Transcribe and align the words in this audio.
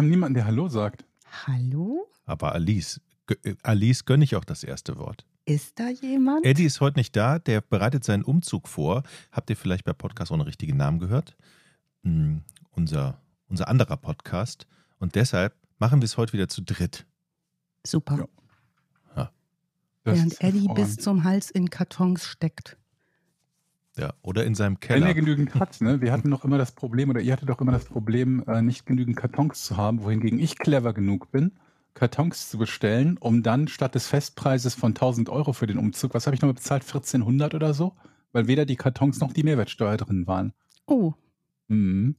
Haben 0.00 0.08
niemanden, 0.08 0.32
der 0.32 0.46
Hallo 0.46 0.66
sagt. 0.66 1.04
Hallo? 1.46 2.08
Aber 2.24 2.54
Alice, 2.54 3.02
äh, 3.44 3.54
Alice 3.62 4.06
gönne 4.06 4.24
ich 4.24 4.34
auch 4.34 4.46
das 4.46 4.64
erste 4.64 4.96
Wort. 4.96 5.26
Ist 5.44 5.78
da 5.78 5.90
jemand? 5.90 6.46
Eddie 6.46 6.64
ist 6.64 6.80
heute 6.80 6.98
nicht 6.98 7.14
da, 7.14 7.38
der 7.38 7.60
bereitet 7.60 8.02
seinen 8.02 8.24
Umzug 8.24 8.66
vor. 8.66 9.02
Habt 9.30 9.50
ihr 9.50 9.58
vielleicht 9.58 9.84
bei 9.84 9.92
Podcast 9.92 10.32
ohne 10.32 10.46
richtigen 10.46 10.78
Namen 10.78 11.00
gehört? 11.00 11.36
Hm, 12.02 12.44
unser, 12.70 13.20
unser 13.46 13.68
anderer 13.68 13.98
Podcast. 13.98 14.66
Und 14.98 15.16
deshalb 15.16 15.54
machen 15.78 16.00
wir 16.00 16.06
es 16.06 16.16
heute 16.16 16.32
wieder 16.32 16.48
zu 16.48 16.62
dritt. 16.62 17.04
Super. 17.86 18.26
Ja. 19.14 19.30
Während 20.04 20.40
Eddie 20.40 20.68
bis 20.68 20.96
zum 20.96 21.24
Hals 21.24 21.50
in 21.50 21.68
Kartons 21.68 22.24
steckt. 22.24 22.78
Ja, 23.98 24.14
oder 24.22 24.44
in 24.44 24.54
seinem 24.54 24.76
Wenn 24.80 25.02
er 25.02 25.08
Keller. 25.08 25.14
genügend 25.14 25.54
hat, 25.56 25.80
ne? 25.80 26.00
Wir 26.00 26.12
hatten 26.12 26.30
doch 26.30 26.44
immer 26.44 26.58
das 26.58 26.72
Problem, 26.72 27.10
oder 27.10 27.20
ihr 27.20 27.32
hattet 27.32 27.48
doch 27.48 27.60
immer 27.60 27.72
das 27.72 27.84
Problem, 27.84 28.42
äh, 28.46 28.62
nicht 28.62 28.86
genügend 28.86 29.16
Kartons 29.16 29.64
zu 29.64 29.76
haben, 29.76 30.02
wohingegen 30.02 30.38
ich 30.38 30.56
clever 30.58 30.92
genug 30.94 31.30
bin, 31.32 31.52
Kartons 31.94 32.48
zu 32.48 32.56
bestellen, 32.56 33.18
um 33.18 33.42
dann 33.42 33.66
statt 33.68 33.94
des 33.96 34.06
Festpreises 34.06 34.74
von 34.74 34.94
1000 34.94 35.28
Euro 35.28 35.52
für 35.52 35.66
den 35.66 35.76
Umzug, 35.76 36.14
was 36.14 36.26
habe 36.26 36.34
ich 36.36 36.40
nochmal 36.40 36.54
bezahlt, 36.54 36.82
1400 36.84 37.54
oder 37.54 37.74
so? 37.74 37.94
Weil 38.32 38.46
weder 38.46 38.64
die 38.64 38.76
Kartons 38.76 39.18
noch 39.20 39.32
die 39.32 39.42
Mehrwertsteuer 39.42 39.96
drin 39.96 40.26
waren. 40.26 40.52
Oh, 40.86 41.12
Mhm. 41.68 42.16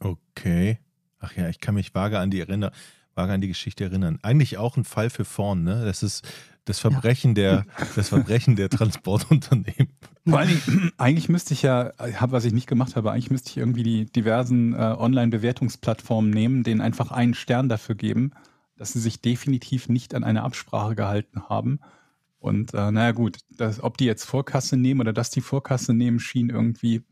Okay. 0.00 0.78
Ach 1.18 1.34
ja, 1.36 1.48
ich 1.48 1.60
kann 1.60 1.74
mich 1.74 1.94
vage 1.94 2.18
an 2.18 2.30
die 2.30 2.40
erinner, 2.40 2.72
vage 3.14 3.32
an 3.32 3.40
die 3.40 3.48
Geschichte 3.48 3.84
erinnern. 3.84 4.18
Eigentlich 4.22 4.58
auch 4.58 4.76
ein 4.76 4.84
Fall 4.84 5.10
für 5.10 5.24
vorn, 5.24 5.62
ne? 5.64 5.84
Das 5.84 6.02
ist 6.02 6.26
das 6.64 6.78
Verbrechen 6.78 7.34
der, 7.34 7.66
das 7.94 8.08
Verbrechen 8.08 8.56
der 8.56 8.70
Transportunternehmen. 8.70 9.88
Vor 10.26 10.38
allen 10.38 10.48
Dingen, 10.48 10.92
eigentlich 10.98 11.28
müsste 11.28 11.54
ich 11.54 11.62
ja, 11.62 11.92
hab, 11.98 12.32
was 12.32 12.44
ich 12.44 12.52
nicht 12.52 12.66
gemacht 12.66 12.96
habe, 12.96 13.12
eigentlich 13.12 13.30
müsste 13.30 13.50
ich 13.50 13.56
irgendwie 13.58 13.82
die 13.82 14.06
diversen 14.06 14.72
äh, 14.74 14.76
Online-Bewertungsplattformen 14.98 16.30
nehmen, 16.30 16.62
denen 16.62 16.80
einfach 16.80 17.10
einen 17.10 17.34
Stern 17.34 17.68
dafür 17.68 17.94
geben, 17.94 18.32
dass 18.76 18.92
sie 18.92 19.00
sich 19.00 19.20
definitiv 19.20 19.88
nicht 19.88 20.14
an 20.14 20.24
eine 20.24 20.42
Absprache 20.42 20.94
gehalten 20.94 21.48
haben. 21.48 21.80
Und 22.38 22.74
äh, 22.74 22.90
naja 22.90 23.12
gut, 23.12 23.38
das, 23.50 23.82
ob 23.82 23.98
die 23.98 24.06
jetzt 24.06 24.24
Vorkasse 24.24 24.76
nehmen 24.76 25.00
oder 25.00 25.12
dass 25.12 25.30
die 25.30 25.40
Vorkasse 25.40 25.94
nehmen, 25.94 26.18
schien 26.18 26.50
irgendwie 26.50 27.02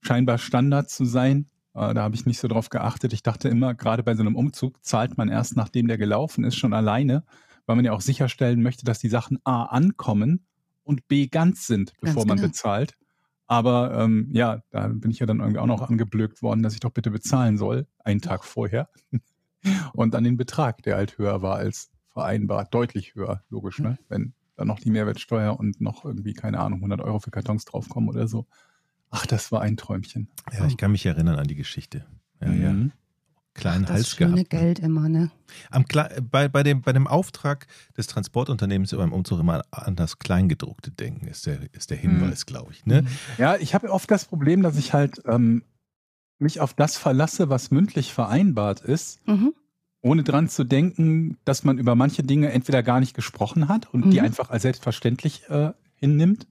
scheinbar 0.00 0.38
Standard 0.38 0.90
zu 0.90 1.04
sein. 1.04 1.46
Äh, 1.74 1.94
da 1.94 2.02
habe 2.02 2.14
ich 2.14 2.26
nicht 2.26 2.38
so 2.38 2.48
drauf 2.48 2.68
geachtet. 2.68 3.12
Ich 3.12 3.22
dachte 3.22 3.48
immer, 3.48 3.74
gerade 3.74 4.02
bei 4.02 4.14
so 4.14 4.22
einem 4.22 4.36
Umzug 4.36 4.84
zahlt 4.84 5.16
man 5.16 5.28
erst, 5.28 5.56
nachdem 5.56 5.88
der 5.88 5.98
gelaufen 5.98 6.44
ist, 6.44 6.56
schon 6.56 6.72
alleine, 6.74 7.24
weil 7.66 7.76
man 7.76 7.84
ja 7.84 7.92
auch 7.92 8.00
sicherstellen 8.00 8.62
möchte, 8.62 8.84
dass 8.84 8.98
die 8.98 9.08
Sachen 9.08 9.38
A 9.44 9.64
ankommen 9.64 10.46
und 10.84 11.08
B 11.08 11.28
ganz 11.28 11.66
sind, 11.66 11.92
Ganz 12.00 12.14
bevor 12.14 12.26
man 12.26 12.36
genau. 12.36 12.48
bezahlt. 12.48 12.96
Aber 13.46 13.92
ähm, 13.98 14.28
ja, 14.32 14.62
da 14.70 14.88
bin 14.88 15.10
ich 15.10 15.18
ja 15.18 15.26
dann 15.26 15.40
irgendwie 15.40 15.58
auch 15.58 15.66
noch 15.66 15.82
angeblökt 15.82 16.42
worden, 16.42 16.62
dass 16.62 16.74
ich 16.74 16.80
doch 16.80 16.90
bitte 16.90 17.10
bezahlen 17.10 17.58
soll, 17.58 17.86
einen 17.98 18.20
Tag 18.20 18.44
vorher. 18.44 18.88
Und 19.92 20.14
dann 20.14 20.24
den 20.24 20.36
Betrag, 20.36 20.82
der 20.82 20.96
halt 20.96 21.18
höher 21.18 21.42
war 21.42 21.56
als 21.56 21.90
vereinbart, 22.12 22.74
deutlich 22.74 23.14
höher, 23.14 23.44
logisch, 23.48 23.78
ne? 23.78 23.98
Wenn 24.08 24.34
dann 24.56 24.68
noch 24.68 24.80
die 24.80 24.90
Mehrwertsteuer 24.90 25.58
und 25.58 25.80
noch 25.80 26.04
irgendwie, 26.04 26.34
keine 26.34 26.60
Ahnung, 26.60 26.80
100 26.80 27.00
Euro 27.00 27.18
für 27.20 27.30
Kartons 27.30 27.64
draufkommen 27.64 28.08
oder 28.08 28.28
so. 28.28 28.46
Ach, 29.10 29.26
das 29.26 29.52
war 29.52 29.60
ein 29.60 29.76
Träumchen. 29.76 30.28
Ja, 30.52 30.66
ich 30.66 30.76
kann 30.76 30.92
mich 30.92 31.06
erinnern 31.06 31.38
an 31.38 31.46
die 31.46 31.54
Geschichte. 31.54 32.06
Ja, 32.40 32.52
ja. 32.52 32.74
Mhm. 33.54 33.60
Kleinen 33.60 33.82
das 33.84 33.92
Hals 33.92 34.08
schöne 34.10 34.30
gehabt. 34.34 34.52
ne? 34.52 34.58
Geld 34.60 34.78
immer, 34.78 35.08
ne? 35.08 35.30
Am, 35.70 35.84
bei, 36.30 36.48
bei, 36.48 36.62
dem, 36.62 36.80
bei 36.82 36.92
dem 36.92 37.06
Auftrag 37.06 37.66
des 37.96 38.06
Transportunternehmens 38.06 38.92
beim 38.92 39.12
Umzug 39.12 39.40
immer 39.40 39.62
an 39.70 39.94
das 39.96 40.18
Kleingedruckte 40.18 40.90
denken, 40.90 41.26
ist 41.26 41.46
der, 41.46 41.58
ist 41.74 41.90
der 41.90 41.98
Hinweis, 41.98 42.46
glaube 42.46 42.72
ich. 42.72 42.86
Ne? 42.86 43.04
Ja, 43.36 43.56
ich 43.56 43.74
habe 43.74 43.90
oft 43.90 44.10
das 44.10 44.24
Problem, 44.24 44.62
dass 44.62 44.78
ich 44.78 44.94
halt 44.94 45.20
ähm, 45.26 45.62
mich 46.38 46.60
auf 46.60 46.72
das 46.74 46.96
verlasse, 46.96 47.50
was 47.50 47.70
mündlich 47.70 48.12
vereinbart 48.14 48.80
ist, 48.80 49.20
Mhm. 49.26 49.52
ohne 50.00 50.22
dran 50.24 50.48
zu 50.48 50.64
denken, 50.64 51.36
dass 51.44 51.62
man 51.62 51.78
über 51.78 51.94
manche 51.94 52.22
Dinge 52.22 52.50
entweder 52.52 52.82
gar 52.82 53.00
nicht 53.00 53.14
gesprochen 53.14 53.68
hat 53.68 53.92
und 53.92 54.10
die 54.12 54.18
Mhm. 54.18 54.24
einfach 54.26 54.48
als 54.50 54.62
selbstverständlich 54.62 55.48
äh, 55.50 55.72
hinnimmt. 55.96 56.46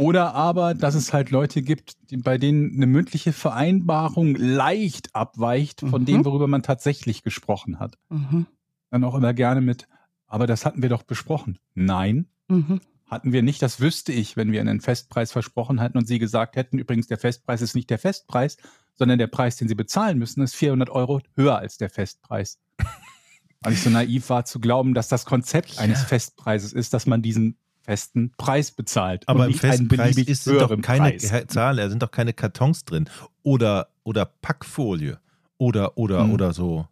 Oder 0.00 0.32
aber, 0.34 0.74
dass 0.74 0.94
es 0.94 1.12
halt 1.12 1.30
Leute 1.30 1.60
gibt, 1.60 1.96
die, 2.10 2.18
bei 2.18 2.38
denen 2.38 2.72
eine 2.76 2.86
mündliche 2.86 3.32
Vereinbarung 3.32 4.36
leicht 4.36 5.12
abweicht 5.14 5.80
von 5.80 6.02
Mhm. 6.02 6.06
dem, 6.06 6.24
worüber 6.24 6.46
man 6.46 6.62
tatsächlich 6.62 7.24
gesprochen 7.24 7.80
hat. 7.80 7.98
Mhm. 8.08 8.46
Dann 8.92 9.02
auch 9.02 9.16
immer 9.16 9.34
gerne 9.34 9.60
mit, 9.60 9.88
aber 10.28 10.46
das 10.46 10.64
hatten 10.64 10.82
wir 10.82 10.88
doch 10.88 11.02
besprochen. 11.02 11.58
Nein, 11.74 12.26
Mhm. 12.46 12.80
hatten 13.06 13.32
wir 13.32 13.42
nicht. 13.42 13.60
Das 13.60 13.80
wüsste 13.80 14.12
ich, 14.12 14.36
wenn 14.36 14.52
wir 14.52 14.60
einen 14.60 14.80
Festpreis 14.80 15.32
versprochen 15.32 15.80
hätten 15.80 15.98
und 15.98 16.06
Sie 16.06 16.20
gesagt 16.20 16.54
hätten, 16.54 16.78
übrigens, 16.78 17.08
der 17.08 17.18
Festpreis 17.18 17.60
ist 17.60 17.74
nicht 17.74 17.90
der 17.90 17.98
Festpreis, 17.98 18.56
sondern 18.94 19.18
der 19.18 19.26
Preis, 19.26 19.56
den 19.56 19.66
Sie 19.66 19.74
bezahlen 19.74 20.16
müssen, 20.16 20.42
ist 20.42 20.54
400 20.54 20.90
Euro 20.90 21.20
höher 21.34 21.58
als 21.58 21.76
der 21.76 21.90
Festpreis. 21.90 22.60
Weil 23.62 23.72
ich 23.72 23.82
so 23.82 23.90
naiv 23.90 24.30
war 24.30 24.44
zu 24.44 24.60
glauben, 24.60 24.94
dass 24.94 25.08
das 25.08 25.24
Konzept 25.24 25.80
eines 25.80 26.02
Ja. 26.02 26.06
Festpreises 26.06 26.72
ist, 26.72 26.94
dass 26.94 27.06
man 27.06 27.20
diesen 27.20 27.56
festen 27.88 28.32
Preis 28.36 28.70
bezahlt. 28.70 29.26
Aber 29.26 29.46
und 29.46 29.64
im 29.64 29.88
beliebig 29.88 30.28
ist, 30.28 30.44
sind 30.44 30.60
doch 30.60 30.68
keine 30.82 31.12
Preis. 31.16 31.32
Zahlen, 31.48 31.78
da 31.78 31.88
sind 31.88 32.02
doch 32.02 32.10
keine 32.10 32.34
Kartons 32.34 32.84
drin. 32.84 33.08
Oder, 33.42 33.88
oder 34.04 34.26
Packfolie. 34.26 35.18
Oder, 35.56 35.96
oder, 35.96 36.22
Hm. 36.24 36.32
oder 36.32 36.52
so 36.52 36.74
Ohne 36.76 36.88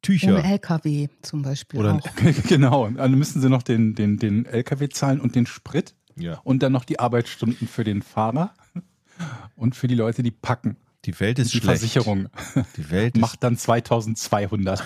Tücher. 0.00 0.42
LKW 0.42 1.08
zum 1.20 1.42
Beispiel 1.42 1.78
Oder- 1.80 1.96
auch. 1.96 2.08
genau. 2.48 2.88
Dann 2.88 3.12
müssen 3.16 3.42
Sie 3.42 3.50
noch 3.50 3.62
den, 3.62 3.94
den, 3.94 4.16
den 4.16 4.46
LKW 4.46 4.88
zahlen 4.88 5.20
und 5.20 5.34
den 5.34 5.44
Sprit 5.46 5.94
Ja. 6.16 6.40
und 6.42 6.62
dann 6.62 6.72
noch 6.72 6.86
die 6.86 6.98
Arbeitsstunden 6.98 7.68
für 7.68 7.84
den 7.84 8.00
Fahrer 8.00 8.54
und 9.56 9.76
für 9.76 9.88
die 9.88 9.94
Leute, 9.94 10.22
die 10.22 10.30
packen. 10.30 10.76
Die 11.04 11.20
Welt 11.20 11.38
ist 11.38 11.52
die 11.52 11.58
schlecht. 11.58 11.80
Versicherung 11.80 12.28
Die 12.78 12.90
Welt, 12.90 13.16
macht 13.18 13.42
dann 13.42 13.58
2200. 13.58 14.82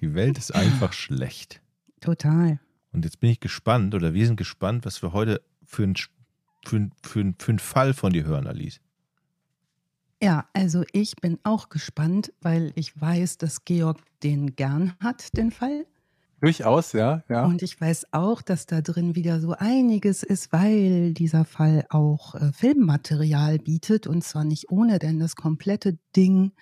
die 0.00 0.14
Welt 0.14 0.36
ist 0.36 0.52
einfach 0.52 0.92
schlecht. 0.92 1.60
Total. 2.00 2.58
Und 2.96 3.04
jetzt 3.04 3.20
bin 3.20 3.28
ich 3.28 3.40
gespannt, 3.40 3.94
oder 3.94 4.14
wir 4.14 4.26
sind 4.26 4.36
gespannt, 4.36 4.86
was 4.86 5.02
wir 5.02 5.12
heute 5.12 5.42
für 5.66 5.82
einen 5.82 5.96
für 6.66 6.76
ein, 6.76 6.92
für 7.02 7.20
ein, 7.20 7.34
für 7.38 7.52
ein 7.52 7.58
Fall 7.58 7.92
von 7.92 8.10
dir 8.10 8.24
hören, 8.24 8.46
Alice. 8.46 8.80
Ja, 10.22 10.48
also 10.54 10.82
ich 10.92 11.14
bin 11.16 11.38
auch 11.42 11.68
gespannt, 11.68 12.32
weil 12.40 12.72
ich 12.74 12.98
weiß, 12.98 13.36
dass 13.36 13.66
Georg 13.66 13.98
den 14.22 14.56
gern 14.56 14.94
hat, 14.98 15.36
den 15.36 15.50
Fall. 15.50 15.84
Durchaus, 16.40 16.94
ja, 16.94 17.22
ja. 17.28 17.44
Und 17.44 17.62
ich 17.62 17.78
weiß 17.78 18.12
auch, 18.12 18.40
dass 18.40 18.64
da 18.64 18.80
drin 18.80 19.14
wieder 19.14 19.40
so 19.40 19.52
einiges 19.52 20.22
ist, 20.22 20.50
weil 20.54 21.12
dieser 21.12 21.44
Fall 21.44 21.84
auch 21.90 22.34
äh, 22.34 22.50
Filmmaterial 22.52 23.58
bietet 23.58 24.06
und 24.06 24.24
zwar 24.24 24.44
nicht 24.44 24.70
ohne, 24.70 24.98
denn 24.98 25.18
das 25.18 25.36
komplette 25.36 25.98
Ding, 26.16 26.52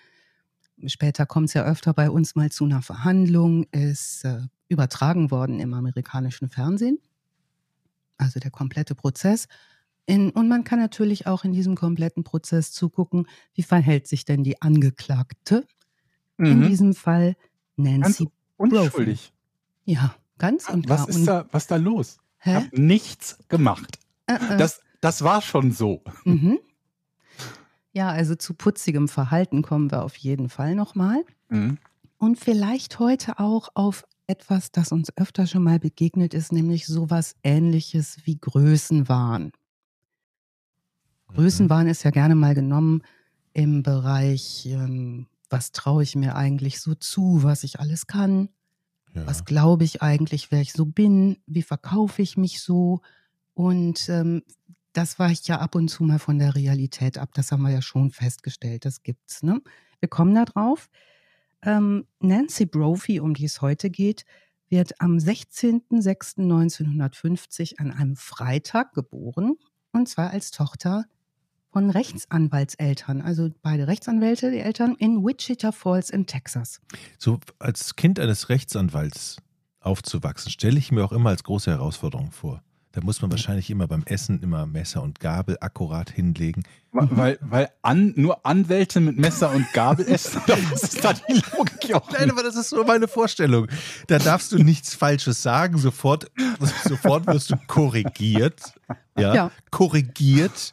später 0.89 1.27
kommt 1.27 1.49
es 1.49 1.55
ja 1.55 1.65
öfter 1.65 1.93
bei 1.95 2.11
uns 2.11 2.35
mal 2.35 2.51
zu 2.51 2.65
einer 2.65 2.83
Verhandlung, 2.83 3.65
ist 3.73 4.25
äh, 4.25 4.41
übertragen 4.69 5.31
worden 5.31 5.61
im 5.61 5.75
amerikanischen 5.75 6.49
Fernsehen. 6.49 6.99
Also 8.17 8.41
der 8.41 8.51
komplette 8.51 8.95
Prozess. 8.95 9.47
In, 10.07 10.31
und 10.31 10.49
man 10.49 10.65
kann 10.65 10.79
natürlich 10.79 11.27
auch 11.27 11.45
in 11.45 11.53
diesem 11.53 11.75
kompletten 11.77 12.25
Prozess 12.25 12.73
zugucken, 12.73 13.27
wie 13.55 13.63
verhält 13.63 14.07
sich 14.07 14.25
denn 14.25 14.45
die 14.45 14.61
Angeklagte. 14.63 15.67
In 16.39 16.61
Mhm. 16.61 16.69
diesem 16.69 16.95
Fall 16.95 17.37
Nancy. 17.77 18.29
Unschuldig. 18.57 19.33
Ja, 19.85 20.15
ganz 20.39 20.69
und. 20.69 20.89
Was 20.89 21.09
ist 21.09 21.27
da, 21.27 21.47
was 21.53 21.65
ist 21.65 21.71
da 21.71 21.77
los? 21.77 22.19
Ich 22.41 22.47
Hä? 22.47 22.55
habe 22.57 22.69
nichts 22.81 23.39
gemacht. 23.49 23.99
Äh, 24.27 24.35
äh. 24.35 24.57
Das, 24.59 24.81
das 25.01 25.23
war 25.23 25.41
schon 25.43 25.73
so. 25.73 26.03
Mhm. 26.25 26.59
Ja, 27.95 28.09
also 28.11 28.35
zu 28.35 28.55
putzigem 28.55 29.07
Verhalten 29.09 29.63
kommen 29.63 29.91
wir 29.91 30.03
auf 30.03 30.17
jeden 30.17 30.49
Fall 30.49 30.75
nochmal. 30.75 31.25
Mhm. 31.49 31.79
Und 32.19 32.39
vielleicht 32.39 32.99
heute 32.99 33.39
auch 33.39 33.69
auf 33.75 34.05
etwas, 34.27 34.73
das 34.73 34.91
uns 34.91 35.17
öfter 35.17 35.47
schon 35.47 35.63
mal 35.63 35.79
begegnet 35.79 36.35
ist, 36.35 36.53
nämlich 36.53 36.87
sowas 36.87 37.37
ähnliches 37.45 38.19
wie 38.25 38.37
Größenwahn. 38.39 39.53
Größenwahn 41.29 41.87
ist 41.89 42.03
ja 42.03 42.11
gerne 42.11 42.35
mal 42.35 42.55
genommen 42.55 43.03
im 43.53 43.83
Bereich, 43.83 44.67
ähm, 44.67 45.27
was 45.51 45.73
traue 45.73 46.03
ich 46.03 46.17
mir 46.17 46.35
eigentlich 46.37 46.81
so 46.81 46.95
zu, 46.95 47.43
was 47.43 47.65
ich 47.65 47.79
alles 47.81 48.07
kann, 48.07 48.49
Ja. 49.15 49.27
was 49.27 49.45
glaube 49.45 49.85
ich 49.85 50.03
eigentlich, 50.03 50.51
wer 50.51 50.61
ich 50.61 50.73
so 50.73 50.85
bin, 50.87 51.37
wie 51.47 51.63
verkaufe 51.63 52.23
ich 52.23 52.37
mich 52.37 52.61
so. 52.63 53.01
Und 53.55 54.09
ähm, 54.09 54.43
das 54.95 55.19
weicht 55.19 55.47
ja 55.49 55.59
ab 55.59 55.75
und 55.75 55.89
zu 55.89 56.05
mal 56.05 56.19
von 56.19 56.39
der 56.39 56.55
Realität 56.55 57.19
ab. 57.19 57.29
Das 57.35 57.53
haben 57.53 57.61
wir 57.63 57.71
ja 57.71 57.83
schon 57.83 58.11
festgestellt. 58.11 58.87
Das 58.87 59.03
gibt's. 59.03 59.43
Ne? 59.43 59.61
Wir 60.01 60.09
kommen 60.09 60.35
da 60.35 60.47
drauf. 60.47 60.89
Ähm, 61.63 62.07
Nancy 62.21 62.65
Brophy, 62.65 63.21
um 63.21 63.35
die 63.35 63.45
es 63.45 63.61
heute 63.61 63.91
geht, 63.91 64.25
wird 64.69 65.01
am 65.01 65.17
16.06.1950 65.17 67.79
an 67.79 67.91
einem 67.91 68.15
Freitag 68.17 68.93
geboren. 68.93 69.57
Und 69.93 70.09
zwar 70.09 70.31
als 70.31 70.53
Tochter 70.53 71.07
von 71.73 71.91
Rechtsanwaltseltern, 71.91 73.21
also 73.21 73.51
beide 73.63 73.89
Rechtsanwälte, 73.89 74.53
die 74.53 74.61
Eltern 74.61 74.95
in 74.97 75.25
Wichita 75.25 75.73
Falls 75.73 76.09
in 76.09 76.27
Texas. 76.27 76.81
So 77.19 77.41
als 77.59 77.97
Kind 77.97 78.21
eines 78.21 78.49
Rechtsanwalts 78.49 79.39
aufzuwachsen, 79.81 80.53
stelle 80.53 80.79
ich 80.79 80.93
mir 80.93 81.05
auch 81.05 81.11
immer 81.11 81.31
als 81.31 81.43
große 81.43 81.73
Herausforderung 81.73 82.31
vor. 82.31 82.63
Da 82.95 83.01
muss 83.03 83.21
man 83.21 83.31
wahrscheinlich 83.33 83.71
immer 83.71 83.89
beim 83.89 84.05
Essen 84.05 84.41
immer 84.41 84.67
Messer 84.67 85.03
und 85.03 85.19
Gabel 85.19 85.57
akkurat 85.61 86.11
hinlegen. 86.11 86.63
Weil, 86.93 87.39
weil 87.41 87.69
an, 87.83 88.13
nur 88.17 88.47
Anwälte 88.47 89.01
mit 89.01 89.19
Messer 89.19 89.51
und 89.53 89.67
Gabel 89.73 90.07
essen, 90.09 90.41
das 90.47 90.61
ist 90.85 91.03
da 91.05 91.13
die 91.13 91.43
Logik 91.57 91.93
auch. 91.93 92.09
Nein, 92.13 92.31
aber 92.31 92.45
das 92.45 92.55
ist 92.55 92.73
nur 92.73 92.85
meine 92.87 93.09
Vorstellung. 93.09 93.67
Da 94.07 94.21
darfst 94.21 94.53
du 94.53 94.59
nichts 94.59 94.95
Falsches 94.95 95.43
sagen. 95.43 95.77
Sofort, 95.79 96.31
sofort 96.85 97.27
wirst 97.27 97.51
du 97.51 97.57
korrigiert. 97.67 98.63
Ja, 99.19 99.35
Ja. 99.35 99.51
korrigiert. 99.73 100.73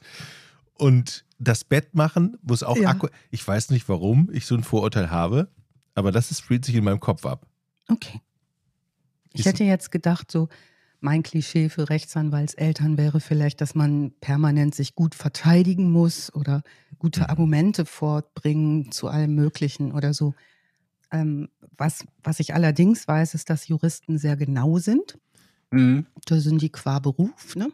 Und 0.75 1.25
das 1.39 1.63
Bett 1.63 1.95
machen 1.95 2.37
muss 2.43 2.61
auch 2.61 2.77
Ja. 2.77 2.89
akku. 2.89 3.07
Ich 3.31 3.47
weiß 3.47 3.71
nicht, 3.71 3.89
warum 3.89 4.29
ich 4.31 4.45
so 4.45 4.53
ein 4.53 4.63
Vorurteil 4.63 5.09
habe, 5.09 5.47
aber 5.95 6.11
das 6.11 6.29
ist, 6.29 6.41
spielt 6.41 6.65
sich 6.65 6.75
in 6.75 6.83
meinem 6.83 6.99
Kopf 6.99 7.25
ab. 7.25 7.47
Okay. 7.89 8.21
Ich 9.33 9.39
Ist- 9.39 9.45
hätte 9.47 9.63
jetzt 9.63 9.89
gedacht, 9.91 10.29
so 10.29 10.49
mein 11.01 11.23
Klischee 11.23 11.69
für 11.69 11.89
Rechtsanwaltseltern 11.89 12.97
wäre 12.97 13.19
vielleicht, 13.19 13.59
dass 13.59 13.75
man 13.75 14.13
permanent 14.21 14.75
sich 14.75 14.95
gut 14.95 15.15
verteidigen 15.15 15.91
muss 15.91 16.33
oder 16.33 16.61
gute 16.99 17.29
Argumente 17.29 17.85
fortbringen 17.85 18.91
zu 18.91 19.07
allem 19.07 19.33
Möglichen 19.35 19.91
oder 19.91 20.13
so. 20.13 20.35
Ähm, 21.11 21.49
was, 21.77 22.05
was 22.23 22.39
ich 22.39 22.53
allerdings 22.53 23.07
weiß, 23.07 23.33
ist, 23.33 23.49
dass 23.49 23.67
Juristen 23.67 24.17
sehr 24.17 24.37
genau 24.37 24.77
sind. 24.77 25.17
Mhm. 25.71 26.05
Da 26.25 26.39
sind 26.39 26.61
die 26.61 26.69
qua 26.69 26.99
Beruf, 26.99 27.55
ne? 27.55 27.71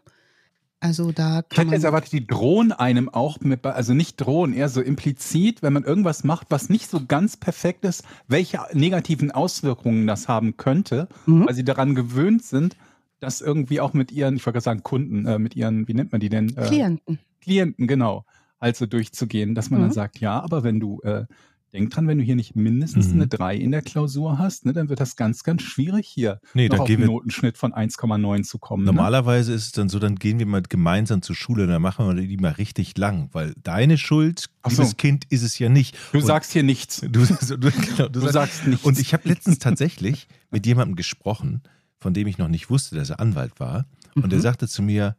Also 0.80 1.12
da 1.12 1.40
Ich 1.40 1.56
kann 1.56 1.66
hätte 1.68 1.76
jetzt 1.76 1.84
erwartet, 1.86 2.14
die 2.14 2.28
drohen 2.28 2.72
einem 2.72 3.10
auch 3.10 3.40
mit, 3.40 3.66
also 3.66 3.96
nicht 3.96 4.18
drohen, 4.18 4.54
eher 4.54 4.70
so 4.70 4.80
implizit, 4.80 5.64
wenn 5.64 5.74
man 5.74 5.84
irgendwas 5.84 6.24
macht, 6.24 6.48
was 6.50 6.70
nicht 6.70 6.88
so 6.88 7.04
ganz 7.08 7.36
perfekt 7.36 7.84
ist, 7.84 8.04
welche 8.28 8.60
negativen 8.74 9.32
Auswirkungen 9.32 10.06
das 10.06 10.28
haben 10.28 10.56
könnte, 10.56 11.08
Mhm. 11.26 11.48
weil 11.48 11.56
sie 11.56 11.64
daran 11.64 11.96
gewöhnt 11.96 12.44
sind, 12.44 12.78
das 13.20 13.42
irgendwie 13.42 13.80
auch 13.82 13.94
mit 13.94 14.12
ihren, 14.12 14.36
ich 14.36 14.46
wollte 14.46 14.56
gerade 14.58 14.64
sagen 14.64 14.84
Kunden, 14.84 15.26
äh, 15.26 15.40
mit 15.40 15.56
ihren, 15.56 15.88
wie 15.88 15.94
nennt 15.94 16.12
man 16.12 16.22
die 16.22 16.30
denn? 16.30 16.56
Äh, 16.58 16.68
Klienten. 16.68 17.20
Klienten, 17.42 17.88
genau, 17.88 18.26
also 18.60 18.86
durchzugehen, 18.86 19.56
dass 19.56 19.70
man 19.70 19.80
Mhm. 19.80 19.86
dann 19.86 19.94
sagt, 19.94 20.20
ja, 20.20 20.40
aber 20.42 20.64
wenn 20.64 20.80
du, 20.80 21.00
äh, 21.02 21.26
denk 21.74 21.90
dran, 21.92 22.08
wenn 22.08 22.18
du 22.18 22.24
hier 22.24 22.36
nicht 22.38 22.56
mindestens 22.56 23.08
Mhm. 23.10 23.14
eine 23.16 23.28
3 23.28 23.56
in 23.58 23.72
der 23.72 23.82
Klausur 23.82 24.40
hast, 24.40 24.66
ne, 24.66 24.72
dann 24.74 24.88
wird 24.90 25.00
das 25.02 25.16
ganz, 25.18 25.44
ganz 25.44 25.62
schwierig 25.64 26.08
hier 26.08 26.40
Nee, 26.54 26.70
noch 26.70 26.80
auf 26.80 26.90
einen. 26.90 27.06
Notenschnitt 27.06 27.58
von 27.58 27.74
1,9 27.74 28.44
zu 28.44 28.58
kommen. 28.58 28.84
Ne? 28.86 28.92
Normalerweise 28.94 29.54
ist 29.54 29.66
es 29.66 29.72
dann 29.74 29.90
so, 29.90 30.00
dann 30.00 30.16
gehen 30.16 30.40
wir 30.40 30.46
mal 30.46 30.62
gemeinsam 30.62 31.22
zur 31.22 31.36
Schule 31.36 31.64
und 31.64 31.70
dann 31.70 31.82
machen 31.82 32.08
wir 32.08 32.26
die 32.26 32.38
mal 32.38 32.54
richtig 32.54 32.98
lang, 32.98 33.30
weil 33.34 33.54
deine 33.64 33.98
Schuld, 33.98 34.46
so. 34.66 34.70
liebes 34.70 34.98
Kind, 34.98 35.26
ist 35.30 35.44
es 35.44 35.60
ja 35.60 35.68
nicht. 35.70 35.98
Du 36.14 36.20
Und 36.20 36.26
sagst 36.26 36.54
hier 36.54 36.64
nichts. 36.64 37.02
du, 37.02 37.26
du, 37.26 37.72
genau, 37.72 38.08
Du 38.10 38.22
sagst 38.22 38.66
nichts. 38.66 38.86
Und 38.86 38.98
ich 39.00 39.14
habe 39.14 39.28
letztens 39.28 39.60
tatsächlich 39.60 40.28
mit 40.52 40.66
jemandem 40.66 40.96
gesprochen, 40.96 41.62
von 42.00 42.14
dem 42.14 42.28
ich 42.28 42.38
noch 42.38 42.48
nicht 42.48 42.70
wusste, 42.70 42.96
dass 42.96 43.10
er 43.10 43.20
Anwalt 43.20 43.60
war. 43.60 43.86
Und 44.16 44.30
der 44.32 44.40
Mhm. 44.40 44.44
sagte 44.44 44.68
zu 44.68 44.82
mir, 44.82 45.16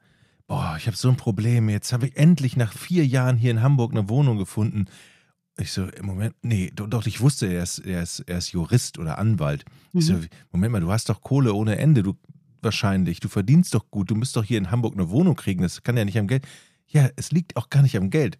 boah, 0.46 0.76
ich 0.78 0.86
habe 0.86 0.96
so 0.96 1.08
ein 1.08 1.16
Problem. 1.16 1.68
Jetzt 1.68 1.92
habe 1.92 2.06
ich 2.08 2.16
endlich 2.16 2.56
nach 2.56 2.72
vier 2.72 3.06
Jahren 3.06 3.36
hier 3.36 3.50
in 3.50 3.62
Hamburg 3.62 3.92
eine 3.92 4.08
Wohnung 4.08 4.38
gefunden. 4.38 4.86
Ich 5.60 5.72
so, 5.72 5.86
im 5.86 6.06
Moment, 6.06 6.34
nee, 6.42 6.70
doch, 6.74 6.88
doch 6.88 7.06
ich 7.06 7.20
wusste, 7.20 7.46
er 7.46 7.64
ist, 7.64 7.78
er, 7.80 8.02
ist, 8.02 8.20
er 8.20 8.38
ist 8.38 8.52
Jurist 8.52 8.98
oder 8.98 9.18
Anwalt. 9.18 9.64
Ich 9.92 10.06
so, 10.06 10.14
Mhm. 10.14 10.28
Moment 10.52 10.72
mal, 10.72 10.80
du 10.80 10.90
hast 10.92 11.08
doch 11.08 11.20
Kohle 11.20 11.52
ohne 11.52 11.76
Ende, 11.78 12.02
du 12.02 12.14
wahrscheinlich, 12.62 13.20
du 13.20 13.28
verdienst 13.28 13.74
doch 13.74 13.90
gut, 13.90 14.10
du 14.10 14.14
musst 14.14 14.36
doch 14.36 14.44
hier 14.44 14.58
in 14.58 14.70
Hamburg 14.70 14.94
eine 14.94 15.10
Wohnung 15.10 15.36
kriegen, 15.36 15.62
das 15.62 15.82
kann 15.82 15.96
ja 15.96 16.04
nicht 16.04 16.18
am 16.18 16.26
Geld. 16.28 16.46
Ja, 16.86 17.08
es 17.16 17.30
liegt 17.32 17.56
auch 17.56 17.70
gar 17.70 17.82
nicht 17.82 17.96
am 17.96 18.10
Geld. 18.10 18.38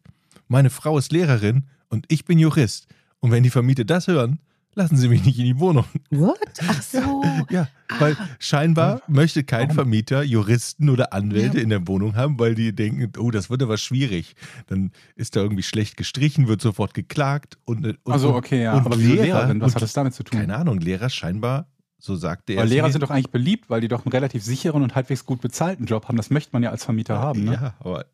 Meine 0.48 0.70
Frau 0.70 0.96
ist 0.98 1.12
Lehrerin 1.12 1.64
und 1.88 2.06
ich 2.08 2.24
bin 2.24 2.38
Jurist. 2.38 2.86
Und 3.20 3.30
wenn 3.32 3.42
die 3.42 3.50
Vermieter 3.50 3.84
das 3.84 4.06
hören, 4.06 4.38
lassen 4.78 4.96
sie 4.96 5.08
mich 5.08 5.24
nicht 5.24 5.38
in 5.38 5.44
die 5.44 5.58
Wohnung. 5.58 5.84
What? 6.10 6.38
Ach 6.66 6.80
so. 6.82 7.22
Ja, 7.50 7.68
weil 7.98 8.16
scheinbar 8.38 9.02
möchte 9.08 9.44
kein? 9.44 9.70
Vermieter 9.70 10.22
Juristen 10.22 10.88
oder 10.88 11.12
Anwälte 11.12 11.58
Ja. 11.58 11.62
in 11.62 11.68
der 11.70 11.86
Wohnung 11.88 12.16
haben, 12.16 12.38
weil 12.38 12.54
die 12.54 12.74
denken, 12.74 13.12
oh, 13.18 13.30
das 13.30 13.50
wird 13.50 13.62
aber 13.62 13.76
schwierig. 13.76 14.34
Dann 14.68 14.92
ist 15.16 15.36
da 15.36 15.40
irgendwie 15.40 15.62
schlecht 15.62 15.96
gestrichen, 15.96 16.48
wird 16.48 16.60
sofort 16.62 16.94
geklagt 16.94 17.58
und, 17.66 17.86
und 17.86 17.98
Also 18.04 18.34
okay, 18.34 18.62
ja. 18.62 18.74
und 18.74 18.86
aber 18.86 18.96
Lehrer, 18.96 19.22
Lehrerin, 19.24 19.60
was 19.60 19.68
und- 19.72 19.74
hat 19.76 19.82
das 19.82 19.92
damit 19.92 20.14
zu 20.14 20.22
tun? 20.22 20.38
keine 20.40 20.56
Ahnung, 20.56 20.78
Lehrer 20.80 21.10
scheinbar, 21.10 21.66
so 21.98 22.14
sagte 22.16 22.52
er. 22.54 22.60
Weil 22.62 22.68
Lehrer 22.68 22.86
mir. 22.86 22.92
sind 22.92 23.02
doch 23.02 23.10
eigentlich 23.10 23.30
beliebt, 23.30 23.68
weil 23.70 23.80
die 23.80 23.88
doch 23.88 24.04
einen 24.04 24.12
relativ 24.12 24.42
sicheren 24.44 24.82
und 24.82 24.94
halbwegs 24.94 25.24
gut 25.26 25.40
bezahlten 25.40 25.86
Job 25.86 26.08
haben. 26.08 26.16
Das 26.16 26.30
möchte 26.30 26.50
man 26.52 26.62
ja 26.62 26.70
als 26.70 26.84
Vermieter 26.84 27.18
haben, 27.18 27.44
ne? 27.44 27.52
Ja, 27.54 27.74
aber 27.80 28.04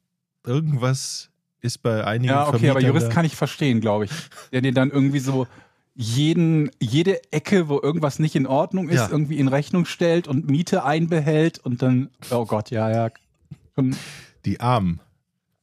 irgendwas 0.47 1.31
ist 1.61 1.83
bei 1.83 2.05
einigen 2.05 2.33
Ja, 2.33 2.43
okay, 2.43 2.49
aber 2.49 2.59
Vermietern 2.59 2.87
Jurist 2.87 3.07
da- 3.09 3.13
kann 3.13 3.25
ich 3.25 3.37
verstehen, 3.37 3.81
glaube 3.81 4.05
ich. 4.05 4.11
Der 4.53 4.61
dir 4.61 4.73
dann 4.73 4.91
irgendwie 4.91 5.19
so 5.19 5.47
jeden, 5.95 6.71
jede 6.81 7.21
Ecke, 7.33 7.69
wo 7.69 7.81
irgendwas 7.81 8.19
nicht 8.19 8.35
in 8.35 8.47
Ordnung 8.47 8.89
ist, 8.89 8.97
Ja. 8.97 9.09
irgendwie 9.11 9.39
in 9.39 9.49
Rechnung 9.49 9.85
stellt 9.85 10.27
und 10.27 10.49
Miete 10.51 10.85
einbehält 10.85 11.59
und 11.61 11.83
dann, 11.83 12.11
oh 12.31 12.45
Gott, 12.47 12.71
ja, 12.71 12.91
ja. 12.91 13.11
Schon 13.75 13.97
die 14.45 14.61
Armen. 14.61 15.01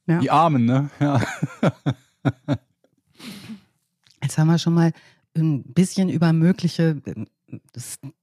Ja. 0.06 0.18
die 0.18 0.30
Armen, 0.30 0.64
ne? 0.64 0.90
Ja. 1.00 1.20
Jetzt 4.22 4.38
haben 4.38 4.48
wir 4.48 4.58
schon 4.58 4.74
mal 4.74 4.92
ein 5.36 5.62
bisschen 5.64 6.08
über 6.08 6.32
mögliche 6.32 7.00
ähm, 7.06 7.26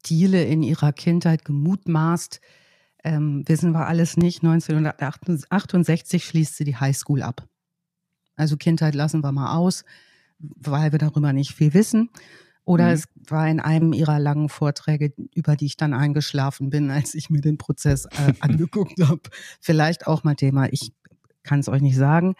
Stile 0.03 0.43
in 0.45 0.63
ihrer 0.63 0.93
Kindheit 0.93 1.45
gemutmaßt. 1.45 2.39
Ähm, 3.03 3.43
wissen 3.47 3.71
wir 3.71 3.87
alles 3.87 4.17
nicht. 4.17 4.43
1968 4.43 6.25
schließt 6.25 6.55
sie 6.57 6.63
die 6.63 6.75
Highschool 6.75 7.21
ab. 7.21 7.47
Also 8.35 8.57
Kindheit 8.57 8.95
lassen 8.95 9.21
wir 9.23 9.31
mal 9.31 9.55
aus, 9.55 9.83
weil 10.39 10.91
wir 10.91 10.99
darüber 10.99 11.33
nicht 11.33 11.53
viel 11.53 11.73
wissen. 11.73 12.09
Oder 12.65 12.87
Mhm. 12.87 12.93
es 12.93 13.03
war 13.27 13.47
in 13.49 13.59
einem 13.59 13.93
ihrer 13.93 14.19
langen 14.19 14.47
Vorträge, 14.49 15.13
über 15.33 15.55
die 15.55 15.65
ich 15.65 15.77
dann 15.77 15.93
eingeschlafen 15.93 16.69
bin, 16.69 16.89
als 16.91 17.15
ich 17.15 17.29
mir 17.29 17.41
den 17.41 17.57
Prozess 17.57 18.05
äh, 18.05 18.33
angeguckt 18.39 19.01
habe. 19.01 19.21
Vielleicht 19.59 20.07
auch 20.07 20.23
mal 20.23 20.35
Thema. 20.35 20.71
Ich 20.71 20.91
kann 21.43 21.59
es 21.59 21.67
euch 21.69 21.81
nicht 21.81 21.95
sagen. 21.97 22.35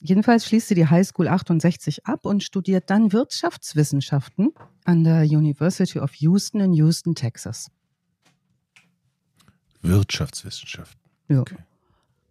Jedenfalls 0.00 0.46
schließt 0.46 0.68
sie 0.68 0.74
die 0.76 0.86
Highschool 0.86 1.26
68 1.28 2.06
ab 2.06 2.24
und 2.24 2.44
studiert 2.44 2.88
dann 2.88 3.12
Wirtschaftswissenschaften 3.12 4.50
an 4.84 5.02
der 5.04 5.22
University 5.24 5.98
of 5.98 6.14
Houston 6.14 6.60
in 6.60 6.72
Houston, 6.72 7.14
Texas. 7.16 7.68
Wirtschaftswissenschaften. 9.82 11.00
Ja. 11.28 11.40
Okay. 11.40 11.56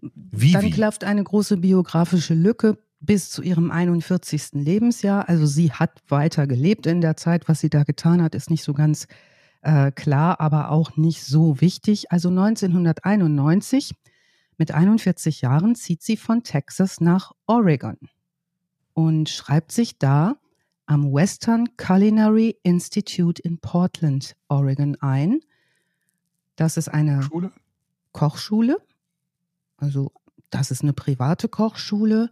Wie, 0.01 0.51
Dann 0.51 0.63
wie? 0.63 0.71
klafft 0.71 1.03
eine 1.03 1.23
große 1.23 1.57
biografische 1.57 2.33
Lücke 2.33 2.77
bis 2.99 3.29
zu 3.29 3.41
ihrem 3.41 3.71
41. 3.71 4.53
Lebensjahr. 4.53 5.29
Also 5.29 5.45
sie 5.45 5.71
hat 5.71 6.01
weiter 6.07 6.47
gelebt 6.47 6.85
in 6.85 7.01
der 7.01 7.15
Zeit. 7.17 7.47
Was 7.47 7.59
sie 7.59 7.69
da 7.69 7.83
getan 7.83 8.21
hat, 8.21 8.35
ist 8.35 8.49
nicht 8.49 8.63
so 8.63 8.73
ganz 8.73 9.07
äh, 9.61 9.91
klar, 9.91 10.39
aber 10.39 10.71
auch 10.71 10.97
nicht 10.97 11.23
so 11.23 11.61
wichtig. 11.61 12.11
Also 12.11 12.29
1991, 12.29 13.93
mit 14.57 14.71
41 14.71 15.41
Jahren, 15.41 15.75
zieht 15.75 16.01
sie 16.01 16.17
von 16.17 16.43
Texas 16.43 16.99
nach 16.99 17.33
Oregon 17.45 17.97
und 18.93 19.29
schreibt 19.29 19.71
sich 19.71 19.99
da 19.99 20.37
am 20.87 21.13
Western 21.13 21.75
Culinary 21.77 22.57
Institute 22.63 23.41
in 23.41 23.59
Portland, 23.59 24.35
Oregon 24.47 24.95
ein. 25.01 25.41
Das 26.55 26.77
ist 26.77 26.87
eine 26.87 27.21
Schule? 27.21 27.51
Kochschule. 28.13 28.77
Also 29.77 30.11
das 30.49 30.71
ist 30.71 30.81
eine 30.81 30.93
private 30.93 31.49
Kochschule. 31.49 32.31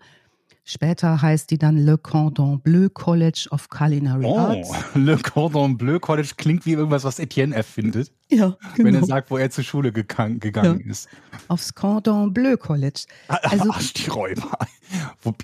Später 0.67 1.21
heißt 1.21 1.51
die 1.51 1.59
dann 1.59 1.77
Le 1.77 1.95
Cordon 1.99 2.59
Bleu 2.59 2.89
College 2.89 3.47
of 3.51 3.69
Culinary 3.69 4.25
Oh, 4.25 4.35
Arts. 4.37 4.71
Le 4.95 5.15
Cordon 5.19 5.77
Bleu 5.77 5.99
College 5.99 6.31
klingt 6.37 6.65
wie 6.65 6.71
irgendwas, 6.73 7.03
was 7.03 7.19
Etienne 7.19 7.53
erfindet, 7.55 8.11
Ja, 8.31 8.57
wenn 8.75 8.87
er 8.87 8.91
genau. 8.93 9.05
sagt, 9.05 9.29
wo 9.29 9.37
er 9.37 9.51
zur 9.51 9.63
Schule 9.63 9.91
gegangen, 9.91 10.39
gegangen 10.39 10.79
ist. 10.81 11.07
Aufs 11.49 11.75
Cordon 11.75 12.33
Bleu 12.33 12.57
College. 12.57 13.03
Also- 13.27 13.69
Ach, 13.71 13.81
die 13.93 14.09
Räuber. 14.09 14.57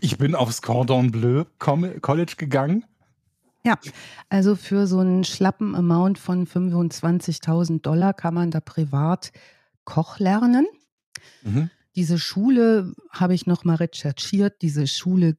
Ich 0.02 0.18
bin 0.18 0.34
aufs 0.34 0.64
Cordon 0.64 1.12
Bleu 1.12 1.44
College 1.60 2.34
gegangen. 2.38 2.84
Ja, 3.64 3.78
also 4.30 4.56
für 4.56 4.88
so 4.88 5.00
einen 5.00 5.24
schlappen 5.24 5.76
Amount 5.76 6.18
von 6.18 6.48
25.000 6.48 7.82
Dollar 7.84 8.14
kann 8.16 8.34
man 8.34 8.50
da 8.50 8.60
privat 8.60 9.32
Koch 9.86 10.18
lernen. 10.18 10.66
Mhm. 11.44 11.70
Diese 11.96 12.20
Schule 12.20 12.94
habe 13.12 13.34
ich 13.34 13.48
noch 13.48 13.64
mal 13.64 13.76
recherchiert. 13.76 14.62
Diese 14.62 14.88
Schule 14.88 15.38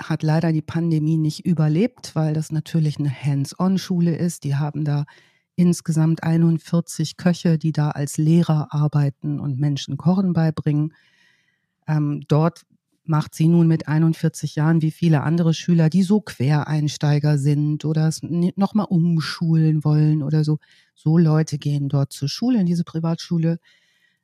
hat 0.00 0.22
leider 0.22 0.52
die 0.52 0.62
Pandemie 0.62 1.16
nicht 1.16 1.46
überlebt, 1.46 2.14
weil 2.14 2.34
das 2.34 2.52
natürlich 2.52 2.98
eine 2.98 3.10
Hands-on-Schule 3.10 4.16
ist. 4.16 4.44
Die 4.44 4.56
haben 4.56 4.84
da 4.84 5.04
insgesamt 5.54 6.22
41 6.22 7.16
Köche, 7.16 7.58
die 7.58 7.72
da 7.72 7.90
als 7.90 8.18
Lehrer 8.18 8.68
arbeiten 8.74 9.40
und 9.40 9.58
Menschen 9.58 9.96
Kochen 9.96 10.32
beibringen. 10.32 10.92
Ähm, 11.86 12.22
dort 12.28 12.66
macht 13.04 13.34
sie 13.34 13.48
nun 13.48 13.68
mit 13.68 13.88
41 13.88 14.56
Jahren 14.56 14.82
wie 14.82 14.90
viele 14.90 15.22
andere 15.22 15.54
Schüler, 15.54 15.88
die 15.88 16.02
so 16.02 16.20
Quereinsteiger 16.20 17.38
sind 17.38 17.84
oder 17.84 18.08
es 18.08 18.20
nochmal 18.22 18.86
umschulen 18.88 19.84
wollen 19.84 20.22
oder 20.22 20.44
so. 20.44 20.58
So 20.94 21.16
Leute 21.16 21.58
gehen 21.58 21.88
dort 21.88 22.12
zur 22.12 22.28
Schule, 22.28 22.60
in 22.60 22.66
diese 22.66 22.84
Privatschule. 22.84 23.58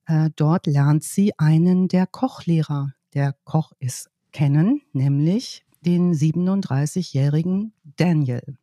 Äh, 0.07 0.31
dort 0.37 0.67
lernt 0.67 1.05
sie 1.05 1.39
einen 1.39 1.89
der 1.89 2.07
Kochlehrer, 2.07 2.95
der 3.15 3.35
Koch 3.45 3.73
ist, 3.79 4.11
kennen, 4.33 4.83
nämlich 4.93 5.65
den 5.83 6.15
37-jährigen 6.15 7.73
Daniel. 7.97 8.57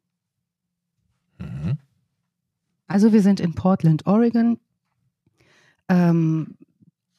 Mhm. 1.37 1.77
Also 2.87 3.13
wir 3.13 3.21
sind 3.21 3.39
in 3.39 3.53
Portland, 3.53 4.07
Oregon. 4.07 4.59
Ähm, 5.87 6.57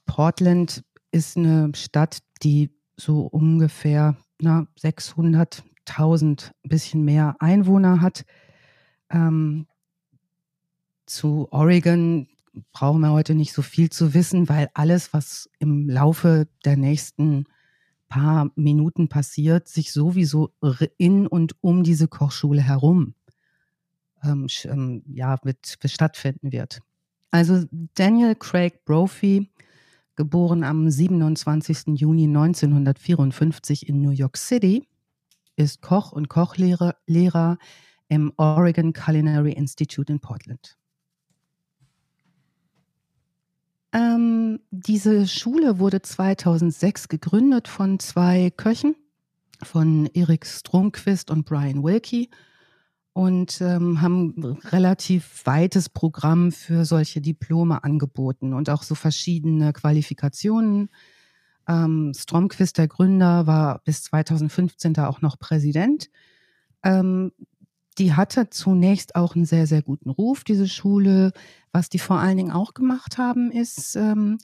Portland 0.06 0.84
ist 1.12 1.36
eine 1.36 1.72
Stadt, 1.74 2.18
die 2.42 2.70
so 2.96 3.22
ungefähr 3.22 4.16
na, 4.40 4.66
600.000, 4.78 6.50
ein 6.64 6.68
bisschen 6.68 7.04
mehr 7.04 7.36
Einwohner 7.38 8.00
hat. 8.00 8.24
Ähm, 9.10 9.66
zu 11.06 11.48
Oregon 11.50 12.28
brauchen 12.72 13.00
wir 13.00 13.12
heute 13.12 13.34
nicht 13.34 13.52
so 13.52 13.62
viel 13.62 13.90
zu 13.90 14.14
wissen, 14.14 14.48
weil 14.48 14.68
alles, 14.74 15.12
was 15.12 15.48
im 15.58 15.88
Laufe 15.88 16.48
der 16.64 16.76
nächsten 16.76 17.46
paar 18.08 18.50
Minuten 18.56 19.08
passiert, 19.08 19.68
sich 19.68 19.92
sowieso 19.92 20.50
in 20.98 21.26
und 21.26 21.54
um 21.60 21.82
diese 21.82 22.08
Kochschule 22.08 22.60
herum 22.60 23.14
ähm, 24.24 24.46
ähm, 24.64 25.02
ja, 25.06 25.38
mit, 25.44 25.78
stattfinden 25.84 26.52
wird. 26.52 26.80
Also 27.30 27.64
Daniel 27.94 28.34
Craig 28.34 28.84
Brophy, 28.84 29.50
geboren 30.16 30.64
am 30.64 30.90
27. 30.90 31.98
Juni 31.98 32.24
1954 32.24 33.88
in 33.88 34.02
New 34.02 34.10
York 34.10 34.36
City, 34.36 34.86
ist 35.56 35.80
Koch 35.80 36.12
und 36.12 36.28
Kochlehrer 36.28 36.96
Lehrer 37.06 37.58
im 38.08 38.32
Oregon 38.36 38.92
Culinary 38.92 39.52
Institute 39.52 40.12
in 40.12 40.20
Portland. 40.20 40.76
Ähm, 43.92 44.60
diese 44.70 45.26
Schule 45.26 45.78
wurde 45.78 46.00
2006 46.00 47.08
gegründet 47.08 47.66
von 47.66 47.98
zwei 47.98 48.50
Köchen, 48.50 48.94
von 49.62 50.06
Erik 50.14 50.46
Stromquist 50.46 51.30
und 51.30 51.44
Brian 51.44 51.82
Wilkie 51.82 52.30
und 53.12 53.60
ähm, 53.60 54.00
haben 54.00 54.58
relativ 54.64 55.44
weites 55.44 55.88
Programm 55.88 56.52
für 56.52 56.84
solche 56.84 57.20
Diplome 57.20 57.82
angeboten 57.82 58.54
und 58.54 58.70
auch 58.70 58.82
so 58.84 58.94
verschiedene 58.94 59.72
Qualifikationen. 59.72 60.88
Ähm, 61.66 62.12
Stromquist, 62.16 62.78
der 62.78 62.88
Gründer, 62.88 63.46
war 63.46 63.80
bis 63.84 64.04
2015 64.04 64.94
da 64.94 65.08
auch 65.08 65.20
noch 65.20 65.38
Präsident. 65.38 66.10
Ähm, 66.84 67.32
die 67.98 68.14
hatte 68.14 68.50
zunächst 68.50 69.14
auch 69.14 69.34
einen 69.34 69.44
sehr, 69.44 69.66
sehr 69.66 69.82
guten 69.82 70.10
Ruf, 70.10 70.44
diese 70.44 70.68
Schule. 70.68 71.32
Was 71.72 71.88
die 71.88 71.98
vor 71.98 72.18
allen 72.18 72.36
Dingen 72.36 72.52
auch 72.52 72.74
gemacht 72.74 73.18
haben, 73.18 73.50
ist, 73.50 73.96
ähm, 73.96 74.38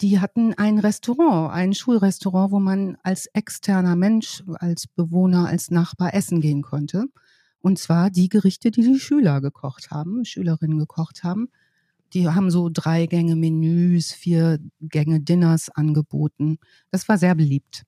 die 0.00 0.20
hatten 0.20 0.54
ein 0.54 0.78
Restaurant, 0.78 1.52
ein 1.52 1.74
Schulrestaurant, 1.74 2.52
wo 2.52 2.58
man 2.58 2.96
als 3.02 3.26
externer 3.26 3.96
Mensch, 3.96 4.42
als 4.54 4.86
Bewohner, 4.86 5.46
als 5.46 5.70
Nachbar 5.70 6.14
essen 6.14 6.40
gehen 6.40 6.62
konnte. 6.62 7.06
Und 7.60 7.78
zwar 7.78 8.10
die 8.10 8.28
Gerichte, 8.28 8.70
die 8.70 8.82
die 8.82 8.98
Schüler 8.98 9.40
gekocht 9.40 9.90
haben, 9.90 10.24
Schülerinnen 10.24 10.78
gekocht 10.78 11.22
haben. 11.22 11.50
Die 12.14 12.28
haben 12.28 12.50
so 12.50 12.70
drei 12.72 13.06
Gänge 13.06 13.36
Menüs, 13.36 14.12
vier 14.12 14.58
Gänge 14.80 15.20
Dinners 15.20 15.68
angeboten. 15.68 16.58
Das 16.90 17.08
war 17.08 17.18
sehr 17.18 17.34
beliebt. 17.34 17.84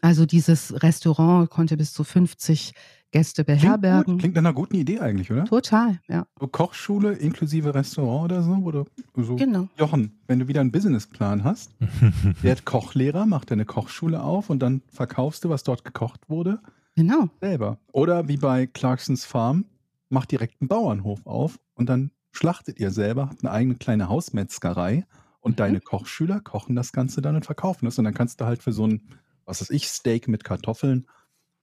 Also 0.00 0.24
dieses 0.24 0.82
Restaurant 0.82 1.50
konnte 1.50 1.76
bis 1.76 1.92
zu 1.92 2.04
50 2.04 2.72
Gäste 3.12 3.44
beherbergen. 3.44 4.04
Klingt, 4.04 4.20
klingt 4.20 4.34
nach 4.34 4.40
einer 4.40 4.52
guten 4.54 4.74
Idee 4.74 4.98
eigentlich, 4.98 5.30
oder? 5.30 5.44
Total, 5.44 6.00
ja. 6.08 6.26
So 6.40 6.48
Kochschule 6.48 7.12
inklusive 7.12 7.74
Restaurant 7.74 8.24
oder 8.24 8.42
so? 8.42 8.52
Oder 8.52 8.84
so. 9.16 9.36
Genau. 9.36 9.68
Jochen, 9.76 10.18
wenn 10.26 10.40
du 10.40 10.48
wieder 10.48 10.60
einen 10.60 10.72
Businessplan 10.72 11.44
hast, 11.44 11.72
werd 12.42 12.64
Kochlehrer, 12.64 13.26
mach 13.26 13.44
deine 13.44 13.66
Kochschule 13.66 14.22
auf 14.22 14.50
und 14.50 14.60
dann 14.60 14.82
verkaufst 14.88 15.44
du, 15.44 15.50
was 15.50 15.62
dort 15.62 15.84
gekocht 15.84 16.28
wurde. 16.28 16.60
Genau. 16.96 17.28
Selber. 17.40 17.78
Oder 17.92 18.28
wie 18.28 18.38
bei 18.38 18.66
Clarksons 18.66 19.24
Farm, 19.24 19.66
mach 20.08 20.26
direkt 20.26 20.60
einen 20.60 20.68
Bauernhof 20.68 21.26
auf 21.26 21.58
und 21.74 21.88
dann 21.88 22.10
schlachtet 22.32 22.80
ihr 22.80 22.90
selber, 22.90 23.28
habt 23.28 23.44
eine 23.44 23.52
eigene 23.52 23.74
kleine 23.76 24.08
Hausmetzgerei 24.08 25.06
und 25.40 25.52
mhm. 25.52 25.56
deine 25.56 25.80
Kochschüler 25.80 26.40
kochen 26.40 26.74
das 26.76 26.92
Ganze 26.92 27.20
dann 27.20 27.36
und 27.36 27.44
verkaufen 27.44 27.86
es. 27.86 27.98
Und 27.98 28.04
dann 28.04 28.14
kannst 28.14 28.40
du 28.40 28.46
halt 28.46 28.62
für 28.62 28.72
so 28.72 28.86
ein, 28.86 29.02
was 29.44 29.60
weiß 29.60 29.70
ich, 29.70 29.88
Steak 29.88 30.28
mit 30.28 30.44
Kartoffeln, 30.44 31.06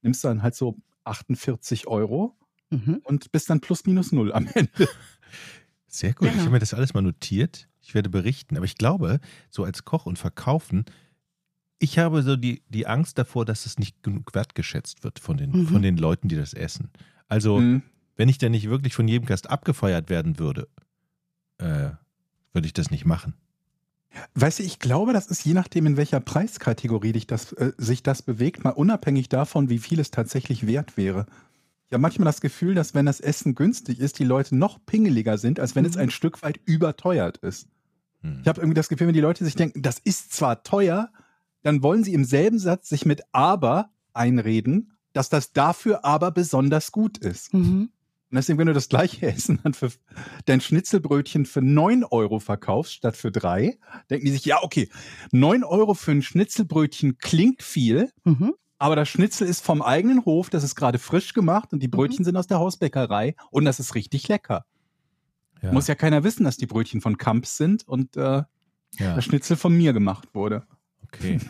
nimmst 0.02 0.24
dann 0.24 0.44
halt 0.44 0.54
so 0.56 0.78
48 1.10 1.88
Euro 1.88 2.38
mhm. 2.70 3.02
und 3.04 3.32
bist 3.32 3.50
dann 3.50 3.60
plus 3.60 3.86
minus 3.86 4.12
null 4.12 4.32
am 4.32 4.48
Ende. 4.54 4.88
Sehr 5.88 6.14
gut. 6.14 6.28
Genau. 6.28 6.34
Ich 6.34 6.40
habe 6.42 6.52
mir 6.52 6.60
das 6.60 6.74
alles 6.74 6.94
mal 6.94 7.02
notiert. 7.02 7.68
Ich 7.82 7.96
werde 7.96 8.10
berichten. 8.10 8.56
Aber 8.58 8.66
ich 8.66 8.76
glaube, 8.76 9.20
so 9.50 9.64
als 9.64 9.86
Koch 9.86 10.06
und 10.06 10.20
Verkaufen 10.20 10.86
ich 11.80 11.98
habe 11.98 12.22
so 12.22 12.36
die, 12.36 12.62
die 12.70 12.86
Angst 12.86 13.18
davor, 13.18 13.46
dass 13.46 13.66
es 13.66 13.80
nicht 13.80 14.04
genug 14.04 14.36
wertgeschätzt 14.36 15.04
wird 15.04 15.20
von 15.20 15.38
den, 15.38 15.52
mhm. 15.52 15.68
von 15.68 15.82
den 15.82 15.98
Leuten, 15.98 16.28
die 16.28 16.36
das 16.36 16.54
essen. 16.54 16.92
Also, 17.28 17.60
mhm. 17.60 17.82
wenn 18.18 18.30
ich 18.30 18.38
denn 18.38 18.52
nicht 18.52 18.70
wirklich 18.70 18.94
von 18.94 19.08
jedem 19.08 19.26
Gast 19.26 19.50
abgefeuert 19.50 20.10
werden 20.10 20.40
würde, 20.40 20.68
äh, 21.58 21.92
würde 22.52 22.66
ich 22.66 22.74
das 22.74 22.92
nicht 22.92 23.06
machen. 23.06 23.34
Weißt 24.34 24.60
du, 24.60 24.64
ich 24.64 24.80
glaube, 24.80 25.14
das 25.14 25.28
ist 25.28 25.46
je 25.46 25.54
nachdem, 25.54 25.86
in 25.86 25.98
welcher 25.98 26.20
Preiskategorie 26.20 27.12
dich 27.12 27.28
das, 27.28 27.54
äh, 27.54 27.74
sich 27.78 28.04
das 28.04 28.22
bewegt, 28.22 28.64
mal 28.64 28.72
unabhängig 28.72 29.30
davon, 29.30 29.70
wie 29.70 29.80
viel 29.80 30.00
es 30.00 30.12
tatsächlich 30.12 30.66
wert 30.66 30.98
wäre. 30.98 31.26
Ich 31.88 31.94
habe 31.94 32.02
manchmal 32.02 32.26
das 32.26 32.42
Gefühl, 32.42 32.76
dass 32.76 32.94
wenn 32.94 33.06
das 33.06 33.20
Essen 33.20 33.56
günstig 33.56 34.00
ist, 34.00 34.20
die 34.20 34.24
Leute 34.24 34.56
noch 34.56 34.80
pingeliger 34.86 35.38
sind, 35.38 35.60
als 35.60 35.76
wenn 35.76 35.84
mhm. 35.84 35.90
es 35.90 35.98
ein 35.98 36.12
Stück 36.12 36.42
weit 36.44 36.60
überteuert 36.66 37.38
ist. 37.38 37.68
Mhm. 38.22 38.40
Ich 38.42 38.48
habe 38.48 38.62
irgendwie 38.62 38.76
das 38.76 38.90
Gefühl, 38.90 39.08
wenn 39.08 39.14
die 39.14 39.22
Leute 39.22 39.44
sich 39.44 39.56
denken, 39.56 39.82
das 39.82 40.00
ist 40.00 40.34
zwar 40.34 40.64
teuer, 40.64 41.12
dann 41.64 41.84
wollen 41.84 42.04
sie 42.04 42.14
im 42.14 42.26
selben 42.26 42.60
Satz 42.60 42.90
sich 42.90 43.06
mit 43.06 43.24
aber 43.32 43.90
einreden, 44.14 44.94
dass 45.14 45.30
das 45.30 45.52
dafür 45.54 46.06
aber 46.06 46.32
besonders 46.32 46.92
gut 46.92 47.18
ist. 47.18 47.54
Mhm. 47.54 47.90
Und 48.32 48.36
deswegen, 48.36 48.60
wenn 48.60 48.68
du 48.68 48.74
das 48.74 48.90
gleiche 48.90 49.26
Essen 49.28 49.60
dann 49.64 49.74
für 49.74 49.92
dein 50.46 50.62
Schnitzelbrötchen 50.62 51.46
für 51.46 51.62
neun 51.62 52.04
Euro 52.04 52.40
verkaufst 52.40 52.94
statt 52.94 53.18
für 53.18 53.32
drei, 53.32 53.78
denken 54.10 54.26
die 54.26 54.32
sich, 54.32 54.46
ja, 54.46 54.62
okay, 54.62 54.90
neun 55.32 55.64
Euro 55.64 55.94
für 55.94 56.12
ein 56.12 56.22
Schnitzelbrötchen 56.22 57.18
klingt 57.18 57.64
viel, 57.64 58.12
mhm. 58.24 58.54
aber 58.78 58.96
das 58.96 59.10
Schnitzel 59.10 59.48
ist 59.48 59.66
vom 59.66 59.82
eigenen 59.82 60.26
Hof, 60.26 60.50
das 60.50 60.64
ist 60.64 60.76
gerade 60.76 61.00
frisch 61.00 61.34
gemacht 61.34 61.74
und 61.74 61.82
die 61.82 61.88
Brötchen 61.88 62.22
mhm. 62.22 62.26
sind 62.26 62.38
aus 62.38 62.48
der 62.48 62.60
Hausbäckerei 62.60 63.36
und 63.50 63.66
das 63.66 63.80
ist 63.80 63.96
richtig 63.96 64.28
lecker. 64.28 64.66
Ja. 65.62 65.74
Muss 65.74 65.88
ja 65.88 65.96
keiner 65.96 66.24
wissen, 66.24 66.44
dass 66.44 66.58
die 66.58 66.68
Brötchen 66.68 67.02
von 67.02 67.18
Kamps 67.18 67.58
sind 67.58 67.86
und 67.88 68.16
äh, 68.16 68.44
ja. 68.98 69.16
das 69.16 69.26
Schnitzel 69.26 69.58
von 69.58 69.76
mir 69.76 69.94
gemacht 69.94 70.30
wurde. 70.34 70.64
Okay. 71.04 71.40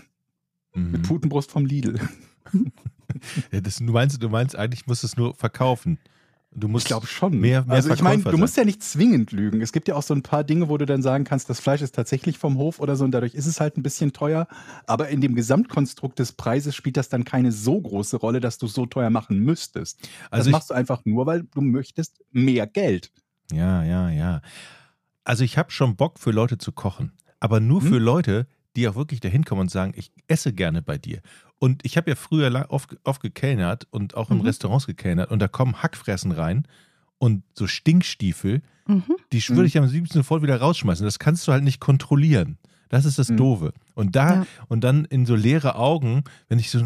Mhm. 0.76 0.92
Mit 0.92 1.02
Putenbrust 1.02 1.50
vom 1.50 1.66
Lidl. 1.66 2.00
ja, 3.52 3.60
das, 3.60 3.78
du, 3.78 3.92
meinst, 3.92 4.22
du 4.22 4.30
meinst, 4.30 4.56
eigentlich 4.56 4.86
musst 4.86 5.02
du 5.02 5.08
es 5.08 5.18
nur 5.18 5.34
verkaufen. 5.34 5.98
Du 6.51 6.68
musst 6.68 6.86
ich 6.86 6.88
glaube 6.88 7.06
schon. 7.06 7.39
Mehr, 7.39 7.63
mehr 7.63 7.75
also 7.75 7.94
ich 7.94 8.01
meine, 8.01 8.24
du 8.24 8.38
musst 8.38 8.58
ja 8.58 8.65
nicht 8.65 8.84
zwingend 8.84 9.32
lügen. 9.32 9.62
Es 9.62 9.72
gibt 9.72 9.88
ja 9.88 9.96
auch 9.96 10.01
so 10.01 10.15
ein 10.15 10.24
paar 10.24 10.44
Dinge, 10.44 10.68
wo 10.68 10.77
du 10.77 10.86
dann 10.86 11.03
sagen 11.03 11.24
kannst, 11.24 11.50
das 11.50 11.60
Fleisch 11.60 11.82
ist 11.82 11.94
tatsächlich 11.94 12.39
vom 12.39 12.58
Hof 12.58 12.79
oder 12.79 12.96
so 12.96 13.06
und 13.06 13.12
dadurch 13.12 13.36
ist 13.36 13.46
es 13.46 13.60
halt 13.60 13.77
ein 13.77 13.84
bisschen 13.84 14.13
teuer. 14.13 14.48
Aber 14.88 15.10
in 15.10 15.22
dem 15.22 15.36
Gesamtkonstrukt 15.36 16.18
des 16.18 16.32
Preises 16.32 16.75
spielt 16.75 16.98
das 16.98 17.08
dann 17.08 17.24
keine 17.24 17.51
so 17.51 17.79
große 17.79 18.18
Rolle, 18.18 18.39
dass 18.39 18.58
du 18.58 18.65
so 18.65 18.88
teuer 18.88 19.12
machen 19.12 19.39
müsstest. 19.39 20.00
Also 20.32 20.46
das 20.46 20.51
machst 20.51 20.70
du 20.72 20.74
einfach 20.74 21.06
nur, 21.06 21.27
weil 21.27 21.44
du 21.44 21.62
möchtest 21.62 22.24
mehr 22.32 22.65
Geld. 22.65 23.12
Ja, 23.51 23.84
ja, 23.84 24.10
ja. 24.10 24.41
Also 25.24 25.44
ich 25.44 25.58
habe 25.58 25.70
schon 25.70 25.96
Bock 25.96 26.20
für 26.20 26.32
Leute 26.32 26.58
zu 26.58 26.72
kochen, 26.72 27.13
aber 27.39 27.60
nur 27.60 27.82
hm? 27.82 27.89
für 27.89 28.00
Leute, 28.00 28.48
die 28.76 28.88
auch 28.88 28.96
wirklich 28.96 29.20
dahin 29.20 29.46
kommen 29.46 29.62
und 29.62 29.72
sagen, 29.72 29.94
ich 29.96 30.12
esse 30.28 30.54
gerne 30.54 30.82
bei 30.82 30.98
dir. 30.98 31.22
Und 31.58 31.86
ich 31.86 31.98
habe 31.98 32.12
ja 32.12 32.16
früher 32.16 32.68
oft, 32.70 32.96
oft 33.04 33.22
gekellnert 33.22 33.88
und 33.92 34.16
auch 34.16 34.32
in 34.32 34.38
mhm. 34.38 34.44
Restaurants 34.44 34.88
gekellnert 34.88 35.32
und 35.32 35.40
da 35.40 35.48
kommen 35.48 35.82
Hackfressen 35.82 36.32
rein 36.32 36.66
und 37.18 37.44
so 37.54 37.68
Stinkstiefel, 37.68 38.62
mhm. 38.88 39.04
die 39.32 39.48
würde 39.50 39.68
ich 39.68 39.78
am 39.78 39.86
liebsten 39.86 40.18
sofort 40.18 40.42
wieder 40.42 40.58
rausschmeißen. 40.58 41.06
Das 41.06 41.20
kannst 41.20 41.48
du 41.48 41.52
halt 41.52 41.64
nicht 41.64 41.80
kontrollieren. 41.80 42.58
Das 42.88 43.06
ist 43.06 43.20
das 43.20 43.30
mhm. 43.30 43.38
Doofe. 43.38 43.74
Und 43.94 44.16
da, 44.16 44.36
ja. 44.36 44.48
und 44.68 44.84
dann 44.84 45.06
in 45.06 45.26
so 45.26 45.36
leere 45.36 45.76
Augen, 45.76 46.24
wenn 46.48 46.60
ich 46.60 46.72
so 46.72 46.84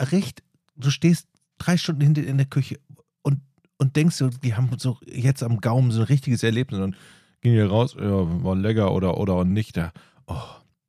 recht, 0.00 0.42
du 0.76 0.90
stehst 0.90 1.26
drei 1.58 1.76
Stunden 1.76 2.02
hinter 2.02 2.24
in 2.24 2.36
der 2.36 2.46
Küche 2.46 2.78
und, 3.22 3.40
und 3.78 3.96
denkst 3.96 4.16
so, 4.16 4.28
die 4.28 4.54
haben 4.54 4.70
so 4.78 4.98
jetzt 5.06 5.42
am 5.42 5.60
Gaumen 5.60 5.90
so 5.90 6.00
ein 6.00 6.06
richtiges 6.06 6.42
Erlebnis 6.42 6.80
und 6.80 6.96
gehen 7.40 7.52
hier 7.54 7.68
raus, 7.68 7.96
ja, 7.98 8.44
war 8.44 8.54
lecker 8.54 8.92
oder, 8.92 9.18
oder 9.18 9.44
nicht. 9.44 9.76
Da, 9.76 9.92
oh, 10.26 10.36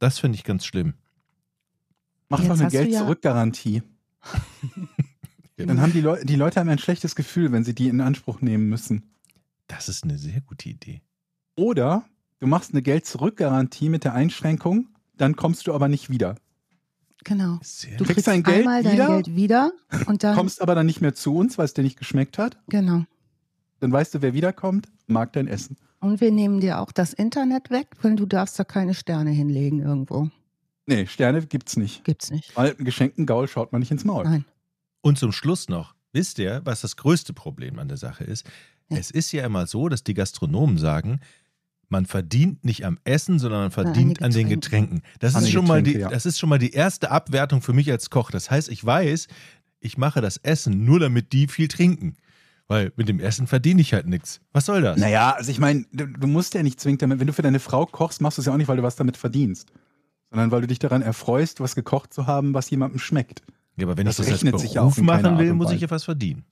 das 0.03 0.19
finde 0.19 0.37
ich 0.37 0.43
ganz 0.43 0.65
schlimm. 0.65 0.93
Mach 2.29 2.43
doch 2.43 2.59
eine 2.59 2.69
Geld-Zurück-Garantie. 2.69 3.83
Dann 5.57 5.79
haben 5.79 5.93
die, 5.93 6.01
Leu 6.01 6.21
die 6.23 6.35
Leute 6.35 6.59
haben 6.59 6.69
ein 6.69 6.79
schlechtes 6.79 7.15
Gefühl, 7.15 7.51
wenn 7.51 7.63
sie 7.63 7.75
die 7.75 7.87
in 7.87 8.01
Anspruch 8.01 8.41
nehmen 8.41 8.67
müssen. 8.67 9.11
Das 9.67 9.87
ist 9.87 10.03
eine 10.03 10.17
sehr 10.17 10.41
gute 10.41 10.69
Idee. 10.69 11.01
Oder 11.55 12.03
du 12.39 12.47
machst 12.47 12.71
eine 12.71 12.81
Geld-Zurück-Garantie 12.81 13.89
mit 13.89 14.03
der 14.03 14.13
Einschränkung, 14.13 14.89
dann 15.15 15.35
kommst 15.35 15.67
du 15.67 15.73
aber 15.73 15.87
nicht 15.87 16.09
wieder. 16.09 16.35
Genau. 17.23 17.59
Sehr 17.61 17.97
du 17.97 18.03
kriegst 18.03 18.27
dein 18.27 18.43
Geld, 18.43 18.67
einmal 18.67 18.81
wieder, 18.81 18.95
dein 18.95 19.23
Geld 19.23 19.35
wieder 19.35 19.71
und 20.07 20.23
dann 20.23 20.35
kommst 20.35 20.61
aber 20.61 20.75
dann 20.75 20.85
nicht 20.85 20.99
mehr 20.99 21.13
zu 21.13 21.35
uns, 21.35 21.57
weil 21.57 21.65
es 21.65 21.73
dir 21.73 21.83
nicht 21.83 21.97
geschmeckt 21.97 22.37
hat. 22.37 22.57
Genau. 22.67 23.05
Dann 23.79 23.91
weißt 23.91 24.15
du, 24.15 24.21
wer 24.21 24.33
wiederkommt, 24.33 24.89
mag 25.07 25.31
dein 25.31 25.47
Essen. 25.47 25.77
Und 26.03 26.19
wir 26.19 26.31
nehmen 26.31 26.59
dir 26.59 26.79
auch 26.79 26.91
das 26.91 27.13
Internet 27.13 27.69
weg, 27.69 27.87
weil 28.01 28.17
du 28.17 28.25
darfst 28.25 28.59
da 28.59 28.65
keine 28.65 28.93
Sterne 28.93 29.29
hinlegen 29.31 29.79
irgendwo. 29.79 30.29
Nee, 30.85 31.07
Sterne 31.07 31.45
gibt's 31.45 31.77
nicht. 31.77 32.03
Gibt's 32.03 32.29
nicht. 32.29 32.53
Weil 32.57 32.75
einen 32.75 32.83
geschenkten 32.83 33.25
Gaul 33.25 33.47
schaut 33.47 33.71
man 33.71 33.79
nicht 33.79 33.89
ins 33.89 34.03
Maul. 34.03 34.25
Nein. 34.25 34.45
Und 34.99 35.17
zum 35.17 35.31
Schluss 35.31 35.69
noch, 35.69 35.95
wisst 36.11 36.39
ihr, 36.39 36.61
was 36.65 36.81
das 36.81 36.97
größte 36.97 37.31
Problem 37.31 37.79
an 37.79 37.87
der 37.87 37.95
Sache 37.95 38.25
ist? 38.25 38.45
Ja. 38.89 38.97
Es 38.97 39.11
ist 39.11 39.31
ja 39.31 39.45
immer 39.45 39.65
so, 39.65 39.87
dass 39.87 40.03
die 40.03 40.13
Gastronomen 40.13 40.77
sagen, 40.77 41.21
Man 41.93 42.07
verdient 42.07 42.65
nicht 42.65 42.85
am 42.85 42.97
Essen, 43.03 43.37
sondern 43.37 43.61
man 43.61 43.71
verdient 43.71 44.19
an 44.19 44.25
an 44.25 44.31
den 44.31 44.49
Getränken. 44.49 45.03
Das 45.19 45.35
An 45.35 45.43
ist, 45.43 45.51
schon 45.51 45.67
mal 45.67 45.83
die, 45.83 45.93
Getränke, 45.93 46.09
ja. 46.09 46.13
das 46.13 46.25
ist 46.25 46.39
schon 46.39 46.49
mal 46.49 46.57
die 46.57 46.71
erste 46.71 47.11
Abwertung 47.11 47.61
für 47.61 47.71
mich 47.71 47.91
als 47.91 48.09
Koch. 48.09 48.31
Das 48.31 48.49
heißt, 48.49 48.69
ich 48.69 48.83
weiß, 48.83 49.27
ich 49.79 49.97
mache 49.97 50.19
das 50.19 50.37
Essen 50.37 50.85
nur, 50.85 50.99
damit 50.99 51.33
die 51.33 51.47
viel 51.47 51.67
trinken. 51.67 52.15
Weil 52.67 52.93
mit 52.95 53.09
dem 53.09 53.19
Essen 53.19 53.47
verdiene 53.47 53.81
ich 53.81 53.93
halt 53.93 54.07
nichts. 54.07 54.39
Was 54.53 54.65
soll 54.65 54.81
das? 54.81 54.97
Naja, 54.97 55.31
also 55.31 55.51
ich 55.51 55.59
meine, 55.59 55.85
du, 55.91 56.07
du 56.07 56.27
musst 56.27 56.53
ja 56.53 56.63
nicht 56.63 56.79
zwingend 56.79 57.01
damit, 57.01 57.19
wenn 57.19 57.27
du 57.27 57.33
für 57.33 57.41
deine 57.41 57.59
Frau 57.59 57.85
kochst, 57.85 58.21
machst 58.21 58.37
du 58.37 58.41
es 58.41 58.45
ja 58.45 58.53
auch 58.53 58.57
nicht, 58.57 58.67
weil 58.67 58.77
du 58.77 58.83
was 58.83 58.95
damit 58.95 59.17
verdienst. 59.17 59.71
Sondern 60.29 60.49
weil 60.51 60.61
du 60.61 60.67
dich 60.67 60.79
daran 60.79 61.01
erfreust, 61.01 61.59
was 61.59 61.75
gekocht 61.75 62.13
zu 62.13 62.25
haben, 62.25 62.53
was 62.53 62.69
jemandem 62.69 62.99
schmeckt. 62.99 63.43
Ja, 63.75 63.85
aber 63.85 63.97
wenn 63.97 64.05
Das 64.05 64.19
ich 64.19 64.25
das 64.25 64.33
als 64.33 64.43
rechnet 64.43 64.59
sich 64.59 64.73
ja 64.75 64.81
auch 64.81 64.95
Beruf 64.95 65.05
machen 65.05 65.37
will, 65.37 65.53
muss 65.53 65.71
ich 65.71 65.81
ja 65.81 65.89
was 65.89 66.03
verdienen. 66.05 66.45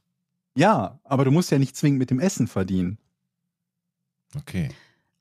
Ja, 0.56 1.00
aber 1.03 1.24
du 1.24 1.32
musst 1.32 1.50
ja 1.51 1.60
nicht 1.60 1.75
zwingend 1.75 2.00
mit 2.00 2.10
dem 2.10 2.20
Essen 2.20 2.48
verdienen. 2.48 2.98
Okay. 4.36 4.70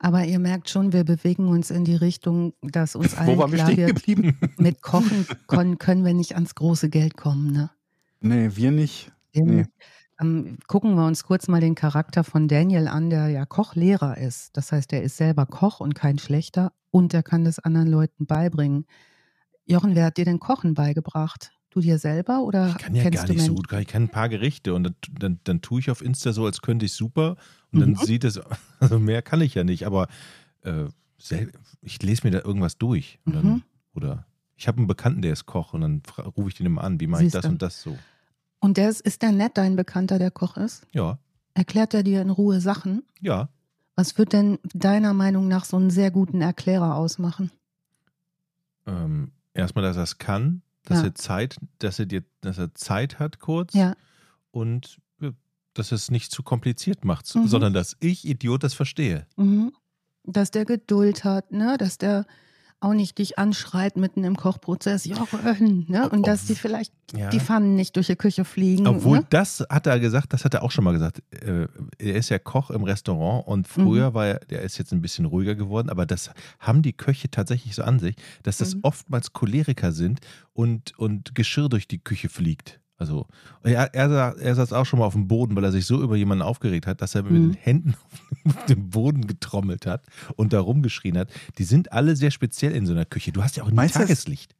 Aber 0.03 0.25
ihr 0.25 0.39
merkt 0.39 0.69
schon, 0.69 0.93
wir 0.93 1.03
bewegen 1.03 1.47
uns 1.47 1.69
in 1.69 1.85
die 1.85 1.95
Richtung, 1.95 2.53
dass 2.61 2.95
uns 2.95 3.13
allen 3.17 3.37
Wo 3.37 3.37
wir 3.37 3.47
klar 3.47 3.71
stehen 3.71 3.77
wird, 3.77 3.95
geblieben? 3.95 4.37
mit 4.57 4.81
Kochen 4.81 5.27
können, 5.47 5.77
können 5.77 6.03
wir 6.03 6.13
nicht 6.13 6.33
ans 6.35 6.55
große 6.55 6.89
Geld 6.89 7.17
kommen. 7.17 7.51
Ne? 7.51 7.69
nee, 8.19 8.49
wir 8.53 8.71
nicht. 8.71 9.11
Nee. 9.33 9.65
Ähm, 10.21 10.57
gucken 10.67 10.95
wir 10.95 11.05
uns 11.05 11.23
kurz 11.23 11.47
mal 11.47 11.59
den 11.61 11.75
Charakter 11.75 12.23
von 12.23 12.47
Daniel 12.47 12.87
an, 12.87 13.09
der 13.09 13.29
ja 13.29 13.45
Kochlehrer 13.45 14.17
ist. 14.17 14.55
Das 14.55 14.71
heißt, 14.71 14.93
er 14.93 15.03
ist 15.03 15.17
selber 15.17 15.45
Koch 15.45 15.79
und 15.79 15.95
kein 15.95 16.19
schlechter 16.19 16.71
und 16.91 17.13
er 17.13 17.23
kann 17.23 17.43
das 17.43 17.59
anderen 17.59 17.87
Leuten 17.87 18.25
beibringen. 18.25 18.85
Jochen, 19.65 19.95
wer 19.95 20.05
hat 20.05 20.17
dir 20.17 20.25
denn 20.25 20.39
Kochen 20.39 20.73
beigebracht? 20.73 21.51
Du 21.69 21.79
dir 21.79 21.99
selber 21.99 22.41
oder 22.41 22.67
Ich 22.67 22.77
kann 22.79 22.93
ja 22.95 23.09
gar 23.09 23.27
nicht 23.27 23.43
so 23.43 23.53
gut. 23.53 23.71
Ich 23.71 23.87
kann 23.87 24.03
ein 24.03 24.09
paar 24.09 24.27
Gerichte 24.27 24.73
und 24.73 24.83
dann, 24.83 24.95
dann, 25.19 25.39
dann 25.45 25.61
tue 25.61 25.79
ich 25.79 25.89
auf 25.89 26.01
Insta 26.01 26.33
so, 26.33 26.45
als 26.45 26.61
könnte 26.61 26.85
ich 26.85 26.93
super. 26.93 27.37
Und 27.71 27.79
dann 27.79 27.89
Mhm. 27.91 27.95
sieht 27.95 28.25
es, 28.25 28.41
also 28.79 28.99
mehr 28.99 29.21
kann 29.21 29.39
ich 29.39 29.55
ja 29.55 29.63
nicht, 29.63 29.85
aber 29.85 30.07
äh, 30.63 30.85
ich 31.81 32.01
lese 32.03 32.27
mir 32.27 32.31
da 32.31 32.39
irgendwas 32.39 32.77
durch. 32.77 33.19
Dann, 33.25 33.45
Mhm. 33.45 33.63
Oder 33.93 34.25
ich 34.55 34.67
habe 34.67 34.77
einen 34.77 34.87
Bekannten, 34.87 35.21
der 35.21 35.33
ist 35.33 35.45
Koch 35.45 35.73
und 35.73 35.81
dann 35.81 36.01
rufe 36.37 36.49
ich 36.49 36.55
den 36.55 36.65
immer 36.65 36.83
an, 36.83 36.99
wie 36.99 37.07
mache 37.07 37.25
ich 37.25 37.31
das 37.31 37.45
und 37.45 37.61
das 37.61 37.81
so. 37.81 37.97
Und 38.61 38.77
der 38.77 38.89
ist, 38.89 39.01
ist 39.01 39.21
der 39.23 39.33
nett, 39.33 39.57
dein 39.57 39.75
Bekannter, 39.75 40.17
der 40.19 40.31
Koch 40.31 40.55
ist? 40.55 40.87
Ja, 40.93 41.17
Erklärt 41.53 41.93
er 41.93 42.03
dir 42.03 42.21
in 42.21 42.29
Ruhe 42.29 42.61
Sachen? 42.61 43.03
ja. 43.19 43.49
Was 43.97 44.17
wird 44.17 44.31
denn 44.31 44.57
deiner 44.73 45.13
Meinung 45.13 45.49
nach 45.49 45.65
so 45.65 45.75
einen 45.75 45.89
sehr 45.91 46.11
guten 46.11 46.41
Erklärer 46.41 46.95
ausmachen? 46.95 47.51
Ähm, 48.87 49.31
erstmal, 49.53 49.83
dass 49.83 49.97
er 49.97 50.03
es 50.03 50.17
kann, 50.17 50.61
dass 50.85 50.99
Ja. 50.99 51.05
er 51.07 51.15
Zeit, 51.15 51.57
dass 51.79 51.99
er 51.99 52.05
dir, 52.05 52.23
dass 52.39 52.57
er 52.57 52.73
Zeit 52.73 53.19
hat 53.19 53.39
kurz 53.39 53.73
Ja. 53.73 53.93
und 54.51 54.97
ja, 55.19 55.31
dass 55.73 55.91
es 55.91 56.09
nicht 56.09 56.31
zu 56.31 56.41
kompliziert 56.41 57.05
macht, 57.05 57.33
Mhm. 57.35 57.47
sondern 57.47 57.73
dass 57.73 57.95
ich, 57.99 58.25
Idiot, 58.25 58.63
das 58.63 58.73
verstehe. 58.73 59.27
Mhm. 59.35 59.73
Dass 60.23 60.51
der 60.51 60.65
Geduld 60.65 61.23
hat, 61.23 61.51
ne? 61.51 61.77
dass 61.77 61.97
der 61.97 62.25
auch 62.81 62.93
nicht 62.93 63.17
dich 63.19 63.37
anschreit 63.39 63.95
mitten 63.95 64.23
im 64.23 64.35
Kochprozess, 64.35 65.05
Jochen, 65.05 65.85
ne? 65.87 66.09
und 66.09 66.25
dass 66.27 66.45
die 66.45 66.55
vielleicht 66.55 66.91
Ja. 67.15 67.29
die 67.29 67.39
Pfannen 67.39 67.75
nicht 67.75 67.95
durch 67.95 68.07
die 68.07 68.15
Küche 68.15 68.43
fliegen. 68.43 68.87
Obwohl, 68.87 69.19
ne? 69.19 69.25
das 69.29 69.63
hat 69.69 69.85
er 69.87 69.99
gesagt, 69.99 70.33
das 70.33 70.43
hat 70.45 70.53
er 70.55 70.63
auch 70.63 70.71
schon 70.71 70.83
mal 70.83 70.91
gesagt. 70.93 71.21
Äh, 71.31 71.67
Er 71.99 72.15
ist 72.15 72.29
ja 72.29 72.39
Koch 72.39 72.71
im 72.71 72.83
Restaurant 72.83 73.47
und 73.47 73.67
früher 73.67 74.09
Mhm. 74.09 74.13
war 74.15 74.27
er, 74.27 74.39
der 74.49 74.63
ist 74.63 74.77
jetzt 74.79 74.91
ein 74.91 75.01
bisschen 75.01 75.25
ruhiger 75.25 75.55
geworden, 75.55 75.89
aber 75.89 76.05
das 76.05 76.31
haben 76.59 76.81
die 76.81 76.93
Köche 76.93 77.29
tatsächlich 77.29 77.75
so 77.75 77.83
an 77.83 77.99
sich, 77.99 78.15
dass 78.43 78.57
das 78.57 78.73
Mhm. 78.75 78.79
oftmals 78.83 79.31
Choleriker 79.33 79.91
sind 79.91 80.19
und, 80.53 80.97
und 80.97 81.35
Geschirr 81.35 81.69
durch 81.69 81.87
die 81.87 81.99
Küche 81.99 82.27
fliegt. 82.29 82.79
Also 83.01 83.25
er, 83.63 83.93
er, 83.95 84.35
er 84.39 84.55
saß 84.55 84.71
auch 84.73 84.85
schon 84.85 84.99
mal 84.99 85.05
auf 85.05 85.13
dem 85.13 85.27
Boden, 85.27 85.55
weil 85.55 85.63
er 85.63 85.71
sich 85.71 85.85
so 85.87 86.01
über 86.01 86.15
jemanden 86.15 86.43
aufgeregt 86.43 86.85
hat, 86.87 87.01
dass 87.01 87.15
er 87.15 87.23
mit 87.23 87.31
Mhm. 87.33 87.51
den 87.51 87.53
Händen 87.55 87.95
auf 88.45 88.65
dem 88.67 88.89
Boden 88.91 89.25
getrommelt 89.27 89.85
hat 89.87 90.03
und 90.35 90.53
da 90.53 90.59
rumgeschrien 90.61 91.17
hat. 91.17 91.29
Die 91.57 91.63
sind 91.63 91.91
alle 91.91 92.15
sehr 92.15 92.29
speziell 92.31 92.73
in 92.73 92.85
so 92.85 92.93
einer 92.93 93.05
Küche. 93.05 93.31
Du 93.31 93.43
hast 93.43 93.57
ja 93.57 93.63
auch 93.63 93.71
Meinst 93.71 93.95
du, 93.95 93.99
das- 93.99 94.07
Tageslicht. 94.09 94.55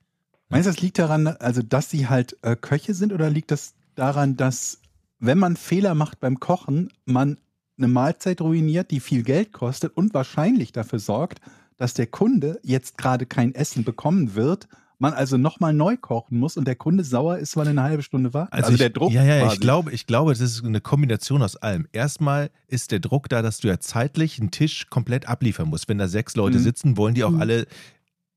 Meinst 0.49 0.67
du, 0.67 0.71
das 0.73 0.81
liegt 0.81 0.99
daran, 0.99 1.27
also 1.27 1.61
dass 1.61 1.89
sie 1.89 2.07
halt 2.09 2.35
äh, 2.41 2.55
Köche 2.57 2.93
sind 2.93 3.13
oder 3.13 3.29
liegt 3.29 3.51
das 3.51 3.73
daran, 3.95 4.35
dass 4.37 4.79
wenn 5.19 5.37
man 5.37 5.55
Fehler 5.55 5.93
macht 5.95 6.19
beim 6.19 6.39
Kochen, 6.39 6.89
man 7.05 7.37
eine 7.77 7.87
Mahlzeit 7.87 8.41
ruiniert, 8.41 8.91
die 8.91 8.99
viel 8.99 9.23
Geld 9.23 9.53
kostet 9.53 9.95
und 9.95 10.13
wahrscheinlich 10.13 10.71
dafür 10.71 10.99
sorgt, 10.99 11.39
dass 11.77 11.93
der 11.93 12.07
Kunde 12.07 12.59
jetzt 12.63 12.97
gerade 12.97 13.25
kein 13.25 13.55
Essen 13.55 13.83
bekommen 13.83 14.35
wird, 14.35 14.67
man 15.01 15.13
also 15.13 15.37
nochmal 15.37 15.73
neu 15.73 15.97
kochen 15.97 16.39
muss 16.39 16.55
und 16.57 16.65
der 16.67 16.75
Kunde 16.75 17.03
sauer 17.03 17.37
ist, 17.37 17.57
weil 17.57 17.67
er 17.67 17.71
eine 17.71 17.83
halbe 17.83 18.03
Stunde 18.03 18.33
wartet? 18.33 18.53
Also, 18.53 18.71
ich, 18.71 18.77
der 18.77 18.89
Druck. 18.91 19.11
Ja, 19.11 19.23
ja, 19.23 19.41
quasi. 19.41 19.55
ich 19.55 19.59
glaube, 19.61 19.91
ich 19.91 20.05
glaube, 20.07 20.31
das 20.31 20.39
ist 20.39 20.63
eine 20.63 20.79
Kombination 20.79 21.41
aus 21.41 21.57
allem. 21.57 21.87
Erstmal 21.91 22.49
ist 22.67 22.91
der 22.91 22.99
Druck 22.99 23.27
da, 23.27 23.41
dass 23.41 23.59
du 23.59 23.67
ja 23.67 23.79
zeitlich 23.79 24.39
einen 24.39 24.51
Tisch 24.51 24.87
komplett 24.89 25.27
abliefern 25.27 25.67
musst. 25.67 25.89
Wenn 25.89 25.97
da 25.97 26.07
sechs 26.07 26.35
Leute 26.35 26.59
Mhm. 26.59 26.63
sitzen, 26.63 26.97
wollen 26.97 27.15
die 27.15 27.23
auch 27.23 27.31
Mhm. 27.31 27.41
alle, 27.41 27.67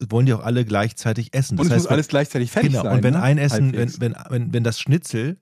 wollen 0.09 0.27
die 0.27 0.33
auch 0.35 0.43
alle 0.45 0.65
gleichzeitig 0.65 1.35
essen. 1.35 1.59
Und 1.59 1.59
Das 1.59 1.67
es 1.67 1.73
muss 1.75 1.83
heißt, 1.85 1.93
alles 1.93 2.09
gleichzeitig 2.09 2.51
fertig 2.51 2.73
genau. 2.73 2.83
sein. 2.85 2.97
Und 2.97 3.03
wenn 3.05 3.15
ne? 3.15 3.23
ein 3.23 3.39
Essen, 3.39 3.73
wenn, 3.73 4.01
wenn, 4.01 4.15
wenn, 4.31 4.53
wenn 4.53 4.65
das 4.65 4.81
Schnitzel 4.81 5.37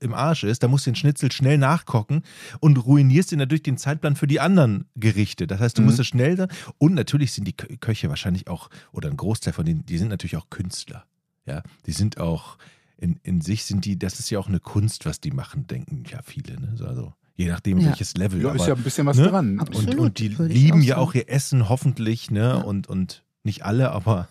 im 0.00 0.14
Arsch 0.14 0.44
ist, 0.44 0.62
dann 0.62 0.70
musst 0.70 0.86
du 0.86 0.90
den 0.90 0.96
Schnitzel 0.96 1.30
schnell 1.32 1.58
nachkochen 1.58 2.22
und 2.60 2.76
ruinierst 2.76 3.30
dir 3.32 3.36
natürlich 3.36 3.62
den 3.62 3.76
Zeitplan 3.78 4.16
für 4.16 4.26
die 4.26 4.40
anderen 4.40 4.86
Gerichte. 4.96 5.46
Das 5.46 5.60
heißt, 5.60 5.76
du 5.78 5.82
Mhm. 5.82 5.86
musst 5.88 5.98
es 6.00 6.06
schnell 6.06 6.36
sein. 6.36 6.48
Und 6.78 6.94
natürlich 6.94 7.32
sind 7.32 7.46
die 7.46 7.54
Kö- 7.54 7.76
Köche 7.78 8.08
wahrscheinlich 8.08 8.48
auch, 8.48 8.68
oder 8.92 9.10
ein 9.10 9.16
Großteil 9.16 9.52
von 9.52 9.64
denen, 9.64 9.84
die 9.86 9.98
sind 9.98 10.08
natürlich 10.08 10.36
auch 10.36 10.50
Künstler. 10.50 11.04
Ja, 11.46 11.62
die 11.86 11.92
sind 11.92 12.18
auch, 12.18 12.58
in, 12.98 13.18
in 13.24 13.40
sich 13.40 13.64
sind 13.64 13.84
die, 13.84 13.98
das 13.98 14.20
ist 14.20 14.30
ja 14.30 14.38
auch 14.38 14.48
eine 14.48 14.60
Kunst, 14.60 15.06
was 15.06 15.20
die 15.20 15.32
machen, 15.32 15.66
denken 15.66 16.04
ja 16.08 16.20
viele. 16.22 16.60
Ne? 16.60 16.72
So, 16.76 16.86
Also, 16.86 17.12
je 17.34 17.48
nachdem, 17.48 17.78
Ja. 17.78 17.86
welches 17.88 18.14
Level. 18.16 18.40
ja, 18.40 18.52
ist 18.52 18.60
aber- 18.60 18.68
ja 18.68 18.74
ein 18.76 18.82
bisschen 18.84 19.06
was 19.06 19.16
ne? 19.16 19.26
dran. 19.28 19.58
Absolut. 19.58 19.94
und, 19.94 19.98
und 19.98 20.18
die 20.20 20.28
lieben 20.28 20.80
auch 20.82 20.84
ja 20.84 20.96
auch 20.98 21.14
ihr 21.14 21.28
Essen 21.28 21.68
hoffentlich, 21.68 22.30
ne? 22.30 22.40
Ja. 22.40 22.54
Und, 22.58 22.86
und 22.88 23.24
nicht 23.42 23.64
alle, 23.64 23.90
aber 23.90 24.28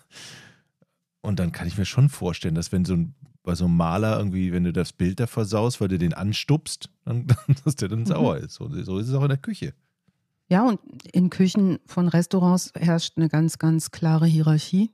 und 1.20 1.38
dann 1.38 1.52
kann 1.52 1.68
ich 1.68 1.76
mir 1.78 1.84
schon 1.84 2.08
vorstellen, 2.08 2.54
dass 2.54 2.72
wenn 2.72 2.84
so 2.84 2.94
ein 2.94 3.14
bei 3.42 3.54
so 3.54 3.64
einem 3.64 3.76
Maler 3.76 4.18
irgendwie, 4.18 4.52
wenn 4.52 4.64
du 4.64 4.72
das 4.72 4.92
Bild 4.92 5.18
da 5.20 5.26
versaust, 5.26 5.80
weil 5.80 5.88
du 5.88 5.98
den 5.98 6.14
anstupst, 6.14 6.90
dann, 7.04 7.26
dass 7.64 7.76
der 7.76 7.88
dann 7.88 8.00
Mhm. 8.00 8.06
sauer 8.06 8.36
ist. 8.38 8.54
So, 8.54 8.68
so 8.82 8.98
ist 8.98 9.08
es 9.08 9.14
auch 9.14 9.22
in 9.22 9.28
der 9.28 9.38
Küche. 9.38 9.74
Ja, 10.48 10.66
und 10.68 10.80
in 11.12 11.30
Küchen 11.30 11.78
von 11.86 12.08
Restaurants 12.08 12.72
herrscht 12.76 13.14
eine 13.16 13.28
ganz, 13.28 13.58
ganz 13.58 13.90
klare 13.90 14.26
Hierarchie. 14.26 14.90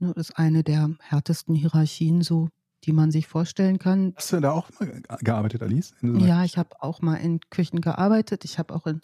Ne, 0.00 0.12
Das 0.14 0.30
ist 0.30 0.36
eine 0.38 0.62
der 0.62 0.90
härtesten 1.00 1.54
Hierarchien, 1.54 2.22
so, 2.22 2.48
die 2.84 2.92
man 2.92 3.10
sich 3.10 3.26
vorstellen 3.26 3.78
kann. 3.78 4.12
Hast 4.16 4.32
du 4.32 4.40
da 4.40 4.50
auch 4.52 4.68
mal 4.78 4.86
ge- 4.90 5.02
gearbeitet, 5.20 5.62
Alice? 5.62 5.94
Ja, 6.02 6.44
ich 6.44 6.58
habe 6.58 6.70
auch 6.82 7.00
mal 7.00 7.14
in 7.16 7.40
Küchen 7.48 7.80
gearbeitet. 7.80 8.44
Ich 8.44 8.58
habe 8.58 8.74
auch 8.74 8.86
in 8.86 9.00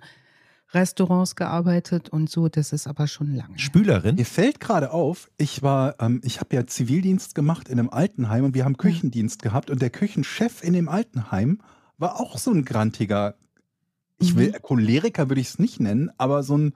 Restaurants 0.73 1.35
gearbeitet 1.37 2.09
und 2.11 2.29
so. 2.31 2.49
Das 2.49 2.73
ist 2.73 2.87
aber 2.87 3.07
schon 3.07 3.35
lange. 3.35 3.59
Spülerin? 3.59 4.17
Mir 4.17 4.27
fällt 4.27 4.61
gerade 4.61 4.91
auf, 4.93 5.31
ich 5.39 5.63
war, 5.63 5.95
ähm, 6.01 6.21
ich 6.25 6.41
habe 6.41 6.55
ja 6.55 6.67
Zivildienst 6.67 7.35
gemacht 7.35 7.69
in 7.69 7.79
einem 7.79 7.91
Altenheim 7.91 8.45
und 8.45 8.55
wir 8.55 8.65
haben 8.65 8.77
Küchendienst 8.77 9.43
gehabt 9.43 9.71
und 9.71 9.81
der 9.81 9.91
Küchenchef 9.91 10.63
in 10.63 10.73
dem 10.75 10.89
Altenheim 10.89 11.61
war 11.97 12.21
auch 12.21 12.39
so 12.39 12.51
ein 12.53 12.65
grantiger, 12.65 13.35
ich 14.21 14.37
will, 14.37 14.49
Mhm. 14.51 14.63
Choleriker 14.63 15.29
würde 15.29 15.41
ich 15.41 15.49
es 15.49 15.59
nicht 15.59 15.81
nennen, 15.81 16.11
aber 16.19 16.43
so 16.43 16.57
ein, 16.59 16.75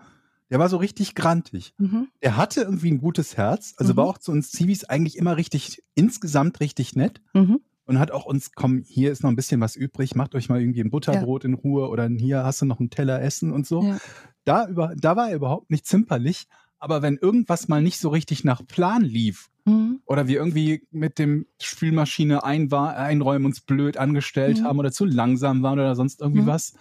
der 0.50 0.58
war 0.58 0.68
so 0.68 0.76
richtig 0.78 1.14
grantig. 1.14 1.74
Mhm. 1.78 2.08
Der 2.22 2.36
hatte 2.36 2.62
irgendwie 2.62 2.90
ein 2.90 2.98
gutes 2.98 3.36
Herz, 3.36 3.74
also 3.76 3.92
Mhm. 3.92 3.96
war 3.98 4.04
auch 4.06 4.18
zu 4.18 4.32
uns 4.32 4.50
Zivis 4.50 4.84
eigentlich 4.84 5.16
immer 5.18 5.36
richtig, 5.36 5.82
insgesamt 5.94 6.60
richtig 6.60 6.96
nett 6.96 7.20
Mhm. 7.34 7.60
Und 7.86 7.98
hat 7.98 8.10
auch 8.10 8.24
uns, 8.24 8.52
komm, 8.52 8.82
hier 8.86 9.10
ist 9.12 9.22
noch 9.22 9.30
ein 9.30 9.36
bisschen 9.36 9.60
was 9.60 9.76
übrig, 9.76 10.14
macht 10.14 10.34
euch 10.34 10.48
mal 10.48 10.60
irgendwie 10.60 10.80
ein 10.82 10.90
Butterbrot 10.90 11.44
in 11.44 11.54
Ruhe 11.54 11.88
oder 11.88 12.08
hier 12.08 12.44
hast 12.44 12.62
du 12.62 12.66
noch 12.66 12.80
einen 12.80 12.90
Teller 12.90 13.20
Essen 13.22 13.52
und 13.52 13.66
so. 13.66 13.82
Ja. 13.82 13.98
Da, 14.44 14.66
über, 14.68 14.94
da 14.96 15.16
war 15.16 15.30
er 15.30 15.36
überhaupt 15.36 15.70
nicht 15.70 15.86
zimperlich, 15.86 16.46
aber 16.78 17.02
wenn 17.02 17.16
irgendwas 17.16 17.68
mal 17.68 17.82
nicht 17.82 17.98
so 18.00 18.08
richtig 18.08 18.44
nach 18.44 18.66
Plan 18.66 19.02
lief 19.02 19.48
Mhm. 19.64 20.00
oder 20.06 20.26
wir 20.26 20.38
irgendwie 20.38 20.88
mit 20.90 21.20
dem 21.20 21.46
Spülmaschine 21.60 22.42
einwa- 22.44 22.94
einräumen 22.96 23.46
uns 23.46 23.60
blöd 23.60 23.96
angestellt 23.96 24.58
Mhm. 24.60 24.64
haben 24.64 24.78
oder 24.80 24.90
zu 24.90 25.04
langsam 25.04 25.62
waren 25.62 25.78
oder 25.78 25.94
sonst 25.94 26.20
irgendwie 26.20 26.42
Mhm. 26.42 26.46
was, 26.48 26.72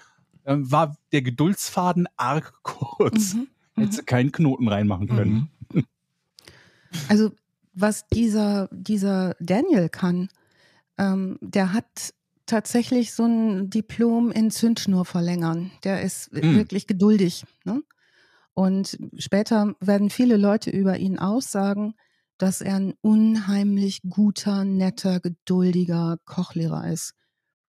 ähm, 0.45 0.71
war 0.71 0.97
der 1.11 1.21
Geduldsfaden 1.21 2.07
arg 2.17 2.53
kurz. 2.63 3.35
Mhm. 3.35 3.47
Hättest 3.75 3.99
du 3.99 4.03
keinen 4.03 4.31
Knoten 4.31 4.67
reinmachen 4.67 5.07
können. 5.07 5.49
Mhm. 5.73 5.83
Also 7.07 7.31
was 7.73 8.07
dieser, 8.07 8.67
dieser 8.71 9.35
Daniel 9.39 9.87
kann, 9.89 10.29
ähm, 11.01 11.39
der 11.41 11.73
hat 11.73 12.13
tatsächlich 12.45 13.13
so 13.13 13.25
ein 13.25 13.69
Diplom 13.71 14.31
in 14.31 14.51
Zündschnur 14.51 15.05
verlängern. 15.05 15.71
Der 15.83 16.03
ist 16.03 16.31
Mm. 16.33 16.55
wirklich 16.55 16.87
geduldig. 16.87 17.45
Ne? 17.65 17.83
Und 18.53 18.97
später 19.17 19.75
werden 19.79 20.09
viele 20.09 20.37
Leute 20.37 20.69
über 20.71 20.97
ihn 20.99 21.19
aussagen, 21.19 21.95
dass 22.37 22.61
er 22.61 22.75
ein 22.77 22.93
unheimlich 23.01 24.01
guter, 24.09 24.65
netter, 24.65 25.19
geduldiger 25.21 26.17
Kochlehrer 26.25 26.91
ist. 26.91 27.13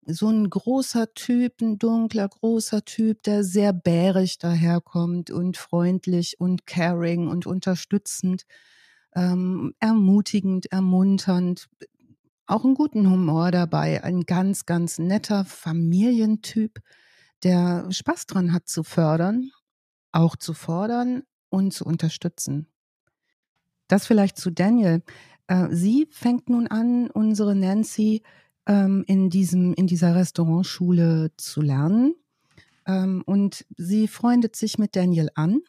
So 0.06 0.28
ein 0.30 0.50
großer 0.50 1.14
Typ, 1.14 1.60
ein 1.62 1.78
dunkler, 1.78 2.28
großer 2.28 2.84
Typ, 2.84 3.22
der 3.24 3.44
sehr 3.44 3.72
bärig 3.72 4.38
daherkommt 4.38 5.30
und 5.30 5.56
freundlich 5.58 6.40
und 6.40 6.66
caring 6.66 7.28
und 7.28 7.46
unterstützend 7.46 8.44
ähm, 9.14 9.74
ermutigend, 9.80 10.72
ermunternd, 10.72 11.68
auch 12.50 12.64
einen 12.64 12.74
guten 12.74 13.10
Humor 13.10 13.50
dabei, 13.50 14.04
ein 14.04 14.22
ganz, 14.22 14.66
ganz 14.66 14.98
netter 14.98 15.44
Familientyp, 15.44 16.80
der 17.42 17.90
Spaß 17.90 18.26
dran 18.26 18.52
hat 18.52 18.68
zu 18.68 18.82
fördern 18.82 19.50
auch 20.12 20.36
zu 20.36 20.54
fordern 20.54 21.22
und 21.48 21.72
zu 21.72 21.84
unterstützen. 21.84 22.66
Das 23.88 24.06
vielleicht 24.06 24.38
zu 24.38 24.50
Daniel. 24.50 25.02
Äh, 25.46 25.68
sie 25.70 26.08
fängt 26.10 26.48
nun 26.48 26.66
an, 26.68 27.10
unsere 27.10 27.54
Nancy 27.54 28.22
ähm, 28.66 29.04
in, 29.06 29.30
diesem, 29.30 29.74
in 29.74 29.86
dieser 29.86 30.14
Restaurantschule 30.14 31.32
zu 31.36 31.60
lernen. 31.60 32.14
Ähm, 32.86 33.22
und 33.26 33.66
sie 33.76 34.06
freundet 34.06 34.54
sich 34.54 34.78
mit 34.78 34.94
Daniel 34.94 35.30
an, 35.34 35.60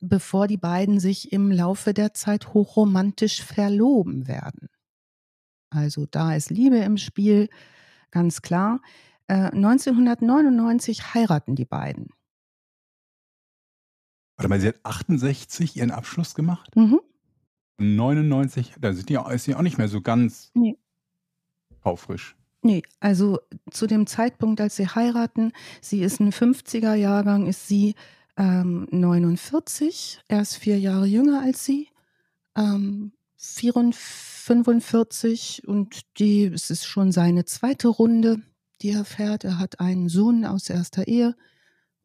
bevor 0.00 0.46
die 0.48 0.58
beiden 0.58 1.00
sich 1.00 1.32
im 1.32 1.50
Laufe 1.50 1.94
der 1.94 2.12
Zeit 2.12 2.52
hochromantisch 2.52 3.42
verloben 3.42 4.28
werden. 4.28 4.68
Also 5.74 6.06
da 6.06 6.34
ist 6.34 6.50
Liebe 6.50 6.78
im 6.78 6.96
Spiel, 6.96 7.48
ganz 8.10 8.42
klar. 8.42 8.80
Äh, 9.26 9.50
1999 9.50 11.14
heiraten 11.14 11.54
die 11.56 11.64
beiden. 11.64 12.08
Warte 14.36 14.48
mal, 14.48 14.60
sie 14.60 14.68
hat 14.68 14.80
68 14.82 15.76
ihren 15.76 15.90
Abschluss 15.90 16.34
gemacht? 16.34 16.74
Mhm. 16.76 17.00
99, 17.78 18.74
da 18.80 18.92
sind 18.92 19.08
die, 19.08 19.18
ist 19.32 19.44
sie 19.44 19.54
auch 19.54 19.62
nicht 19.62 19.78
mehr 19.78 19.88
so 19.88 20.00
ganz 20.00 20.50
Nee. 20.54 20.76
taufrisch. 21.82 22.36
Nee, 22.62 22.82
also 23.00 23.40
zu 23.70 23.86
dem 23.86 24.06
Zeitpunkt, 24.06 24.60
als 24.60 24.76
sie 24.76 24.86
heiraten, 24.88 25.52
sie 25.82 26.00
ist 26.02 26.20
ein 26.20 26.32
50er 26.32 26.94
Jahrgang, 26.94 27.46
ist 27.46 27.68
sie 27.68 27.94
ähm, 28.36 28.88
49, 28.90 30.22
er 30.28 30.40
ist 30.40 30.56
vier 30.56 30.78
Jahre 30.78 31.06
jünger 31.06 31.42
als 31.42 31.64
sie, 31.64 31.88
ähm, 32.56 33.12
44, 33.12 33.13
45 34.44 35.66
und 35.66 36.00
die, 36.18 36.44
es 36.44 36.70
ist 36.70 36.86
schon 36.86 37.12
seine 37.12 37.44
zweite 37.44 37.88
Runde, 37.88 38.42
die 38.82 38.90
er 38.90 39.04
fährt. 39.04 39.44
Er 39.44 39.58
hat 39.58 39.80
einen 39.80 40.08
Sohn 40.08 40.44
aus 40.44 40.68
erster 40.68 41.06
Ehe 41.06 41.34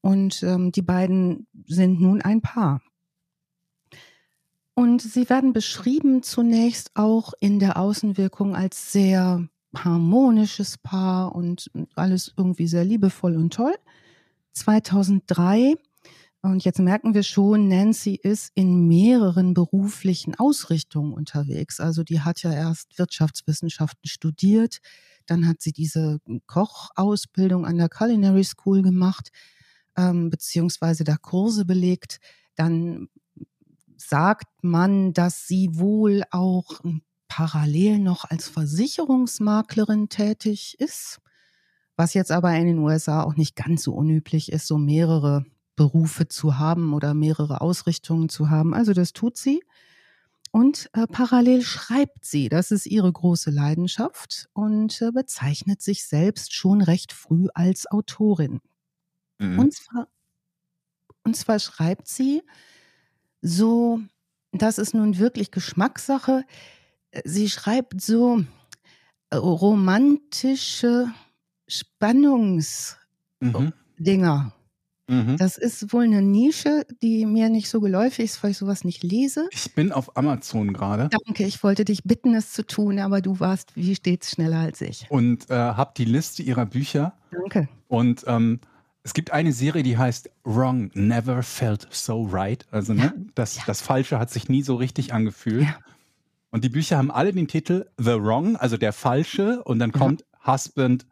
und 0.01 0.43
ähm, 0.43 0.71
die 0.71 0.81
beiden 0.81 1.47
sind 1.67 1.99
nun 1.99 2.21
ein 2.21 2.41
Paar. 2.41 2.81
Und 4.75 5.01
sie 5.01 5.29
werden 5.29 5.51
beschrieben 5.51 6.23
zunächst 6.23 6.91
auch 6.95 7.33
in 7.41 7.59
der 7.59 7.75
Außenwirkung 7.77 8.55
als 8.55 8.93
sehr 8.93 9.49
harmonisches 9.75 10.77
Paar 10.77 11.35
und 11.35 11.69
alles 11.95 12.33
irgendwie 12.37 12.67
sehr 12.67 12.85
liebevoll 12.85 13.35
und 13.35 13.53
toll. 13.53 13.75
2003, 14.53 15.75
und 16.41 16.63
jetzt 16.63 16.79
merken 16.79 17.13
wir 17.13 17.23
schon, 17.23 17.67
Nancy 17.67 18.15
ist 18.15 18.51
in 18.55 18.87
mehreren 18.87 19.53
beruflichen 19.53 20.35
Ausrichtungen 20.35 21.11
unterwegs. 21.11 21.81
Also 21.81 22.03
die 22.03 22.21
hat 22.21 22.43
ja 22.43 22.53
erst 22.53 22.97
Wirtschaftswissenschaften 22.97 24.07
studiert, 24.09 24.79
dann 25.25 25.47
hat 25.47 25.61
sie 25.61 25.73
diese 25.73 26.19
Kochausbildung 26.47 27.65
an 27.65 27.77
der 27.77 27.89
Culinary 27.89 28.45
School 28.45 28.81
gemacht, 28.81 29.29
ähm, 29.97 30.29
beziehungsweise 30.29 31.03
da 31.03 31.17
Kurse 31.17 31.65
belegt. 31.65 32.19
Dann 32.55 33.09
sagt 33.97 34.47
man, 34.63 35.11
dass 35.11 35.45
sie 35.45 35.69
wohl 35.73 36.23
auch 36.31 36.79
parallel 37.27 37.99
noch 37.99 38.23
als 38.23 38.47
Versicherungsmaklerin 38.47 40.07
tätig 40.07 40.77
ist, 40.79 41.19
was 41.97 42.13
jetzt 42.13 42.31
aber 42.31 42.55
in 42.55 42.65
den 42.65 42.79
USA 42.79 43.23
auch 43.23 43.35
nicht 43.35 43.57
ganz 43.57 43.83
so 43.83 43.93
unüblich 43.93 44.51
ist, 44.53 44.67
so 44.67 44.77
mehrere 44.77 45.45
Berufe 45.79 46.27
zu 46.27 46.57
haben 46.57 46.93
oder 46.93 47.13
mehrere 47.13 47.61
Ausrichtungen 47.61 48.27
zu 48.27 48.49
haben. 48.49 48.73
Also 48.73 48.91
das 48.91 49.13
tut 49.13 49.37
sie. 49.37 49.63
Und 50.51 50.89
äh, 50.91 51.07
parallel 51.07 51.61
schreibt 51.61 52.25
sie, 52.25 52.49
das 52.49 52.71
ist 52.71 52.85
ihre 52.85 53.09
große 53.09 53.49
Leidenschaft 53.49 54.49
und 54.51 55.01
äh, 55.01 55.11
bezeichnet 55.13 55.81
sich 55.81 56.05
selbst 56.05 56.53
schon 56.53 56.81
recht 56.81 57.13
früh 57.13 57.47
als 57.53 57.89
Autorin. 57.89 58.59
Mhm. 59.37 59.57
Und 59.57 59.73
zwar, 59.73 60.09
und 61.23 61.37
zwar 61.37 61.59
schreibt 61.59 62.09
sie 62.09 62.41
so, 63.41 64.01
das 64.51 64.79
ist 64.79 64.93
nun 64.93 65.17
wirklich 65.17 65.49
Geschmackssache, 65.49 66.43
sie 67.23 67.49
schreibt 67.49 68.01
so 68.01 68.43
äh, 69.29 69.37
romantische 69.37 71.13
Spannungsdinger. 71.69 72.99
Mhm. 73.39 74.58
Mhm. 75.09 75.37
Das 75.37 75.57
ist 75.57 75.91
wohl 75.91 76.03
eine 76.03 76.21
Nische, 76.21 76.85
die 77.01 77.25
mir 77.25 77.49
nicht 77.49 77.69
so 77.69 77.81
geläufig 77.81 78.25
ist, 78.25 78.43
weil 78.43 78.51
ich 78.51 78.57
sowas 78.57 78.83
nicht 78.83 79.03
lese. 79.03 79.47
Ich 79.51 79.73
bin 79.73 79.91
auf 79.91 80.15
Amazon 80.15 80.71
gerade 80.73 81.09
Danke, 81.25 81.43
ich 81.45 81.63
wollte 81.63 81.83
dich 81.83 82.03
bitten, 82.03 82.35
es 82.35 82.53
zu 82.53 82.65
tun, 82.65 82.99
aber 82.99 83.21
du 83.21 83.39
warst 83.39 83.75
wie 83.75 83.95
stets 83.95 84.31
schneller 84.31 84.59
als 84.59 84.81
ich. 84.81 85.05
und 85.09 85.49
äh, 85.49 85.53
habe 85.55 85.91
die 85.97 86.05
Liste 86.05 86.43
ihrer 86.43 86.65
Bücher. 86.65 87.13
Danke. 87.31 87.67
Und 87.87 88.23
ähm, 88.27 88.59
es 89.03 89.13
gibt 89.13 89.31
eine 89.31 89.51
Serie, 89.53 89.81
die 89.81 89.97
heißt 89.97 90.29
Wrong 90.43 90.91
Never 90.93 91.41
Felt 91.41 91.87
So 91.89 92.23
Right. 92.31 92.67
Also 92.69 92.93
ne, 92.93 93.13
das, 93.33 93.55
ja. 93.57 93.63
das 93.65 93.81
Falsche 93.81 94.19
hat 94.19 94.29
sich 94.29 94.49
nie 94.49 94.61
so 94.61 94.75
richtig 94.75 95.13
angefühlt. 95.13 95.63
Ja. 95.63 95.77
Und 96.51 96.63
die 96.63 96.69
Bücher 96.69 96.97
haben 96.97 97.09
alle 97.11 97.31
den 97.31 97.47
Titel 97.47 97.85
The 97.97 98.21
Wrong, 98.21 98.55
also 98.57 98.77
der 98.77 98.93
Falsche. 98.93 99.63
Und 99.63 99.79
dann 99.79 99.91
Ja. 99.91 99.97
kommt 99.99 100.25
Husband, 100.45 101.05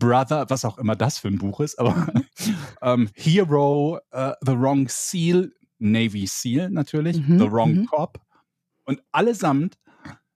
Brother, 0.00 0.50
was 0.50 0.64
auch 0.64 0.78
immer 0.78 0.96
das 0.96 1.18
für 1.18 1.28
ein 1.28 1.38
Buch 1.38 1.60
ist. 1.60 1.78
Aber 1.78 1.94
ähm, 2.82 3.08
Hero, 3.14 4.00
äh, 4.10 4.32
The 4.44 4.58
Wrong 4.58 4.88
Seal, 4.88 5.52
Navy 5.78 6.26
Seal 6.26 6.70
natürlich, 6.70 7.20
Mhm, 7.20 7.38
The 7.38 7.50
Wrong 7.52 7.72
mhm. 7.74 7.86
Cop. 7.86 8.18
Und 8.84 9.00
allesamt 9.12 9.78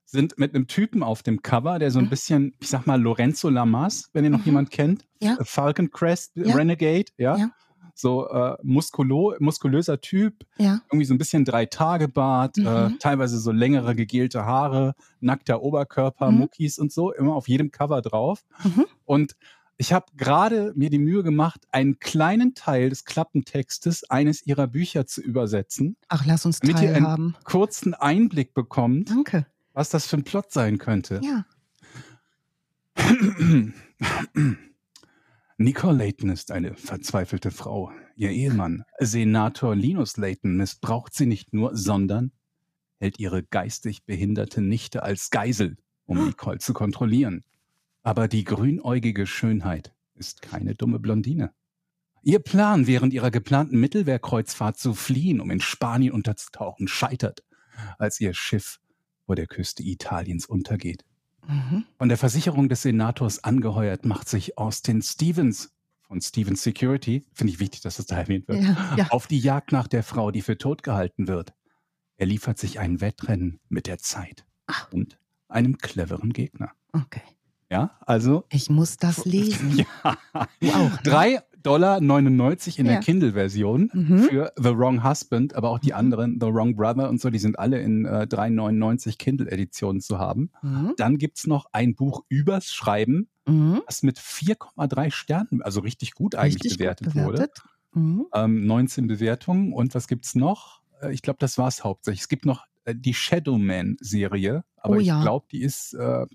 sind 0.05 0.37
mit 0.39 0.55
einem 0.55 0.67
Typen 0.67 1.03
auf 1.03 1.23
dem 1.23 1.41
Cover, 1.41 1.77
der 1.79 1.91
so 1.91 1.99
ein 1.99 2.05
Mhm. 2.05 2.09
bisschen, 2.09 2.53
ich 2.61 2.69
sag 2.69 2.85
mal, 2.87 3.01
Lorenzo 3.01 3.49
Lamas, 3.49 4.09
wenn 4.13 4.23
ihr 4.23 4.29
noch 4.29 4.39
Mhm. 4.39 4.45
jemand 4.45 4.71
kennt. 4.71 5.05
Ja. 5.19 5.35
Falcon 5.41 5.91
Crest, 5.91 6.31
Ja. 6.35 6.55
Renegade, 6.55 7.11
ja. 7.17 7.35
Ja. 7.37 7.49
So 7.97 8.27
äh, 8.29 8.57
muskulo, 8.61 9.33
muskulöser 9.39 10.01
Typ, 10.01 10.45
Ja. 10.57 10.81
irgendwie 10.91 11.05
so 11.05 11.13
ein 11.13 11.17
bisschen 11.17 11.45
Drei-Tage-Bart, 11.45 12.57
äh, 12.57 12.89
Mhm. 12.89 12.99
teilweise 12.99 13.39
so 13.39 13.51
längere 13.51 13.95
gegelte 13.95 14.45
Haare, 14.45 14.95
nackter 15.21 15.61
Oberkörper, 15.63 16.29
Mhm. 16.29 16.37
Muckis 16.39 16.77
und 16.77 16.91
so, 16.91 17.13
immer 17.13 17.35
auf 17.35 17.47
jedem 17.47 17.71
Cover 17.71 18.01
drauf. 18.01 18.43
Mhm. 18.65 18.85
Und 19.05 19.35
ich 19.77 19.93
habe 19.93 20.05
gerade 20.17 20.73
mir 20.75 20.89
die 20.89 20.99
Mühe 20.99 21.23
gemacht, 21.23 21.61
einen 21.71 21.99
kleinen 21.99 22.53
Teil 22.53 22.89
des 22.89 23.05
Klappentextes 23.05 24.09
eines 24.09 24.45
ihrer 24.45 24.67
Bücher 24.67 25.05
zu 25.05 25.21
übersetzen, 25.21 25.95
Ach, 26.09 26.25
lass 26.25 26.45
uns 26.45 26.59
Damit 26.59 26.81
ihr 26.81 26.89
ein- 26.89 27.03
teilhaben. 27.03 27.35
kurzen 27.45 27.93
Einblick 27.93 28.53
bekommt, 28.53 29.09
Danke. 29.09 29.45
was 29.73 29.89
das 29.89 30.05
für 30.05 30.17
ein 30.17 30.23
Plot 30.23 30.51
sein 30.51 30.77
könnte. 30.79 31.21
Ja. 31.23 31.45
Nicole 35.57 35.97
Layton 35.97 36.29
ist 36.31 36.51
eine 36.51 36.75
verzweifelte 36.75 37.49
Frau. 37.49 37.89
Ihr 38.17 38.31
Ehemann, 38.31 38.83
Senator 38.99 39.73
Linus 39.73 40.17
Layton, 40.17 40.57
missbraucht 40.57 41.13
sie 41.13 41.25
nicht 41.25 41.53
nur, 41.53 41.77
sondern 41.77 42.33
hält 42.99 43.19
ihre 43.19 43.41
geistig 43.41 44.03
behinderte 44.03 44.59
Nichte 44.61 45.03
als 45.03 45.29
Geisel, 45.29 45.77
um 46.05 46.25
Nicole 46.25 46.57
zu 46.57 46.73
kontrollieren. 46.73 47.45
Aber 48.03 48.27
die 48.27 48.43
grünäugige 48.43 49.25
Schönheit 49.25 49.93
ist 50.15 50.41
keine 50.41 50.75
dumme 50.75 50.99
Blondine. 50.99 51.53
Ihr 52.21 52.39
Plan, 52.39 52.85
während 52.85 53.13
ihrer 53.13 53.31
geplanten 53.31 53.79
Mittelmeerkreuzfahrt 53.79 54.77
zu 54.77 54.93
fliehen, 54.93 55.39
um 55.39 55.51
in 55.51 55.61
Spanien 55.61 56.11
unterzutauchen, 56.11 56.89
scheitert, 56.89 57.45
als 57.97 58.19
ihr 58.19 58.33
Schiff 58.33 58.81
vor 59.25 59.37
der 59.37 59.47
Küste 59.47 59.83
Italiens 59.83 60.45
untergeht. 60.45 61.05
Mhm. 61.47 61.85
Von 61.97 62.09
der 62.09 62.17
Versicherung 62.17 62.69
des 62.69 62.81
Senators 62.83 63.43
angeheuert 63.43 64.05
macht 64.05 64.29
sich 64.29 64.57
Austin 64.57 65.01
Stevens 65.01 65.71
von 66.01 66.21
Stevens 66.21 66.61
Security, 66.61 67.25
finde 67.33 67.53
ich 67.53 67.59
wichtig, 67.59 67.81
dass 67.81 67.97
das 67.97 68.05
da 68.05 68.17
erwähnt 68.17 68.47
wird, 68.47 68.61
Ja, 68.63 68.95
ja. 68.95 69.07
auf 69.09 69.25
die 69.27 69.39
Jagd 69.39 69.71
nach 69.71 69.87
der 69.87 70.03
Frau, 70.03 70.29
die 70.31 70.41
für 70.43 70.57
tot 70.57 70.83
gehalten 70.83 71.27
wird. 71.27 71.53
Er 72.17 72.27
liefert 72.27 72.59
sich 72.59 72.79
ein 72.79 73.01
Wettrennen 73.01 73.59
mit 73.69 73.87
der 73.87 73.97
Zeit 73.97 74.45
Ach. 74.67 74.91
und 74.91 75.17
einem 75.47 75.77
cleveren 75.79 76.31
Gegner. 76.31 76.71
Okay. 76.93 77.21
Ja, 77.71 77.97
also 78.05 78.45
Ich 78.51 78.69
muss 78.69 78.97
das 78.97 79.25
lesen. 79.25 79.77
ja. 80.03 80.17
Du 80.61 80.69
auch. 80.69 80.91
Ne? 80.91 80.99
3,99 81.03 81.41
Dollar 81.65 81.97
in 81.97 82.85
Ja. 82.85 82.91
der 82.93 82.99
Kindle-Version 83.01 83.89
Mhm. 83.93 84.19
für 84.19 84.51
The 84.57 84.75
Wrong 84.77 85.03
Husband, 85.03 85.55
aber 85.55 85.69
auch 85.71 85.79
die 85.79 85.93
anderen, 85.93 86.39
The 86.39 86.47
Wrong 86.47 86.75
Brother 86.75 87.09
und 87.09 87.19
so, 87.19 87.29
die 87.29 87.39
sind 87.39 87.57
alle 87.59 87.79
in 87.79 88.05
äh, 88.05 88.27
3,99 88.29 89.17
Kindle-Editionen 89.17 90.01
zu 90.01 90.19
haben. 90.19 90.51
Mhm. 90.61 90.93
Dann 90.97 91.17
gibt's 91.17 91.47
noch 91.47 91.67
ein 91.71 91.95
Buch 91.95 92.23
übers 92.29 92.71
Schreiben, 92.73 93.27
Mhm. 93.47 93.81
das 93.85 94.03
mit 94.03 94.17
4,3 94.19 95.11
Sternen, 95.11 95.61
also 95.61 95.79
richtig 95.81 96.13
gut 96.13 96.35
eigentlich 96.35 96.55
Richtig 96.55 96.71
gut 96.73 96.77
bewertet, 96.79 97.15
wurde. 97.15 97.33
bewertet. 97.33 97.63
Mhm. 97.93 98.25
Ähm, 98.33 98.65
19 98.65 99.07
Bewertungen. 99.07 99.71
Und 99.73 99.95
was 99.95 100.07
gibt's 100.07 100.35
noch? 100.35 100.81
Äh, 101.01 101.13
ich 101.13 101.21
glaube, 101.21 101.37
das 101.39 101.57
war's 101.57 101.83
hauptsächlich. 101.83 102.21
Es 102.21 102.27
gibt 102.27 102.45
noch 102.45 102.65
äh, 102.85 102.93
die 102.95 103.13
Shadowman-Serie, 103.13 104.63
aber 104.77 104.95
Oh 104.95 104.99
ich 104.99 105.07
ja. 105.07 105.21
glaube, 105.21 105.45
die 105.51 105.61
ist, 105.61 105.93
äh, 105.93 106.25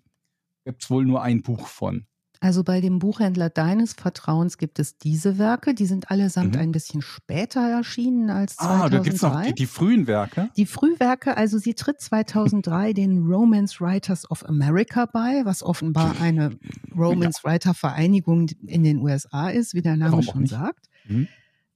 gibt's 0.64 0.90
wohl 0.90 1.04
nur 1.04 1.22
ein 1.22 1.42
Buch 1.42 1.66
von. 1.66 2.06
Also 2.42 2.64
bei 2.64 2.80
dem 2.80 2.98
Buchhändler 2.98 3.50
deines 3.50 3.92
Vertrauens 3.92 4.56
gibt 4.56 4.78
es 4.78 4.96
diese 4.96 5.36
Werke. 5.36 5.74
Die 5.74 5.84
sind 5.84 6.10
allesamt 6.10 6.54
Mhm. 6.54 6.60
ein 6.62 6.72
bisschen 6.72 7.02
später 7.02 7.60
erschienen 7.60 8.30
als 8.30 8.56
2003. 8.56 8.84
Ah, 8.86 8.88
da 8.88 8.98
gibt's 9.02 9.20
noch 9.22 9.42
die, 9.42 9.54
die 9.54 9.66
frühen 9.66 10.06
Werke. 10.06 10.48
Die 10.56 10.64
Frühwerke, 10.64 11.36
also 11.36 11.58
sie 11.58 11.74
tritt 11.74 12.00
2003 12.00 12.92
den 12.94 13.26
Romance 13.26 13.78
Writers 13.80 14.30
of 14.30 14.42
America 14.46 15.04
bei, 15.04 15.42
was 15.44 15.62
offenbar 15.62 16.18
eine 16.20 16.58
Romance 16.96 17.44
Writer 17.44 17.74
Vereinigung 17.74 18.48
in 18.66 18.84
den 18.84 18.98
USA 19.02 19.50
ist, 19.50 19.74
wie 19.74 19.82
der 19.82 19.96
Name 19.98 20.12
Warum 20.12 20.24
schon 20.24 20.46
sagt. 20.46 20.86
Mhm. 21.08 21.28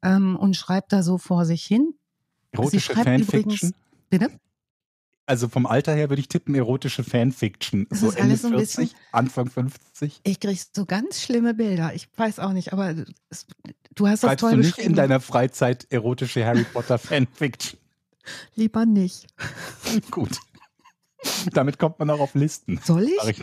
ähm, 0.02 0.34
und 0.36 0.56
schreibt 0.56 0.94
da 0.94 1.02
so 1.02 1.18
vor 1.18 1.44
sich 1.44 1.62
hin. 1.62 1.92
Erotische 2.52 2.92
schreibt 2.94 3.04
Fanfiction. 3.06 3.40
übrigens- 3.42 3.72
Bitte? 4.08 4.28
Also 5.26 5.48
vom 5.48 5.64
Alter 5.64 5.94
her 5.94 6.10
würde 6.10 6.20
ich 6.20 6.28
tippen, 6.28 6.54
erotische 6.54 7.02
Fanfiction. 7.02 7.86
Das 7.88 8.00
so 8.00 8.08
ist 8.08 8.16
Ende 8.16 8.30
alles 8.30 8.42
so 8.42 8.48
ein 8.48 8.54
40, 8.54 8.94
Anfang 9.10 9.48
50. 9.50 10.20
Ich 10.22 10.38
kriege 10.38 10.60
so 10.72 10.84
ganz 10.84 11.22
schlimme 11.22 11.54
Bilder. 11.54 11.94
Ich 11.94 12.08
weiß 12.14 12.40
auch 12.40 12.52
nicht, 12.52 12.72
aber 12.74 12.94
es, 13.30 13.46
du 13.94 14.06
hast 14.06 14.22
das 14.22 14.30
Schreibst 14.30 14.40
toll 14.40 14.50
du 14.52 14.56
nicht 14.58 14.76
beschrieben. 14.76 14.90
in 14.90 14.96
deiner 14.96 15.20
Freizeit 15.20 15.86
erotische 15.90 16.44
Harry 16.44 16.64
Potter 16.64 16.98
Fanfiction? 16.98 17.78
Lieber 18.54 18.84
nicht. 18.84 19.26
Gut. 20.10 20.38
Damit 21.52 21.78
kommt 21.78 21.98
man 21.98 22.10
auch 22.10 22.20
auf 22.20 22.34
Listen. 22.34 22.78
Soll 22.84 23.04
ich? 23.04 23.28
ich. 23.28 23.42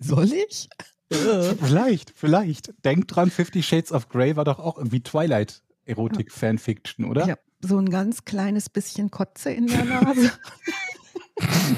Soll 0.00 0.32
ich? 0.32 0.68
Vielleicht, 1.10 2.12
vielleicht. 2.16 2.72
Denk 2.84 3.06
dran, 3.06 3.30
Fifty 3.30 3.62
Shades 3.62 3.92
of 3.92 4.08
Grey 4.08 4.34
war 4.34 4.44
doch 4.44 4.58
auch 4.58 4.76
irgendwie 4.76 5.00
Twilight 5.00 5.62
Erotik 5.84 6.32
Fanfiction, 6.32 7.04
oder? 7.04 7.28
Ja, 7.28 7.36
so 7.60 7.78
ein 7.78 7.90
ganz 7.90 8.24
kleines 8.24 8.68
bisschen 8.68 9.12
Kotze 9.12 9.50
in 9.50 9.68
der 9.68 9.84
Nase. 9.84 10.32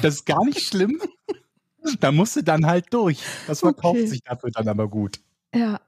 Das 0.03 0.15
ist 0.17 0.27
gar 0.27 0.45
nicht 0.45 0.61
schlimm. 0.61 1.01
Da 2.01 2.13
musst 2.13 2.37
du 2.37 2.43
dann 2.43 2.67
halt 2.67 2.93
durch. 2.93 3.23
Das 3.47 3.61
verkauft 3.61 3.97
Okay. 3.99 4.07
sich 4.07 4.23
dafür 4.23 4.51
dann 4.51 4.69
aber 4.69 4.89
gut. 4.89 5.21
Ja. 5.55 5.81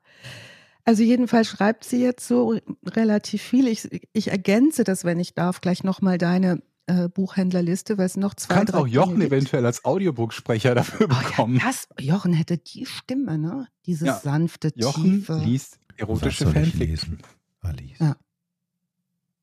Also 0.85 1.03
jedenfalls 1.03 1.49
schreibt 1.49 1.85
sie 1.85 2.03
jetzt 2.03 2.27
so 2.27 2.59
relativ 2.87 3.43
viel. 3.43 3.69
Ich, 3.69 3.89
ich 4.13 4.29
ergänze 4.29 4.83
das, 4.85 5.05
wenn 5.05 5.21
ich 5.21 5.35
darf, 5.35 5.61
gleich 5.61 5.85
nochmal 5.85 6.17
deine 6.19 6.63
äh, 6.87 7.09
Buchhändlerliste, 7.09 7.99
weil 7.99 8.07
es 8.07 8.17
noch 8.17 8.35
Du 8.35 8.43
zwei, 8.45 8.55
kannst 8.55 8.73
drei 8.73 8.79
auch 8.79 8.87
Jochen 8.87 9.11
Dinge 9.21 9.25
gibt. 9.25 9.33
eventuell 9.33 9.67
als 9.67 9.85
Audiobook-Sprecher 9.85 10.75
dafür 10.75 11.07
Oh, 11.11 11.13
ja, 11.13 11.21
bekommen. 11.21 11.61
das, 11.63 11.87
Jochen 12.01 12.33
hätte 12.33 12.57
die 12.59 12.87
Stimme, 12.87 13.37
ne? 13.39 13.69
Dieses 13.87 14.07
Ja. 14.09 14.19
sanfte, 14.19 14.73
Jochen 14.75 15.05
tiefe. 15.21 15.39
liest 15.45 15.79
Was 15.91 15.99
erotische 15.99 16.45
soll 16.45 16.57
ich 16.57 16.71
Fanfiction. 16.73 16.89
lesen? 16.89 17.19
Alice. 17.61 17.99
Ja. 17.99 18.17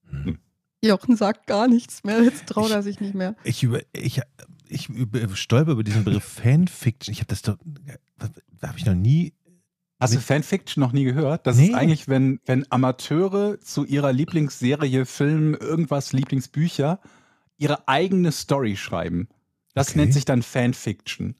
Hm. 0.10 0.40
Jochen 0.84 1.16
sagt 1.16 1.48
gar 1.48 1.68
nichts 1.68 2.04
mehr. 2.04 2.22
Jetzt 2.24 2.48
traut 2.48 2.68
Ich- 2.68 2.74
er 2.74 2.84
sich 2.84 3.00
nicht 3.00 3.16
mehr. 3.16 3.36
Ich, 3.44 3.64
über, 3.64 3.82
ich, 3.94 4.22
ich 4.68 4.90
über, 4.90 5.36
stolper 5.36 5.72
über 5.72 5.84
diesen 5.84 6.04
Begriff 6.04 6.24
Fanfiction. 6.24 7.12
Ich 7.12 7.20
habe 7.20 7.28
das 7.28 7.42
doch, 7.42 7.58
habe 8.62 8.78
ich 8.78 8.86
noch 8.86 8.94
nie. 8.96 9.34
Hast 10.00 10.14
du 10.14 10.20
Fanfiction 10.20 10.80
noch 10.82 10.92
nie 10.92 11.06
gehört? 11.06 11.48
Das 11.48 11.58
Nee. 11.58 11.70
ist 11.70 11.74
eigentlich, 11.74 12.08
wenn, 12.08 12.40
wenn 12.46 12.72
Amateure 12.72 13.60
zu 13.60 13.84
ihrer 13.84 14.14
Lieblingsserie, 14.14 15.06
Film, 15.08 15.56
irgendwas, 15.56 16.14
Lieblingsbücher, 16.14 17.00
ihre 17.58 17.88
eigene 17.88 18.32
Story 18.32 18.76
schreiben. 18.76 19.28
Das 19.74 19.90
Okay. 19.90 20.00
nennt 20.00 20.14
sich 20.14 20.26
dann 20.26 20.44
Fanfiction. 20.44 21.36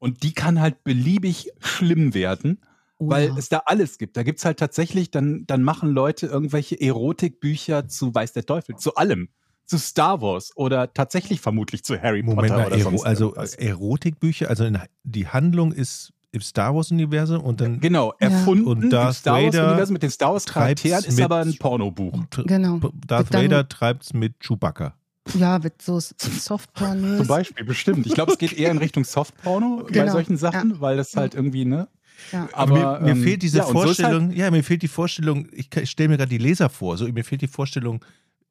Und 0.00 0.24
die 0.24 0.32
kann 0.32 0.60
halt 0.60 0.82
beliebig 0.82 1.52
schlimm 1.60 2.12
werden, 2.14 2.58
Oh, 3.02 3.08
weil 3.08 3.28
ja. 3.28 3.34
es 3.38 3.48
da 3.48 3.62
alles 3.64 3.96
gibt. 3.96 4.16
Da 4.16 4.22
gibt's 4.22 4.44
halt 4.44 4.58
tatsächlich, 4.58 5.10
dann, 5.10 5.44
dann 5.46 5.62
machen 5.62 5.88
Leute 5.90 6.26
irgendwelche 6.26 6.78
Erotikbücher 6.80 7.88
zu 7.88 8.14
Weiß 8.14 8.32
der 8.34 8.44
Teufel, 8.44 8.76
zu 8.76 8.94
allem. 8.94 9.28
Zu 9.66 9.78
Star 9.78 10.20
Wars 10.20 10.50
oder 10.56 10.92
tatsächlich 10.92 11.40
vermutlich 11.40 11.82
zu 11.84 12.00
Harry 12.02 12.22
Moment 12.22 12.48
Potter 12.48 12.60
mal, 12.60 12.66
oder 12.66 12.76
Ero, 12.76 12.90
sonst 12.90 13.04
also 13.06 13.24
irgendwas. 13.26 13.54
Erotikbücher, 13.54 14.48
also 14.50 14.64
in, 14.64 14.78
die 15.04 15.28
Handlung 15.28 15.72
ist 15.72 16.12
im 16.32 16.40
Star 16.42 16.74
Wars-Universum 16.74 17.40
und 17.42 17.60
dann 17.60 17.80
Genau, 17.80 18.12
Ja. 18.20 18.28
erfunden 18.28 18.66
Und 18.66 18.82
im 18.84 18.90
Darth 18.90 19.16
Star 19.16 19.42
Wars 19.42 19.54
Universum 19.56 19.92
mit 19.94 20.02
den 20.02 20.10
Star 20.10 20.32
Wars 20.32 20.44
Charakteren 20.44 21.04
ist 21.04 21.16
mit- 21.16 21.24
aber 21.24 21.38
ein 21.38 21.56
Pornobuch. 21.56 22.12
Genau. 22.44 22.80
Darth 23.06 23.32
dann- 23.32 23.44
Vader 23.44 23.68
treibt 23.68 24.02
es 24.04 24.12
mit 24.12 24.40
Chewbacca. 24.40 24.94
Ja, 25.34 25.62
wird 25.62 25.80
so 25.80 25.98
softpornös. 26.00 27.18
Zum 27.18 27.26
Beispiel, 27.28 27.64
bestimmt. 27.64 28.06
Ich 28.06 28.14
glaube, 28.14 28.32
es 28.32 28.38
geht 28.38 28.52
eher 28.52 28.70
in 28.70 28.78
Richtung 28.78 29.04
Softporno 29.04 29.84
bei 29.84 29.92
Genau, 29.92 30.12
solchen 30.12 30.36
Sachen, 30.36 30.80
weil 30.80 30.96
das 30.96 31.14
halt 31.16 31.34
irgendwie, 31.34 31.64
ne? 31.64 31.88
Ja. 32.32 32.48
Aber 32.52 33.00
mir, 33.00 33.06
mir 33.06 33.12
ähm, 33.12 33.22
fehlt 33.22 33.42
diese 33.42 33.58
ja, 33.58 33.64
ist 33.64 33.70
Vorstellung, 33.70 34.30
ja, 34.32 34.50
mir 34.50 34.62
fehlt 34.62 34.82
die 34.82 34.88
Vorstellung, 34.88 35.48
ich, 35.52 35.74
ich 35.74 35.90
stelle 35.90 36.10
mir 36.10 36.16
gerade 36.16 36.30
die 36.30 36.38
Leser 36.38 36.68
vor, 36.68 36.96
so 36.96 37.06
mir 37.08 37.24
fehlt 37.24 37.42
die 37.42 37.48
Vorstellung, 37.48 38.04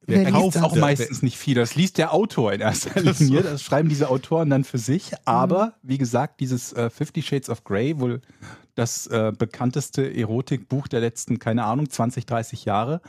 Wer 0.10 0.26
Halt, 0.26 0.44
liest 0.44 0.56
das? 0.56 0.64
auch 0.64 0.76
meistens 0.76 1.22
nicht 1.22 1.38
viel. 1.38 1.56
Das 1.56 1.76
liest 1.76 1.98
der 2.00 2.14
Autor 2.14 2.52
in 2.54 2.62
erster 2.62 3.00
Linie. 3.00 3.44
Das 3.44 3.62
schreiben 3.62 3.90
diese 3.90 4.10
Autoren 4.10 4.50
dann 4.50 4.64
für 4.64 4.80
sich. 4.80 5.12
Aber 5.26 5.74
wie 5.84 6.00
gesagt, 6.00 6.40
dieses 6.40 6.74
äh, 6.74 6.90
Fifty 6.90 7.22
Shades 7.22 7.50
of 7.50 7.64
Grey, 7.64 8.00
wohl 8.00 8.22
das 8.76 9.06
äh, 9.08 9.32
bekannteste 9.38 10.12
Erotikbuch 10.16 10.88
der 10.88 11.02
letzten, 11.02 11.38
keine 11.38 11.64
Ahnung, 11.66 11.90
20, 11.90 12.26
30 12.26 12.66
Jahre, 12.66 13.02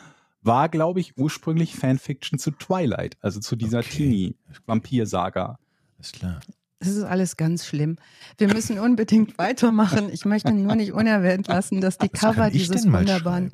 war, 0.42 0.68
glaube 0.68 1.00
ich, 1.00 1.16
ursprünglich 1.16 1.74
Fanfiction 1.74 2.38
zu 2.38 2.50
Twilight, 2.50 3.16
also 3.20 3.40
zu 3.40 3.56
dieser 3.56 3.78
Okay. 3.78 3.88
Teenie-Vampir-Saga. 3.90 5.58
ist 5.98 6.14
klar. 6.14 6.40
Das 6.80 6.88
ist 6.88 7.02
alles 7.04 7.36
ganz 7.36 7.66
schlimm. 7.66 7.96
Wir 8.38 8.48
müssen 8.48 8.78
unbedingt 8.78 9.36
weitermachen. 9.38 10.10
Ich 10.12 10.24
möchte 10.24 10.52
nur 10.52 10.74
nicht 10.74 10.92
unerwähnt 10.92 11.46
lassen, 11.46 11.80
dass 11.80 11.98
die 11.98 12.08
Was 12.12 12.20
Cover 12.20 12.50
dieses 12.50 12.90
wunderbaren, 12.90 13.52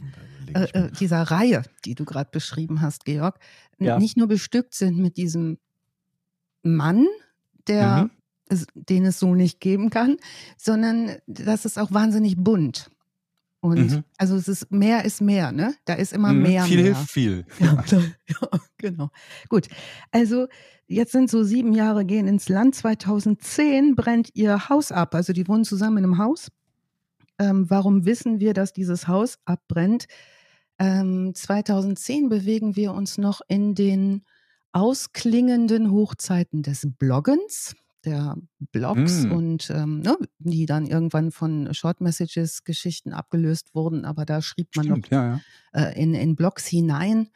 äh, 0.55 0.63
äh, 0.73 0.91
dieser 0.93 1.23
Reihe, 1.23 1.63
die 1.85 1.95
du 1.97 2.05
gerade 2.05 2.31
beschrieben 2.31 2.81
hast, 2.81 3.05
Georg, 3.05 3.39
Ja. 3.79 3.99
nicht 3.99 4.17
nur 4.17 4.29
bestückt 4.29 4.75
sind 4.75 4.97
mit 4.99 5.17
diesem 5.17 5.59
Mann, 6.63 7.07
der, 7.67 8.05
Mhm. 8.05 8.11
es, 8.49 8.67
den 8.75 9.05
es 9.05 9.19
so 9.19 9.35
nicht 9.35 9.59
geben 9.61 9.91
kann, 9.91 10.17
sondern 10.57 11.17
das 11.27 11.65
ist 11.65 11.79
auch 11.79 11.93
wahnsinnig 11.93 12.37
bunt. 12.37 12.91
Und 13.61 13.91
Mhm. 13.93 14.05
also 14.19 14.37
es 14.37 14.49
ist 14.49 14.71
mehr 14.71 15.05
ist 15.05 15.21
mehr, 15.21 15.51
ne? 15.53 15.75
Da 15.87 15.95
ist 15.95 16.13
immer 16.13 16.33
Mhm. 16.33 16.43
mehr. 16.43 16.65
viel 16.65 16.77
mehr. 16.83 16.85
hilft 16.95 17.11
viel. 17.11 17.45
Ja, 17.61 17.85
ja, 18.29 18.49
genau. 18.79 19.11
Gut. 19.49 19.67
Also 20.13 20.47
jetzt 20.87 21.13
sind 21.13 21.31
so 21.31 21.43
sieben 21.43 21.73
Jahre 21.73 22.05
gehen 22.05 22.29
ins 22.29 22.49
Land. 22.49 22.75
2010 22.75 23.97
brennt 23.97 24.31
ihr 24.35 24.69
Haus 24.69 24.93
ab. 24.93 25.15
Also 25.15 25.33
die 25.33 25.49
wohnen 25.49 25.65
zusammen 25.65 25.99
in 25.99 26.05
einem 26.05 26.19
Haus. 26.19 26.49
Ähm, 27.39 27.69
warum 27.69 28.05
wissen 28.07 28.41
wir, 28.41 28.55
dass 28.55 28.73
dieses 28.73 29.09
Haus 29.09 29.39
abbrennt? 29.45 30.07
Ähm, 30.79 31.33
2010 31.35 32.29
bewegen 32.29 32.77
wir 32.77 32.93
uns 32.93 33.19
noch 33.19 33.41
in 33.49 33.75
den 33.75 34.23
ausklingenden 34.73 35.91
Hochzeiten 35.91 36.63
des 36.63 36.87
Bloggens, 36.99 37.75
der 38.07 38.37
Blogs 38.73 39.25
Mm. 39.25 39.33
und 39.33 39.71
ähm, 39.71 40.01
ne, 40.01 40.17
die 40.39 40.65
dann 40.65 40.87
irgendwann 40.87 41.31
von 41.33 41.75
Short 41.75 42.01
Messages 42.01 42.65
Geschichten 42.65 43.13
abgelöst 43.13 43.75
wurden, 43.75 44.05
aber 44.05 44.25
da 44.25 44.41
schrieb 44.41 44.69
man 44.77 44.87
noch 44.87 44.97
Stimmt, 44.97 45.11
ja, 45.11 45.41
ja. 45.75 45.89
äh, 45.89 46.01
in, 46.03 46.15
in 46.15 46.37
Blogs 46.37 46.67
hinein, 46.67 47.29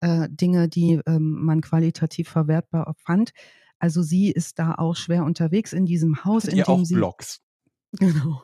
äh, 0.00 0.28
Dinge, 0.30 0.68
die 0.68 1.00
ähm, 1.06 1.44
man 1.44 1.60
qualitativ 1.60 2.28
verwertbar 2.28 2.94
fand. 2.96 3.32
Also 3.78 4.02
sie 4.02 4.30
ist 4.30 4.58
da 4.58 4.74
auch 4.76 4.94
schwer 4.96 5.24
unterwegs 5.24 5.72
in 5.72 5.84
diesem 5.86 6.24
Haus, 6.24 6.44
Hattet 6.44 6.52
in 6.58 6.64
dem 6.64 6.66
auch 6.68 6.84
sie. 6.84 6.94
Blogs? 6.94 7.40
Genau. 7.98 8.42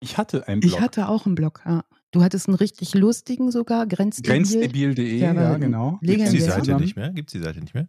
Ich 0.00 0.18
hatte 0.18 0.46
einen 0.46 0.60
Blog. 0.60 0.72
Ich 0.72 0.80
hatte 0.80 1.08
auch 1.08 1.24
einen 1.26 1.34
Blog, 1.34 1.62
ja. 1.64 1.84
Du 2.10 2.22
hattest 2.22 2.48
einen 2.48 2.54
richtig 2.56 2.94
lustigen 2.94 3.50
sogar, 3.50 3.86
grenzdebil. 3.86 4.36
Grenzdebil.de, 4.42 5.18
Der 5.18 5.34
war 5.36 5.42
ja, 5.42 5.56
genau. 5.58 5.98
legendär. 6.00 6.30
Gibt's 6.30 6.44
die. 6.44 6.50
Seite 6.50 6.76
nicht 6.76 6.96
mehr? 6.96 7.10
Gibt's 7.12 7.32
die 7.32 7.38
Seite 7.40 7.60
nicht 7.60 7.74
mehr? 7.74 7.88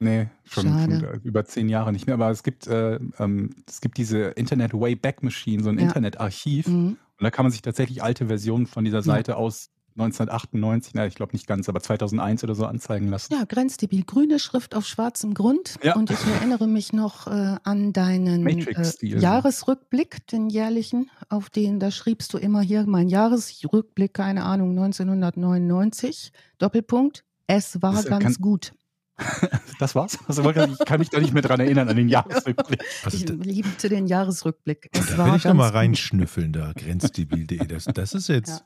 Nee, 0.00 0.28
schon, 0.44 0.64
schon 0.64 1.20
über 1.22 1.44
zehn 1.44 1.68
Jahre 1.68 1.92
nicht 1.92 2.06
mehr. 2.06 2.14
Aber 2.14 2.30
es 2.30 2.42
gibt, 2.42 2.66
äh, 2.66 2.96
ähm, 3.18 3.50
es 3.68 3.80
gibt 3.80 3.96
diese 3.96 4.18
Internet 4.30 4.74
Wayback 4.74 5.22
Machine, 5.22 5.62
so 5.62 5.70
ein 5.70 5.78
Ja. 5.78 5.84
Internetarchiv. 5.84 6.66
Mhm. 6.66 6.96
Und 7.18 7.22
da 7.22 7.30
kann 7.30 7.44
man 7.44 7.52
sich 7.52 7.62
tatsächlich 7.62 8.02
alte 8.02 8.26
Versionen 8.26 8.66
von 8.66 8.84
dieser 8.84 9.02
Seite 9.02 9.36
aus 9.36 9.70
1998, 9.96 10.92
na, 10.94 11.06
ich 11.06 11.14
glaube 11.14 11.32
nicht 11.32 11.46
ganz, 11.46 11.68
aber 11.68 11.78
2001 11.80 12.42
oder 12.42 12.56
so 12.56 12.66
anzeigen 12.66 13.06
lassen. 13.06 13.32
Ja, 13.32 13.44
grenzdebil. 13.44 14.02
Grüne 14.02 14.40
Schrift 14.40 14.74
auf 14.74 14.84
schwarzem 14.88 15.34
Grund. 15.34 15.76
Ja. 15.84 15.94
Und 15.94 16.10
ich 16.10 16.18
erinnere 16.26 16.66
mich 16.66 16.92
noch 16.92 17.28
äh, 17.28 17.54
an 17.62 17.92
deinen 17.92 18.44
äh. 18.44 18.66
Jahresrückblick, 19.00 20.26
den 20.26 20.50
jährlichen, 20.50 21.10
auf 21.28 21.48
den, 21.48 21.78
da 21.78 21.92
schriebst 21.92 22.34
du 22.34 22.38
immer 22.38 22.60
hier, 22.60 22.84
mein 22.88 23.08
Jahresrückblick, 23.08 24.12
keine 24.14 24.42
Ahnung, 24.44 24.70
1999, 24.70 26.32
Doppelpunkt. 26.58 27.24
Es 27.46 27.80
war 27.80 27.92
Das, 27.92 28.06
äh, 28.06 28.10
ganz 28.10 28.24
kann- 28.24 28.34
gut. 28.42 28.72
Das 29.80 29.94
war's? 29.94 30.18
Also, 30.28 30.48
ich 30.48 30.78
kann 30.86 31.00
mich 31.00 31.10
da 31.10 31.18
nicht 31.18 31.32
mehr 31.32 31.42
dran 31.42 31.58
erinnern 31.60 31.88
an 31.88 31.96
den 31.96 32.08
Jahresrückblick. 32.10 32.80
Also, 33.04 33.16
Ich 33.16 33.24
da, 33.24 33.34
liebte 33.34 33.88
den 33.88 34.06
Jahresrückblick. 34.06 34.88
Es 34.92 35.06
da 35.08 35.18
war 35.18 35.26
will 35.26 35.36
ich 35.36 35.44
noch 35.44 35.50
ganz 35.50 35.58
mal 35.58 35.68
reinschnüffeln, 35.70 36.52
da 36.52 36.72
grenzdebil.de. 36.72 37.58
Das, 37.66 37.84
das 37.86 38.14
ist 38.14 38.28
jetzt. 38.28 38.48
Ja. 38.50 38.60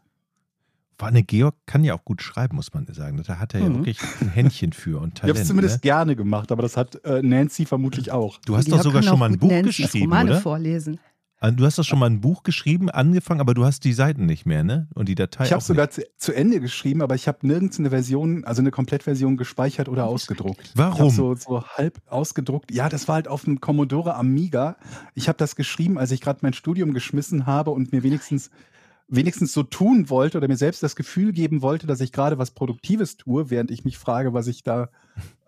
Vor 0.98 1.08
allem 1.08 1.26
Georg 1.26 1.54
kann 1.64 1.84
ja 1.84 1.94
auch 1.94 2.04
gut 2.04 2.20
schreiben, 2.22 2.56
muss 2.56 2.74
man 2.74 2.84
sagen. 2.92 3.22
Da 3.24 3.38
hat 3.38 3.54
er 3.54 3.60
ja 3.60 3.68
Mhm. 3.68 3.76
wirklich 3.76 4.00
ein 4.20 4.28
Händchen 4.30 4.72
für 4.72 5.00
und 5.00 5.14
Ich 5.14 5.20
Talent. 5.20 5.36
habe 5.36 5.42
es 5.42 5.48
zumindest 5.48 5.76
ne? 5.76 5.80
gerne 5.80 6.16
gemacht, 6.16 6.50
aber 6.52 6.62
das 6.62 6.76
hat 6.76 7.02
äh, 7.04 7.22
Nancy 7.22 7.64
vermutlich 7.66 8.10
auch. 8.10 8.38
Du 8.44 8.56
hast 8.56 8.70
doch 8.70 8.82
sogar 8.82 9.02
schon 9.02 9.18
mal 9.18 9.30
ein 9.30 9.38
Buch 9.38 9.48
Nancy's 9.48 9.76
geschrieben, 9.86 10.06
Romane 10.06 10.30
oder? 10.32 10.40
vorlesen. 10.40 10.98
Also, 11.40 11.56
Du 11.56 11.64
hast 11.64 11.78
doch 11.78 11.84
schon 11.84 11.98
mal 11.98 12.06
ein 12.06 12.20
Buch 12.20 12.42
geschrieben, 12.42 12.90
angefangen, 12.90 13.40
aber 13.40 13.54
du 13.54 13.64
hast 13.64 13.84
die 13.84 13.92
Seiten 13.92 14.26
nicht 14.26 14.46
mehr, 14.46 14.64
ne? 14.64 14.88
Und 14.94 15.08
die 15.08 15.14
Datei 15.14 15.44
Ich 15.44 15.52
habe 15.52 15.62
sogar 15.62 15.90
zu, 15.90 16.02
zu 16.16 16.32
Ende 16.32 16.60
geschrieben, 16.60 17.02
aber 17.02 17.14
ich 17.14 17.28
habe 17.28 17.46
nirgends 17.46 17.78
eine 17.78 17.90
Version, 17.90 18.44
also 18.44 18.60
eine 18.60 18.70
Komplettversion 18.70 19.36
gespeichert 19.36 19.88
oder 19.88 20.06
ausgedruckt. 20.06 20.72
Warum? 20.74 21.10
so, 21.10 21.34
so 21.34 21.64
halb 21.64 22.00
ausgedruckt. 22.08 22.72
Ja, 22.72 22.88
das 22.88 23.08
war 23.08 23.16
halt 23.16 23.28
auf 23.28 23.44
dem 23.44 23.60
Commodore 23.60 24.14
Amiga. 24.14 24.76
Ich 25.14 25.28
habe 25.28 25.38
das 25.38 25.56
geschrieben, 25.56 25.98
als 25.98 26.10
ich 26.10 26.20
gerade 26.20 26.40
mein 26.42 26.54
Studium 26.54 26.92
geschmissen 26.92 27.46
habe 27.46 27.70
und 27.70 27.92
mir 27.92 28.02
wenigstens 28.02 28.50
wenigstens 29.08 29.54
so 29.54 29.62
tun 29.62 30.10
wollte 30.10 30.36
oder 30.36 30.48
mir 30.48 30.56
selbst 30.56 30.82
das 30.82 30.94
Gefühl 30.94 31.32
geben 31.32 31.62
wollte, 31.62 31.86
dass 31.86 32.00
ich 32.00 32.12
gerade 32.12 32.38
was 32.38 32.50
Produktives 32.50 33.16
tue, 33.16 33.50
während 33.50 33.70
ich 33.70 33.84
mich 33.84 33.96
frage, 33.96 34.34
was 34.34 34.46
ich 34.46 34.62
da 34.62 34.90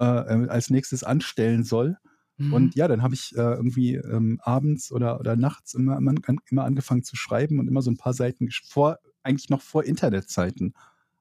äh, 0.01 0.05
äh, 0.05 0.49
als 0.49 0.71
nächstes 0.71 1.05
anstellen 1.05 1.63
soll. 1.63 1.99
Mhm. 2.41 2.53
Und 2.53 2.75
ja, 2.75 2.89
dann 2.89 3.03
habe 3.03 3.15
ich 3.15 3.37
äh, 3.37 3.41
irgendwie 3.41 3.95
ähm, 3.95 4.41
abends 4.43 4.91
oder, 4.91 5.21
oder 5.21 5.37
nachts 5.37 5.75
immer, 5.75 5.99
immer, 5.99 6.15
immer 6.51 6.65
angefangen 6.65 7.03
zu 7.03 7.17
schreiben 7.17 7.59
und 7.59 7.69
immer 7.69 7.83
so 7.83 7.91
ein 7.91 7.97
paar 7.97 8.15
Seiten 8.15 8.49
vor, 8.67 8.99
eigentlich 9.23 9.51
noch 9.51 9.61
vor 9.61 9.85
Internetzeiten. 9.85 10.75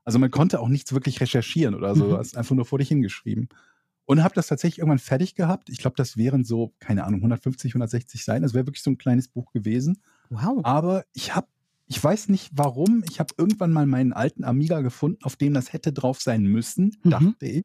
Also 0.06 0.18
man 0.18 0.32
konnte 0.32 0.60
auch 0.60 0.70
nichts 0.70 0.94
wirklich 0.94 1.20
recherchieren 1.22 1.76
oder 1.76 1.96
so. 1.96 2.06
Mhm. 2.08 2.14
Hast 2.18 2.38
einfach 2.38 2.56
nur 2.56 2.66
vor 2.66 2.80
dich 2.80 2.88
hingeschrieben. 2.88 3.50
Und 4.06 4.24
habe 4.24 4.34
das 4.34 4.48
tatsächlich 4.48 4.80
irgendwann 4.80 4.98
fertig 4.98 5.36
gehabt. 5.36 5.70
Ich 5.70 5.78
glaube, 5.78 5.96
das 5.96 6.18
wären 6.18 6.44
so, 6.44 6.74
keine 6.80 7.04
Ahnung, 7.04 7.20
150, 7.20 7.74
160 7.74 8.26
Seiten. 8.26 8.42
Das 8.42 8.56
wäre 8.56 8.66
wirklich 8.66 8.82
so 8.82 8.90
ein 8.90 8.98
kleines 8.98 9.28
Buch 9.28 9.52
gewesen. 9.52 10.02
Wow. 10.32 10.62
Aber 10.64 11.04
ich 11.14 11.36
habe, 11.36 11.46
ich 11.86 12.04
weiß 12.04 12.30
nicht 12.30 12.50
warum, 12.54 13.04
ich 13.08 13.20
habe 13.20 13.36
irgendwann 13.38 13.72
mal 13.72 13.86
meinen 13.86 14.14
alten 14.14 14.44
Amiga 14.44 14.82
gefunden, 14.82 15.20
auf 15.24 15.36
dem 15.36 15.54
das 15.54 15.74
hätte 15.74 15.94
drauf 15.94 16.22
sein 16.22 16.44
müssen, 16.44 16.98
Mhm. 17.04 17.10
dachte 17.12 17.46
ich. 17.46 17.64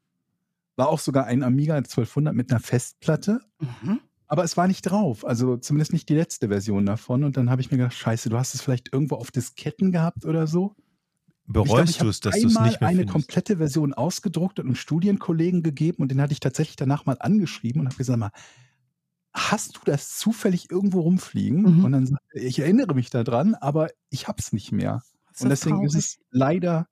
War 0.75 0.89
auch 0.89 0.99
sogar 0.99 1.25
ein 1.25 1.43
Amiga 1.43 1.75
1200 1.75 2.33
mit 2.35 2.51
einer 2.51 2.59
Festplatte. 2.59 3.39
Mhm. 3.59 3.99
Aber 4.27 4.43
es 4.43 4.57
war 4.57 4.67
nicht 4.67 4.81
drauf, 4.81 5.23
also 5.25 5.55
zumindest 5.57 5.93
nicht 5.93 6.09
die 6.09 6.15
letzte 6.15 6.47
Version 6.47 6.85
davon. 6.85 7.23
Und 7.23 7.37
dann 7.37 7.49
habe 7.49 7.61
ich 7.61 7.69
mir 7.71 7.77
gedacht, 7.77 7.93
scheiße, 7.93 8.29
du 8.29 8.37
hast 8.37 8.55
es 8.55 8.61
vielleicht 8.61 8.91
irgendwo 8.91 9.15
auf 9.15 9.29
Disketten 9.31 9.91
gehabt 9.91 10.25
oder 10.25 10.47
so. 10.47 10.75
Ich 11.47 11.53
Bereust 11.53 11.91
ich 11.91 11.97
du 11.97 11.99
habe 11.99 12.09
es, 12.09 12.19
dass 12.21 12.39
du 12.39 12.47
es 12.47 12.59
nicht 12.59 12.81
mehr 12.81 12.89
eine 12.89 12.99
findest? 12.99 13.13
komplette 13.13 13.57
Version 13.57 13.93
ausgedruckt 13.93 14.59
und 14.59 14.65
einem 14.65 14.75
Studienkollegen 14.75 15.61
gegeben 15.61 16.01
und 16.01 16.09
den 16.09 16.19
hatte 16.19 16.33
ich 16.33 16.39
tatsächlich 16.39 16.75
danach 16.75 17.05
mal 17.05 17.17
angeschrieben 17.19 17.81
und 17.81 17.87
habe 17.87 17.97
gesagt, 17.97 18.17
mal, 18.17 18.31
hast 19.31 19.75
du 19.77 19.81
das 19.85 20.17
zufällig 20.17 20.71
irgendwo 20.71 21.01
rumfliegen? 21.01 21.61
Mhm. 21.61 21.85
Und 21.85 21.91
dann 21.91 22.05
sagte 22.07 22.25
er, 22.33 22.43
ich 22.45 22.57
erinnere 22.59 22.95
mich 22.95 23.11
daran, 23.11 23.53
aber 23.53 23.89
ich 24.09 24.27
habe 24.27 24.39
es 24.39 24.53
nicht 24.53 24.71
mehr. 24.71 25.03
Ist 25.33 25.43
Und 25.43 25.49
deswegen 25.49 25.83
ist 25.83 25.91
traurig? 25.93 26.05
es 26.05 26.17
leider 26.31 26.87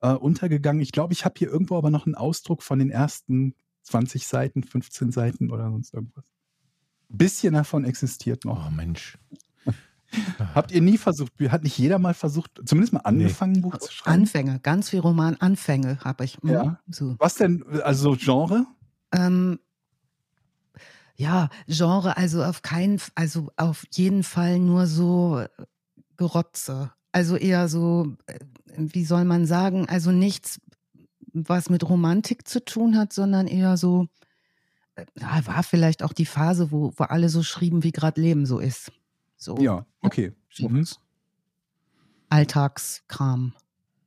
äh, 0.00 0.12
untergegangen. 0.12 0.82
Ich 0.82 0.92
glaube, 0.92 1.12
ich 1.12 1.24
habe 1.24 1.34
hier 1.38 1.48
irgendwo 1.48 1.76
aber 1.76 1.90
noch 1.90 2.06
einen 2.06 2.14
Ausdruck 2.14 2.62
von 2.62 2.78
den 2.78 2.90
ersten 2.90 3.54
20 3.82 4.26
Seiten, 4.26 4.62
15 4.62 5.12
Seiten 5.12 5.50
oder 5.50 5.70
sonst 5.70 5.94
irgendwas. 5.94 6.24
Ein 7.10 7.18
bisschen 7.18 7.54
davon 7.54 7.84
existiert 7.84 8.44
noch. 8.44 8.68
Oh 8.68 8.70
Mensch. 8.70 9.18
Habt 10.54 10.72
ihr 10.72 10.80
nie 10.80 10.98
versucht, 10.98 11.32
hat 11.48 11.62
nicht 11.62 11.78
jeder 11.78 11.98
mal 11.98 12.14
versucht, 12.14 12.60
zumindest 12.64 12.92
mal 12.92 13.00
angefangen, 13.00 13.56
ein 13.56 13.62
Buch 13.62 13.78
zu 13.78 13.92
schreiben? 13.92 14.22
Anfänge, 14.22 14.58
ganz 14.60 14.90
viel 14.90 15.00
Roman 15.00 15.36
Anfänge 15.36 15.98
habe 16.00 16.24
ich. 16.24 16.42
Mhm. 16.42 16.50
Ja. 16.50 16.80
So. 16.88 17.14
Was 17.18 17.34
denn, 17.34 17.64
also 17.82 18.12
so 18.12 18.16
Genre? 18.18 18.66
Ähm, 19.12 19.60
ja, 21.16 21.48
Genre, 21.66 22.16
also 22.16 22.42
auf 22.42 22.62
keinen, 22.62 23.00
also 23.14 23.50
auf 23.56 23.84
jeden 23.92 24.22
Fall 24.22 24.58
nur 24.58 24.86
so 24.86 25.44
Gerotze. 26.16 26.92
Also 27.12 27.36
eher 27.36 27.68
so, 27.68 28.16
äh, 28.26 28.38
wie 28.76 29.04
soll 29.04 29.24
man 29.24 29.46
sagen, 29.46 29.88
also 29.88 30.12
nichts, 30.12 30.60
was 31.32 31.70
mit 31.70 31.88
Romantik 31.88 32.46
zu 32.46 32.64
tun 32.64 32.96
hat, 32.96 33.12
sondern 33.12 33.46
eher 33.46 33.76
so, 33.76 34.06
äh, 34.94 35.04
ja, 35.18 35.46
war 35.46 35.62
vielleicht 35.62 36.02
auch 36.02 36.12
die 36.12 36.26
Phase, 36.26 36.70
wo, 36.70 36.92
wo 36.96 37.04
alle 37.04 37.28
so 37.28 37.42
schrieben, 37.42 37.82
wie 37.82 37.92
gerade 37.92 38.20
Leben 38.20 38.46
so 38.46 38.58
ist. 38.58 38.92
So 39.36 39.56
Ja, 39.58 39.86
okay. 40.02 40.32
Mhm. 40.58 40.86
Alltagskram. 42.28 43.54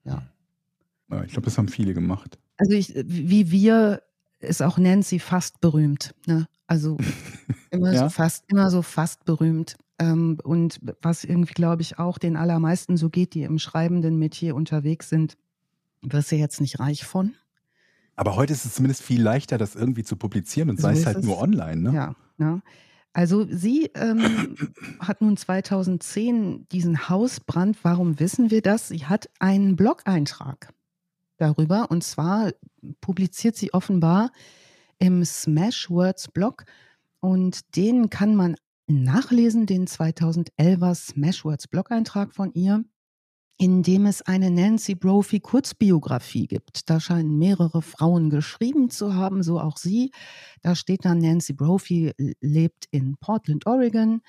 Ja, 0.06 1.24
ich 1.24 1.32
glaube, 1.32 1.46
das 1.46 1.58
haben 1.58 1.68
viele 1.68 1.94
gemacht. 1.94 2.40
Also 2.58 2.74
ich, 2.74 2.94
wie 2.96 3.52
wir, 3.52 4.02
ist 4.40 4.62
auch 4.62 4.78
Nancy 4.78 5.20
fast 5.20 5.62
berühmt. 5.62 6.16
Ne? 6.26 6.48
Also 6.68 6.98
immer 7.72 7.94
Ja. 7.94 8.04
so 8.06 8.10
fast, 8.10 8.46
immer 8.48 8.70
so 8.72 8.82
fast 8.82 9.26
berühmt. 9.26 9.76
Ähm, 10.00 10.38
und 10.44 10.80
was 11.02 11.24
irgendwie, 11.24 11.54
glaube 11.54 11.82
ich, 11.82 12.00
auch 12.00 12.18
den 12.18 12.36
allermeisten 12.36 12.98
so 12.98 13.10
geht, 13.10 13.34
die 13.34 13.44
im 13.44 13.60
schreibenden 13.60 14.18
Metier 14.18 14.56
unterwegs 14.56 15.10
sind, 15.10 15.38
wirst 16.02 16.32
du 16.32 16.36
jetzt 16.36 16.62
nicht 16.62 16.80
reich 16.80 17.06
von. 17.06 17.36
Aber 18.16 18.36
heute 18.36 18.54
ist 18.54 18.66
es 18.66 18.76
zumindest 18.76 19.02
viel 19.02 19.22
leichter, 19.22 19.58
das 19.58 19.76
irgendwie 19.76 20.04
zu 20.04 20.16
publizieren 20.16 20.70
und 20.70 20.78
So 20.78 20.84
sei 20.84 20.94
es 20.94 21.06
halt 21.06 21.18
es. 21.18 21.26
nur 21.26 21.40
online, 21.40 21.82
ne? 21.82 21.94
Ja, 21.94 22.16
ne? 22.38 22.62
Also 23.14 23.46
sie 23.48 23.92
ähm, 23.96 24.56
hat 25.00 25.22
nun 25.22 25.38
2010 25.38 26.68
diesen 26.72 27.10
Hausbrand. 27.10 27.78
Warum 27.84 28.20
wissen 28.20 28.52
wir 28.52 28.62
das? 28.62 28.88
Sie 28.90 29.06
hat 29.06 29.30
einen 29.40 29.76
Blog-Eintrag 29.76 30.74
darüber 31.38 31.90
und 31.92 32.04
zwar 32.04 32.52
publiziert 33.02 33.56
sie 33.56 33.74
offenbar 33.74 34.32
im 35.00 35.24
Smashwords 35.24 36.30
Blog 36.30 36.66
und 37.20 37.76
den 37.76 38.10
kann 38.10 38.36
man 38.36 38.56
nachlesen, 38.88 39.66
den 39.66 39.88
2011er 39.88 40.96
Smashwords 40.96 41.68
Blog-Eintrag 41.68 42.34
von 42.34 42.54
ihr, 42.54 42.84
in 43.58 43.84
dem 43.84 44.06
es 44.06 44.22
eine 44.22 44.50
Nancy 44.50 44.96
Brophy 44.96 45.40
Kurzbiografie 45.40 46.48
gibt. 46.48 46.90
Da 46.90 47.00
scheinen 47.00 47.38
mehrere 47.38 47.82
Frauen 47.82 48.30
geschrieben 48.30 48.90
zu 48.90 49.14
haben, 49.14 49.44
so 49.44 49.60
auch 49.60 49.78
sie. 49.78 50.12
Da 50.62 50.76
steht 50.76 51.06
dann, 51.06 51.20
Nancy 51.20 51.54
Brophy 51.54 52.14
lebt 52.42 52.86
in 52.92 53.18
Portland, 53.18 53.66
Oregon. 53.66 54.22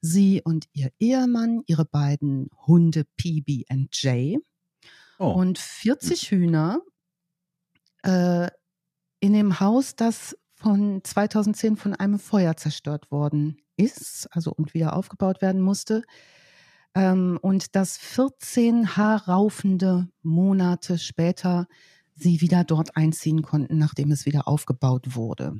Sie 0.00 0.40
und 0.42 0.66
ihr 0.72 0.90
Ehemann, 0.98 1.62
ihre 1.66 1.84
beiden 1.84 2.48
Hunde 2.66 3.04
PB 3.16 3.64
und 3.70 3.88
Jay 3.92 4.38
Oh, 5.20 5.32
und 5.32 5.58
40 5.58 6.30
Hühner 6.30 6.80
äh, 8.02 8.48
in 9.20 9.34
dem 9.34 9.60
Haus, 9.60 9.94
das 9.94 10.34
von 10.54 11.04
2010 11.04 11.76
von 11.76 11.94
einem 11.94 12.18
Feuer 12.18 12.56
zerstört 12.56 13.10
worden 13.10 13.60
ist, 13.80 14.28
also 14.30 14.52
und 14.52 14.74
wieder 14.74 14.94
aufgebaut 14.94 15.42
werden 15.42 15.60
musste. 15.60 16.02
Ähm, 16.94 17.38
und 17.40 17.76
das 17.76 17.96
14 17.98 18.96
haarraufende 18.96 20.08
Monate 20.22 20.98
später 20.98 21.66
sie 22.16 22.40
wieder 22.40 22.64
dort 22.64 22.96
einziehen 22.96 23.42
konnten, 23.42 23.78
nachdem 23.78 24.10
es 24.10 24.26
wieder 24.26 24.48
aufgebaut 24.48 25.14
wurde. 25.14 25.58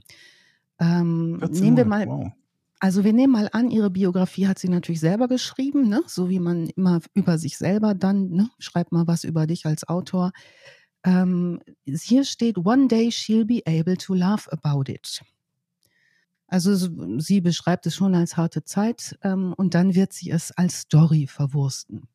Ähm, 0.79 1.37
14 1.39 1.63
nehmen 1.63 1.77
wir 1.77 1.85
mal 1.85 2.07
wow. 2.07 2.33
also 2.81 3.05
wir 3.05 3.13
nehmen 3.13 3.33
mal 3.33 3.49
an, 3.53 3.71
ihre 3.71 3.91
Biografie 3.91 4.47
hat 4.47 4.59
sie 4.59 4.69
natürlich 4.69 5.01
selber 5.01 5.29
geschrieben, 5.29 5.89
ne? 5.89 6.03
so 6.07 6.29
wie 6.29 6.41
man 6.41 6.69
immer 6.71 7.01
über 7.15 7.39
sich 7.39 7.57
selber 7.57 7.95
dann, 7.95 8.31
ne? 8.31 8.51
schreib 8.59 8.93
mal 8.93 9.07
was 9.07 9.25
über 9.25 9.47
dich 9.47 9.67
als 9.67 9.89
Autor. 9.89 10.33
Ähm, 11.05 11.61
hier 11.87 12.25
steht, 12.25 12.59
one 12.59 12.89
day 12.89 13.09
she'll 13.09 13.47
be 13.47 13.63
able 13.67 13.97
to 13.97 14.15
laugh 14.15 14.49
about 14.51 14.91
it. 14.91 15.23
Also 16.51 16.75
sie 17.21 17.41
beschreibt 17.41 17.87
es 17.87 17.95
schon 17.95 18.15
als 18.15 18.37
harte 18.37 18.65
Zeit 18.65 19.17
ähm, 19.23 19.53
und 19.57 19.75
dann 19.75 19.95
wird 19.95 20.13
sie 20.13 20.31
es 20.31 20.51
als 20.51 20.81
Story 20.81 21.27
verwursten. 21.29 22.09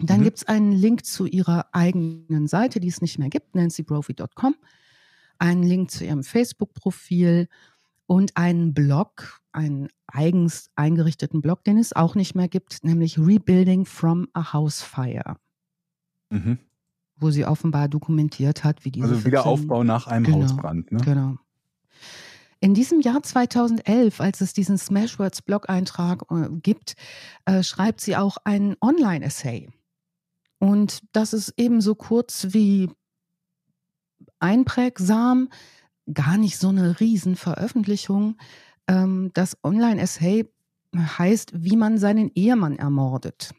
Dann 0.00 0.20
Mhm. 0.20 0.24
gibt 0.24 0.38
es 0.38 0.48
einen 0.48 0.72
Link 0.72 1.04
zu 1.04 1.26
ihrer 1.26 1.66
eigenen 1.72 2.48
Seite, 2.48 2.80
die 2.80 2.88
es 2.88 3.00
nicht 3.00 3.18
mehr 3.20 3.28
gibt, 3.30 3.54
nancybrophy.com, 3.54 4.56
einen 5.38 5.62
Link 5.62 5.90
zu 5.92 6.04
ihrem 6.04 6.24
Facebook-Profil 6.24 7.48
und 8.06 8.36
einen 8.36 8.74
Blog, 8.74 9.40
einen 9.52 9.88
eigens 10.08 10.70
eingerichteten 10.74 11.40
Blog, 11.40 11.62
den 11.62 11.78
es 11.78 11.92
auch 11.94 12.16
nicht 12.16 12.34
mehr 12.34 12.48
gibt, 12.48 12.82
nämlich 12.82 13.16
Rebuilding 13.18 13.84
from 13.84 14.26
a 14.32 14.52
House 14.52 14.82
Fire, 14.82 15.36
Mhm. 16.30 16.58
wo 17.16 17.30
sie 17.30 17.44
offenbar 17.44 17.88
dokumentiert 17.88 18.64
hat, 18.64 18.84
wie 18.84 18.90
diese 18.90 19.04
Also 19.06 19.14
14 19.20 19.32
Wiederaufbau 19.32 19.84
nach 19.84 20.08
einem 20.08 20.24
Genau, 20.24 20.42
Hausbrand, 20.42 20.90
ne? 20.90 20.98
Genau. 21.04 21.36
In 22.60 22.74
diesem 22.74 23.00
Jahr 23.00 23.22
2011, 23.22 24.20
als 24.20 24.40
es 24.40 24.52
diesen 24.52 24.78
Smashwords 24.78 25.42
Blog-Eintrag 25.42 26.24
äh, 26.30 26.48
gibt, 26.60 26.94
äh, 27.44 27.62
schreibt 27.62 28.00
sie 28.00 28.16
auch 28.16 28.36
einen 28.44 28.76
Online-Essay. 28.80 29.68
Und 30.58 31.02
das 31.12 31.32
ist 31.32 31.54
ebenso 31.56 31.94
kurz 31.94 32.48
wie 32.50 32.90
einprägsam, 34.40 35.50
gar 36.12 36.36
nicht 36.36 36.58
so 36.58 36.68
eine 36.68 36.98
Riesenveröffentlichung. 36.98 38.36
Ähm, 38.88 39.30
das 39.34 39.56
Online-Essay 39.62 40.48
heißt, 40.96 41.62
wie 41.62 41.76
man 41.76 41.98
seinen 41.98 42.30
Ehemann 42.34 42.76
ermordet. 42.76 43.52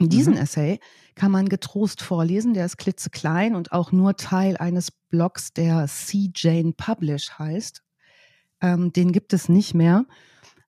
Diesen 0.00 0.34
Mhm. 0.34 0.40
Essay 0.40 0.80
kann 1.14 1.32
man 1.32 1.48
getrost 1.48 2.02
vorlesen, 2.02 2.54
der 2.54 2.66
ist 2.66 2.76
klitzeklein 2.76 3.56
und 3.56 3.72
auch 3.72 3.90
nur 3.90 4.16
Teil 4.16 4.56
eines 4.56 4.90
Blogs, 4.90 5.52
der 5.52 5.86
C. 5.88 6.30
Jane 6.34 6.72
Publish 6.72 7.30
heißt. 7.38 7.82
Ähm, 8.60 8.92
den 8.92 9.12
gibt 9.12 9.32
es 9.32 9.48
nicht 9.48 9.74
mehr. 9.74 10.04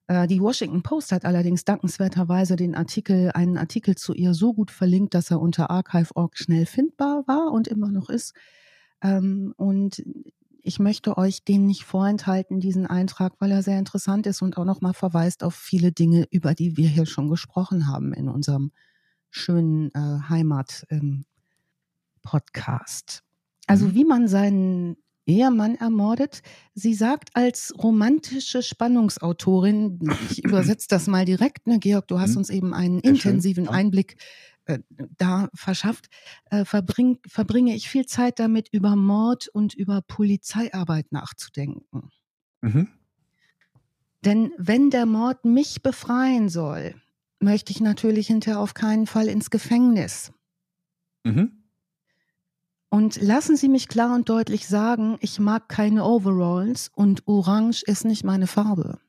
Äh, 0.07 0.27
die 0.27 0.41
Washington 0.41 0.83
Post 0.83 1.11
hat 1.11 1.25
allerdings 1.25 1.65
dankenswerterweise 1.65 2.55
den 2.55 2.75
Artikel, 2.75 3.31
einen 3.33 3.57
Artikel 3.57 3.95
zu 3.95 4.13
ihr 4.13 4.33
so 4.33 4.53
gut 4.53 4.71
verlinkt, 4.71 5.13
dass 5.13 5.31
er 5.31 5.39
unter 5.39 5.69
archive.org 5.69 6.37
schnell 6.37 6.65
findbar 6.65 7.23
war 7.27 7.51
und 7.51 7.67
immer 7.67 7.91
noch 7.91 8.09
ist. 8.09 8.33
Ähm, 9.01 9.53
und 9.57 10.03
ich 10.63 10.79
möchte 10.79 11.17
euch 11.17 11.43
den 11.43 11.65
nicht 11.65 11.85
vorenthalten, 11.85 12.59
diesen 12.59 12.85
Eintrag, 12.85 13.33
weil 13.39 13.51
er 13.51 13.63
sehr 13.63 13.79
interessant 13.79 14.27
ist 14.27 14.41
und 14.41 14.57
auch 14.57 14.65
nochmal 14.65 14.93
verweist 14.93 15.43
auf 15.43 15.55
viele 15.55 15.91
Dinge, 15.91 16.27
über 16.29 16.53
die 16.53 16.77
wir 16.77 16.87
hier 16.87 17.05
schon 17.05 17.29
gesprochen 17.29 17.87
haben 17.87 18.13
in 18.13 18.29
unserem 18.29 18.71
schönen 19.29 19.91
äh, 19.95 20.19
Heimat-Podcast. 20.29 23.23
also 23.67 23.87
Mhm. 23.87 23.95
wie 23.95 24.05
man 24.05 24.27
seinen 24.27 24.97
Ehemann 25.31 25.75
ermordet. 25.75 26.41
Sie 26.73 26.93
sagt 26.93 27.29
als 27.35 27.73
romantische 27.77 28.61
Spannungsautorin, 28.61 29.99
ich 30.29 30.43
übersetze 30.43 30.87
das 30.89 31.07
mal 31.07 31.25
direkt, 31.25 31.67
ne, 31.67 31.79
Georg, 31.79 32.07
du 32.07 32.19
hast 32.19 32.31
Mhm. 32.31 32.37
uns 32.37 32.49
eben 32.49 32.73
einen 32.73 32.99
intensiven. 32.99 33.67
Einblick 33.67 34.17
äh, 34.65 34.79
da 35.17 35.49
verschafft, 35.53 36.09
äh, 36.51 36.65
verbring, 36.65 37.17
verbringe 37.27 37.75
ich 37.75 37.89
viel 37.89 38.05
Zeit 38.05 38.39
damit, 38.39 38.69
über 38.71 38.95
Mord 38.95 39.47
und 39.47 39.73
über 39.73 40.01
Polizeiarbeit 40.01 41.11
nachzudenken. 41.11 42.09
Mhm. 42.61 42.87
Denn 44.23 44.51
wenn 44.57 44.91
der 44.91 45.05
Mord 45.07 45.45
mich 45.45 45.81
befreien 45.81 46.49
soll, 46.49 46.93
möchte 47.39 47.71
ich 47.71 47.81
natürlich 47.81 48.27
hinterher 48.27 48.59
auf 48.59 48.75
keinen 48.75 49.07
Fall 49.07 49.27
ins 49.27 49.49
Gefängnis. 49.49 50.31
Mhm. 51.23 51.60
Und 52.93 53.21
lassen 53.21 53.55
Sie 53.55 53.69
mich 53.69 53.87
klar 53.87 54.13
und 54.13 54.27
deutlich 54.27 54.67
sagen, 54.67 55.17
ich 55.21 55.39
mag 55.39 55.69
keine 55.69 56.03
Overalls 56.03 56.91
und 56.93 57.25
Orange 57.25 57.83
ist 57.87 58.03
nicht 58.03 58.25
meine 58.25 58.47
Farbe. 58.47 58.99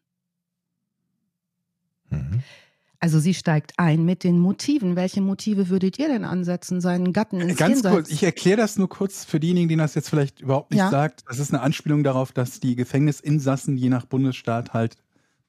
Mhm. 2.11 2.43
Also 3.01 3.19
sie 3.19 3.35
steigt 3.35 3.73
ein 3.79 4.05
mit 4.05 4.23
den 4.23 4.39
Motiven. 4.39 4.95
Welche 4.95 5.21
Motive 5.21 5.69
würdet 5.69 5.99
ihr 5.99 6.07
denn 6.07 6.25
ansetzen, 6.25 6.81
seinen 6.81 7.13
Gatten 7.13 7.41
ins 7.41 7.57
Ganz 7.57 7.75
Jenseits? 7.79 7.95
kurz, 7.95 8.11
ich 8.11 8.23
erkläre 8.23 8.59
das 8.59 8.79
nur 8.79 8.89
kurz 8.89 9.25
für 9.25 9.41
diejenigen, 9.41 9.69
denen 9.69 9.81
das 9.81 9.97
jetzt 9.97 10.09
vielleicht 10.09 10.41
überhaupt 10.41 10.71
nicht 10.71 10.79
Ja. 10.79 10.89
sagt. 10.91 11.25
Das 11.27 11.41
ist 11.41 11.53
eine 11.53 11.63
Anspielung 11.63 12.05
darauf, 12.05 12.31
dass 12.31 12.61
die 12.61 12.77
Gefängnisinsassen 12.77 13.77
je 13.77 13.89
nach 13.89 14.07
Bundesstaat 14.07 14.73
halt 14.73 14.97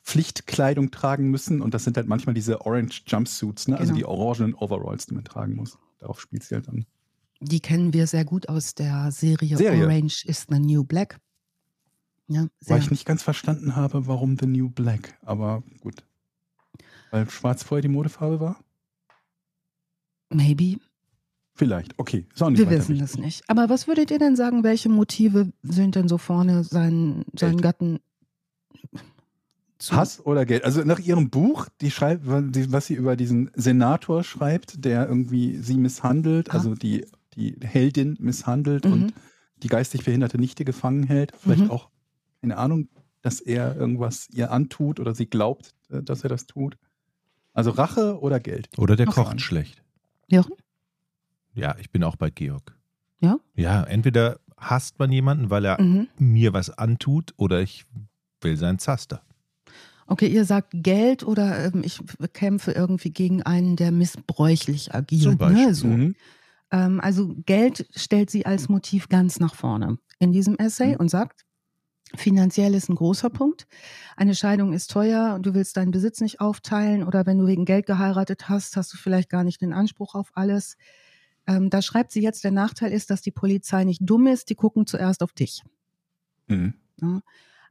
Pflichtkleidung 0.01 0.89
tragen 0.89 1.29
müssen 1.29 1.61
und 1.61 1.75
das 1.75 1.83
sind 1.83 1.95
halt 1.97 2.07
manchmal 2.07 2.33
diese 2.33 2.61
Orange 2.61 3.03
Jumpsuits, 3.05 3.67
ne? 3.67 3.77
also 3.77 3.93
Genau. 3.93 3.97
die 3.97 4.05
orangenen 4.05 4.55
Overalls, 4.55 5.05
die 5.05 5.13
man 5.13 5.23
tragen 5.23 5.55
muss. 5.55 5.77
Darauf 5.99 6.19
spielt 6.19 6.43
sie 6.43 6.55
halt 6.55 6.67
an. 6.67 6.87
Die 7.43 7.59
kennen 7.59 7.93
wir 7.93 8.07
sehr 8.07 8.25
gut 8.25 8.47
aus 8.49 8.73
der 8.75 9.11
Serie, 9.11 9.57
Serie. 9.57 9.83
Orange 9.85 10.25
is 10.25 10.45
the 10.49 10.59
New 10.59 10.83
Black. 10.83 11.19
Ja. 12.27 12.47
Weil 12.65 12.79
ich 12.79 12.89
nicht 12.89 13.05
ganz 13.05 13.21
verstanden 13.21 13.75
habe, 13.75 14.07
warum 14.07 14.37
The 14.39 14.47
New 14.47 14.69
Black, 14.69 15.17
aber 15.21 15.61
gut. 15.81 16.05
Weil 17.11 17.29
schwarz 17.29 17.63
vorher 17.63 17.81
die 17.81 17.89
Modefarbe 17.89 18.39
war? 18.39 18.63
Maybe. 20.29 20.77
Vielleicht, 21.53 21.99
okay. 21.99 22.25
Ist 22.33 22.41
auch 22.41 22.49
nicht 22.49 22.59
Wir 22.59 22.69
wissen 22.69 22.97
das 22.97 23.17
nicht. 23.17 23.47
Aber 23.47 23.69
was 23.69 23.87
würdet 23.87 24.09
ihr 24.09 24.17
denn 24.17 24.35
sagen, 24.35 24.63
welche 24.63 24.89
Motive 24.89 25.51
sind 25.61 25.95
denn 25.95 26.07
so 26.07 26.17
vorne 26.17 26.63
seinen, 26.63 27.25
seinen 27.37 27.61
Gatten 27.61 27.99
zu- 29.77 29.95
Hass 29.95 30.25
oder 30.25 30.45
Geld? 30.45 30.63
Also 30.63 30.81
nach 30.83 30.97
ihrem 30.99 31.29
Buch, 31.29 31.67
die 31.81 31.91
schreibt, 31.91 32.23
was 32.25 32.87
sie 32.87 32.95
über 32.95 33.15
diesen 33.15 33.51
Senator 33.53 34.23
schreibt, 34.23 34.83
der 34.83 35.07
irgendwie 35.07 35.57
sie 35.57 35.77
misshandelt, 35.77 36.49
Ah. 36.49 36.53
also 36.53 36.73
die, 36.73 37.05
die 37.35 37.57
Heldin 37.61 38.17
misshandelt 38.19 38.85
Mhm. 38.85 38.91
und 38.91 39.13
die 39.57 39.67
geistig 39.67 40.03
behinderte 40.03 40.37
Nichte 40.37 40.65
gefangen 40.65 41.03
hält. 41.03 41.31
Vielleicht 41.39 41.63
Mhm. 41.65 41.71
auch, 41.71 41.89
keine 42.41 42.57
Ahnung, 42.57 42.89
dass 43.21 43.39
er 43.39 43.75
irgendwas 43.75 44.27
ihr 44.31 44.51
antut 44.51 44.99
oder 44.99 45.15
sie 45.15 45.25
glaubt, 45.27 45.73
äh, 45.89 46.01
dass 46.03 46.23
er 46.23 46.29
das 46.29 46.45
tut. 46.47 46.77
Also 47.53 47.71
Rache 47.71 48.19
oder 48.19 48.39
Geld? 48.39 48.67
Oder 48.77 48.95
der 48.95 49.05
kocht 49.05 49.39
schlecht. 49.39 49.81
Jochen? 50.27 50.55
Ja, 51.53 51.75
ich 51.79 51.91
bin 51.91 52.03
auch 52.03 52.15
bei 52.15 52.29
Georg. 52.29 52.75
Ja? 53.21 53.37
Ja, 53.55 53.83
entweder 53.83 54.39
hasst 54.57 54.97
man 54.99 55.11
jemanden, 55.11 55.49
weil 55.49 55.65
er 55.65 55.81
Mhm. 55.81 56.07
mir 56.17 56.51
was 56.53 56.69
antut, 56.71 57.33
oder 57.37 57.61
ich 57.61 57.85
will 58.41 58.57
sein 58.57 58.79
Zaster. 58.79 59.21
Okay, 60.07 60.27
ihr 60.27 60.43
sagt 60.45 60.71
Geld 60.73 61.23
oder 61.23 61.65
ähm, 61.65 61.81
ich 61.85 62.01
kämpfe 62.33 62.71
irgendwie 62.71 63.11
gegen 63.11 63.41
einen, 63.43 63.77
der 63.77 63.91
missbräuchlich 63.91 64.93
agiert. 64.93 65.21
Zum 65.23 65.37
Beispiel. 65.37 65.65
Ne? 65.67 65.73
So. 65.75 65.87
Mhm. 65.87 66.15
Ähm, 66.73 66.99
also 66.99 67.35
Geld 67.45 67.87
stellt 67.95 68.29
sie 68.29 68.45
als 68.45 68.67
Motiv 68.67 69.07
ganz 69.07 69.39
nach 69.39 69.55
vorne 69.55 69.99
in 70.19 70.33
diesem 70.33 70.55
Essay 70.57 70.89
Mhm. 70.93 70.95
und 70.97 71.09
sagt, 71.09 71.45
finanziell 72.15 72.73
ist 72.75 72.89
ein 72.89 72.95
großer 72.95 73.29
Punkt. 73.29 73.67
Eine 74.17 74.35
Scheidung 74.35 74.73
ist 74.73 74.91
teuer 74.91 75.33
und 75.35 75.45
du 75.45 75.53
willst 75.53 75.77
deinen 75.77 75.91
Besitz 75.91 76.19
nicht 76.19 76.41
aufteilen 76.41 77.03
oder 77.03 77.25
wenn 77.25 77.37
du 77.39 77.47
wegen 77.47 77.65
Geld 77.65 77.85
geheiratet 77.85 78.49
hast, 78.49 78.75
hast 78.75 78.91
du 78.93 78.97
vielleicht 78.97 79.29
gar 79.29 79.43
nicht 79.43 79.61
den 79.61 79.71
Anspruch 79.73 80.15
auf 80.15 80.31
alles. 80.33 80.75
Ähm, 81.47 81.69
da 81.69 81.81
schreibt 81.81 82.11
sie 82.11 82.21
jetzt, 82.21 82.43
der 82.43 82.51
Nachteil 82.51 82.91
ist, 82.91 83.09
dass 83.09 83.21
die 83.21 83.31
Polizei 83.31 83.83
nicht 83.83 84.01
dumm 84.03 84.27
ist, 84.27 84.49
die 84.49 84.55
gucken 84.55 84.85
zuerst 84.87 85.21
auf 85.23 85.33
dich. 85.33 85.61
Mhm. 86.47 86.73
Ja. 87.01 87.21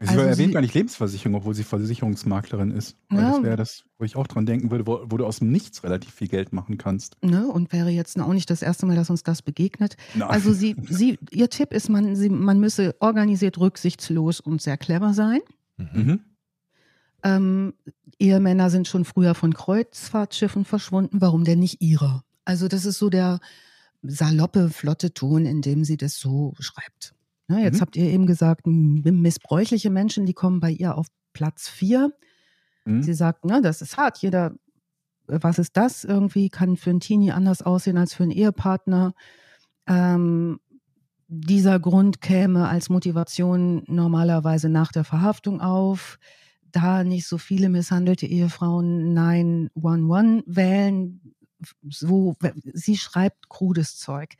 Sie 0.02 0.08
Also 0.08 0.20
erwähnt 0.22 0.48
sie- 0.48 0.52
gar 0.54 0.60
nicht 0.60 0.74
Lebensversicherung, 0.74 1.34
obwohl 1.36 1.54
sie 1.54 1.62
Versicherungsmaklerin 1.64 2.70
ist. 2.72 2.96
Weil 3.08 3.20
Ja. 3.22 3.30
Das 3.32 3.42
wäre 3.42 3.56
das, 3.56 3.84
wo 3.98 4.04
ich 4.04 4.16
auch 4.16 4.26
dran 4.26 4.46
denken 4.46 4.70
würde, 4.70 4.86
wo, 4.86 5.00
wo 5.06 5.16
du 5.16 5.24
aus 5.24 5.38
dem 5.38 5.50
Nichts 5.52 5.84
relativ 5.84 6.12
viel 6.14 6.28
Geld 6.28 6.52
machen 6.52 6.76
kannst. 6.78 7.16
Ne? 7.24 7.46
Und 7.46 7.72
wäre 7.72 7.90
jetzt 7.90 8.18
auch 8.20 8.32
nicht 8.32 8.50
das 8.50 8.62
erste 8.62 8.84
Mal, 8.86 8.96
dass 8.96 9.10
uns 9.10 9.22
das 9.22 9.42
begegnet. 9.42 9.96
Na, 10.14 10.26
Also 10.28 10.52
sie, 10.52 10.76
sie, 10.88 11.18
ihr 11.30 11.48
Tipp 11.50 11.72
ist, 11.72 11.88
man, 11.88 12.16
sie, 12.16 12.28
man 12.28 12.58
müsse 12.60 12.96
organisiert, 13.00 13.58
rücksichtslos 13.58 14.40
und 14.40 14.60
sehr 14.60 14.76
clever 14.76 15.14
sein. 15.14 15.40
Mhm. 15.76 15.88
Mhm. 15.94 16.20
Ähm, 17.24 17.74
Ehemänner 18.18 18.70
sind 18.70 18.88
schon 18.88 19.04
früher 19.04 19.34
von 19.34 19.54
Kreuzfahrtschiffen 19.54 20.64
verschwunden. 20.64 21.20
Warum 21.20 21.44
denn 21.44 21.60
nicht 21.60 21.80
ihrer? 21.80 22.24
Also 22.44 22.66
das 22.68 22.84
ist 22.84 22.98
so 22.98 23.08
der 23.10 23.38
saloppe, 24.02 24.70
flotte 24.70 25.14
Ton, 25.14 25.46
in 25.46 25.62
dem 25.62 25.84
sie 25.84 25.96
das 25.96 26.16
so 26.16 26.54
schreibt. 26.58 27.14
Ne, 27.52 27.62
jetzt 27.62 27.76
Mhm. 27.76 27.80
habt 27.82 27.96
ihr 27.96 28.06
eben 28.10 28.26
gesagt, 28.26 28.66
missbräuchliche 28.66 29.90
Menschen, 29.90 30.24
die 30.26 30.32
kommen 30.32 30.58
bei 30.60 30.70
ihr 30.70 30.96
auf 30.96 31.08
Platz 31.34 31.68
vier. 31.68 32.12
Mhm. 32.86 33.02
Sie 33.02 33.12
sagt, 33.14 33.44
ne, 33.44 33.60
das 33.62 33.82
ist 33.82 33.96
hart. 33.98 34.18
Jeder, 34.18 34.54
äh, 35.28 35.38
was 35.42 35.58
ist 35.58 35.76
das? 35.76 36.04
Irgendwie 36.04 36.48
kann 36.48 36.76
für 36.76 36.90
einen 36.90 37.00
Teenie 37.00 37.32
anders 37.32 37.60
aussehen 37.62 37.98
als 37.98 38.14
für 38.14 38.22
einen 38.22 38.32
Ehepartner. 38.32 39.12
Ähm, 39.86 40.60
dieser 41.28 41.78
Grund 41.80 42.20
käme 42.20 42.68
als 42.68 42.88
Motivation 42.90 43.84
normalerweise 43.86 44.68
nach 44.70 44.92
der 44.92 45.04
Verhaftung 45.04 45.60
auf. 45.60 46.18
Da 46.70 47.04
nicht 47.04 47.26
so 47.26 47.36
viele 47.38 47.68
misshandelte 47.68 48.26
Ehefrauen 48.26 49.12
911 49.12 50.42
wählen, 50.46 51.34
so, 51.88 52.36
sie 52.72 52.96
schreibt 52.96 53.48
krudes 53.48 53.96
Zeug. 53.96 54.34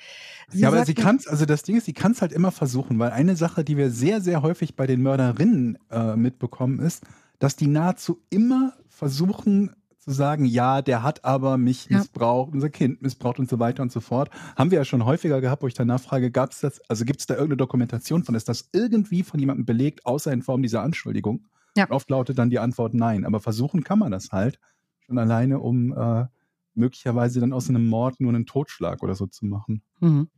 Sie 0.49 0.61
ja, 0.61 0.69
aber 0.69 0.85
sie 0.85 0.95
kann 0.95 1.17
es, 1.17 1.27
also 1.27 1.45
das 1.47 1.63
Ding 1.63 1.77
ist, 1.77 1.87
sie 1.87 1.93
kann 1.93 2.13
es 2.13 2.21
halt 2.23 2.33
immer 2.33 2.51
versuchen, 2.53 2.99
weil 2.99 3.11
eine 3.11 3.37
Sache, 3.37 3.65
die 3.65 3.77
wir 3.77 3.91
sehr, 3.91 4.21
sehr 4.21 4.43
häufig 4.43 4.77
bei 4.77 4.87
den 4.87 5.03
Mörderinnen 5.03 5.79
äh, 5.91 6.17
mitbekommen, 6.17 6.79
ist, 6.81 7.05
dass 7.39 7.57
die 7.57 7.67
nahezu 7.67 8.23
immer 8.31 8.75
versuchen 8.89 9.75
zu 9.99 10.11
sagen, 10.11 10.45
ja, 10.45 10.83
der 10.83 11.05
hat 11.05 11.25
aber 11.25 11.59
mich 11.59 11.87
Ja. 11.89 11.99
missbraucht, 11.99 12.53
unser 12.53 12.71
Kind 12.71 13.03
missbraucht 13.03 13.39
und 13.39 13.49
so 13.49 13.61
weiter 13.61 13.83
und 13.83 13.93
so 13.93 14.01
fort. 14.01 14.31
Haben 14.57 14.73
wir 14.73 14.79
ja 14.79 14.85
schon 14.85 15.05
häufiger 15.05 15.41
gehabt, 15.41 15.63
wo 15.63 15.69
ich 15.69 15.75
danach 15.75 16.01
frage, 16.01 16.33
gab 16.33 16.51
es 16.51 16.61
das, 16.61 16.81
also 16.89 17.05
gibt 17.05 17.21
es 17.21 17.27
da 17.27 17.35
irgendeine 17.35 17.59
Dokumentation 17.59 18.25
von, 18.25 18.35
ist 18.35 18.49
das 18.49 18.69
irgendwie 18.73 19.23
von 19.23 19.39
jemandem 19.39 19.65
belegt, 19.65 20.05
außer 20.05 20.33
in 20.33 20.43
Form 20.43 20.63
dieser 20.63 20.83
Anschuldigung? 20.83 21.47
Ja. 21.77 21.89
Oft 21.91 22.11
lautet 22.11 22.37
dann 22.39 22.51
die 22.51 22.59
Antwort 22.59 22.95
nein, 22.95 23.25
aber 23.25 23.39
versuchen 23.41 23.85
kann 23.85 23.99
man 24.01 24.11
das 24.11 24.31
halt, 24.33 24.59
schon 25.07 25.19
alleine, 25.19 25.61
um 25.61 25.93
äh, 25.97 26.27
möglicherweise 26.75 27.41
dann 27.41 27.53
aus 27.53 27.69
einem 27.69 27.87
Mord 27.87 28.21
nur 28.21 28.33
einen 28.33 28.47
Totschlag 28.47 29.03
oder 29.03 29.15
so 29.15 29.27
zu 29.27 29.47
machen. 29.47 29.83
Mhm. 30.01 30.29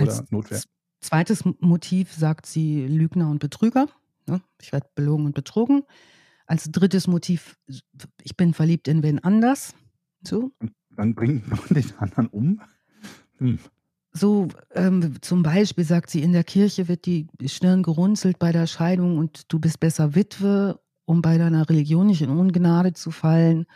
Oder 0.00 0.12
Als 0.12 0.30
Notwehr. 0.30 0.58
z- 0.58 0.68
zweites 1.00 1.44
Motiv 1.60 2.12
sagt 2.12 2.46
sie 2.46 2.86
Lügner 2.86 3.28
und 3.30 3.38
Betrüger. 3.40 3.88
Ne? 4.26 4.40
Ich 4.60 4.72
werde 4.72 4.88
belogen 4.94 5.26
und 5.26 5.34
betrogen. 5.34 5.82
Als 6.46 6.70
drittes 6.70 7.06
Motiv, 7.06 7.56
ich 8.22 8.36
bin 8.36 8.54
verliebt 8.54 8.88
in 8.88 9.02
wen 9.02 9.18
anders. 9.20 9.74
So, 10.22 10.50
Dann 10.96 11.14
bringt 11.14 11.48
man 11.48 11.60
den 11.70 11.92
anderen 11.98 12.26
um. 12.28 12.60
Hm. 13.38 13.58
so 14.12 14.48
ähm, 14.74 15.14
zum 15.22 15.42
Beispiel 15.42 15.84
sagt 15.84 16.10
sie, 16.10 16.22
in 16.22 16.32
der 16.32 16.44
Kirche 16.44 16.88
wird 16.88 17.06
die 17.06 17.26
Stirn 17.46 17.82
gerunzelt 17.82 18.38
bei 18.38 18.52
der 18.52 18.66
Scheidung 18.66 19.16
und 19.18 19.50
du 19.52 19.58
bist 19.58 19.80
besser 19.80 20.14
Witwe, 20.14 20.78
um 21.06 21.22
bei 21.22 21.38
deiner 21.38 21.68
Religion 21.70 22.06
nicht 22.08 22.20
in 22.22 22.30
Ungnade 22.30 22.92
zu 22.92 23.10
fallen. 23.12 23.66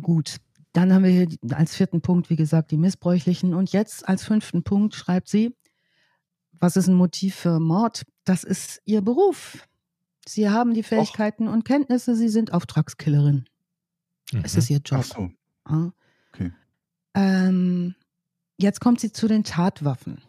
Gut, 0.00 0.36
dann 0.72 0.92
haben 0.92 1.04
wir 1.04 1.10
hier 1.10 1.28
als 1.52 1.74
vierten 1.74 2.00
Punkt, 2.02 2.30
wie 2.30 2.36
gesagt, 2.36 2.70
die 2.70 2.76
Missbräuchlichen. 2.76 3.54
Und 3.54 3.72
jetzt 3.72 4.08
als 4.08 4.24
fünften 4.24 4.62
Punkt 4.62 4.94
schreibt 4.94 5.28
sie, 5.28 5.54
was 6.52 6.76
ist 6.76 6.88
ein 6.88 6.94
Motiv 6.94 7.34
für 7.36 7.60
Mord? 7.60 8.02
Das 8.24 8.44
ist 8.44 8.80
ihr 8.84 9.00
Beruf. 9.00 9.66
Sie 10.26 10.50
haben 10.50 10.74
die 10.74 10.82
Fähigkeiten 10.82 11.48
und 11.48 11.64
Kenntnisse, 11.64 12.14
sie 12.14 12.28
sind 12.28 12.52
Auftragskillerin. 12.52 13.46
Es 14.42 14.52
Mhm. 14.54 14.58
ist 14.58 14.70
ihr 14.70 14.80
Job. 14.84 15.00
Ach 15.00 15.04
so. 15.04 15.30
Ja. 15.68 15.92
Okay. 16.32 16.52
Ähm, 17.14 17.94
jetzt 18.58 18.80
kommt 18.80 19.00
sie 19.00 19.12
zu 19.12 19.26
den 19.26 19.44
Tatwaffen. 19.44 20.20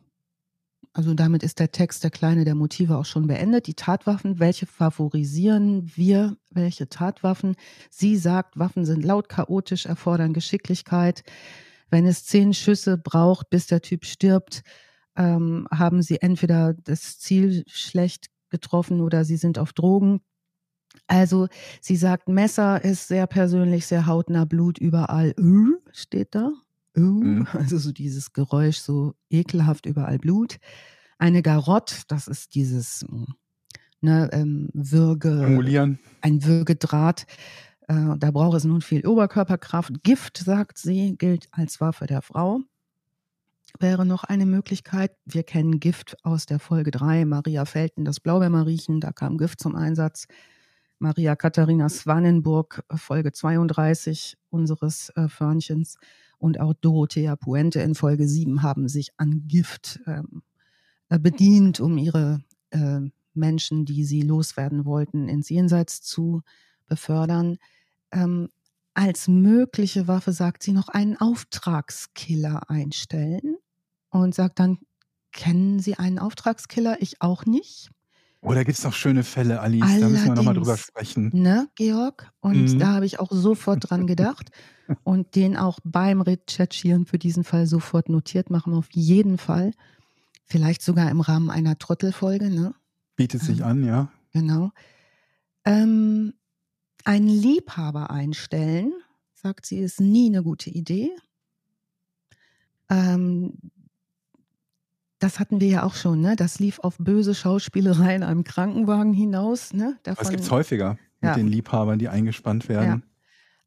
Also 0.99 1.13
damit 1.13 1.43
ist 1.43 1.59
der 1.59 1.71
Text, 1.71 2.03
der 2.03 2.11
kleine 2.11 2.43
der 2.43 2.55
Motive 2.55 2.97
auch 2.97 3.05
schon 3.05 3.25
beendet. 3.25 3.67
Die 3.67 3.73
Tatwaffen, 3.73 4.37
welche 4.37 4.65
favorisieren 4.65 5.89
wir? 5.95 6.35
Welche 6.51 6.89
Tatwaffen? 6.89 7.55
Sie 7.89 8.17
sagt, 8.17 8.59
Waffen 8.59 8.83
sind 8.83 9.05
laut, 9.05 9.29
chaotisch, 9.29 9.85
erfordern 9.85 10.33
Geschicklichkeit. 10.33 11.23
Wenn 11.89 12.05
es 12.05 12.25
zehn 12.25 12.53
Schüsse 12.53 12.97
braucht, 12.97 13.49
bis 13.49 13.67
der 13.67 13.81
Typ 13.81 14.03
stirbt, 14.03 14.61
ähm, 15.15 15.69
haben 15.71 16.01
sie 16.01 16.21
entweder 16.21 16.73
das 16.73 17.17
Ziel 17.17 17.63
schlecht 17.67 18.27
getroffen 18.49 18.99
oder 18.99 19.23
sie 19.23 19.37
sind 19.37 19.57
auf 19.57 19.71
Drogen. 19.71 20.19
Also 21.07 21.47
sie 21.79 21.95
sagt, 21.95 22.27
Messer 22.27 22.83
ist 22.83 23.07
sehr 23.07 23.25
persönlich, 23.25 23.85
sehr 23.85 24.05
hautnah, 24.05 24.43
Blut 24.43 24.77
überall. 24.77 25.29
Äh, 25.37 25.93
steht 25.93 26.35
da. 26.35 26.51
Mhm. 26.99 27.47
Also 27.53 27.77
so 27.77 27.91
dieses 27.91 28.33
Geräusch, 28.33 28.77
so 28.77 29.15
ekelhaft 29.29 29.85
überall 29.85 30.19
Blut. 30.19 30.57
Eine 31.17 31.41
Garotte, 31.41 31.95
das 32.07 32.27
ist 32.27 32.55
dieses 32.55 33.05
mh, 33.09 33.25
ne, 34.01 34.29
ähm, 34.31 34.69
Würge, 34.73 35.43
Formulieren. 35.43 35.99
ein 36.21 36.43
Würgedraht. 36.43 37.25
Äh, 37.87 38.17
da 38.17 38.31
braucht 38.31 38.57
es 38.57 38.63
nun 38.63 38.81
viel 38.81 39.05
Oberkörperkraft. 39.05 40.03
Gift, 40.03 40.37
sagt 40.37 40.77
sie, 40.77 41.15
gilt 41.17 41.47
als 41.51 41.81
Waffe 41.81 42.05
der 42.05 42.21
Frau. 42.21 42.61
Wäre 43.79 44.05
noch 44.05 44.23
eine 44.23 44.45
Möglichkeit. 44.45 45.11
Wir 45.25 45.43
kennen 45.43 45.79
Gift 45.79 46.17
aus 46.23 46.45
der 46.45 46.59
Folge 46.59 46.91
3, 46.91 47.25
Maria 47.25 47.65
Felten, 47.65 48.03
das 48.03 48.19
Blaubeermariechen, 48.19 48.99
da 48.99 49.11
kam 49.11 49.37
Gift 49.37 49.59
zum 49.59 49.75
Einsatz. 49.75 50.27
Maria 50.97 51.35
Katharina 51.35 51.87
Swanenburg, 51.87 52.83
Folge 52.93 53.31
32 53.31 54.37
unseres 54.49 55.09
äh, 55.15 55.29
Förnchens. 55.29 55.97
Und 56.39 56.59
auch 56.59 56.73
Dorothea 56.73 57.35
Puente 57.35 57.81
in 57.81 57.95
Folge 57.95 58.27
7 58.27 58.63
haben 58.63 58.87
sich 58.87 59.11
an 59.17 59.43
Gift 59.47 59.99
ähm, 60.07 60.41
äh, 61.09 61.19
bedient, 61.19 61.79
um 61.79 61.97
ihre 61.97 62.41
äh, 62.71 63.01
Menschen, 63.33 63.85
die 63.85 64.03
sie 64.03 64.21
loswerden 64.21 64.85
wollten, 64.85 65.27
ins 65.27 65.49
Jenseits 65.49 66.01
zu 66.01 66.41
befördern. 66.87 67.57
Ähm, 68.11 68.49
als 68.93 69.27
mögliche 69.27 70.07
Waffe 70.07 70.31
sagt 70.31 70.63
sie 70.63 70.71
noch 70.71 70.89
einen 70.89 71.15
Auftragskiller 71.17 72.69
einstellen 72.69 73.57
und 74.09 74.33
sagt 74.33 74.59
dann, 74.59 74.79
kennen 75.31 75.79
Sie 75.79 75.95
einen 75.95 76.19
Auftragskiller? 76.19 77.01
Ich 77.01 77.21
auch 77.21 77.45
nicht. 77.45 77.91
Oh, 78.41 78.53
da 78.53 78.63
gibt 78.63 78.77
es 78.77 78.83
noch 78.85 78.93
schöne 78.93 79.23
Fälle, 79.23 79.59
Alice. 79.59 79.81
Allerdings, 79.81 80.01
da 80.01 80.09
müssen 80.09 80.27
wir 80.27 80.35
nochmal 80.35 80.53
drüber 80.53 80.77
sprechen. 80.77 81.29
Ne, 81.33 81.67
Georg? 81.75 82.31
Und 82.39 82.73
mhm. 82.73 82.79
da 82.79 82.93
habe 82.93 83.05
ich 83.05 83.19
auch 83.19 83.31
sofort 83.31 83.89
dran 83.89 84.07
gedacht 84.07 84.49
und 85.03 85.35
den 85.35 85.57
auch 85.57 85.79
beim 85.83 86.21
Recherchieren 86.21 87.05
für 87.05 87.19
diesen 87.19 87.43
Fall 87.43 87.67
sofort 87.67 88.07
notiert 88.07 88.49
machen, 88.49 88.73
auf 88.73 88.87
jeden 88.91 89.37
Fall. 89.37 89.71
Vielleicht 90.45 90.81
sogar 90.81 91.11
im 91.11 91.19
Rahmen 91.19 91.49
einer 91.49 91.77
Trottelfolge, 91.77 92.49
ne? 92.49 92.73
Bietet 93.17 93.41
sich 93.41 93.59
ähm, 93.59 93.65
an, 93.65 93.83
ja. 93.83 94.11
Genau. 94.31 94.71
Ähm, 95.65 96.33
einen 97.03 97.27
Liebhaber 97.27 98.09
einstellen, 98.09 98.93
sagt 99.33 99.65
sie, 99.65 99.79
ist 99.79 99.99
nie 99.99 100.27
eine 100.27 100.43
gute 100.43 100.69
Idee. 100.69 101.11
Ähm, 102.89 103.53
das 105.19 105.39
hatten 105.39 105.59
wir 105.59 105.67
ja 105.67 105.83
auch 105.83 105.95
schon, 105.95 106.21
ne? 106.21 106.35
Das 106.35 106.59
lief 106.59 106.79
auf 106.79 106.97
böse 106.97 107.35
Schauspielerei 107.35 108.15
in 108.15 108.23
einem 108.23 108.43
Krankenwagen 108.43 109.13
hinaus, 109.13 109.73
ne? 109.73 109.97
Davon, 110.03 110.23
das 110.23 110.29
gibt 110.29 110.43
es 110.43 110.51
häufiger 110.51 110.97
mit 111.21 111.29
ja. 111.29 111.35
den 111.35 111.47
Liebhabern, 111.47 111.99
die 111.99 112.07
eingespannt 112.07 112.69
werden. 112.69 112.87
Ja. 112.87 113.09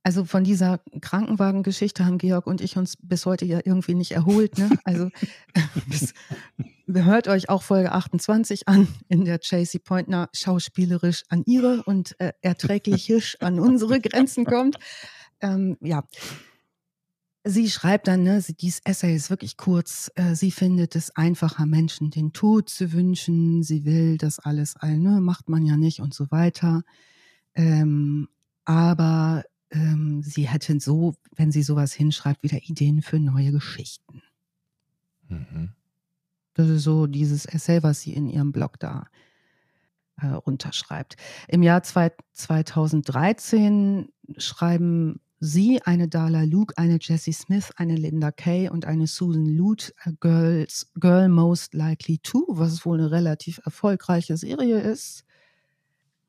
Also 0.05 0.25
von 0.25 0.43
dieser 0.43 0.81
Krankenwagengeschichte 1.01 2.05
haben 2.05 2.19
Georg 2.19 2.47
und 2.49 2.61
ich 2.61 2.77
uns 2.77 2.97
bis 3.01 3.25
heute 3.25 3.45
ja 3.45 3.61
irgendwie 3.65 3.95
nicht 3.95 4.13
erholt. 4.13 4.59
Ne? 4.59 4.71
Also 4.83 5.11
bis, 5.87 6.13
hört 6.93 7.29
euch 7.29 7.49
auch 7.49 7.63
Folge 7.63 7.93
28 7.93 8.67
an, 8.67 8.89
in 9.09 9.25
der 9.25 9.39
Chasey 9.39 9.79
Pointner 9.79 10.29
schauspielerisch 10.35 11.23
an 11.29 11.45
ihre 11.47 11.85
und 11.85 12.19
äh, 12.19 12.33
erträglich 12.41 13.37
an 13.41 13.61
unsere 13.61 14.01
Grenzen 14.01 14.45
kommt. 14.45 14.77
Ähm, 15.41 15.77
ja, 15.81 16.03
Sie 17.45 17.69
schreibt 17.69 18.07
dann, 18.07 18.23
ne, 18.23 18.41
dieses 18.61 18.81
Essay 18.85 19.17
ist 19.17 19.29
wirklich 19.29 19.57
kurz. 19.57 20.13
Äh, 20.15 20.35
sie 20.37 20.53
findet 20.53 20.95
es 20.95 21.17
einfacher, 21.17 21.67
Menschen 21.67 22.11
den 22.11 22.33
Tod 22.33 22.69
zu 22.69 22.93
wünschen. 22.93 23.65
Sie 23.65 23.85
will 23.85 24.17
das 24.17 24.39
alles, 24.39 24.77
ne, 24.81 25.21
macht 25.21 25.49
man 25.49 25.67
ja 25.67 25.77
nicht 25.77 26.01
und 26.01 26.15
so 26.15 26.31
weiter. 26.31 26.83
Ähm, 27.55 28.29
aber 28.65 29.45
ähm, 29.71 30.23
sie 30.23 30.49
hätte 30.49 30.79
so, 30.79 31.15
wenn 31.35 31.51
sie 31.51 31.63
sowas 31.63 31.93
hinschreibt, 31.93 32.45
wieder 32.45 32.59
Ideen 32.63 33.03
für 33.03 33.19
neue 33.19 33.51
Geschichten. 33.51 34.23
Mhm. 35.29 35.71
Das 36.55 36.69
ist 36.69 36.83
so 36.83 37.07
dieses 37.07 37.47
Essay, 37.47 37.83
was 37.83 38.03
sie 38.03 38.13
in 38.13 38.29
ihrem 38.29 38.53
Blog 38.53 38.79
da 38.79 39.07
äh, 40.21 40.27
runterschreibt. 40.27 41.17
Im 41.49 41.63
Jahr 41.63 41.83
zwei, 41.83 42.13
2013 42.35 44.09
schreiben 44.37 45.21
sie, 45.43 45.83
eine 45.83 46.09
Darla 46.09 46.45
Luke, 46.45 46.73
eine 46.79 46.99
Jessie 47.01 47.33
Smith, 47.33 47.73
eine 47.77 47.97
Linda 47.97 48.31
Kay 48.31 48.69
und 48.69 48.85
eine 48.87 49.09
Susan 49.09 49.45
Lute, 49.45 49.93
Girls, 50.21 50.91
Girl 50.95 51.29
Most 51.29 51.75
Likely 51.75 52.19
To, 52.19 52.47
was 52.49 52.87
wohl 52.87 53.01
eine 53.01 53.11
relativ 53.11 53.61
erfolgreiche 53.65 54.37
Serie 54.37 54.79
ist. 54.81 55.25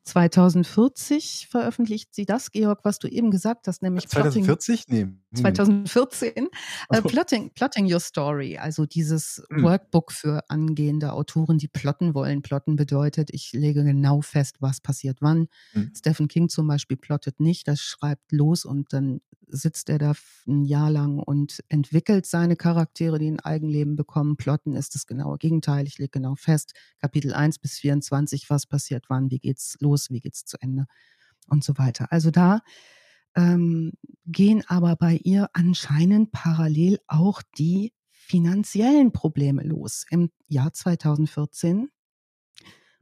2040 0.04 1.48
veröffentlicht 1.50 2.14
sie 2.14 2.26
das, 2.26 2.50
Georg, 2.50 2.80
was 2.84 2.98
du 2.98 3.08
eben 3.08 3.30
gesagt 3.30 3.66
hast, 3.66 3.82
nämlich 3.82 4.06
2040? 4.08 4.86
Plotting, 4.86 5.20
nee. 5.30 5.40
2014. 5.40 6.48
Äh, 6.90 7.02
Plotting, 7.02 7.50
Plotting 7.54 7.90
Your 7.90 8.00
Story, 8.00 8.58
also 8.58 8.84
dieses 8.84 9.42
hm. 9.50 9.62
Workbook 9.62 10.12
für 10.12 10.42
angehende 10.48 11.12
Autoren, 11.12 11.56
die 11.56 11.68
plotten 11.68 12.14
wollen. 12.14 12.42
Plotten 12.42 12.76
bedeutet, 12.76 13.30
ich 13.32 13.52
lege 13.52 13.82
genau 13.82 14.20
fest, 14.20 14.56
was 14.60 14.80
passiert 14.80 15.18
wann. 15.22 15.48
Hm. 15.72 15.92
Stephen 15.96 16.28
King 16.28 16.50
zum 16.50 16.66
Beispiel 16.66 16.98
plottet 16.98 17.40
nicht, 17.40 17.66
das 17.66 17.80
schreibt 17.80 18.30
los 18.30 18.66
und 18.66 18.92
dann 18.92 19.20
sitzt 19.54 19.88
er 19.88 19.98
da 19.98 20.12
ein 20.46 20.64
Jahr 20.64 20.90
lang 20.90 21.18
und 21.18 21.62
entwickelt 21.68 22.26
seine 22.26 22.56
Charaktere, 22.56 23.18
die 23.18 23.30
ein 23.30 23.40
Eigenleben 23.40 23.96
bekommen. 23.96 24.36
Plotten 24.36 24.74
ist 24.74 24.94
das 24.94 25.06
genaue 25.06 25.38
Gegenteil. 25.38 25.86
Ich 25.86 25.98
lege 25.98 26.10
genau 26.10 26.34
fest, 26.34 26.74
Kapitel 26.98 27.32
1 27.32 27.58
bis 27.58 27.78
24, 27.78 28.50
was 28.50 28.66
passiert 28.66 29.06
wann, 29.08 29.30
wie 29.30 29.38
geht's 29.38 29.76
los, 29.80 30.10
wie 30.10 30.20
geht's 30.20 30.44
zu 30.44 30.56
Ende 30.60 30.86
und 31.48 31.64
so 31.64 31.78
weiter. 31.78 32.10
Also 32.10 32.30
da 32.30 32.60
ähm, 33.36 33.92
gehen 34.26 34.62
aber 34.66 34.96
bei 34.96 35.16
ihr 35.22 35.48
anscheinend 35.52 36.32
parallel 36.32 36.98
auch 37.06 37.42
die 37.58 37.92
finanziellen 38.10 39.12
Probleme 39.12 39.62
los. 39.62 40.04
Im 40.10 40.30
Jahr 40.46 40.72
2014 40.72 41.90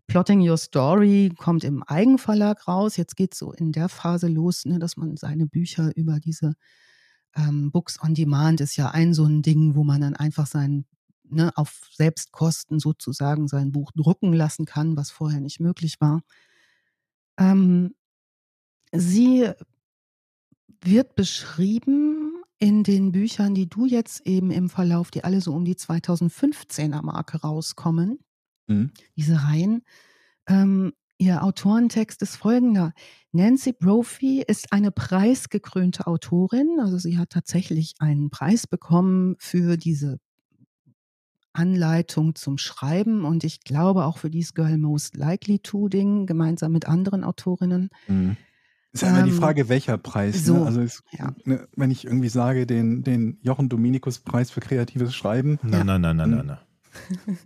Plotting 0.07 0.46
Your 0.46 0.59
Story 0.59 1.32
kommt 1.36 1.64
im 1.64 1.82
Eigenverlag 1.82 2.68
raus. 2.68 2.96
Jetzt 2.96 3.16
geht 3.16 3.32
es 3.32 3.38
so 3.38 3.53
in 3.53 3.72
der 3.72 3.88
Phase 3.88 4.28
los, 4.28 4.64
ne, 4.64 4.78
dass 4.78 4.96
man 4.96 5.16
seine 5.16 5.46
Bücher 5.46 5.96
über 5.96 6.20
diese 6.20 6.55
ähm, 7.34 7.70
Books 7.70 8.03
on 8.03 8.14
Demand 8.14 8.61
ist 8.61 8.76
ja 8.76 8.90
ein 8.90 9.14
so 9.14 9.24
ein 9.24 9.42
Ding, 9.42 9.74
wo 9.74 9.84
man 9.84 10.00
dann 10.00 10.16
einfach 10.16 10.46
sein, 10.46 10.84
ne, 11.24 11.53
auf 11.57 11.88
Selbstkosten 11.92 12.78
sozusagen 12.78 13.48
sein 13.48 13.72
Buch 13.72 13.92
drucken 13.92 14.32
lassen 14.32 14.66
kann, 14.66 14.96
was 14.96 15.11
vorher 15.11 15.40
nicht 15.40 15.61
möglich 15.61 16.00
war. 16.00 16.22
Ähm, 17.38 17.94
sie 18.92 19.50
wird 20.82 21.14
beschrieben 21.14 22.42
in 22.59 22.84
den 22.84 23.12
Büchern, 23.12 23.55
die 23.55 23.68
du 23.68 23.86
jetzt 23.86 24.26
eben 24.26 24.50
im 24.50 24.68
Verlauf, 24.68 25.11
die 25.11 25.24
alle 25.24 25.40
so 25.40 25.53
um 25.55 25.64
die 25.64 25.74
2015er 25.74 27.03
Marke 27.03 27.40
rauskommen, 27.40 28.18
Mhm. 28.73 28.91
Diese 29.16 29.43
Reihen. 29.45 29.83
Ähm, 30.47 30.93
ihr 31.18 31.43
Autorentext 31.43 32.23
ist 32.23 32.37
folgender. 32.37 32.93
Nancy 33.33 33.73
Brophy 33.73 34.43
ist 34.47 34.73
eine 34.73 34.91
preisgekrönte 34.91 36.07
Autorin. 36.07 36.79
Also 36.81 36.99
sie 36.99 37.18
hat 37.18 37.31
tatsächlich 37.31 37.95
einen 37.99 38.31
Preis 38.31 38.66
bekommen 38.66 39.37
für 39.39 39.77
diese 39.77 40.18
Anleitung 41.55 42.35
zum 42.35 42.59
Schreiben 42.59 43.25
und 43.25 43.45
ich 43.45 43.61
glaube 43.61 44.05
auch 44.05 44.18
für 44.18 44.31
dieses 44.31 44.55
Girl 44.55 44.79
Most 44.79 45.16
Likely 45.16 45.59
To 45.59 45.89
Ding 45.89 46.27
gemeinsam 46.27 46.73
mit 46.73 46.89
anderen 46.89 47.25
Autorinnen. 47.25 47.91
Mhm. 48.09 48.37
Ist 48.93 49.03
ja 49.03 49.09
immer 49.09 49.20
ähm, 49.20 49.27
die 49.27 49.33
Frage, 49.33 49.68
welcher 49.68 49.97
Preis. 49.99 50.35
Ne? 50.35 50.41
So, 50.41 50.55
ne? 50.55 50.66
Also 50.66 50.81
es, 50.81 51.03
ja. 51.12 51.35
ne, 51.45 51.66
wenn 51.77 51.91
ich 51.91 52.05
irgendwie 52.05 52.29
sage, 52.29 52.66
den, 52.66 53.03
den 53.05 53.39
Jochen 53.43 53.68
Dominikus 53.68 54.18
Preis 54.18 54.51
für 54.51 54.61
kreatives 54.61 55.14
Schreiben. 55.14 55.59
Nein, 55.62 55.73
ja. 55.73 55.85
nein, 55.85 56.01
nein, 56.01 56.16
nein, 56.16 56.31
nein, 56.31 56.47
nein 56.47 56.59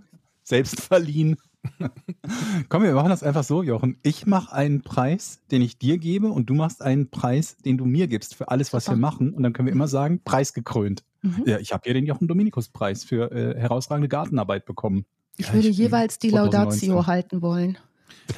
selbst 0.47 0.80
verliehen. 0.80 1.36
Komm, 2.68 2.84
wir 2.84 2.94
machen 2.94 3.09
das 3.09 3.22
einfach 3.22 3.42
so, 3.42 3.62
Jochen. 3.62 3.99
Ich 4.03 4.26
mache 4.26 4.55
einen 4.55 4.82
Preis, 4.82 5.40
den 5.51 5.62
ich 5.62 5.78
dir 5.78 5.99
gebe 5.99 6.28
und 6.28 6.49
du 6.49 6.55
machst 6.55 6.80
einen 6.80 7.11
Preis, 7.11 7.57
den 7.59 7.76
du 7.76 7.84
mir 7.84 8.07
gibst 8.07 8.36
für 8.36 8.49
alles, 8.49 8.72
was 8.72 8.84
Super. 8.84 8.97
wir 8.97 9.01
machen. 9.01 9.34
Und 9.34 9.42
dann 9.42 9.53
können 9.53 9.66
wir 9.66 9.72
immer 9.72 9.88
sagen, 9.88 10.20
preisgekrönt. 10.24 11.03
Mhm. 11.22 11.42
Ja, 11.47 11.59
ich 11.59 11.72
habe 11.72 11.82
hier 11.84 11.94
den 11.94 12.07
Jochen 12.07 12.28
Dominikus 12.28 12.68
Preis 12.68 13.03
für 13.03 13.32
äh, 13.32 13.59
herausragende 13.59 14.09
Gartenarbeit 14.09 14.64
bekommen. 14.64 15.05
Ich 15.36 15.53
würde 15.53 15.68
jeweils 15.68 16.18
die 16.18 16.30
2019. 16.30 16.88
Laudatio 16.88 17.07
halten 17.07 17.42
wollen. 17.42 17.78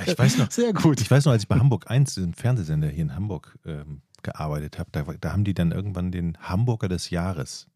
Ich 0.07 0.19
weiß 0.19 0.39
noch, 0.39 0.51
sehr 0.51 0.73
gut. 0.73 1.01
Ich 1.01 1.11
weiß 1.11 1.27
noch, 1.27 1.33
als 1.33 1.43
ich 1.43 1.49
bei 1.49 1.59
Hamburg 1.59 1.91
1, 1.91 2.15
dem 2.15 2.33
Fernsehsender 2.33 2.89
hier 2.89 3.03
in 3.03 3.15
Hamburg, 3.15 3.59
ähm, 3.65 4.03
gearbeitet 4.23 4.79
habe, 4.79 4.91
da, 4.91 5.03
da, 5.03 5.33
haben 5.33 5.45
die 5.45 5.55
dann 5.55 5.71
irgendwann 5.71 6.11
den 6.11 6.37
Hamburger 6.41 6.89
des 6.89 7.11
Jahres. 7.11 7.69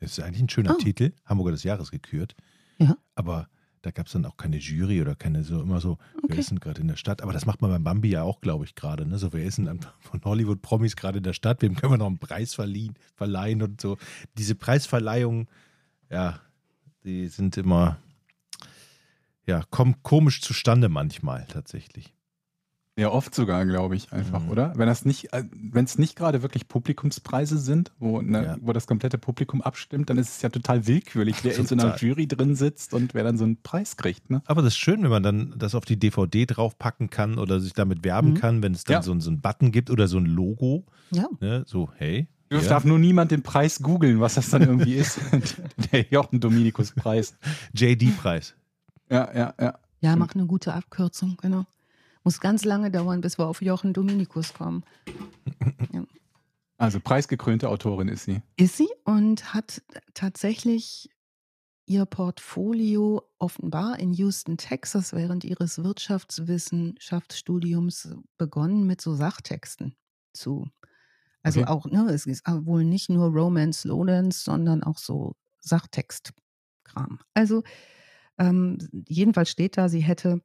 Das 0.00 0.12
ist 0.12 0.24
eigentlich 0.24 0.42
ein 0.42 0.48
schöner 0.48 0.74
oh. 0.74 0.78
Titel, 0.78 1.12
Hamburger 1.26 1.52
des 1.52 1.64
Jahres 1.64 1.90
gekürt. 1.90 2.34
Ja. 2.78 2.96
Aber 3.14 3.48
da 3.82 3.90
gab 3.90 4.06
es 4.06 4.12
dann 4.12 4.24
auch 4.24 4.36
keine 4.36 4.58
Jury 4.58 5.00
oder 5.02 5.16
keine 5.16 5.42
so 5.42 5.60
immer 5.60 5.80
so, 5.80 5.92
okay. 6.16 6.28
wer 6.28 6.38
ist 6.38 6.50
denn 6.50 6.60
gerade 6.60 6.80
in 6.80 6.88
der 6.88 6.96
Stadt? 6.96 7.20
Aber 7.20 7.32
das 7.32 7.46
macht 7.46 7.60
man 7.60 7.70
beim 7.70 7.82
Bambi 7.82 8.10
ja 8.10 8.22
auch, 8.22 8.40
glaube 8.40 8.64
ich, 8.64 8.76
gerade. 8.76 9.04
Ne? 9.06 9.18
So, 9.18 9.32
wer 9.32 9.44
ist 9.44 9.58
denn 9.58 9.80
von 9.98 10.22
Hollywood-Promis 10.24 10.94
gerade 10.94 11.18
in 11.18 11.24
der 11.24 11.32
Stadt? 11.32 11.62
Wem 11.62 11.74
können 11.74 11.92
wir 11.92 11.98
noch 11.98 12.06
einen 12.06 12.18
Preis 12.18 12.54
verliehen, 12.54 12.94
verleihen 13.14 13.60
und 13.60 13.80
so. 13.80 13.98
Diese 14.38 14.54
Preisverleihungen, 14.54 15.48
ja, 16.10 16.40
die 17.04 17.26
sind 17.26 17.56
immer, 17.56 17.98
ja, 19.46 19.64
kommen 19.70 20.02
komisch 20.02 20.40
zustande 20.40 20.88
manchmal 20.88 21.46
tatsächlich. 21.46 22.14
Ja, 22.98 23.10
oft 23.10 23.34
sogar, 23.34 23.64
glaube 23.64 23.96
ich, 23.96 24.12
einfach, 24.12 24.42
mhm. 24.42 24.50
oder? 24.50 24.72
Wenn 24.76 24.86
das 24.86 25.06
nicht, 25.06 25.32
äh, 25.32 25.44
wenn 25.54 25.86
es 25.86 25.96
nicht 25.96 26.14
gerade 26.14 26.42
wirklich 26.42 26.68
Publikumspreise 26.68 27.56
sind, 27.56 27.90
wo, 27.98 28.20
ne, 28.20 28.44
ja. 28.44 28.56
wo 28.60 28.74
das 28.74 28.86
komplette 28.86 29.16
Publikum 29.16 29.62
abstimmt, 29.62 30.10
dann 30.10 30.18
ist 30.18 30.28
es 30.28 30.42
ja 30.42 30.50
total 30.50 30.86
willkürlich, 30.86 31.42
wer 31.42 31.56
in 31.56 31.66
so 31.66 31.74
einer 31.74 31.96
Jury 31.96 32.28
drin 32.28 32.54
sitzt 32.54 32.92
und 32.92 33.14
wer 33.14 33.24
dann 33.24 33.38
so 33.38 33.44
einen 33.44 33.62
Preis 33.62 33.96
kriegt. 33.96 34.28
Ne? 34.28 34.42
Aber 34.44 34.60
das 34.60 34.74
ist 34.74 34.78
schön, 34.78 35.02
wenn 35.02 35.10
man 35.10 35.22
dann 35.22 35.54
das 35.56 35.74
auf 35.74 35.86
die 35.86 35.98
DVD 35.98 36.44
draufpacken 36.44 37.08
kann 37.08 37.38
oder 37.38 37.60
sich 37.60 37.72
damit 37.72 38.04
werben 38.04 38.32
mhm. 38.32 38.34
kann, 38.34 38.62
wenn 38.62 38.74
es 38.74 38.84
dann 38.84 38.96
ja. 38.96 39.02
so, 39.02 39.18
so 39.20 39.30
einen 39.30 39.40
Button 39.40 39.72
gibt 39.72 39.88
oder 39.88 40.06
so 40.06 40.18
ein 40.18 40.26
Logo. 40.26 40.84
Ja. 41.12 41.28
Ne, 41.40 41.64
so, 41.66 41.90
hey, 41.96 42.28
es 42.50 42.64
ja. 42.64 42.70
darf 42.70 42.84
nur 42.84 42.98
niemand 42.98 43.30
den 43.30 43.42
Preis 43.42 43.80
googeln, 43.80 44.20
was 44.20 44.34
das 44.34 44.50
dann 44.50 44.62
irgendwie 44.62 44.94
ist. 44.94 45.18
Der 45.92 46.06
Jochen 46.10 46.40
Dominikus-Preis. 46.40 47.34
JD-Preis. 47.72 48.54
Ja, 49.10 49.34
ja, 49.34 49.54
ja. 49.58 49.78
Ja, 50.00 50.16
mach 50.16 50.34
eine 50.34 50.46
gute 50.46 50.74
Abkürzung, 50.74 51.38
genau. 51.40 51.64
Muss 52.24 52.40
ganz 52.40 52.64
lange 52.64 52.90
dauern, 52.90 53.20
bis 53.20 53.38
wir 53.38 53.46
auf 53.46 53.62
Jochen 53.62 53.92
Dominikus 53.92 54.54
kommen. 54.54 54.82
Ja. 55.92 56.04
Also 56.78 56.98
preisgekrönte 57.00 57.68
Autorin 57.68 58.08
ist 58.08 58.24
sie. 58.24 58.40
Ist 58.56 58.76
sie 58.78 58.88
und 59.04 59.52
hat 59.54 59.82
tatsächlich 60.14 61.10
ihr 61.86 62.06
Portfolio 62.06 63.22
offenbar 63.38 63.98
in 64.00 64.12
Houston, 64.14 64.56
Texas 64.56 65.12
während 65.12 65.44
ihres 65.44 65.84
Wirtschaftswissenschaftsstudiums 65.84 68.14
begonnen 68.38 68.86
mit 68.86 69.00
so 69.00 69.14
Sachtexten 69.14 69.94
zu. 70.32 70.68
Also 71.42 71.60
Okay. 71.60 71.70
auch, 71.70 71.86
ne, 71.86 72.06
es 72.10 72.26
ist 72.26 72.44
wohl 72.46 72.84
nicht 72.84 73.08
nur 73.10 73.28
Romance 73.28 73.86
Lowlands, 73.86 74.44
sondern 74.44 74.82
auch 74.82 74.98
so 74.98 75.36
Sachtextkram. 75.60 77.20
Also 77.34 77.62
ähm, 78.38 78.78
jedenfalls 79.08 79.50
steht 79.50 79.76
da, 79.76 79.88
sie 79.88 80.00
hätte 80.00 80.40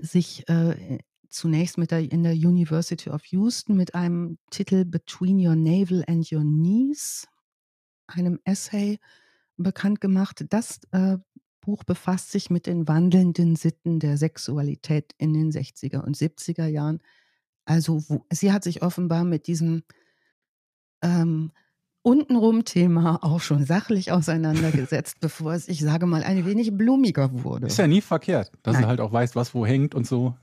sich 0.00 0.48
äh, 0.48 0.98
zunächst 1.28 1.78
mit 1.78 1.90
der, 1.90 2.00
in 2.00 2.22
der 2.22 2.32
University 2.32 3.10
of 3.10 3.24
Houston 3.26 3.76
mit 3.76 3.94
einem 3.94 4.38
Titel 4.50 4.84
Between 4.84 5.38
Your 5.44 5.56
Navel 5.56 6.04
and 6.06 6.30
Your 6.32 6.42
Knees, 6.42 7.26
einem 8.06 8.40
Essay, 8.44 8.98
bekannt 9.56 10.00
gemacht. 10.00 10.44
Das 10.48 10.80
äh, 10.92 11.18
Buch 11.60 11.84
befasst 11.84 12.30
sich 12.30 12.50
mit 12.50 12.66
den 12.66 12.88
wandelnden 12.88 13.56
Sitten 13.56 14.00
der 14.00 14.16
Sexualität 14.16 15.12
in 15.18 15.34
den 15.34 15.50
60er 15.50 16.00
und 16.00 16.16
70er 16.16 16.66
Jahren. 16.66 17.00
Also 17.64 18.02
wo, 18.08 18.24
sie 18.32 18.52
hat 18.52 18.64
sich 18.64 18.82
offenbar 18.82 19.24
mit 19.24 19.46
diesem 19.46 19.82
ähm, 21.02 21.52
untenrum 22.02 22.64
Thema 22.64 23.22
auch 23.22 23.40
schon 23.40 23.64
sachlich 23.64 24.12
auseinandergesetzt, 24.12 25.16
bevor 25.20 25.52
es, 25.54 25.68
ich 25.68 25.80
sage 25.80 26.06
mal, 26.06 26.22
ein 26.22 26.46
wenig 26.46 26.76
blumiger 26.76 27.42
wurde. 27.44 27.66
Ist 27.66 27.78
ja 27.78 27.86
nie 27.86 28.00
verkehrt, 28.00 28.52
dass 28.62 28.74
Nein. 28.74 28.82
du 28.82 28.88
halt 28.88 29.00
auch 29.00 29.12
weißt, 29.12 29.36
was 29.36 29.54
wo 29.54 29.66
hängt 29.66 29.94
und 29.94 30.06
so. 30.06 30.34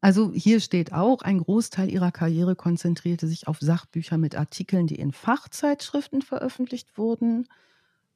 Also 0.00 0.32
hier 0.32 0.60
steht 0.60 0.92
auch, 0.92 1.22
ein 1.22 1.40
Großteil 1.40 1.90
ihrer 1.90 2.10
Karriere 2.10 2.56
konzentrierte 2.56 3.26
sich 3.26 3.48
auf 3.48 3.58
Sachbücher 3.60 4.16
mit 4.16 4.34
Artikeln, 4.34 4.86
die 4.86 4.94
in 4.94 5.12
Fachzeitschriften 5.12 6.22
veröffentlicht 6.22 6.96
wurden. 6.96 7.46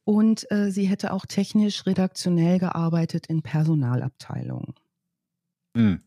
Und 0.05 0.51
äh, 0.51 0.71
sie 0.71 0.85
hätte 0.85 1.13
auch 1.13 1.27
technisch 1.27 1.87
redaktionell 1.87 2.59
gearbeitet 2.59 3.27
in 3.27 3.43
Personalabteilungen. 3.43 4.75
Hm. 5.77 6.01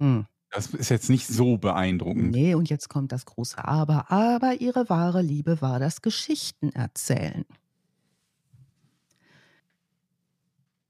Hm. 0.00 0.26
Das 0.50 0.68
ist 0.68 0.88
jetzt 0.88 1.10
nicht 1.10 1.26
so 1.26 1.58
beeindruckend. 1.58 2.30
Nee, 2.30 2.54
und 2.54 2.70
jetzt 2.70 2.88
kommt 2.88 3.12
das 3.12 3.26
große 3.26 3.62
Aber. 3.62 4.10
Aber 4.10 4.60
ihre 4.60 4.88
wahre 4.88 5.20
Liebe 5.20 5.60
war 5.60 5.78
das 5.78 6.00
Geschichtenerzählen. 6.00 7.44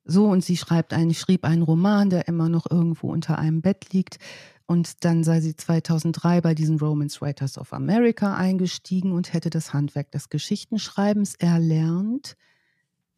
So, 0.05 0.27
und 0.27 0.43
sie 0.43 0.57
schreibt 0.57 0.95
einen, 0.95 1.13
schrieb 1.13 1.45
einen 1.45 1.63
Roman, 1.63 2.09
der 2.09 2.29
immer 2.29 2.49
noch 2.49 2.71
irgendwo 2.71 3.13
unter 3.13 3.39
einem 3.39 3.61
Bett 3.61 3.93
liegt. 3.93 4.19
Und 4.67 5.05
dann 5.05 5.25
sei 5.25 5.41
sie 5.41 5.57
2003 5.57 6.41
bei 6.41 6.55
diesen 6.55 6.79
Romance 6.79 7.21
Writers 7.21 7.59
of 7.59 7.73
America 7.73 8.35
eingestiegen 8.35 9.13
und 9.13 9.33
hätte 9.33 9.51
das 9.51 9.75
Handwerk 9.75 10.11
des 10.13 10.29
Geschichtenschreibens 10.29 11.35
erlernt. 11.35 12.37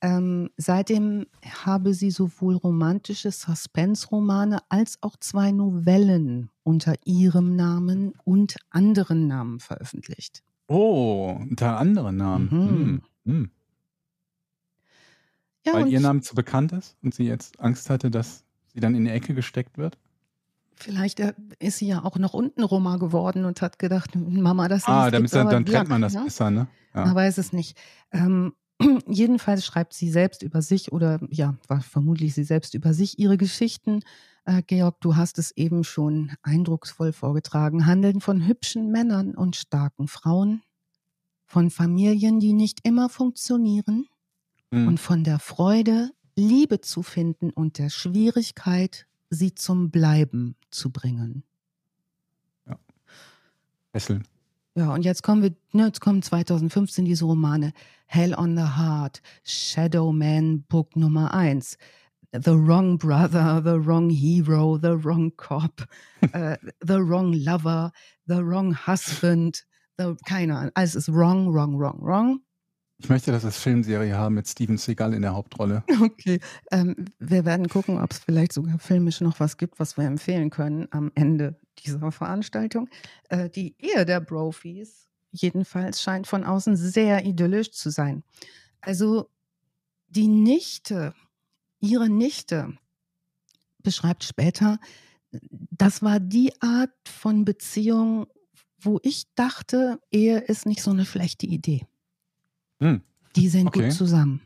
Ähm, 0.02 0.50
seitdem 0.56 1.26
habe 1.64 1.92
sie 1.92 2.10
sowohl 2.10 2.56
romantische 2.56 3.30
Suspense-Romane 3.30 4.60
als 4.68 4.98
auch 5.02 5.16
zwei 5.18 5.50
Novellen 5.52 6.50
unter 6.62 6.94
ihrem 7.04 7.54
Namen 7.54 8.14
und 8.24 8.56
anderen 8.70 9.26
Namen 9.26 9.60
veröffentlicht. 9.60 10.42
Oh, 10.68 11.36
unter 11.40 11.78
anderen 11.78 12.16
Namen. 12.16 12.48
Mhm. 12.50 12.68
Hm. 12.68 13.02
Hm. 13.26 13.50
Ja, 15.66 15.74
Weil 15.74 15.88
ihr 15.88 16.00
Name 16.00 16.22
zu 16.22 16.34
bekannt 16.34 16.72
ist 16.72 16.96
und 17.02 17.14
sie 17.14 17.24
jetzt 17.24 17.60
Angst 17.60 17.90
hatte, 17.90 18.10
dass 18.10 18.44
sie 18.72 18.80
dann 18.80 18.94
in 18.94 19.04
die 19.04 19.10
Ecke 19.10 19.34
gesteckt 19.34 19.76
wird? 19.78 19.98
vielleicht 20.82 21.20
äh, 21.20 21.34
ist 21.58 21.76
sie 21.76 21.88
ja 21.88 22.04
auch 22.04 22.16
noch 22.16 22.32
unten 22.32 22.62
Roma 22.62 22.96
geworden 22.96 23.44
und 23.44 23.60
hat 23.60 23.78
gedacht, 23.78 24.12
Mama, 24.16 24.66
das 24.66 24.86
Ah, 24.86 25.04
liest 25.04 25.14
damit, 25.14 25.24
jetzt 25.24 25.34
dann, 25.34 25.46
aber 25.48 25.50
dann 25.60 25.66
Lack, 25.66 25.88
man 25.88 26.00
das 26.00 26.14
ne? 26.14 26.22
besser, 26.24 26.50
ne? 26.50 26.68
Ja. 26.94 27.04
Man 27.04 27.14
weiß 27.14 27.36
es 27.36 27.52
nicht. 27.52 27.76
Ähm, 28.12 28.54
jedenfalls 29.06 29.64
schreibt 29.64 29.92
sie 29.92 30.10
selbst 30.10 30.42
über 30.42 30.62
sich 30.62 30.92
oder 30.92 31.20
ja, 31.30 31.56
war 31.68 31.82
vermutlich 31.82 32.34
sie 32.34 32.44
selbst 32.44 32.74
über 32.74 32.94
sich 32.94 33.18
ihre 33.18 33.36
Geschichten. 33.36 34.00
Äh, 34.44 34.62
Georg, 34.62 35.00
du 35.00 35.16
hast 35.16 35.38
es 35.38 35.52
eben 35.52 35.84
schon 35.84 36.32
eindrucksvoll 36.42 37.12
vorgetragen, 37.12 37.86
handeln 37.86 38.20
von 38.20 38.46
hübschen 38.46 38.90
Männern 38.90 39.34
und 39.34 39.56
starken 39.56 40.08
Frauen, 40.08 40.62
von 41.46 41.70
Familien, 41.70 42.40
die 42.40 42.52
nicht 42.52 42.80
immer 42.84 43.08
funktionieren 43.08 44.06
Hm. 44.72 44.88
und 44.88 45.00
von 45.00 45.24
der 45.24 45.38
Freude, 45.38 46.10
Liebe 46.36 46.80
zu 46.80 47.02
finden 47.02 47.50
und 47.50 47.78
der 47.78 47.90
Schwierigkeit, 47.90 49.06
sie 49.28 49.54
zum 49.54 49.90
Bleiben 49.90 50.56
zu 50.70 50.90
bringen. 50.90 51.44
Fesseln. 53.92 54.24
Ja, 54.76 54.94
und 54.94 55.04
jetzt 55.04 55.22
kommen 55.22 55.42
wir, 55.42 55.54
ne, 55.72 55.86
jetzt 55.86 56.00
kommen 56.00 56.22
2015 56.22 57.04
diese 57.04 57.24
Romane. 57.24 57.72
Hell 58.06 58.34
on 58.34 58.56
the 58.56 58.62
Heart, 58.62 59.20
Shadow 59.42 60.12
Man, 60.12 60.62
Book 60.62 60.94
Nummer 60.96 61.34
1. 61.34 61.76
The 62.32 62.52
Wrong 62.52 62.96
Brother, 62.96 63.60
The 63.64 63.84
Wrong 63.84 64.08
Hero, 64.08 64.78
The 64.78 65.04
Wrong 65.04 65.32
Cop, 65.36 65.84
äh, 66.32 66.56
The 66.80 67.00
Wrong 67.00 67.32
Lover, 67.32 67.90
The 68.26 68.44
Wrong 68.44 68.72
Husband, 68.86 69.64
the, 69.98 70.14
keine 70.24 70.56
Ahnung. 70.56 70.70
Alles 70.74 70.94
ist 70.94 71.12
wrong, 71.12 71.52
wrong, 71.52 71.76
wrong, 71.76 71.98
wrong. 72.00 72.40
Ich 73.02 73.08
möchte 73.08 73.32
das 73.32 73.44
als 73.44 73.56
Filmserie 73.56 74.16
haben 74.16 74.34
mit 74.34 74.46
Steven 74.46 74.76
Seagal 74.76 75.14
in 75.14 75.22
der 75.22 75.34
Hauptrolle. 75.34 75.82
Okay, 76.00 76.38
ähm, 76.70 77.06
wir 77.18 77.44
werden 77.44 77.68
gucken, 77.68 77.98
ob 77.98 78.12
es 78.12 78.18
vielleicht 78.18 78.52
sogar 78.52 78.78
filmisch 78.78 79.20
noch 79.20 79.40
was 79.40 79.56
gibt, 79.56 79.80
was 79.80 79.96
wir 79.96 80.04
empfehlen 80.04 80.50
können 80.50 80.86
am 80.90 81.10
Ende 81.14 81.58
dieser 81.82 82.12
Veranstaltung. 82.12 82.88
Äh, 83.28 83.50
die 83.50 83.74
Ehe 83.78 84.04
der 84.04 84.20
Brophies 84.20 85.08
jedenfalls 85.32 86.02
scheint 86.02 86.26
von 86.26 86.44
außen 86.44 86.76
sehr 86.76 87.24
idyllisch 87.24 87.70
zu 87.70 87.90
sein. 87.90 88.24
Also 88.80 89.30
die 90.08 90.26
Nichte, 90.28 91.14
ihre 91.80 92.08
Nichte 92.08 92.76
beschreibt 93.82 94.24
später, 94.24 94.78
das 95.30 96.02
war 96.02 96.18
die 96.18 96.52
Art 96.60 96.90
von 97.08 97.44
Beziehung, 97.44 98.26
wo 98.80 98.98
ich 99.02 99.32
dachte, 99.34 100.00
Ehe 100.10 100.38
ist 100.38 100.66
nicht 100.66 100.82
so 100.82 100.90
eine 100.90 101.04
schlechte 101.04 101.46
Idee. 101.46 101.86
Hm. 102.80 103.02
Die 103.36 103.48
sind 103.48 103.68
Okay. 103.68 103.84
gut 103.84 103.92
zusammen. 103.92 104.40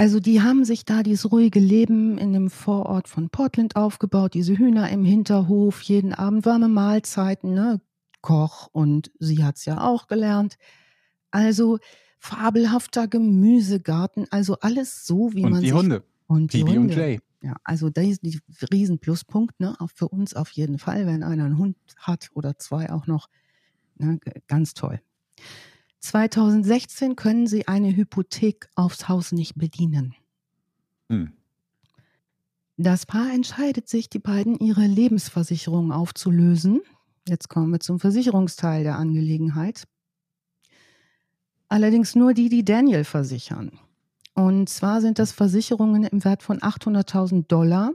Also 0.00 0.18
die 0.18 0.40
haben 0.40 0.64
sich 0.64 0.86
da 0.86 1.02
dieses 1.02 1.30
ruhige 1.30 1.60
Leben 1.60 2.16
in 2.16 2.32
dem 2.32 2.48
Vorort 2.48 3.06
von 3.06 3.28
Portland 3.28 3.76
aufgebaut, 3.76 4.32
diese 4.32 4.56
Hühner 4.56 4.88
im 4.88 5.04
Hinterhof, 5.04 5.82
jeden 5.82 6.14
Abend 6.14 6.46
warme 6.46 6.68
Mahlzeiten, 6.68 7.52
ne? 7.52 7.82
Koch 8.22 8.70
und 8.72 9.10
sie 9.18 9.44
hat's 9.44 9.66
ja 9.66 9.82
auch 9.82 10.06
gelernt. 10.06 10.56
Also 11.30 11.80
fabelhafter 12.18 13.08
Gemüsegarten, 13.08 14.26
also 14.30 14.56
alles 14.60 15.04
so, 15.04 15.34
wie 15.34 15.44
Und 15.44 15.50
man 15.50 15.60
die 15.60 15.66
sich 15.66 15.76
Hunde, 15.76 16.02
und 16.26 16.54
die 16.54 16.64
Bibi 16.64 16.78
und 16.78 16.84
Hunde. 16.84 16.94
Jay. 16.94 17.20
Ja, 17.42 17.56
also 17.62 17.90
das 17.90 18.06
ist 18.06 18.24
die 18.24 18.40
riesen 18.72 19.00
Pluspunkt, 19.00 19.60
ne? 19.60 19.76
Auch 19.80 19.90
für 19.94 20.08
uns 20.08 20.32
auf 20.32 20.48
jeden 20.52 20.78
Fall, 20.78 21.06
wenn 21.06 21.22
einer 21.22 21.44
einen 21.44 21.58
Hund 21.58 21.76
hat 21.98 22.30
oder 22.32 22.56
zwei 22.56 22.90
auch 22.90 23.06
noch. 23.06 23.28
Ne? 23.98 24.18
Ganz 24.48 24.72
toll. 24.72 25.02
2016 26.00 27.16
können 27.16 27.46
sie 27.46 27.68
eine 27.68 27.94
Hypothek 27.94 28.68
aufs 28.74 29.08
Haus 29.08 29.32
nicht 29.32 29.56
bedienen. 29.56 30.14
Hm. 31.08 31.32
Das 32.76 33.04
Paar 33.04 33.30
entscheidet 33.32 33.88
sich, 33.88 34.08
die 34.08 34.18
beiden 34.18 34.58
ihre 34.58 34.86
Lebensversicherung 34.86 35.92
aufzulösen. 35.92 36.80
Jetzt 37.28 37.48
kommen 37.48 37.70
wir 37.70 37.80
zum 37.80 38.00
Versicherungsteil 38.00 38.84
der 38.84 38.96
Angelegenheit. 38.96 39.84
Allerdings 41.68 42.14
nur 42.14 42.32
die, 42.32 42.48
die 42.48 42.64
Daniel 42.64 43.04
versichern. 43.04 43.78
Und 44.34 44.70
zwar 44.70 45.02
sind 45.02 45.18
das 45.18 45.32
Versicherungen 45.32 46.04
im 46.04 46.24
Wert 46.24 46.42
von 46.42 46.58
800.000 46.60 47.46
Dollar. 47.46 47.92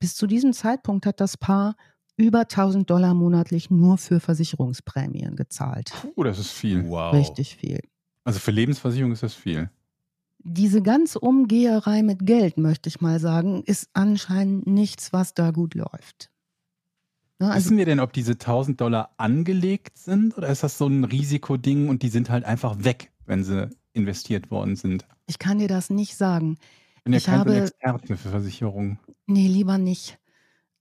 Bis 0.00 0.16
zu 0.16 0.26
diesem 0.26 0.52
Zeitpunkt 0.52 1.06
hat 1.06 1.20
das 1.20 1.36
Paar 1.36 1.76
über 2.16 2.40
1000 2.40 2.88
Dollar 2.88 3.14
monatlich 3.14 3.70
nur 3.70 3.98
für 3.98 4.20
Versicherungsprämien 4.20 5.36
gezahlt. 5.36 5.92
Puh, 6.14 6.22
das 6.24 6.38
ist 6.38 6.50
viel. 6.50 6.88
Wow. 6.88 7.14
Richtig 7.14 7.56
viel. 7.56 7.80
Also 8.24 8.38
für 8.38 8.50
Lebensversicherung 8.52 9.12
ist 9.12 9.22
das 9.22 9.34
viel. 9.34 9.70
Diese 10.38 10.82
ganze 10.82 11.20
Umgeherei 11.20 12.02
mit 12.02 12.26
Geld, 12.26 12.58
möchte 12.58 12.88
ich 12.88 13.00
mal 13.00 13.18
sagen, 13.18 13.62
ist 13.64 13.88
anscheinend 13.94 14.66
nichts, 14.66 15.12
was 15.12 15.34
da 15.34 15.50
gut 15.50 15.74
läuft. 15.74 16.30
Ne, 17.38 17.50
also 17.50 17.56
Wissen 17.66 17.78
wir 17.78 17.86
denn, 17.86 17.98
ob 18.00 18.12
diese 18.12 18.32
1000 18.32 18.80
Dollar 18.80 19.14
angelegt 19.16 19.98
sind 19.98 20.36
oder 20.38 20.48
ist 20.48 20.62
das 20.62 20.78
so 20.78 20.86
ein 20.86 21.04
Risikoding 21.04 21.88
und 21.88 22.02
die 22.02 22.08
sind 22.08 22.30
halt 22.30 22.44
einfach 22.44 22.84
weg, 22.84 23.10
wenn 23.26 23.42
sie 23.42 23.70
investiert 23.92 24.50
worden 24.50 24.76
sind? 24.76 25.06
ich 25.26 25.38
kann 25.38 25.58
dir 25.58 25.68
das 25.68 25.88
nicht 25.88 26.16
sagen. 26.16 26.58
Ich 26.98 27.04
bin 27.04 27.12
ja 27.14 27.18
Ich 27.18 27.24
kein 27.24 27.38
habe- 27.40 27.56
Experte 27.56 28.16
für 28.18 28.28
Versicherungen. 28.28 28.98
Nee, 29.26 29.48
lieber 29.48 29.78
nicht. 29.78 30.18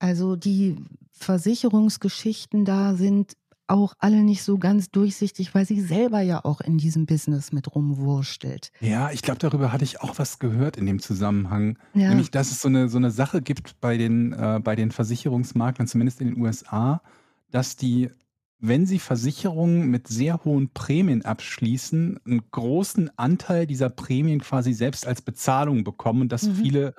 Also 0.03 0.35
die 0.35 0.75
Versicherungsgeschichten 1.13 2.65
da 2.65 2.95
sind 2.95 3.37
auch 3.67 3.93
alle 3.99 4.21
nicht 4.21 4.43
so 4.43 4.57
ganz 4.57 4.91
durchsichtig, 4.91 5.55
weil 5.55 5.65
sie 5.65 5.79
selber 5.79 6.19
ja 6.19 6.43
auch 6.43 6.59
in 6.59 6.77
diesem 6.77 7.05
Business 7.05 7.53
mit 7.53 7.73
rumwurstelt. 7.73 8.73
Ja, 8.81 9.11
ich 9.11 9.21
glaube, 9.21 9.39
darüber 9.39 9.71
hatte 9.71 9.85
ich 9.85 10.01
auch 10.01 10.19
was 10.19 10.39
gehört 10.39 10.75
in 10.75 10.85
dem 10.85 10.99
Zusammenhang. 10.99 11.77
Ja, 11.93 12.09
Nämlich, 12.09 12.31
dass 12.31 12.51
es 12.51 12.61
so 12.61 12.67
eine, 12.67 12.89
so 12.89 12.97
eine 12.97 13.11
Sache 13.11 13.41
gibt 13.41 13.79
bei 13.79 13.95
den, 13.95 14.33
äh, 14.33 14.59
bei 14.61 14.75
den 14.75 14.91
Versicherungsmaklern, 14.91 15.87
zumindest 15.87 16.19
in 16.19 16.27
den 16.27 16.41
USA, 16.41 17.01
dass 17.49 17.77
die 17.77 18.09
wenn 18.65 18.85
sie 18.85 18.99
Versicherungen 18.99 19.89
mit 19.89 20.07
sehr 20.07 20.45
hohen 20.45 20.69
Prämien 20.69 21.25
abschließen, 21.25 22.17
einen 22.25 22.41
großen 22.51 23.11
Anteil 23.17 23.67
dieser 23.67 23.89
Prämien 23.89 24.39
quasi 24.39 24.71
selbst 24.71 25.05
als 25.05 25.21
Bezahlung 25.21 25.83
bekommen 25.83 26.21
und 26.21 26.31
dass 26.31 26.43
Mhm. 26.43 26.55
viele 26.55 26.93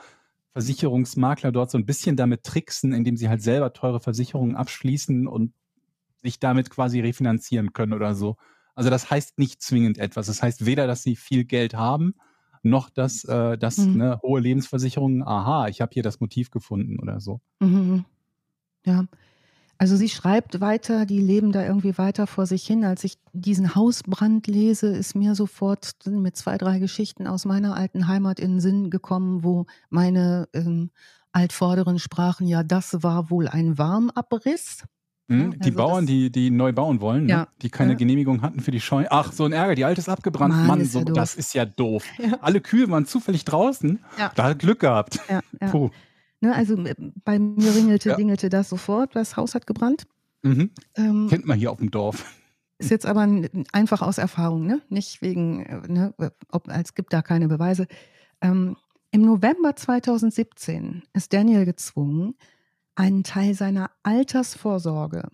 Versicherungsmakler 0.54 1.52
dort 1.52 1.70
so 1.70 1.78
ein 1.78 1.86
bisschen 1.86 2.16
damit 2.16 2.44
tricksen, 2.44 2.92
indem 2.94 3.16
sie 3.18 3.28
halt 3.28 3.42
selber 3.42 3.72
teure 3.74 4.00
Versicherungen 4.00 4.56
abschließen 4.56 5.26
und 5.28 5.54
sich 6.22 6.40
damit 6.40 6.70
quasi 6.70 7.00
refinanzieren 7.00 7.72
können 7.72 7.92
oder 7.92 8.14
so. 8.14 8.36
Also 8.74 8.90
das 8.90 9.10
heißt 9.10 9.38
nicht 9.38 9.62
zwingend 9.62 9.98
etwas. 9.98 10.26
Das 10.26 10.42
heißt 10.42 10.66
weder, 10.66 10.86
dass 10.86 11.02
sie 11.02 11.16
viel 11.16 11.44
Geld 11.44 11.74
haben, 11.74 12.14
noch 12.62 12.90
dass, 12.90 13.24
äh, 13.24 13.58
dass 13.58 13.78
Mhm. 13.78 13.94
ne, 13.94 14.20
hohe 14.22 14.40
Lebensversicherungen, 14.40 15.22
aha, 15.22 15.68
ich 15.68 15.80
habe 15.80 15.92
hier 15.94 16.02
das 16.02 16.20
Motiv 16.20 16.50
gefunden 16.50 16.98
oder 17.00 17.20
so. 17.20 17.40
Mhm. 17.60 18.04
Ja. 18.86 19.06
Also 19.78 19.96
sie 19.96 20.08
schreibt 20.08 20.60
weiter, 20.60 21.04
die 21.04 21.20
leben 21.20 21.52
da 21.52 21.64
irgendwie 21.64 21.98
weiter 21.98 22.26
vor 22.26 22.46
sich 22.46 22.64
hin. 22.66 22.84
Als 22.84 23.04
ich 23.04 23.18
diesen 23.32 23.74
Hausbrand 23.74 24.46
lese, 24.46 24.88
ist 24.88 25.14
mir 25.14 25.34
sofort 25.34 25.92
mit 26.06 26.36
zwei, 26.36 26.58
drei 26.58 26.78
Geschichten 26.78 27.26
aus 27.26 27.44
meiner 27.44 27.76
alten 27.76 28.06
Heimat 28.06 28.38
in 28.40 28.52
den 28.52 28.60
Sinn 28.60 28.90
gekommen, 28.90 29.42
wo 29.42 29.66
meine 29.90 30.48
ähm, 30.52 30.90
Altvorderen 31.32 31.98
sprachen, 31.98 32.46
ja, 32.46 32.62
das 32.62 33.02
war 33.02 33.30
wohl 33.30 33.48
ein 33.48 33.76
Warmabriss. 33.76 34.84
Hm? 35.28 35.52
Ja, 35.52 35.56
die 35.58 35.64
also 35.70 35.76
Bauern, 35.78 36.04
das- 36.04 36.10
die, 36.10 36.30
die 36.30 36.50
neu 36.50 36.72
bauen 36.72 37.00
wollen, 37.00 37.24
ne? 37.24 37.30
Ja, 37.32 37.48
die 37.62 37.70
keine 37.70 37.92
ja. 37.92 37.96
Genehmigung 37.98 38.42
hatten 38.42 38.60
für 38.60 38.70
die 38.70 38.80
Scheune. 38.80 39.10
Ach, 39.10 39.32
so 39.32 39.44
ein 39.44 39.52
Ärger, 39.52 39.74
die 39.74 39.84
alte 39.84 40.00
ist 40.00 40.08
abgebrannt. 40.08 40.54
Mann, 40.54 40.66
Mann, 40.66 40.80
ist 40.80 40.92
so, 40.92 41.00
ja 41.00 41.04
das 41.06 41.34
ist 41.34 41.54
ja 41.54 41.64
doof. 41.64 42.04
Alle 42.40 42.60
Kühe 42.60 42.88
waren 42.90 43.06
zufällig 43.06 43.44
draußen. 43.44 43.98
Da 44.36 44.44
hat 44.44 44.58
Glück 44.60 44.80
gehabt. 44.80 45.18
Puh. 45.70 45.90
Ne, 46.44 46.54
also 46.54 46.76
äh, 46.76 46.94
bei 47.24 47.38
mir 47.38 47.74
ringelte, 47.74 48.10
Ja. 48.10 48.16
dingelte 48.16 48.50
das 48.50 48.68
sofort, 48.68 49.16
das 49.16 49.36
Haus 49.38 49.54
hat 49.54 49.66
gebrannt. 49.66 50.06
Mhm. 50.42 50.70
Ähm, 50.94 51.26
Kennt 51.30 51.46
man 51.46 51.58
hier 51.58 51.70
auf 51.72 51.78
dem 51.78 51.90
Dorf. 51.90 52.24
Ist 52.78 52.90
jetzt 52.90 53.06
aber 53.06 53.26
einfach 53.72 54.02
aus 54.02 54.18
Erfahrung, 54.18 54.66
ne? 54.66 54.82
nicht 54.90 55.22
wegen, 55.22 55.64
äh, 55.64 55.80
ne, 55.88 56.14
ob, 56.50 56.68
als 56.68 56.94
gibt 56.94 57.14
da 57.14 57.22
keine 57.22 57.48
Beweise. 57.48 57.86
Ähm, 58.42 58.76
Im 59.10 59.22
November 59.22 59.74
2017 59.74 61.04
ist 61.14 61.32
Daniel 61.32 61.64
gezwungen, 61.64 62.34
einen 62.94 63.24
Teil 63.24 63.54
seiner 63.54 63.90
Altersvorsorge 64.02 65.28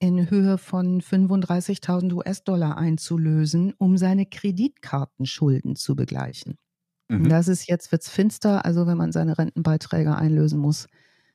in 0.00 0.30
Höhe 0.30 0.58
von 0.58 1.00
35.000 1.00 2.12
US-Dollar 2.12 2.76
einzulösen, 2.76 3.74
um 3.78 3.96
seine 3.98 4.26
Kreditkartenschulden 4.26 5.76
zu 5.76 5.94
begleichen. 5.94 6.56
Mhm. 7.10 7.28
Das 7.28 7.48
ist 7.48 7.68
jetzt 7.68 7.90
wird's 7.90 8.08
finster, 8.08 8.64
also 8.64 8.86
wenn 8.86 8.96
man 8.96 9.10
seine 9.10 9.36
Rentenbeiträge 9.36 10.14
einlösen 10.14 10.60
muss, 10.60 10.86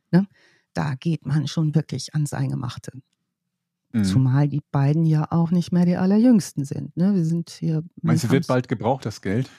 ne? 0.10 0.26
da 0.74 0.96
geht 0.96 1.26
man 1.26 1.48
schon 1.48 1.76
wirklich 1.76 2.14
ans 2.14 2.34
Eingemachte. 2.34 2.94
Mhm. 3.92 4.04
Zumal 4.06 4.48
die 4.48 4.62
beiden 4.72 5.06
ja 5.06 5.28
auch 5.32 5.52
nicht 5.52 5.74
mehr 5.74 5.86
die 5.86 5.98
allerjüngsten 5.98 6.64
sind. 6.64 6.96
Ne? 6.96 7.14
Wir 7.14 7.26
sind 7.26 7.50
hier. 7.50 7.84
Meinst 8.02 8.24
du, 8.24 8.30
wir 8.30 8.34
wird 8.34 8.48
bald 8.48 8.70
gebraucht, 8.70 9.06
das 9.06 9.22
Geld? 9.22 9.50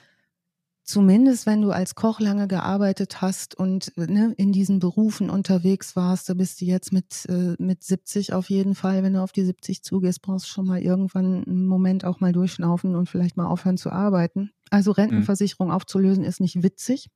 Zumindest 0.84 1.44
wenn 1.46 1.60
du 1.60 1.70
als 1.70 1.96
Koch 1.96 2.18
lange 2.18 2.48
gearbeitet 2.48 3.20
hast 3.20 3.54
und 3.54 3.92
ne, 3.96 4.32
in 4.38 4.52
diesen 4.52 4.78
Berufen 4.78 5.30
unterwegs 5.30 5.96
warst, 5.96 6.28
da 6.30 6.34
bist 6.34 6.60
du 6.60 6.64
jetzt 6.64 6.92
mit, 6.92 7.26
äh, 7.28 7.56
mit 7.58 7.82
70 7.82 8.32
auf 8.32 8.48
jeden 8.48 8.74
Fall, 8.74 9.02
wenn 9.02 9.14
du 9.14 9.22
auf 9.22 9.32
die 9.32 9.44
70 9.44 9.82
zugehst, 9.82 10.22
brauchst 10.22 10.46
du 10.46 10.50
schon 10.50 10.66
mal 10.66 10.80
irgendwann 10.80 11.44
einen 11.44 11.66
Moment 11.66 12.04
auch 12.04 12.20
mal 12.20 12.32
durchschnaufen 12.32 12.94
und 12.94 13.08
vielleicht 13.08 13.36
mal 13.36 13.46
aufhören 13.46 13.76
zu 13.76 13.90
arbeiten. 13.90 14.52
Also 14.70 14.90
Rentenversicherung 14.92 15.70
aufzulösen 15.70 16.24
ist 16.24 16.40
nicht 16.40 16.62
witzig. 16.62 17.08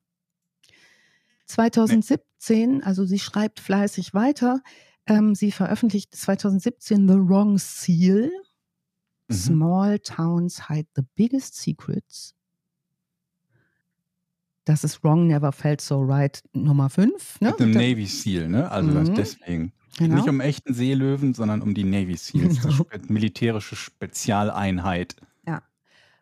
2017, 1.46 2.82
also 2.84 3.04
sie 3.04 3.18
schreibt 3.18 3.58
fleißig 3.60 4.14
weiter, 4.14 4.60
ähm, 5.06 5.34
sie 5.34 5.50
veröffentlicht 5.50 6.14
2017 6.14 7.08
The 7.08 7.14
Wrong 7.18 7.58
Seal. 7.58 8.30
Mhm. 9.28 9.34
Small 9.34 9.98
Towns 10.00 10.68
Hide 10.68 10.88
the 10.94 11.02
Biggest 11.16 11.56
Secrets. 11.56 12.34
Das 14.64 14.84
ist 14.84 15.02
Wrong 15.02 15.26
Never 15.26 15.50
Felt 15.52 15.80
So 15.80 16.00
Right 16.00 16.42
Nummer 16.52 16.90
5. 16.90 17.40
Ne? 17.40 17.50
Mit 17.50 17.60
Da- 17.60 17.66
Navy 17.66 18.06
Seal, 18.06 18.48
ne? 18.48 18.70
Also 18.70 18.90
Mhm. 18.90 19.14
deswegen. 19.14 19.72
Genau. 19.98 20.16
Nicht 20.16 20.28
um 20.28 20.40
echten 20.40 20.72
Seelöwen, 20.72 21.34
sondern 21.34 21.62
um 21.62 21.74
die 21.74 21.82
Navy 21.84 22.16
Seals, 22.16 22.60
Genau. 22.62 22.86
militärische 23.08 23.74
Spezialeinheit. 23.74 25.16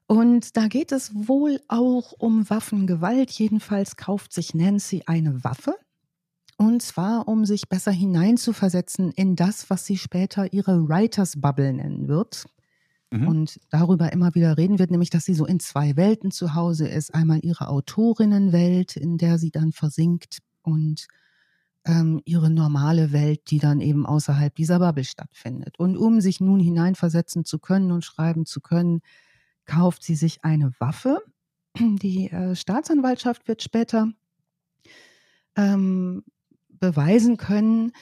Und 0.09 0.57
da 0.57 0.69
geht 0.69 0.91
es 0.91 1.15
wohl 1.15 1.61
auch 1.69 2.13
um 2.13 2.49
Waffengewalt. 2.49 3.31
Jedenfalls 3.31 3.97
kauft 3.97 4.33
sich 4.33 4.55
Nancy 4.55 5.03
eine 5.05 5.45
Waffe. 5.45 5.77
Und 6.57 6.83
zwar, 6.83 7.29
um 7.29 7.45
sich 7.45 7.69
besser 7.69 7.93
hineinzuversetzen 7.93 9.13
in 9.13 9.37
das, 9.37 9.69
was 9.69 9.85
sie 9.85 9.99
später 9.99 10.53
ihre 10.53 10.89
Writers 10.89 11.41
Bubble 11.41 11.75
nennen 11.75 12.09
wird. 12.09 12.47
Mhm. 13.11 13.29
Und 13.29 13.61
darüber 13.69 14.11
immer 14.11 14.35
wieder 14.35 14.57
reden 14.57 14.79
wird, 14.79 14.91
nämlich, 14.91 15.11
dass 15.11 15.27
sie 15.27 15.35
so 15.35 15.45
in 15.45 15.61
zwei 15.61 15.95
Welten 15.97 16.31
zu 16.31 16.55
Hause 16.55 16.89
ist. 16.89 17.15
Einmal 17.15 17.41
ihre 17.43 17.69
Autorinnenwelt, 17.69 18.97
in 18.97 19.19
der 19.19 19.39
sie 19.39 19.51
dann 19.51 19.73
versinkt 19.73 20.39
und 20.63 21.07
ähm, 21.85 22.23
ihre 22.25 22.49
normale 22.49 23.13
Welt, 23.13 23.51
die 23.51 23.59
dann 23.59 23.81
eben 23.81 24.07
außerhalb 24.07 24.55
dieser 24.55 24.79
Bubble 24.79 25.05
stattfindet. 25.05 25.79
Und 25.79 25.99
um 25.99 26.23
sich 26.23 26.41
nun 26.41 26.61
hineinversetzen 26.61 27.45
zu 27.45 27.59
können 27.59 27.93
und 27.93 28.07
schreiben 28.07 28.47
zu 28.47 28.63
können, 28.63 29.01
kauft 29.69 30.03
sie 30.03 30.17
sich 30.17 30.45
eine 30.45 30.73
Waffe. 30.81 31.23
Die 31.79 32.29
äh, 32.31 32.57
Staatsanwaltschaft 32.57 33.47
wird 33.47 33.63
später 33.63 34.11
ähm, 35.57 36.25
beweisen 36.69 37.37
können, 37.37 37.93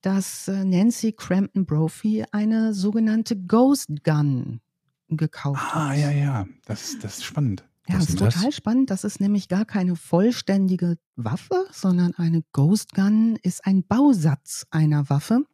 dass 0.00 0.48
äh, 0.48 0.64
Nancy 0.64 1.12
Crampton 1.12 1.66
Brophy 1.66 2.24
eine 2.32 2.72
sogenannte 2.72 3.36
Ghost 3.36 3.88
Gun 4.04 4.60
gekauft 5.08 5.62
Ah, 5.74 5.90
hat. 5.90 5.98
ja, 5.98 6.10
ja. 6.10 6.46
Das, 6.64 6.98
das 7.00 7.18
ist 7.18 7.24
spannend. 7.24 7.64
Ja, 7.88 7.96
Was 7.96 8.06
das 8.06 8.08
ist 8.08 8.14
ist 8.14 8.20
das? 8.22 8.34
total 8.34 8.52
spannend. 8.52 8.90
Das 8.90 9.04
ist 9.04 9.20
nämlich 9.20 9.48
gar 9.48 9.64
keine 9.64 9.96
vollständige 9.96 10.96
Waffe, 11.16 11.66
sondern 11.72 12.14
eine 12.14 12.42
Ghost 12.52 12.94
Gun 12.94 13.36
ist 13.42 13.64
ein 13.66 13.84
Bausatz 13.84 14.66
einer 14.70 15.08
Waffe 15.10 15.44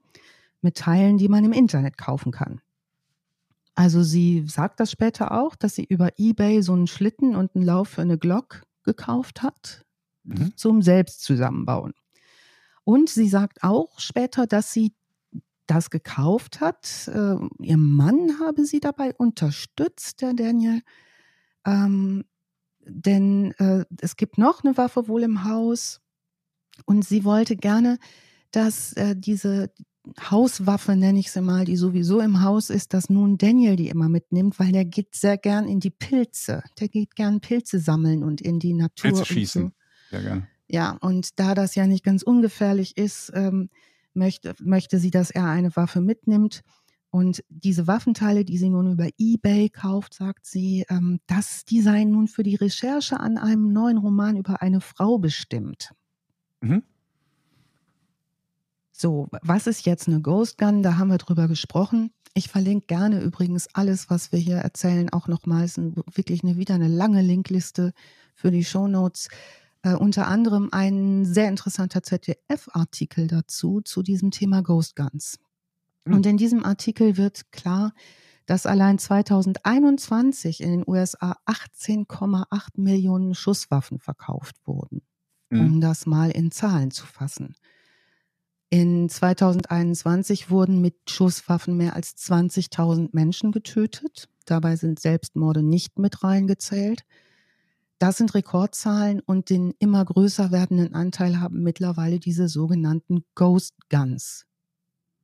mit 0.60 0.76
Teilen, 0.76 1.18
die 1.18 1.28
man 1.28 1.44
im 1.44 1.52
Internet 1.52 1.98
kaufen 1.98 2.32
kann. 2.32 2.60
Also 3.74 4.02
sie 4.02 4.44
sagt 4.46 4.80
das 4.80 4.90
später 4.90 5.32
auch, 5.32 5.56
dass 5.56 5.74
sie 5.74 5.84
über 5.84 6.10
eBay 6.18 6.62
so 6.62 6.74
einen 6.74 6.86
Schlitten 6.86 7.34
und 7.34 7.54
einen 7.56 7.64
Lauf 7.64 7.88
für 7.88 8.02
eine 8.02 8.18
Glock 8.18 8.62
gekauft 8.84 9.42
hat 9.42 9.84
Mhm. 10.24 10.56
zum 10.56 10.82
Selbstzusammenbauen. 10.82 11.94
Und 12.84 13.08
sie 13.08 13.28
sagt 13.28 13.62
auch 13.64 13.98
später, 13.98 14.46
dass 14.46 14.72
sie 14.72 14.94
das 15.66 15.90
gekauft 15.90 16.60
hat. 16.60 17.08
Äh, 17.08 17.36
ihr 17.60 17.76
Mann 17.76 18.38
habe 18.40 18.64
sie 18.64 18.80
dabei 18.80 19.14
unterstützt, 19.14 20.20
der 20.20 20.34
Daniel. 20.34 20.82
Ähm, 21.64 22.24
denn 22.84 23.52
äh, 23.58 23.84
es 24.00 24.16
gibt 24.16 24.38
noch 24.38 24.64
eine 24.64 24.76
Waffe 24.76 25.08
wohl 25.08 25.22
im 25.22 25.44
Haus. 25.44 26.00
Und 26.84 27.04
sie 27.04 27.24
wollte 27.24 27.56
gerne, 27.56 27.98
dass 28.50 28.92
äh, 28.94 29.14
diese 29.16 29.72
Hauswaffe, 30.30 30.96
nenne 30.96 31.20
ich 31.20 31.30
sie 31.30 31.40
mal, 31.40 31.64
die 31.64 31.76
sowieso 31.76 32.20
im 32.20 32.42
Haus 32.42 32.70
ist, 32.70 32.92
dass 32.92 33.09
nun 33.09 33.38
Daniel 33.38 33.76
die 33.76 33.88
immer 33.88 34.09
mitnimmt, 34.09 34.59
weil 34.59 34.72
der 34.72 34.84
geht 34.84 35.14
sehr 35.14 35.38
gern 35.38 35.68
in 35.68 35.80
die 35.80 35.90
Pilze. 35.90 36.62
Der 36.80 36.88
geht 36.88 37.14
gern 37.14 37.40
Pilze 37.40 37.78
sammeln 37.78 38.24
und 38.24 38.40
in 38.40 38.59
die 38.59 38.74
Natur. 38.74 39.11
Pilze 39.11 39.18
so. 39.20 39.24
schießen. 39.24 39.72
Sehr 40.11 40.22
gerne. 40.22 40.48
Ja, 40.68 40.96
und 41.00 41.38
da 41.38 41.55
das 41.55 41.74
ja 41.74 41.86
nicht 41.86 42.05
ganz 42.05 42.22
ungefährlich 42.22 42.96
ist, 42.96 43.30
ähm, 43.34 43.68
möchte, 44.14 44.55
möchte 44.61 44.98
sie, 44.98 45.11
dass 45.11 45.30
er 45.30 45.46
eine 45.46 45.74
Waffe 45.76 46.00
mitnimmt. 46.00 46.62
Und 47.11 47.44
diese 47.50 47.86
Waffenteile, 47.86 48.44
die 48.44 48.57
sie 48.57 48.70
nun 48.70 48.92
über 48.92 49.09
eBay 49.18 49.68
kauft, 49.68 50.14
sagt 50.14 50.46
sie, 50.46 50.86
ähm, 50.88 51.20
das, 51.26 51.64
die 51.66 51.82
seien 51.82 52.11
nun 52.11 52.26
für 52.26 52.42
die 52.42 52.55
Recherche 52.55 53.20
an 53.20 53.36
einem 53.36 53.70
neuen 53.72 53.98
Roman 53.98 54.36
über 54.36 54.62
eine 54.62 54.80
Frau 54.80 55.18
bestimmt. 55.18 55.92
Mhm. 56.62 56.82
So, 59.03 59.26
was 59.42 59.66
ist 59.66 59.84
jetzt 59.84 60.07
eine 60.07 60.20
Ghost 60.20 60.59
Gun? 60.59 60.84
Da 60.84 60.96
haben 60.96 61.11
wir 61.11 61.18
drüber 61.18 61.48
gesprochen. 61.48 62.12
Ich 62.34 62.46
verlinke 62.46 62.86
gerne 62.86 63.20
übrigens 63.20 63.66
alles, 63.74 64.09
was 64.11 64.30
wir 64.30 64.38
hier 64.38 64.59
erzählen, 64.59 65.12
auch 65.12 65.26
nochmals 65.26 65.76
ein, 65.76 65.96
wirklich 66.14 66.44
eine, 66.44 66.57
wieder 66.57 66.76
eine 66.76 66.86
lange 66.86 67.20
Linkliste 67.20 67.94
für 68.32 68.53
die 68.53 68.62
Shownotes. 68.62 69.26
Äh, 69.82 69.94
unter 69.94 70.28
anderem 70.28 70.68
ein 70.70 71.24
sehr 71.24 71.48
interessanter 71.48 72.05
ZDF-Artikel 72.05 73.26
dazu, 73.26 73.80
zu 73.80 74.05
diesem 74.05 74.30
Thema 74.30 74.62
Ghost 74.62 74.94
Guns. 74.94 75.40
Hm. 76.07 76.14
Und 76.14 76.24
in 76.24 76.36
diesem 76.36 76.64
Artikel 76.64 77.16
wird 77.16 77.50
klar, 77.50 77.94
dass 78.46 78.66
allein 78.66 79.00
2021 79.00 80.61
in 80.61 80.70
den 80.70 80.84
USA 80.86 81.34
18,8 81.46 82.46
Millionen 82.76 83.34
Schusswaffen 83.34 83.98
verkauft 83.98 84.55
wurden 84.64 85.03
Mhm. 85.53 85.61
um 85.61 85.80
das 85.80 86.07
mal 86.07 86.30
in 86.30 86.50
Zahlen 86.50 86.90
zu 86.90 87.07
fassen. 87.07 87.55
In 88.72 89.10
2021 89.10 90.48
wurden 90.48 90.80
mit 90.80 90.94
Schusswaffen 91.06 91.76
mehr 91.76 91.94
als 91.94 92.16
20.000 92.16 93.10
Menschen 93.12 93.52
getötet. 93.52 94.30
Dabei 94.46 94.76
sind 94.76 94.98
Selbstmorde 94.98 95.62
nicht 95.62 95.98
mit 95.98 96.24
reingezählt. 96.24 97.04
Das 97.98 98.16
sind 98.16 98.32
Rekordzahlen 98.32 99.20
und 99.20 99.50
den 99.50 99.74
immer 99.78 100.02
größer 100.02 100.52
werdenden 100.52 100.94
Anteil 100.94 101.38
haben 101.38 101.62
mittlerweile 101.62 102.18
diese 102.18 102.48
sogenannten 102.48 103.24
Ghost 103.34 103.74
Guns. 103.90 104.46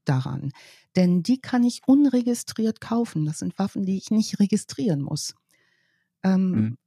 daran, 0.04 0.52
denn 0.94 1.22
die 1.22 1.40
kann 1.40 1.64
ich 1.64 1.80
unregistriert 1.86 2.82
kaufen. 2.82 3.24
Das 3.24 3.38
sind 3.38 3.58
Waffen, 3.58 3.86
die 3.86 3.96
ich 3.96 4.10
nicht 4.10 4.40
registrieren 4.40 5.00
muss. 5.00 5.34
Ähm, 6.22 6.50
mhm. 6.50 6.78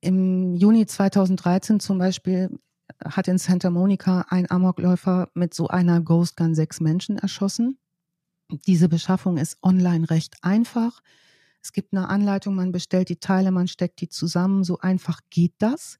Im 0.00 0.54
Juni 0.56 0.84
2013 0.84 1.78
zum 1.78 1.98
Beispiel 1.98 2.58
hat 3.04 3.28
in 3.28 3.38
Santa 3.38 3.70
Monica 3.70 4.26
ein 4.28 4.50
Amokläufer 4.50 5.30
mit 5.34 5.54
so 5.54 5.68
einer 5.68 6.00
Ghost 6.00 6.36
Gun 6.36 6.54
sechs 6.54 6.80
Menschen 6.80 7.18
erschossen. 7.18 7.78
Diese 8.66 8.88
Beschaffung 8.88 9.36
ist 9.36 9.58
online 9.62 10.08
recht 10.10 10.36
einfach. 10.42 11.00
Es 11.62 11.72
gibt 11.72 11.92
eine 11.92 12.08
Anleitung, 12.08 12.54
man 12.54 12.72
bestellt 12.72 13.08
die 13.08 13.20
Teile, 13.20 13.50
man 13.50 13.68
steckt 13.68 14.00
die 14.00 14.08
zusammen. 14.08 14.64
So 14.64 14.78
einfach 14.78 15.20
geht 15.30 15.54
das. 15.58 15.98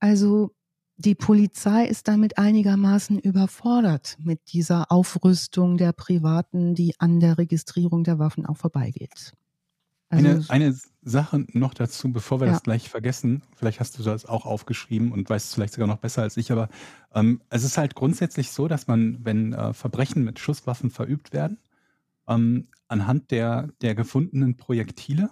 Also 0.00 0.54
die 0.96 1.14
Polizei 1.14 1.86
ist 1.86 2.08
damit 2.08 2.38
einigermaßen 2.38 3.18
überfordert 3.18 4.16
mit 4.20 4.52
dieser 4.52 4.92
Aufrüstung 4.92 5.78
der 5.78 5.92
Privaten, 5.92 6.74
die 6.74 6.94
an 6.98 7.20
der 7.20 7.38
Registrierung 7.38 8.04
der 8.04 8.18
Waffen 8.18 8.44
auch 8.44 8.56
vorbeigeht. 8.56 9.32
Also, 10.10 10.26
eine, 10.26 10.44
eine 10.48 10.76
Sache 11.02 11.46
noch 11.52 11.72
dazu, 11.72 12.12
bevor 12.12 12.40
wir 12.40 12.48
ja. 12.48 12.52
das 12.52 12.62
gleich 12.62 12.88
vergessen. 12.90 13.42
Vielleicht 13.56 13.78
hast 13.80 13.98
du 13.98 14.02
das 14.02 14.26
auch 14.26 14.44
aufgeschrieben 14.44 15.12
und 15.12 15.30
weißt 15.30 15.48
es 15.48 15.54
vielleicht 15.54 15.74
sogar 15.74 15.86
noch 15.86 15.98
besser 15.98 16.22
als 16.22 16.36
ich, 16.36 16.50
aber 16.52 16.68
ähm, 17.14 17.40
es 17.48 17.64
ist 17.64 17.78
halt 17.78 17.94
grundsätzlich 17.94 18.50
so, 18.50 18.68
dass 18.68 18.86
man, 18.86 19.24
wenn 19.24 19.52
äh, 19.52 19.72
Verbrechen 19.72 20.24
mit 20.24 20.38
Schusswaffen 20.38 20.90
verübt 20.90 21.32
werden, 21.32 21.58
ähm, 22.28 22.68
anhand 22.88 23.30
der, 23.30 23.68
der 23.82 23.94
gefundenen 23.94 24.56
Projektile 24.56 25.30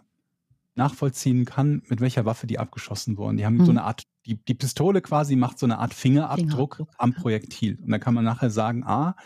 nachvollziehen 0.76 1.44
kann, 1.44 1.82
mit 1.88 2.00
welcher 2.00 2.24
Waffe 2.24 2.46
die 2.46 2.60
abgeschossen 2.60 3.18
wurden. 3.18 3.36
Die 3.36 3.44
haben 3.44 3.56
mhm. 3.56 3.64
so 3.64 3.72
eine 3.72 3.82
Art, 3.82 4.04
die, 4.26 4.36
die 4.36 4.54
Pistole 4.54 5.02
quasi 5.02 5.34
macht 5.34 5.58
so 5.58 5.66
eine 5.66 5.78
Art 5.78 5.92
Fingerabdruck, 5.92 6.76
Fingerabdruck 6.76 6.88
am 6.98 7.14
Projektil. 7.14 7.78
Und 7.82 7.90
da 7.90 7.98
kann 7.98 8.14
man 8.14 8.24
nachher 8.24 8.50
sagen, 8.50 8.84
ah, 8.84 9.16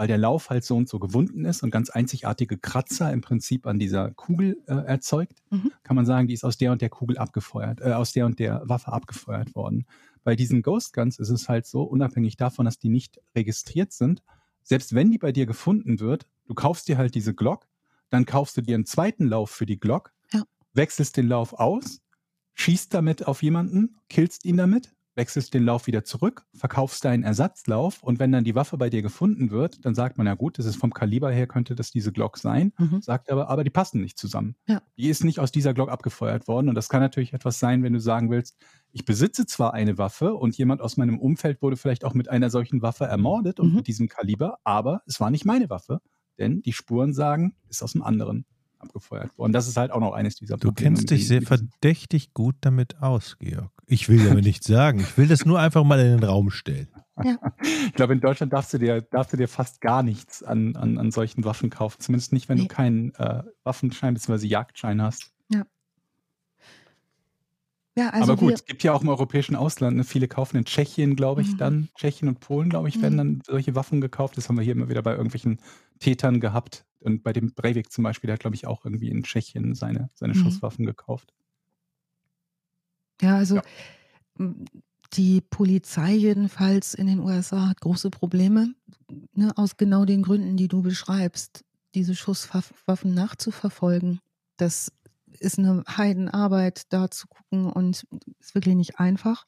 weil 0.00 0.06
der 0.06 0.16
Lauf 0.16 0.48
halt 0.48 0.64
so 0.64 0.78
und 0.78 0.88
so 0.88 0.98
gewunden 0.98 1.44
ist 1.44 1.62
und 1.62 1.70
ganz 1.70 1.90
einzigartige 1.90 2.56
Kratzer 2.56 3.12
im 3.12 3.20
Prinzip 3.20 3.66
an 3.66 3.78
dieser 3.78 4.12
Kugel 4.12 4.56
äh, 4.66 4.72
erzeugt, 4.72 5.42
mhm. 5.50 5.72
kann 5.82 5.94
man 5.94 6.06
sagen, 6.06 6.26
die 6.26 6.32
ist 6.32 6.42
aus 6.42 6.56
der 6.56 6.72
und 6.72 6.80
der 6.80 6.88
Kugel 6.88 7.18
abgefeuert, 7.18 7.82
äh, 7.82 7.92
aus 7.92 8.12
der 8.12 8.24
und 8.24 8.38
der 8.38 8.62
Waffe 8.64 8.94
abgefeuert 8.94 9.54
worden. 9.54 9.84
Bei 10.24 10.36
diesen 10.36 10.62
Ghost 10.62 10.94
Guns 10.94 11.18
ist 11.18 11.28
es 11.28 11.50
halt 11.50 11.66
so, 11.66 11.82
unabhängig 11.82 12.38
davon, 12.38 12.64
dass 12.64 12.78
die 12.78 12.88
nicht 12.88 13.20
registriert 13.36 13.92
sind, 13.92 14.22
selbst 14.62 14.94
wenn 14.94 15.10
die 15.10 15.18
bei 15.18 15.32
dir 15.32 15.44
gefunden 15.44 16.00
wird, 16.00 16.26
du 16.46 16.54
kaufst 16.54 16.88
dir 16.88 16.96
halt 16.96 17.14
diese 17.14 17.34
Glock, 17.34 17.68
dann 18.08 18.24
kaufst 18.24 18.56
du 18.56 18.62
dir 18.62 18.76
einen 18.76 18.86
zweiten 18.86 19.26
Lauf 19.28 19.50
für 19.50 19.66
die 19.66 19.78
Glock, 19.78 20.14
ja. 20.32 20.44
wechselst 20.72 21.18
den 21.18 21.28
Lauf 21.28 21.52
aus, 21.52 22.00
schießt 22.54 22.94
damit 22.94 23.26
auf 23.26 23.42
jemanden, 23.42 23.98
killst 24.08 24.46
ihn 24.46 24.56
damit, 24.56 24.94
wechselst 25.20 25.52
den 25.52 25.64
Lauf 25.64 25.86
wieder 25.86 26.02
zurück, 26.02 26.46
verkaufst 26.54 27.04
deinen 27.04 27.24
Ersatzlauf 27.24 28.02
und 28.02 28.18
wenn 28.18 28.32
dann 28.32 28.42
die 28.42 28.54
Waffe 28.54 28.78
bei 28.78 28.88
dir 28.88 29.02
gefunden 29.02 29.50
wird, 29.50 29.84
dann 29.84 29.94
sagt 29.94 30.16
man 30.16 30.26
ja 30.26 30.34
gut, 30.34 30.58
das 30.58 30.64
ist 30.64 30.76
vom 30.76 30.94
Kaliber 30.94 31.30
her, 31.30 31.46
könnte 31.46 31.74
das 31.74 31.90
diese 31.90 32.10
Glock 32.10 32.38
sein, 32.38 32.72
mhm. 32.78 33.02
sagt 33.02 33.30
aber, 33.30 33.50
aber 33.50 33.62
die 33.62 33.68
passen 33.68 34.00
nicht 34.00 34.16
zusammen. 34.16 34.56
Ja. 34.66 34.80
Die 34.96 35.10
ist 35.10 35.22
nicht 35.22 35.38
aus 35.38 35.52
dieser 35.52 35.74
Glock 35.74 35.90
abgefeuert 35.90 36.48
worden 36.48 36.70
und 36.70 36.74
das 36.74 36.88
kann 36.88 37.02
natürlich 37.02 37.34
etwas 37.34 37.58
sein, 37.58 37.82
wenn 37.82 37.92
du 37.92 38.00
sagen 38.00 38.30
willst, 38.30 38.56
ich 38.92 39.04
besitze 39.04 39.44
zwar 39.44 39.74
eine 39.74 39.98
Waffe 39.98 40.32
und 40.34 40.56
jemand 40.56 40.80
aus 40.80 40.96
meinem 40.96 41.18
Umfeld 41.18 41.60
wurde 41.60 41.76
vielleicht 41.76 42.06
auch 42.06 42.14
mit 42.14 42.30
einer 42.30 42.48
solchen 42.48 42.80
Waffe 42.80 43.04
ermordet 43.04 43.60
und 43.60 43.68
mhm. 43.68 43.76
mit 43.76 43.88
diesem 43.88 44.08
Kaliber, 44.08 44.56
aber 44.64 45.02
es 45.04 45.20
war 45.20 45.30
nicht 45.30 45.44
meine 45.44 45.68
Waffe, 45.68 46.00
denn 46.38 46.62
die 46.62 46.72
Spuren 46.72 47.12
sagen, 47.12 47.54
ist 47.68 47.82
aus 47.82 47.94
einem 47.94 48.04
anderen 48.04 48.46
abgefeuert 48.80 49.36
worden. 49.38 49.52
Das 49.52 49.68
ist 49.68 49.76
halt 49.76 49.90
auch 49.90 50.00
noch 50.00 50.12
eines 50.12 50.36
dieser 50.36 50.56
Probleme. 50.56 50.74
Du 50.74 50.82
kennst 50.82 51.10
dich 51.10 51.26
sehr 51.26 51.42
verdächtig 51.42 52.34
gut 52.34 52.56
damit 52.60 53.00
aus, 53.00 53.36
Georg. 53.38 53.70
Ich 53.86 54.08
will 54.08 54.24
damit 54.24 54.44
nichts 54.44 54.66
sagen. 54.66 55.00
Ich 55.00 55.18
will 55.18 55.26
das 55.26 55.44
nur 55.44 55.58
einfach 55.58 55.84
mal 55.84 55.98
in 56.00 56.18
den 56.18 56.24
Raum 56.24 56.50
stellen. 56.50 56.88
Ja. 57.22 57.36
Ich 57.62 57.92
glaube, 57.92 58.14
in 58.14 58.20
Deutschland 58.20 58.54
darfst 58.54 58.72
du 58.72 58.78
dir, 58.78 59.02
darfst 59.02 59.34
du 59.34 59.36
dir 59.36 59.46
fast 59.46 59.82
gar 59.82 60.02
nichts 60.02 60.42
an, 60.42 60.74
an, 60.74 60.96
an 60.96 61.10
solchen 61.10 61.44
Waffen 61.44 61.68
kaufen. 61.68 62.00
Zumindest 62.00 62.32
nicht, 62.32 62.48
wenn 62.48 62.56
nee. 62.56 62.62
du 62.62 62.68
keinen 62.68 63.14
äh, 63.16 63.42
Waffenschein 63.62 64.14
bzw. 64.14 64.46
Jagdschein 64.46 65.02
hast. 65.02 65.30
Ja. 65.50 65.66
Ja, 67.98 68.08
also 68.08 68.32
Aber 68.32 68.40
gut, 68.40 68.54
es 68.54 68.64
gibt 68.64 68.82
ja 68.84 68.94
auch 68.94 69.02
im 69.02 69.10
europäischen 69.10 69.54
Ausland, 69.54 69.98
ne, 69.98 70.04
viele 70.04 70.28
kaufen 70.28 70.56
in 70.56 70.64
Tschechien, 70.64 71.14
glaube 71.14 71.42
ich, 71.42 71.52
mhm. 71.52 71.58
dann, 71.58 71.88
Tschechien 71.94 72.26
und 72.28 72.40
Polen, 72.40 72.70
glaube 72.70 72.88
ich, 72.88 72.96
mhm. 72.96 73.02
werden 73.02 73.18
dann 73.18 73.42
solche 73.44 73.74
Waffen 73.74 74.00
gekauft. 74.00 74.38
Das 74.38 74.48
haben 74.48 74.56
wir 74.56 74.62
hier 74.62 74.72
immer 74.72 74.88
wieder 74.88 75.02
bei 75.02 75.12
irgendwelchen 75.12 75.60
Tätern 75.98 76.40
gehabt. 76.40 76.86
Und 77.00 77.22
bei 77.22 77.32
dem 77.32 77.54
Breivik 77.54 77.90
zum 77.90 78.04
Beispiel, 78.04 78.28
der 78.28 78.34
hat, 78.34 78.40
glaube 78.40 78.56
ich, 78.56 78.66
auch 78.66 78.84
irgendwie 78.84 79.08
in 79.08 79.22
Tschechien 79.22 79.74
seine, 79.74 80.08
seine 80.14 80.34
mhm. 80.34 80.44
Schusswaffen 80.44 80.86
gekauft. 80.86 81.32
Ja, 83.20 83.36
also 83.36 83.56
ja. 83.56 83.62
die 85.12 85.40
Polizei 85.40 86.12
jedenfalls 86.12 86.94
in 86.94 87.06
den 87.06 87.20
USA 87.20 87.68
hat 87.68 87.80
große 87.80 88.10
Probleme, 88.10 88.74
ne, 89.32 89.52
aus 89.56 89.76
genau 89.76 90.04
den 90.04 90.22
Gründen, 90.22 90.56
die 90.56 90.68
du 90.68 90.82
beschreibst, 90.82 91.64
diese 91.94 92.14
Schusswaffen 92.14 93.14
nachzuverfolgen. 93.14 94.20
Das 94.56 94.92
ist 95.38 95.58
eine 95.58 95.84
Heidenarbeit, 95.88 96.92
da 96.92 97.10
zu 97.10 97.26
gucken 97.28 97.70
und 97.70 98.06
ist 98.38 98.54
wirklich 98.54 98.76
nicht 98.76 99.00
einfach. 99.00 99.46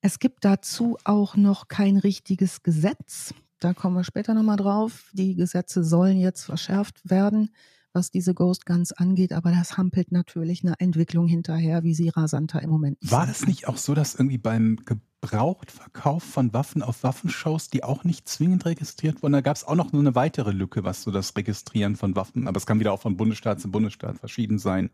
Es 0.00 0.18
gibt 0.18 0.44
dazu 0.44 0.98
auch 1.04 1.36
noch 1.36 1.68
kein 1.68 1.96
richtiges 1.96 2.62
Gesetz. 2.62 3.34
Da 3.62 3.74
kommen 3.74 3.94
wir 3.94 4.02
später 4.02 4.34
nochmal 4.34 4.56
drauf. 4.56 5.08
Die 5.12 5.36
Gesetze 5.36 5.84
sollen 5.84 6.18
jetzt 6.18 6.42
verschärft 6.42 7.08
werden, 7.08 7.50
was 7.92 8.10
diese 8.10 8.34
Ghost 8.34 8.66
Guns 8.66 8.90
angeht, 8.90 9.32
aber 9.32 9.52
das 9.52 9.76
hampelt 9.76 10.10
natürlich 10.10 10.64
eine 10.64 10.74
Entwicklung 10.80 11.28
hinterher, 11.28 11.84
wie 11.84 11.94
sie 11.94 12.08
rasanter 12.08 12.60
im 12.60 12.70
Moment 12.70 12.98
ist. 13.00 13.12
War 13.12 13.24
das 13.24 13.46
nicht 13.46 13.68
auch 13.68 13.76
so, 13.76 13.94
dass 13.94 14.16
irgendwie 14.16 14.38
beim 14.38 14.80
Gebrauchtverkauf 14.84 16.24
von 16.24 16.52
Waffen 16.52 16.82
auf 16.82 17.04
Waffenshows, 17.04 17.70
die 17.70 17.84
auch 17.84 18.02
nicht 18.02 18.28
zwingend 18.28 18.66
registriert 18.66 19.22
wurden, 19.22 19.34
da 19.34 19.42
gab 19.42 19.56
es 19.56 19.64
auch 19.64 19.76
noch 19.76 19.92
nur 19.92 20.02
eine 20.02 20.16
weitere 20.16 20.50
Lücke, 20.50 20.82
was 20.82 21.02
so 21.02 21.12
das 21.12 21.36
Registrieren 21.36 21.94
von 21.94 22.16
Waffen, 22.16 22.48
aber 22.48 22.56
es 22.56 22.66
kann 22.66 22.80
wieder 22.80 22.92
auch 22.92 23.00
von 23.00 23.16
Bundesstaat 23.16 23.60
zu 23.60 23.70
Bundesstaat 23.70 24.18
verschieden 24.18 24.58
sein. 24.58 24.90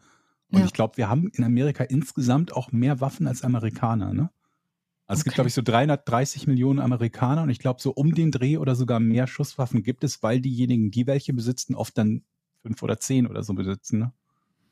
Und 0.51 0.59
ja. 0.59 0.67
ich 0.67 0.75
glaube, 0.75 0.99
wir 0.99 1.09
haben 1.09 1.29
in 1.29 1.43
Amerika 1.43 1.85
insgesamt 1.85 2.53
auch 2.53 2.71
mehr 2.71 3.01
Waffen 3.01 3.27
als 3.27 3.45
Amerikaner, 3.45 4.13
ne? 4.13 4.31
Also 5.09 5.21
okay. 5.21 5.21
es 5.21 5.25
gibt, 5.25 5.35
glaube 5.37 5.49
ich, 5.49 5.55
so 5.55 5.63
330 5.63 6.47
Millionen 6.47 6.81
Amerikaner 6.81 7.43
und 7.43 7.49
ich 7.49 7.59
glaube, 7.59 7.81
so 7.81 7.93
um 7.93 8.15
den 8.15 8.31
Dreh 8.31 8.59
oder 8.59 8.75
sogar 8.75 9.01
mehr 9.01 9.27
Schusswaffen 9.27 9.83
gibt 9.83 10.05
es, 10.05 10.23
weil 10.23 10.41
diejenigen, 10.43 10.91
die 10.91 11.07
welche 11.07 11.33
besitzen, 11.33 11.75
oft 11.75 11.97
dann 11.97 12.23
fünf 12.63 12.83
oder 12.83 12.99
zehn 12.99 13.27
oder 13.27 13.43
so 13.43 13.55
besitzen. 13.55 14.01
Ne? 14.01 14.13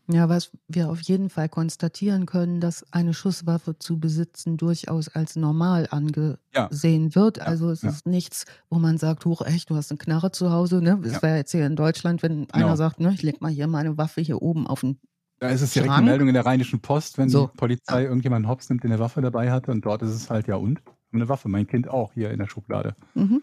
Ja, 0.09 0.28
was 0.28 0.53
wir 0.68 0.91
auf 0.91 1.01
jeden 1.01 1.30
Fall 1.30 1.49
konstatieren 1.49 2.26
können, 2.26 2.61
dass 2.61 2.84
eine 2.93 3.14
Schusswaffe 3.14 3.78
zu 3.78 3.99
besitzen 3.99 4.59
durchaus 4.59 5.09
als 5.09 5.37
normal 5.37 5.89
angesehen 5.91 7.09
ja. 7.09 7.14
wird. 7.14 7.41
Also 7.41 7.70
es 7.70 7.80
ja. 7.80 7.89
ist 7.89 8.07
nichts, 8.07 8.45
wo 8.68 8.78
man 8.78 8.99
sagt, 8.99 9.24
hoch 9.24 9.41
echt, 9.41 9.70
du 9.70 9.74
hast 9.74 9.91
eine 9.91 9.99
Knarre 9.99 10.30
zu 10.30 10.53
Hause. 10.53 10.82
Ne? 10.82 11.01
Das 11.03 11.14
ja. 11.14 11.22
wäre 11.22 11.37
jetzt 11.39 11.53
hier 11.53 11.66
in 11.66 11.76
Deutschland, 11.76 12.22
wenn 12.22 12.49
einer 12.51 12.66
genau. 12.66 12.76
sagt, 12.76 13.01
ne, 13.01 13.12
ich 13.14 13.22
leg 13.22 13.41
mal 13.41 13.51
hier 13.51 13.66
meine 13.66 13.97
Waffe 13.97 14.20
hier 14.20 14.43
oben 14.43 14.66
auf 14.66 14.80
den 14.80 15.01
da 15.39 15.49
ist 15.49 15.61
es 15.61 15.72
direkt 15.72 15.91
Schrank. 15.91 16.03
eine 16.03 16.11
Meldung 16.11 16.28
in 16.28 16.34
der 16.34 16.47
Rheinischen 16.47 16.80
Post, 16.80 17.18
wenn 17.18 17.28
so. 17.28 17.49
die 17.49 17.57
Polizei 17.57 18.03
ja. 18.03 18.09
irgendjemanden 18.09 18.51
hops 18.51 18.68
nimmt, 18.68 18.82
der 18.82 18.91
eine 18.91 19.01
Waffe 19.01 19.20
dabei 19.20 19.51
hatte. 19.51 19.70
Und 19.70 19.84
dort 19.84 20.03
ist 20.03 20.11
es 20.11 20.30
halt, 20.30 20.47
ja 20.47 20.57
und? 20.57 20.80
Eine 21.12 21.28
Waffe, 21.28 21.49
mein 21.49 21.66
Kind 21.66 21.89
auch 21.89 22.12
hier 22.12 22.30
in 22.30 22.39
der 22.39 22.49
Schublade. 22.49 22.95
Mhm. 23.14 23.43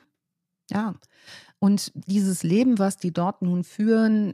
Ja. 0.69 0.95
Und 1.59 1.91
dieses 1.95 2.43
Leben, 2.43 2.77
was 2.77 2.97
die 2.97 3.11
dort 3.11 3.41
nun 3.41 3.63
führen, 3.63 4.33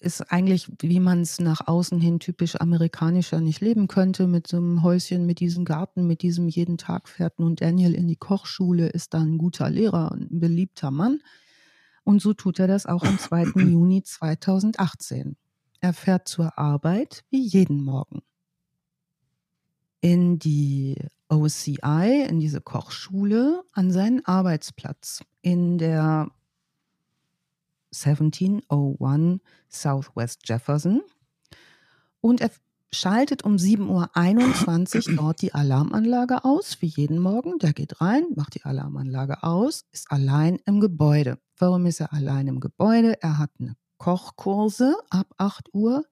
ist 0.00 0.32
eigentlich, 0.32 0.70
wie 0.80 0.98
man 0.98 1.20
es 1.20 1.38
nach 1.40 1.66
außen 1.66 2.00
hin 2.00 2.18
typisch 2.18 2.56
amerikanischer 2.56 3.40
nicht 3.40 3.60
leben 3.60 3.86
könnte, 3.86 4.26
mit 4.26 4.46
so 4.46 4.56
einem 4.56 4.82
Häuschen, 4.82 5.26
mit 5.26 5.40
diesem 5.40 5.64
Garten, 5.64 6.06
mit 6.06 6.22
diesem 6.22 6.48
jeden 6.48 6.78
Tag 6.78 7.08
fährt 7.08 7.38
nun 7.38 7.54
Daniel 7.54 7.94
in 7.94 8.08
die 8.08 8.16
Kochschule, 8.16 8.88
ist 8.88 9.12
dann 9.12 9.34
ein 9.34 9.38
guter 9.38 9.68
Lehrer 9.68 10.10
und 10.12 10.32
ein 10.32 10.40
beliebter 10.40 10.90
Mann. 10.90 11.20
Und 12.02 12.22
so 12.22 12.32
tut 12.32 12.58
er 12.58 12.66
das 12.66 12.86
auch 12.86 13.04
am 13.04 13.18
2. 13.18 13.60
Juni 13.60 14.02
2018. 14.02 15.36
Er 15.80 15.92
fährt 15.94 16.28
zur 16.28 16.58
Arbeit 16.58 17.24
wie 17.30 17.42
jeden 17.42 17.82
Morgen. 17.82 18.22
In 20.00 20.38
die 20.38 20.96
OCI, 21.28 22.26
in 22.28 22.40
diese 22.40 22.60
Kochschule, 22.60 23.62
an 23.72 23.90
seinen 23.90 24.24
Arbeitsplatz 24.24 25.22
in 25.42 25.78
der 25.78 26.30
1701 27.92 29.40
Southwest 29.68 30.48
Jefferson. 30.48 31.02
Und 32.20 32.40
er 32.40 32.50
schaltet 32.92 33.44
um 33.44 33.56
7.21 33.56 35.10
Uhr 35.10 35.16
dort 35.16 35.42
die 35.42 35.54
Alarmanlage 35.54 36.44
aus, 36.44 36.80
wie 36.80 36.86
jeden 36.86 37.18
Morgen. 37.18 37.58
Der 37.58 37.72
geht 37.72 38.00
rein, 38.00 38.24
macht 38.34 38.54
die 38.54 38.64
Alarmanlage 38.64 39.42
aus, 39.42 39.84
ist 39.92 40.10
allein 40.10 40.58
im 40.66 40.80
Gebäude. 40.80 41.38
Warum 41.56 41.86
ist 41.86 42.00
er 42.00 42.12
allein 42.12 42.48
im 42.48 42.60
Gebäude? 42.60 43.20
Er 43.22 43.38
hat 43.38 43.50
eine 43.58 43.76
Kochkurse 44.00 44.96
ab 45.10 45.26
8 45.36 45.74
Uhr 45.74 46.06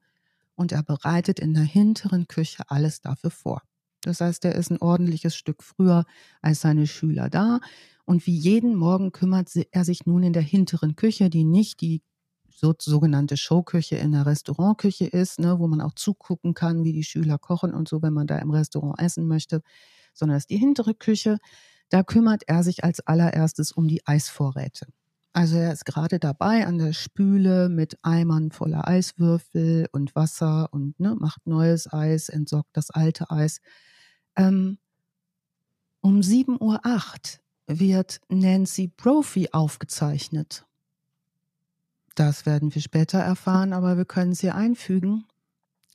und 0.53 0.71
er 0.71 0.83
bereitet 0.83 1.39
in 1.39 1.55
der 1.55 1.63
hinteren 1.63 2.27
Küche 2.27 2.63
alles 2.67 3.01
dafür 3.01 3.31
vor. 3.31 3.63
Das 4.01 4.21
heißt, 4.21 4.45
er 4.45 4.53
ist 4.53 4.69
ein 4.69 4.79
ordentliches 4.79 5.35
Stück 5.35 5.63
früher 5.63 6.05
als 6.43 6.61
seine 6.61 6.85
Schüler 6.85 7.29
da. 7.31 7.59
Und 8.05 8.27
wie 8.27 8.35
jeden 8.37 8.75
Morgen 8.75 9.11
kümmert 9.11 9.49
er 9.71 9.83
sich 9.85 10.05
nun 10.05 10.21
in 10.21 10.33
der 10.33 10.43
hinteren 10.43 10.95
Küche, 10.95 11.31
die 11.31 11.43
nicht 11.43 11.81
die 11.81 12.03
so, 12.47 12.75
sogenannte 12.79 13.37
Showküche 13.37 13.95
in 13.95 14.11
der 14.11 14.27
Restaurantküche 14.27 15.07
ist, 15.07 15.39
ne, 15.39 15.57
wo 15.57 15.67
man 15.67 15.81
auch 15.81 15.93
zugucken 15.93 16.53
kann, 16.53 16.83
wie 16.83 16.93
die 16.93 17.03
Schüler 17.03 17.39
kochen 17.39 17.73
und 17.73 17.87
so, 17.87 18.03
wenn 18.03 18.13
man 18.13 18.27
da 18.27 18.37
im 18.37 18.51
Restaurant 18.51 18.99
essen 18.99 19.27
möchte, 19.27 19.63
sondern 20.13 20.37
es 20.37 20.43
ist 20.43 20.51
die 20.51 20.57
hintere 20.57 20.93
Küche. 20.93 21.39
Da 21.89 22.03
kümmert 22.03 22.43
er 22.45 22.63
sich 22.63 22.83
als 22.83 22.99
allererstes 22.99 23.71
um 23.71 23.87
die 23.87 24.05
Eisvorräte. 24.05 24.85
Also 25.31 25.57
er 25.57 25.71
ist 25.71 25.85
gerade 25.85 26.19
dabei 26.19 26.65
an 26.65 26.79
der 26.79 26.93
Spüle 26.93 27.69
mit 27.69 27.97
Eimern 28.03 28.51
voller 28.51 28.87
Eiswürfel 28.87 29.87
und 29.91 30.15
Wasser 30.15 30.69
und 30.71 30.99
ne, 30.99 31.15
macht 31.15 31.45
neues 31.45 31.91
Eis, 31.91 32.29
entsorgt 32.29 32.69
das 32.73 32.89
alte 32.89 33.29
Eis. 33.29 33.61
Ähm, 34.35 34.79
um 36.01 36.21
7.08 36.21 36.59
Uhr 36.59 37.79
wird 37.79 38.19
Nancy 38.29 38.87
Brophy 38.87 39.49
aufgezeichnet. 39.51 40.65
Das 42.15 42.45
werden 42.45 42.73
wir 42.73 42.81
später 42.81 43.19
erfahren, 43.19 43.71
aber 43.71 43.97
wir 43.97 44.05
können 44.05 44.31
es 44.31 44.41
hier 44.41 44.55
einfügen, 44.55 45.25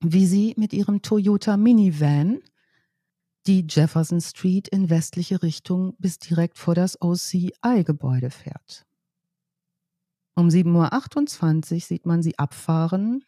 wie 0.01 0.26
sie 0.26 0.55
mit 0.57 0.72
ihrem 0.72 1.03
Toyota 1.03 1.57
Minivan 1.57 2.41
die 3.47 3.66
Jefferson 3.68 4.20
Street 4.20 4.68
in 4.68 4.89
westliche 4.89 5.43
Richtung 5.43 5.95
bis 5.99 6.18
direkt 6.18 6.57
vor 6.57 6.74
das 6.74 7.01
OCI-Gebäude 7.03 8.30
fährt. 8.30 8.87
Um 10.35 10.49
7.28 10.49 11.74
Uhr 11.74 11.80
sieht 11.80 12.07
man 12.07 12.22
sie 12.22 12.39
abfahren, 12.39 13.24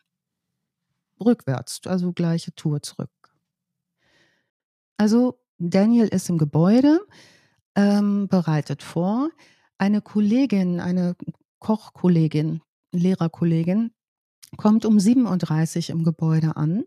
rückwärts, 1.21 1.81
also 1.87 2.13
gleiche 2.13 2.55
Tour 2.55 2.83
zurück. 2.83 3.11
Also 4.97 5.41
Daniel 5.59 6.09
ist 6.09 6.29
im 6.29 6.39
Gebäude, 6.39 7.01
ähm, 7.75 8.29
bereitet 8.29 8.83
vor. 8.83 9.31
Eine 9.79 10.01
Kollegin, 10.01 10.81
eine 10.81 11.15
Kochkollegin, 11.59 12.63
Lehrerkollegin, 12.93 13.93
kommt 14.57 14.85
um 14.85 14.97
7.30 14.97 15.91
Uhr 15.91 15.97
im 15.97 16.05
Gebäude 16.05 16.57
an, 16.57 16.85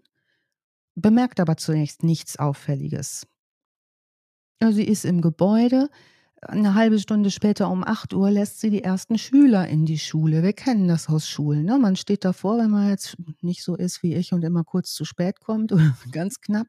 bemerkt 0.95 1.39
aber 1.39 1.57
zunächst 1.57 2.03
nichts 2.03 2.37
Auffälliges. 2.37 3.27
Sie 4.61 4.83
ist 4.83 5.05
im 5.05 5.21
Gebäude, 5.21 5.89
eine 6.41 6.73
halbe 6.73 6.99
Stunde 6.99 7.31
später 7.31 7.69
um 7.69 7.83
8 7.83 8.13
Uhr 8.13 8.31
lässt 8.31 8.59
sie 8.61 8.69
die 8.69 8.83
ersten 8.83 9.17
Schüler 9.17 9.67
in 9.67 9.85
die 9.85 9.99
Schule. 9.99 10.43
Wir 10.43 10.53
kennen 10.53 10.87
das 10.87 11.09
aus 11.09 11.27
Schulen. 11.27 11.65
Ne? 11.65 11.77
Man 11.77 11.95
steht 11.95 12.23
davor, 12.23 12.57
wenn 12.59 12.69
man 12.69 12.89
jetzt 12.89 13.17
nicht 13.41 13.63
so 13.63 13.75
ist 13.75 14.03
wie 14.03 14.15
ich 14.15 14.31
und 14.33 14.43
immer 14.43 14.63
kurz 14.63 14.93
zu 14.93 15.05
spät 15.05 15.39
kommt 15.39 15.71
oder 15.71 15.95
ganz 16.11 16.39
knapp. 16.41 16.67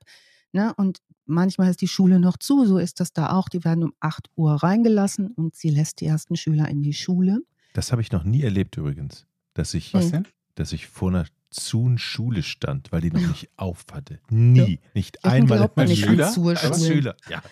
Ne? 0.52 0.74
Und 0.76 0.98
manchmal 1.26 1.70
ist 1.70 1.80
die 1.80 1.88
Schule 1.88 2.18
noch 2.18 2.36
zu, 2.36 2.64
so 2.66 2.78
ist 2.78 3.00
das 3.00 3.12
da 3.12 3.30
auch. 3.32 3.48
Die 3.48 3.64
werden 3.64 3.84
um 3.84 3.92
8 4.00 4.30
Uhr 4.36 4.54
reingelassen 4.54 5.28
und 5.28 5.54
sie 5.54 5.70
lässt 5.70 6.00
die 6.00 6.06
ersten 6.06 6.36
Schüler 6.36 6.68
in 6.68 6.82
die 6.82 6.94
Schule. 6.94 7.40
Das 7.72 7.92
habe 7.92 8.02
ich 8.02 8.10
noch 8.10 8.24
nie 8.24 8.42
erlebt 8.42 8.76
übrigens, 8.76 9.26
dass 9.54 9.74
ich, 9.74 9.94
Was 9.94 10.10
denn? 10.10 10.26
dass 10.56 10.72
ich 10.72 10.88
vor 10.88 11.10
einer 11.10 11.26
Zun 11.50 11.98
Schule 11.98 12.42
stand, 12.42 12.92
weil 12.92 13.00
die 13.00 13.10
noch 13.10 13.26
nicht 13.26 13.48
auf 13.56 13.84
hatte. 13.92 14.20
Nie. 14.30 14.80
Nicht 14.94 15.18
Ja, 15.24 15.32
einmal 15.32 15.58
glaubt 15.58 15.76
man 15.76 15.88
nicht 15.88 16.04
Schulen. 16.04 16.56
Schüler. 16.56 17.16
Ja. 17.28 17.42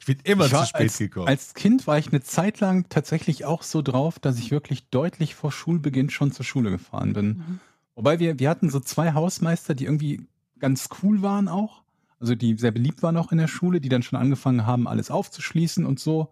Ich 0.00 0.06
bin 0.06 0.18
immer 0.24 0.46
Ich 0.46 0.50
zu 0.52 0.66
spät 0.66 0.80
als, 0.82 0.98
gekommen. 0.98 1.28
Als 1.28 1.54
Kind 1.54 1.86
war 1.86 1.98
ich 1.98 2.08
eine 2.08 2.22
Zeit 2.22 2.60
lang 2.60 2.88
tatsächlich 2.88 3.44
auch 3.44 3.62
so 3.62 3.82
drauf, 3.82 4.18
dass 4.18 4.38
ich 4.38 4.50
wirklich 4.50 4.88
deutlich 4.90 5.34
vor 5.34 5.52
Schulbeginn 5.52 6.10
schon 6.10 6.32
zur 6.32 6.44
Schule 6.44 6.70
gefahren 6.70 7.12
bin. 7.12 7.26
Mhm. 7.28 7.60
Wobei 7.94 8.18
wir, 8.18 8.38
wir 8.38 8.48
hatten 8.50 8.70
so 8.70 8.80
zwei 8.80 9.12
Hausmeister, 9.14 9.74
die 9.74 9.84
irgendwie 9.84 10.26
ganz 10.58 10.88
cool 11.02 11.22
waren 11.22 11.48
auch. 11.48 11.82
Also 12.20 12.34
die 12.34 12.56
sehr 12.56 12.72
beliebt 12.72 13.02
waren 13.02 13.16
auch 13.16 13.32
in 13.32 13.38
der 13.38 13.48
Schule, 13.48 13.80
die 13.80 13.88
dann 13.88 14.02
schon 14.02 14.18
angefangen 14.18 14.66
haben, 14.66 14.88
alles 14.88 15.10
aufzuschließen 15.10 15.84
und 15.86 16.00
so. 16.00 16.30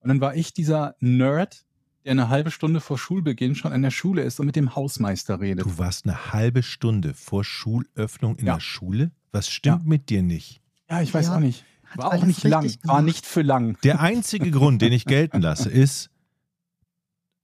Und 0.00 0.08
dann 0.08 0.20
war 0.20 0.34
ich 0.34 0.52
dieser 0.52 0.96
Nerd, 1.00 1.64
der 2.04 2.12
eine 2.12 2.28
halbe 2.28 2.50
Stunde 2.50 2.80
vor 2.80 2.98
Schulbeginn 2.98 3.54
schon 3.54 3.72
an 3.72 3.82
der 3.82 3.90
Schule 3.90 4.22
ist 4.22 4.40
und 4.40 4.46
mit 4.46 4.56
dem 4.56 4.74
Hausmeister 4.74 5.40
redet. 5.40 5.66
Du 5.66 5.78
warst 5.78 6.06
eine 6.06 6.32
halbe 6.32 6.62
Stunde 6.62 7.14
vor 7.14 7.44
Schulöffnung 7.44 8.36
in 8.36 8.46
Ja. 8.46 8.54
der 8.54 8.60
Schule? 8.60 9.10
Was 9.32 9.48
stimmt 9.48 9.86
mit 9.86 10.08
dir 10.08 10.22
nicht? 10.22 10.60
Ja, 10.88 11.02
ich 11.02 11.12
weiß 11.12 11.26
Ja, 11.26 11.36
auch 11.36 11.40
nicht. 11.40 11.64
Hat 11.90 11.98
War 11.98 12.12
auch 12.14 12.24
nicht 12.24 12.44
lang. 12.44 12.62
richtig 12.62 12.84
War 12.86 12.96
gemacht. 12.98 13.04
nicht 13.06 13.26
für 13.26 13.42
lang. 13.42 13.78
Der 13.82 14.00
einzige 14.00 14.50
Grund, 14.50 14.82
den 14.82 14.92
ich 14.92 15.04
gelten 15.04 15.40
lasse, 15.40 15.70
ist 15.70 16.10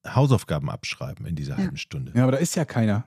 Hausaufgaben 0.06 0.68
abschreiben 0.70 1.26
in 1.26 1.34
dieser 1.34 1.54
Ja. 1.54 1.58
halben 1.64 1.76
Stunde. 1.76 2.12
Ja, 2.14 2.24
aber 2.24 2.32
da 2.32 2.38
ist 2.38 2.54
ja 2.56 2.64
keiner. 2.64 3.04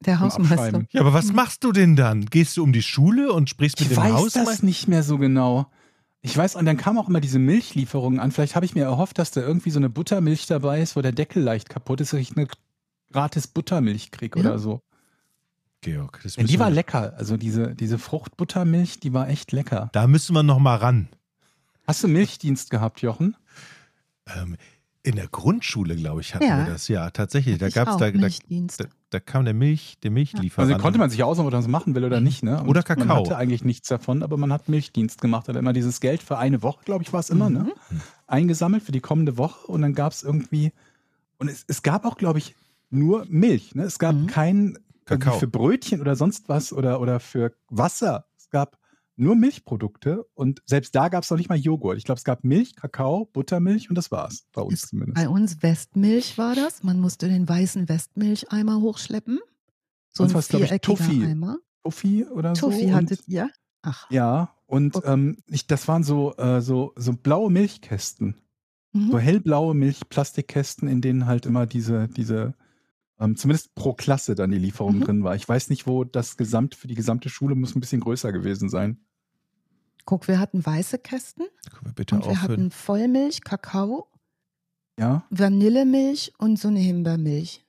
Der 0.00 0.20
Hausmeister. 0.20 0.54
Abschreiben. 0.54 0.86
Ja, 0.92 1.00
aber 1.00 1.12
was 1.12 1.32
machst 1.32 1.64
du 1.64 1.72
denn 1.72 1.96
dann? 1.96 2.26
Gehst 2.26 2.56
du 2.56 2.62
um 2.62 2.72
die 2.72 2.82
Schule 2.82 3.32
und 3.32 3.50
sprichst 3.50 3.80
mit 3.80 3.88
Ich 3.90 3.94
dem 3.96 4.02
weiß 4.04 4.12
Hausmeister? 4.12 4.44
das 4.52 4.62
nicht 4.62 4.86
mehr 4.86 5.02
so 5.02 5.18
genau. 5.18 5.70
Ich 6.20 6.36
weiß, 6.36 6.54
und 6.56 6.64
dann 6.66 6.76
kamen 6.76 6.98
auch 6.98 7.08
immer 7.08 7.20
diese 7.20 7.38
Milchlieferungen 7.40 8.20
an. 8.20 8.30
Vielleicht 8.30 8.54
habe 8.54 8.66
ich 8.66 8.74
mir 8.74 8.84
erhofft, 8.84 9.18
dass 9.18 9.30
da 9.32 9.40
irgendwie 9.40 9.70
so 9.70 9.78
eine 9.80 9.88
Buttermilch 9.88 10.46
dabei 10.46 10.80
ist, 10.80 10.94
wo 10.94 11.02
der 11.02 11.12
Deckel 11.12 11.42
leicht 11.42 11.68
kaputt 11.68 12.00
ist, 12.00 12.12
dass 12.12 12.20
ich 12.20 12.36
eine 12.36 12.46
gratis 13.12 13.46
Buttermilch 13.48 14.10
kriege 14.12 14.38
Ja. 14.40 14.46
oder 14.50 14.58
so. 14.58 14.80
Georg, 15.80 16.20
das 16.22 16.36
Ja, 16.36 16.42
die 16.44 16.58
war 16.58 16.70
lecker. 16.70 17.14
Also 17.16 17.36
diese, 17.36 17.74
diese 17.74 17.98
Fruchtbuttermilch, 17.98 19.00
die 19.00 19.12
war 19.12 19.28
echt 19.28 19.52
lecker. 19.52 19.90
Da 19.92 20.06
müssen 20.06 20.34
wir 20.34 20.42
noch 20.42 20.58
mal 20.58 20.76
ran. 20.76 21.08
Hast 21.86 22.02
du 22.02 22.08
Milchdienst 22.08 22.70
gehabt, 22.70 23.00
Jochen? 23.00 23.36
Ähm, 24.26 24.56
in 25.04 25.16
der 25.16 25.28
Grundschule, 25.28 25.96
glaube 25.96 26.20
ich, 26.20 26.34
hatten 26.34 26.44
Ja. 26.44 26.58
wir 26.66 26.72
das. 26.72 26.88
Ja, 26.88 27.10
tatsächlich. 27.10 27.56
Da 27.58 27.68
Ich 27.68 27.74
gab's 27.74 27.92
auch, 27.92 27.98
da, 27.98 28.10
da, 28.10 28.28
da, 28.28 28.84
da 29.10 29.20
kam 29.20 29.44
der 29.44 29.54
Milch, 29.54 29.96
der 30.02 30.10
Milchlieferant. 30.10 30.70
Also 30.70 30.82
konnte 30.82 30.98
man 30.98 31.08
sich 31.08 31.22
aussuchen, 31.22 31.46
ob 31.46 31.52
man 31.52 31.62
das 31.62 31.68
machen 31.68 31.94
will 31.94 32.04
oder 32.04 32.20
nicht. 32.20 32.42
Ne? 32.42 32.60
Und 32.60 32.68
Oder 32.68 32.82
Kakao. 32.82 33.06
Man 33.06 33.16
hatte 33.18 33.36
eigentlich 33.38 33.64
nichts 33.64 33.88
davon, 33.88 34.22
aber 34.22 34.36
man 34.36 34.52
hat 34.52 34.68
Milchdienst 34.68 35.20
gemacht. 35.22 35.48
Hat 35.48 35.56
immer 35.56 35.72
dieses 35.72 36.00
Geld 36.00 36.22
für 36.22 36.36
eine 36.36 36.62
Woche, 36.62 36.80
glaube 36.84 37.04
ich, 37.04 37.12
war 37.12 37.20
es 37.20 37.30
immer, 37.30 37.48
ne? 37.48 37.72
Mhm. 37.90 38.00
eingesammelt 38.26 38.82
für 38.82 38.92
die 38.92 39.00
kommende 39.00 39.38
Woche. 39.38 39.66
Und 39.68 39.80
dann 39.82 39.94
gab 39.94 40.12
es 40.12 40.22
irgendwie, 40.24 40.72
und 41.38 41.48
es, 41.48 41.64
es 41.68 41.82
gab 41.82 42.04
auch, 42.04 42.18
glaube 42.18 42.38
ich, 42.40 42.54
nur 42.90 43.24
Milch. 43.30 43.74
Ne? 43.74 43.84
Es 43.84 43.98
gab 43.98 44.14
Mhm. 44.14 44.26
kein 44.26 44.78
Kakao. 45.08 45.38
für 45.38 45.48
Brötchen 45.48 46.00
oder 46.00 46.16
sonst 46.16 46.48
was 46.48 46.72
oder, 46.72 47.00
oder 47.00 47.20
für 47.20 47.52
Wasser. 47.68 48.26
Es 48.36 48.50
gab 48.50 48.78
nur 49.16 49.34
Milchprodukte 49.34 50.24
und 50.34 50.62
selbst 50.64 50.94
da 50.94 51.08
gab 51.08 51.24
es 51.24 51.30
noch 51.30 51.38
nicht 51.38 51.48
mal 51.48 51.58
Joghurt. 51.58 51.98
Ich 51.98 52.04
glaube, 52.04 52.18
es 52.18 52.24
gab 52.24 52.44
Milch, 52.44 52.76
Kakao, 52.76 53.24
Buttermilch 53.26 53.88
und 53.88 53.96
das 53.96 54.10
war's. 54.12 54.46
Bei 54.52 54.62
uns 54.62 54.74
Ist 54.84 54.88
zumindest. 54.90 55.16
Bei 55.16 55.28
uns 55.28 55.62
Westmilch 55.62 56.38
war 56.38 56.54
das. 56.54 56.82
Man 56.84 57.00
musste 57.00 57.28
den 57.28 57.48
weißen 57.48 57.88
Westmilcheimer 57.88 58.80
hochschleppen. 58.80 59.40
So 60.10 60.22
Sonst 60.24 60.30
ein 60.30 60.34
war's, 60.36 60.48
glaub 60.48 60.62
ich, 60.62 60.68
viereckiger 60.68 60.96
Tuffy. 60.98 61.24
Eimer. 61.24 61.58
Toffee 61.82 62.24
oder 62.26 62.54
Tuffy 62.54 62.80
so. 62.80 62.86
und- 62.86 62.94
hattet 62.94 63.26
ihr? 63.28 63.50
Ach. 63.82 64.10
Ja, 64.10 64.54
und 64.66 64.96
Okay. 64.96 65.12
ähm, 65.12 65.38
ich, 65.46 65.66
das 65.66 65.88
waren 65.88 66.02
so, 66.04 66.36
äh, 66.36 66.60
so, 66.60 66.92
so 66.96 67.12
blaue 67.12 67.50
Milchkästen. 67.50 68.36
Mhm. 68.92 69.10
So 69.10 69.18
hellblaue 69.18 69.74
Milchplastikkästen, 69.74 70.88
in 70.88 71.00
denen 71.00 71.26
halt 71.26 71.46
immer 71.46 71.66
diese, 71.66 72.08
diese, 72.08 72.54
ähm, 73.20 73.36
zumindest 73.36 73.74
pro 73.74 73.92
Klasse 73.94 74.34
dann 74.34 74.50
die 74.50 74.58
Lieferung 74.58 74.96
Mhm. 74.98 75.04
drin 75.04 75.24
war. 75.24 75.34
Ich 75.36 75.48
weiß 75.48 75.70
nicht, 75.70 75.86
wo 75.86 76.04
das 76.04 76.36
Gesamt 76.36 76.74
für 76.74 76.88
die 76.88 76.94
gesamte 76.94 77.28
Schule 77.28 77.54
muss 77.54 77.74
ein 77.74 77.80
bisschen 77.80 78.00
größer 78.00 78.32
gewesen 78.32 78.68
sein. 78.68 78.98
Guck, 80.04 80.26
wir 80.28 80.38
hatten 80.40 80.64
weiße 80.64 80.98
Kästen 80.98 81.44
Können 81.70 81.86
wir 81.86 81.92
bitte 81.92 82.14
und 82.14 82.26
wir 82.26 82.40
hatten 82.40 82.70
Vollmilch, 82.70 83.42
Kakao, 83.42 84.08
Ja, 84.98 85.24
Vanillemilch 85.30 86.32
und 86.38 86.58
so 86.58 86.68
eine 86.68 86.80
Himbeermilch. 86.80 87.64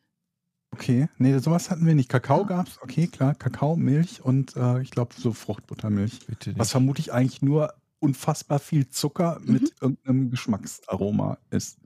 okay. 0.71 1.09
Nee, 1.17 1.37
sowas 1.39 1.69
hatten 1.69 1.85
wir 1.85 1.95
nicht. 1.95 2.09
Kakao 2.09 2.41
Ja. 2.41 2.47
gab's, 2.47 2.77
okay, 2.81 3.07
klar. 3.07 3.35
Kakao, 3.35 3.75
Milch 3.75 4.23
und 4.23 4.55
äh, 4.55 4.81
ich 4.81 4.91
glaube 4.91 5.13
so 5.17 5.33
Fruchtbuttermilch. 5.33 6.19
Was 6.55 6.71
vermutlich 6.71 7.11
eigentlich 7.11 7.41
nur 7.41 7.73
unfassbar 7.99 8.59
viel 8.59 8.87
Zucker 8.89 9.39
Mhm. 9.43 9.53
mit 9.53 9.73
irgendeinem 9.81 10.29
Geschmacksaroma 10.29 11.37
ist. 11.49 11.77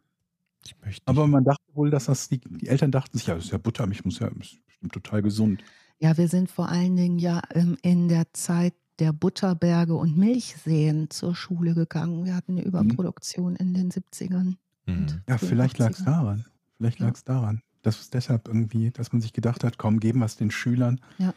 Ich 0.66 0.76
möchte. 0.84 1.02
Aber 1.08 1.28
man 1.28 1.44
dachte 1.44 1.64
wohl, 1.74 1.90
dass 1.90 2.06
das 2.06 2.30
die, 2.30 2.40
die 2.40 2.68
Eltern 2.68 2.92
dachten 2.92 3.18
sich, 3.18 3.28
ja, 3.28 3.36
das 3.36 3.46
ist 3.46 3.52
ja 3.52 3.58
Buttermilch, 3.58 4.06
muss 4.06 4.20
ja 4.20 4.28
ist 4.28 4.60
bestimmt 4.66 4.94
total 4.94 5.22
gesund. 5.22 5.64
Ja, 6.00 6.18
wir 6.18 6.28
sind 6.28 6.50
vor 6.50 6.70
allen 6.70 6.96
Dingen 6.96 7.20
ja 7.20 7.42
ähm, 7.54 7.78
in 7.82 8.08
der 8.08 8.32
Zeit 8.34 8.74
der 9.00 9.12
Butterberge 9.14 9.96
und 9.96 10.18
Milchseen 10.18 11.10
zur 11.10 11.36
Schule 11.36 11.74
gegangen. 11.74 12.26
Wir 12.26 12.36
hatten 12.36 12.54
eine 12.54 12.64
Überproduktion 12.64 13.56
in 13.56 13.74
den 13.74 13.92
70ern. 13.92 14.56
Mhm. 14.86 15.08
Ja, 15.28 15.38
vielleicht 15.38 15.78
lag 15.80 15.92
es 15.92 16.02
80ern. 16.02 16.06
daran. 16.06 16.46
Vielleicht 16.78 17.00
Ja. 17.00 17.06
lag 17.08 17.16
es 17.16 17.24
daran. 17.24 17.62
Das 17.82 18.00
ist 18.00 18.14
deshalb 18.14 18.48
irgendwie, 18.48 18.92
dass 18.92 19.12
man 19.12 19.22
sich 19.22 19.34
gedacht 19.34 19.64
hat, 19.64 19.78
komm, 19.78 20.00
geben 20.00 20.20
wir 20.20 20.26
es 20.26 20.38
den 20.38 20.52
Schülern. 20.52 21.02
Ja. 21.18 21.34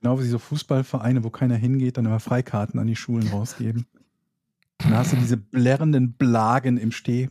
Genau 0.00 0.20
wie 0.20 0.28
so 0.28 0.38
Fußballvereine, 0.38 1.24
wo 1.24 1.30
keiner 1.30 1.56
hingeht, 1.56 1.96
dann 1.96 2.06
immer 2.06 2.20
Freikarten 2.20 2.78
an 2.78 2.86
die 2.86 2.94
Schulen 2.96 3.26
rausgeben. 3.28 3.86
Dann 4.78 4.94
hast 4.94 5.12
du 5.12 5.16
diese 5.16 5.36
blärrenden 5.36 6.12
Blagen 6.12 6.76
im 6.76 6.92
Steh, 6.92 7.30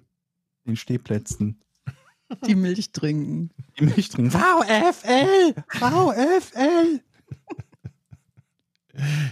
den 0.67 0.75
Stehplätzen. 0.75 1.61
Die 2.45 2.55
Milch 2.55 2.91
trinken. 2.91 3.51
Die 3.79 3.85
Milch 3.85 4.09
trinken. 4.09 4.31
VfL! 4.31 5.55
VfL! 5.69 7.01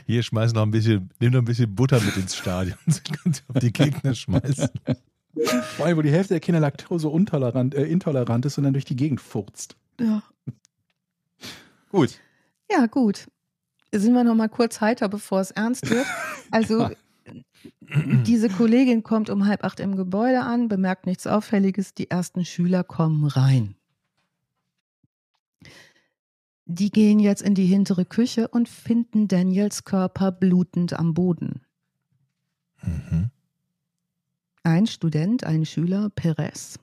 Hier 0.06 0.24
schmeiß 0.24 0.54
noch 0.54 0.62
ein 0.62 0.72
bisschen, 0.72 1.10
nimm 1.20 1.34
noch 1.34 1.40
ein 1.40 1.46
bisschen 1.46 1.74
Butter 1.74 2.00
mit 2.00 2.16
ins 2.18 2.36
Stadion. 2.36 2.78
Sie 2.88 3.02
können 3.02 3.36
auf 3.48 3.60
die 3.60 3.74
Gegner 3.74 4.14
schmeißen. 4.14 4.70
Vor 5.76 5.86
allem, 5.86 5.98
wo 5.98 6.02
die 6.02 6.12
Hälfte 6.12 6.36
der 6.36 6.40
Kinder 6.40 6.62
Laktose 6.62 7.10
intolerant, 7.10 7.76
äh, 7.76 7.84
intolerant 7.86 8.46
ist 8.46 8.58
und 8.58 8.64
dann 8.64 8.74
durch 8.74 8.86
die 8.86 8.96
Gegend 8.96 9.20
furzt. 9.20 9.76
Ja. 10.00 10.24
Gut. 11.90 12.20
Ja, 12.72 12.86
gut. 12.86 13.28
Sind 13.92 14.14
wir 14.14 14.24
noch 14.24 14.36
mal 14.36 14.50
kurz 14.50 14.82
heiter, 14.82 15.10
bevor 15.10 15.42
es 15.42 15.52
ernst 15.52 15.90
wird. 15.90 16.06
Also, 16.52 16.90
diese 18.26 18.50
Kollegin 18.50 19.04
kommt 19.04 19.30
um 19.30 19.46
halb 19.46 19.64
acht 19.64 19.80
im 19.80 19.96
Gebäude 19.96 20.42
an, 20.42 20.68
bemerkt 20.68 21.06
nichts 21.06 21.28
Auffälliges. 21.28 21.94
Die 21.94 22.10
ersten 22.10 22.46
Schüler 22.46 22.84
kommen 22.84 23.26
rein. 23.26 23.76
Die 26.66 26.90
gehen 26.90 27.20
jetzt 27.20 27.42
in 27.42 27.54
die 27.54 27.66
hintere 27.66 28.06
Küche 28.06 28.48
und 28.48 28.68
finden 28.68 29.28
Daniels 29.28 29.84
Körper 29.84 30.32
blutend 30.32 30.94
am 30.94 31.14
Boden. 31.14 31.62
Mhm. 32.82 33.30
Ein 34.64 34.88
Student, 34.88 35.44
ein 35.44 35.66
Schüler, 35.66 36.10
Perez, 36.10 36.80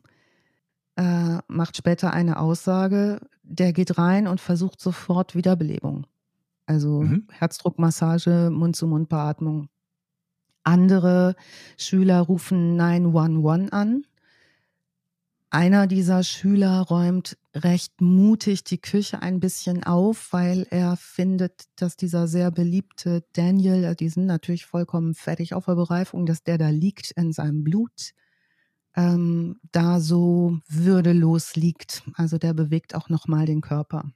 äh, 0.96 1.38
macht 1.48 1.76
später 1.76 2.12
eine 2.12 2.38
Aussage, 2.38 3.20
der 3.42 3.72
geht 3.72 3.98
rein 3.98 4.28
und 4.28 4.40
versucht 4.40 4.80
sofort 4.80 5.34
Wiederbelebung. 5.34 6.06
Also 6.66 7.02
Mhm. 7.02 7.26
Herzdruckmassage, 7.30 8.50
Mund-zu-Mund-Beatmung. 8.52 9.68
Andere 10.64 11.34
Schüler 11.76 12.20
rufen 12.20 12.76
911 12.76 13.72
an. 13.72 14.04
Einer 15.50 15.86
dieser 15.86 16.22
Schüler 16.22 16.80
räumt 16.80 17.36
recht 17.54 18.00
mutig 18.00 18.64
die 18.64 18.80
Küche 18.80 19.20
ein 19.20 19.38
bisschen 19.38 19.84
auf, 19.84 20.32
weil 20.32 20.66
er 20.70 20.96
findet, 20.96 21.64
dass 21.76 21.96
dieser 21.96 22.26
sehr 22.26 22.50
beliebte 22.50 23.22
Daniel, 23.34 23.84
äh, 23.84 23.94
die 23.94 24.08
sind 24.08 24.24
natürlich 24.24 24.64
vollkommen 24.64 25.14
fertig 25.14 25.52
auf 25.52 25.66
der 25.66 25.74
Bereifung, 25.74 26.24
dass 26.24 26.42
der 26.42 26.56
da 26.56 26.70
liegt 26.70 27.10
in 27.10 27.32
seinem 27.32 27.64
Blut, 27.64 28.12
ähm, 28.96 29.60
da 29.72 30.00
so 30.00 30.58
würdelos 30.68 31.54
liegt. 31.54 32.02
Also 32.14 32.38
der 32.38 32.54
bewegt 32.54 32.94
auch 32.94 33.10
nochmal 33.10 33.44
den 33.44 33.60
Körper. 33.60 34.10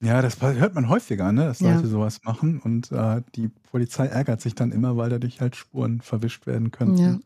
Ja, 0.00 0.22
das 0.22 0.40
hört 0.40 0.74
man 0.74 0.88
häufiger, 0.88 1.32
ne? 1.32 1.46
dass 1.46 1.60
Ja. 1.60 1.74
Leute 1.74 1.88
sowas 1.88 2.20
machen 2.22 2.60
und 2.60 2.92
äh, 2.92 3.22
die 3.34 3.48
Polizei 3.48 4.06
ärgert 4.06 4.40
sich 4.40 4.54
dann 4.54 4.70
immer, 4.70 4.96
weil 4.96 5.10
dadurch 5.10 5.40
halt 5.40 5.56
Spuren 5.56 6.00
verwischt 6.00 6.46
werden 6.46 6.70
könnten. 6.70 6.98
Ja. 6.98 7.18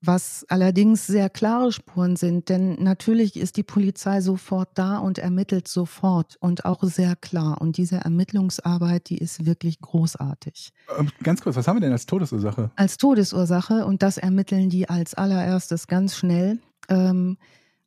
Was 0.00 0.46
allerdings 0.48 1.08
sehr 1.08 1.28
klare 1.28 1.72
Spuren 1.72 2.14
sind, 2.14 2.50
denn 2.50 2.74
natürlich 2.80 3.36
ist 3.36 3.56
die 3.56 3.64
Polizei 3.64 4.20
sofort 4.20 4.68
da 4.74 4.98
und 4.98 5.18
ermittelt 5.18 5.66
sofort 5.66 6.36
und 6.38 6.64
auch 6.64 6.84
sehr 6.84 7.16
klar. 7.16 7.60
Und 7.60 7.78
diese 7.78 7.96
Ermittlungsarbeit, 7.96 9.08
die 9.08 9.18
ist 9.18 9.44
wirklich 9.44 9.80
großartig. 9.80 10.70
Ähm, 10.96 11.10
Ganz 11.24 11.40
kurz, 11.40 11.56
was 11.56 11.66
haben 11.66 11.76
wir 11.76 11.80
denn 11.80 11.90
als 11.90 12.06
Todesursache? 12.06 12.70
Als 12.76 12.96
Todesursache, 12.96 13.86
und 13.86 14.04
das 14.04 14.18
ermitteln 14.18 14.70
die 14.70 14.88
als 14.88 15.14
allererstes 15.14 15.88
ganz 15.88 16.14
schnell, 16.14 16.60
ähm, 16.88 17.36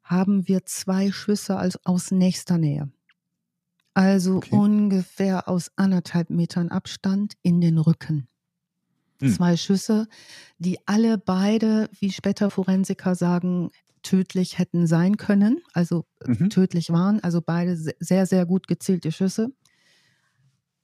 haben 0.04 0.50
wir 0.50 0.66
zwei 0.66 1.14
Schüsse 1.14 1.56
als, 1.56 1.80
aus 1.86 2.12
nächster 2.12 2.58
Nähe. 2.58 2.90
Also 3.94 4.38
Okay. 4.38 4.56
ungefähr 4.56 5.48
aus 5.50 5.72
anderthalb 5.76 6.30
Metern 6.30 6.70
Abstand 6.70 7.34
in 7.42 7.60
den 7.62 7.78
Rücken. 7.78 8.28
Hm. 9.20 9.34
Zwei 9.34 9.58
Schüsse, 9.58 10.08
die 10.58 10.80
alle 10.88 11.18
beide, 11.18 11.90
wie 12.00 12.12
später 12.12 12.50
Forensiker 12.50 13.16
sagen, 13.16 13.72
tödlich 14.04 14.58
hätten 14.58 14.88
sein 14.88 15.18
können, 15.18 15.62
also 15.74 16.06
Mhm. 16.26 16.50
tödlich 16.50 16.90
waren, 16.92 17.20
also 17.22 17.42
beide 17.42 17.78
se- 17.78 17.96
sehr, 18.00 18.26
sehr 18.26 18.46
gut 18.48 18.68
gezielte 18.68 19.12
Schüsse. 19.12 19.52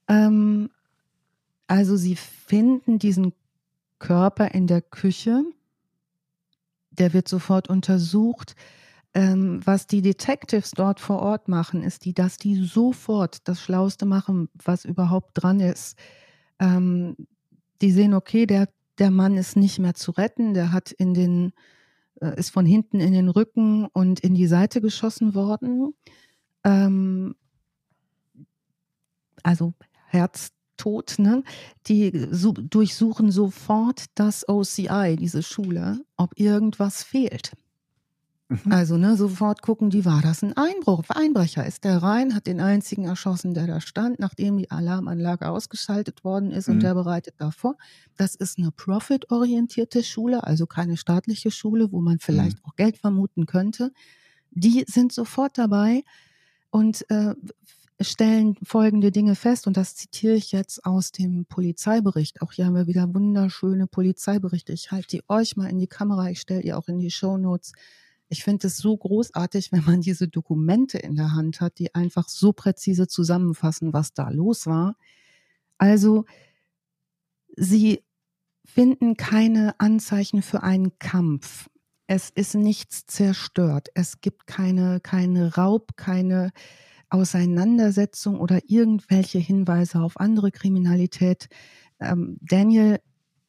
Ähm, 0.07 0.69
also 1.67 1.97
sie 1.97 2.15
finden 2.15 2.99
diesen 2.99 3.33
Körper 3.99 4.53
in 4.53 4.67
der 4.67 4.81
Küche, 4.81 5.43
der 6.91 7.13
wird 7.13 7.27
sofort 7.27 7.69
untersucht. 7.69 8.55
Ähm, 9.13 9.61
was 9.65 9.87
die 9.87 10.01
Detectives 10.01 10.71
dort 10.71 10.99
vor 10.99 11.19
Ort 11.19 11.47
machen, 11.47 11.81
ist, 11.83 12.05
die, 12.05 12.13
dass 12.13 12.37
die 12.37 12.55
sofort 12.63 13.47
das 13.47 13.61
Schlauste 13.61 14.05
machen, 14.05 14.49
was 14.63 14.85
überhaupt 14.85 15.31
dran 15.33 15.59
ist. 15.59 15.97
Ähm, 16.59 17.15
die 17.81 17.91
sehen, 17.91 18.13
okay, 18.13 18.45
der, 18.45 18.69
der 18.99 19.11
Mann 19.11 19.37
ist 19.37 19.55
nicht 19.55 19.79
mehr 19.79 19.93
zu 19.93 20.11
retten, 20.11 20.53
der 20.53 20.71
hat 20.71 20.91
in 20.91 21.13
den, 21.13 21.53
äh, 22.21 22.37
ist 22.37 22.49
von 22.49 22.65
hinten 22.65 22.99
in 22.99 23.13
den 23.13 23.29
Rücken 23.29 23.85
und 23.85 24.19
in 24.19 24.35
die 24.35 24.47
Seite 24.47 24.81
geschossen 24.81 25.33
worden. 25.35 25.93
Ähm, 26.63 27.35
also 29.43 29.73
Herztod, 30.07 31.15
ne? 31.17 31.43
Die 31.87 32.27
su 32.31 32.51
durchsuchen 32.53 33.31
sofort 33.31 34.05
das 34.15 34.47
OCI, 34.47 35.15
diese 35.17 35.43
Schule, 35.43 36.01
ob 36.17 36.37
irgendwas 36.37 37.03
fehlt. 37.03 37.53
Mhm. 38.49 38.71
Also, 38.71 38.95
ne, 38.97 39.17
sofort 39.17 39.61
gucken 39.61 39.89
die, 39.89 40.05
war 40.05 40.21
das 40.21 40.41
ein 40.41 40.55
Einbruch? 40.55 41.03
Einbrecher 41.09 41.65
ist 41.65 41.83
der 41.83 41.97
rein, 42.01 42.33
hat 42.33 42.47
den 42.47 42.61
einzigen 42.61 43.03
erschossen, 43.03 43.53
der 43.53 43.67
da 43.67 43.81
stand, 43.81 44.19
nachdem 44.19 44.57
die 44.57 44.71
Alarmanlage 44.71 45.49
ausgeschaltet 45.49 46.23
worden 46.23 46.51
ist 46.51 46.69
und 46.69 46.77
Mhm. 46.77 46.81
der 46.81 46.93
bereitet 46.93 47.35
davor. 47.39 47.75
Das 48.15 48.35
ist 48.35 48.57
eine 48.57 48.71
profitorientierte 48.71 50.01
Schule, 50.01 50.45
also 50.45 50.65
keine 50.65 50.95
staatliche 50.95 51.51
Schule, 51.51 51.91
wo 51.91 51.99
man 51.99 52.19
vielleicht 52.19 52.63
auch 52.63 52.75
Geld 52.77 52.97
vermuten 52.97 53.47
könnte. 53.47 53.91
Die 54.51 54.85
sind 54.87 55.11
sofort 55.11 55.57
dabei 55.57 56.03
und 56.69 57.09
äh, 57.11 57.35
stellen 58.01 58.55
folgende 58.63 59.11
Dinge 59.11 59.35
fest, 59.35 59.67
und 59.67 59.75
das 59.75 59.95
zitiere 59.95 60.35
ich 60.35 60.53
jetzt 60.53 60.85
aus 60.85 61.11
dem 61.11 61.45
Polizeibericht. 61.47 62.41
Auch 62.41 62.53
hier 62.53 62.65
haben 62.67 62.75
wir 62.75 62.87
wieder 62.87 63.13
wunderschöne 63.13 63.87
Polizeiberichte. 63.87 64.71
Ich 64.73 64.91
halte 64.91 65.07
die 65.17 65.23
euch 65.27 65.57
mal 65.57 65.69
in 65.69 65.79
die 65.79 65.87
Kamera, 65.87 66.29
ich 66.29 66.39
stelle 66.39 66.61
die 66.61 66.73
auch 66.73 66.87
in 66.87 66.99
die 66.99 67.11
Show 67.11 67.37
Notes. 67.37 67.73
Ich 68.29 68.43
finde 68.43 68.67
es 68.67 68.77
so 68.77 68.95
großartig, 68.97 69.71
wenn 69.71 69.85
man 69.85 70.01
diese 70.01 70.27
Dokumente 70.27 70.97
in 70.97 71.15
der 71.15 71.33
Hand 71.33 71.61
hat, 71.61 71.79
die 71.79 71.95
einfach 71.95 72.27
so 72.29 72.53
präzise 72.53 73.07
zusammenfassen, 73.07 73.93
was 73.93 74.13
da 74.13 74.29
los 74.29 74.67
war. 74.67 74.97
Also, 75.77 76.25
sie 77.55 78.03
finden 78.65 79.15
keine 79.15 79.79
Anzeichen 79.79 80.41
für 80.41 80.63
einen 80.63 80.97
Kampf. 80.99 81.69
Es 82.07 82.29
ist 82.29 82.55
nichts 82.55 83.05
zerstört. 83.05 83.89
Es 83.93 84.21
gibt 84.21 84.47
keine, 84.47 84.99
keine 84.99 85.55
Raub, 85.55 85.95
keine 85.97 86.51
Auseinandersetzung 87.09 88.39
oder 88.39 88.59
irgendwelche 88.67 89.39
Hinweise 89.39 90.01
auf 90.01 90.19
andere 90.19 90.51
Kriminalität. 90.51 91.47
Ähm, 91.99 92.37
Daniel 92.41 92.99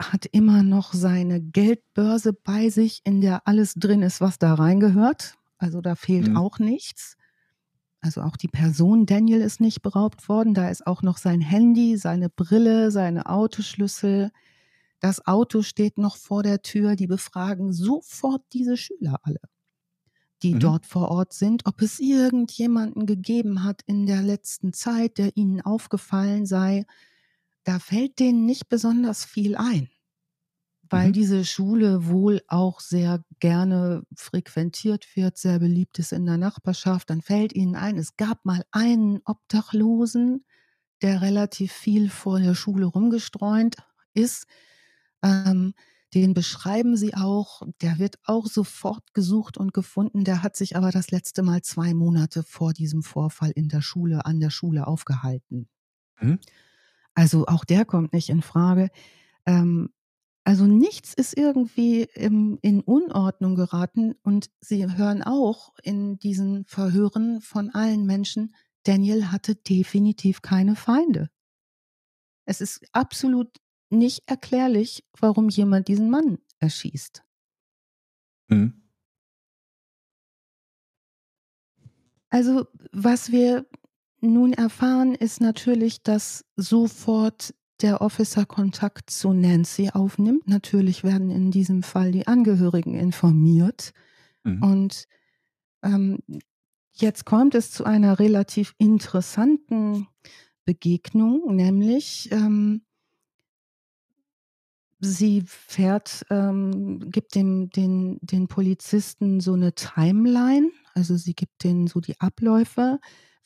hat 0.01 0.27
immer 0.27 0.63
noch 0.63 0.93
seine 0.95 1.41
Geldbörse 1.41 2.33
bei 2.33 2.71
sich, 2.71 3.01
in 3.05 3.21
der 3.21 3.47
alles 3.49 3.75
drin 3.75 4.03
ist, 4.03 4.21
was 4.21 4.39
da 4.39 4.55
reingehört. 4.55 5.35
Also 5.59 5.81
da 5.81 5.95
fehlt 5.97 6.29
Mhm. 6.29 6.37
auch 6.37 6.59
nichts. 6.59 7.17
Also 8.01 8.23
auch 8.23 8.37
die 8.37 8.49
Person 8.49 9.07
Daniel 9.07 9.41
ist 9.43 9.61
nicht 9.61 9.83
beraubt 9.83 10.29
worden. 10.29 10.55
Da 10.55 10.71
ist 10.71 10.87
auch 10.87 11.03
noch 11.03 11.19
sein 11.19 11.41
Handy, 11.41 11.97
seine 11.97 12.31
Brille, 12.31 12.91
seine 12.93 13.27
Autoschlüssel. 13.27 14.31
Das 15.01 15.27
Auto 15.27 15.63
steht 15.63 15.99
noch 15.99 16.17
vor 16.17 16.43
der 16.45 16.63
Tür. 16.63 16.97
Die 16.97 17.09
befragen 17.09 17.73
sofort 17.73 18.43
diese 18.53 18.77
Schüler 18.77 19.21
alle, 19.25 19.41
die 20.43 20.55
Mhm. 20.55 20.59
dort 20.59 20.87
vor 20.87 21.09
Ort 21.11 21.33
sind, 21.33 21.67
ob 21.67 21.83
es 21.83 21.99
irgendjemanden 21.99 23.07
gegeben 23.07 23.65
hat 23.65 23.83
in 23.87 24.07
der 24.07 24.23
letzten 24.23 24.73
Zeit, 24.73 25.19
der 25.19 25.37
ihnen 25.37 25.61
aufgefallen 25.61 26.47
sei. 26.47 26.85
Da 27.69 27.79
fällt 27.81 28.19
denen 28.21 28.47
nicht 28.47 28.69
besonders 28.71 29.25
viel 29.27 29.57
ein, 29.57 29.91
weil 30.91 31.13
Mhm. 31.13 31.13
diese 31.13 31.45
Schule 31.45 32.07
wohl 32.07 32.41
auch 32.49 32.81
sehr 32.81 33.23
gerne 33.41 34.05
frequentiert 34.17 35.07
wird, 35.17 35.37
sehr 35.37 35.59
beliebt 35.59 35.99
ist 35.99 36.13
in 36.13 36.25
der 36.27 36.39
Nachbarschaft. 36.39 37.11
Dann 37.11 37.21
fällt 37.21 37.53
ihnen 37.55 37.77
ein, 37.77 37.99
es 37.99 38.17
gab 38.17 38.45
mal 38.47 38.65
einen 38.71 39.21
Obdachlosen, 39.27 40.47
der 41.03 41.23
relativ 41.23 41.73
viel 41.73 42.11
vor 42.11 42.41
der 42.41 42.55
Schule 42.55 42.87
rumgestreunt 42.87 43.77
ist. 44.15 44.47
Ähm, 45.23 45.75
den 46.15 46.35
beschreiben 46.35 46.97
sie 46.97 47.15
auch. 47.15 47.63
Der 47.83 47.99
wird 47.99 48.19
auch 48.25 48.47
sofort 48.47 49.15
gesucht 49.15 49.59
und 49.59 49.75
gefunden. 49.75 50.25
Der 50.25 50.43
hat 50.43 50.57
sich 50.57 50.77
aber 50.77 50.93
das 50.93 51.11
letzte 51.11 51.43
Mal 51.43 51.63
zwei 51.63 51.95
Monate 51.95 52.43
vor 52.45 52.73
diesem 52.75 53.03
Vorfall 53.03 53.53
in 53.53 53.69
der 53.69 53.83
Schule, 53.83 54.27
an 54.27 54.41
der 54.41 54.51
Schule 54.51 54.87
aufgehalten. 54.87 55.69
Mhm. 56.21 56.39
Also 57.19 57.49
auch 57.49 57.65
der 57.65 57.85
kommt 57.85 58.13
nicht 58.13 58.29
in 58.29 58.43
Frage. 58.43 58.91
Ähm, 59.45 59.93
also 60.45 60.67
nichts 60.67 61.15
ist 61.15 61.37
irgendwie 61.37 62.03
im, 62.15 62.61
in 62.63 62.81
Unordnung 62.81 63.57
geraten 63.57 64.15
und 64.23 64.51
sie 64.61 64.87
hören 64.87 65.25
auch 65.25 65.75
in 65.83 66.21
diesen 66.21 66.65
Verhören 66.67 67.41
von 67.41 67.71
allen 67.71 68.07
Menschen, 68.07 68.55
Daniel 68.85 69.33
hatte 69.33 69.57
definitiv 69.57 70.43
keine 70.43 70.77
Feinde. 70.77 71.29
Es 72.45 72.61
ist 72.61 72.87
absolut 72.93 73.51
nicht 73.91 74.23
erklärlich, 74.27 75.05
warum 75.19 75.49
jemand 75.49 75.89
diesen 75.89 76.11
Mann 76.11 76.39
erschießt. 76.61 77.25
Mhm. 78.47 78.89
Also 82.29 82.69
was 82.93 83.33
wir 83.33 83.67
nun 84.21 84.53
erfahren, 84.53 85.15
ist 85.15 85.41
natürlich, 85.41 86.03
dass 86.03 86.45
sofort 86.57 87.55
der 87.81 88.01
Officer 88.01 88.45
Kontakt 88.45 89.11
zu 89.11 89.33
Nancy 89.33 89.91
aufnimmt. 89.93 90.49
Natürlich 90.49 91.05
werden 91.05 91.31
in 91.31 91.51
diesem 91.51 91.83
Fall 91.83 92.11
die 92.11 92.27
Angehörigen 92.27 92.95
informiert. 92.95 93.93
Mhm. 94.43 94.63
Und 94.63 95.05
ähm, 95.83 96.19
jetzt 96.93 97.25
kommt 97.25 97.55
es 97.55 97.71
zu 97.71 97.85
einer 97.85 98.19
relativ 98.19 98.75
interessanten 98.79 100.09
Begegnung, 100.65 101.55
nämlich 101.55 102.29
ähm, 102.33 102.83
sie 105.01 105.43
fährt, 105.47 106.27
ähm, 106.31 107.11
gibt 107.11 107.35
dem, 107.35 107.71
den, 107.71 108.19
den 108.21 108.49
Polizisten 108.49 109.41
so 109.41 109.53
eine 109.53 109.75
Timeline, 109.75 110.71
also 110.95 111.17
sie 111.17 111.35
gibt 111.35 111.63
denen 111.65 111.87
so 111.87 112.01
die 112.01 112.21
Abläufe, 112.21 112.99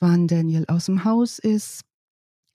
wann 0.02 0.26
Daniel 0.26 0.64
aus 0.66 0.86
dem 0.86 1.04
Haus 1.04 1.38
ist. 1.38 1.82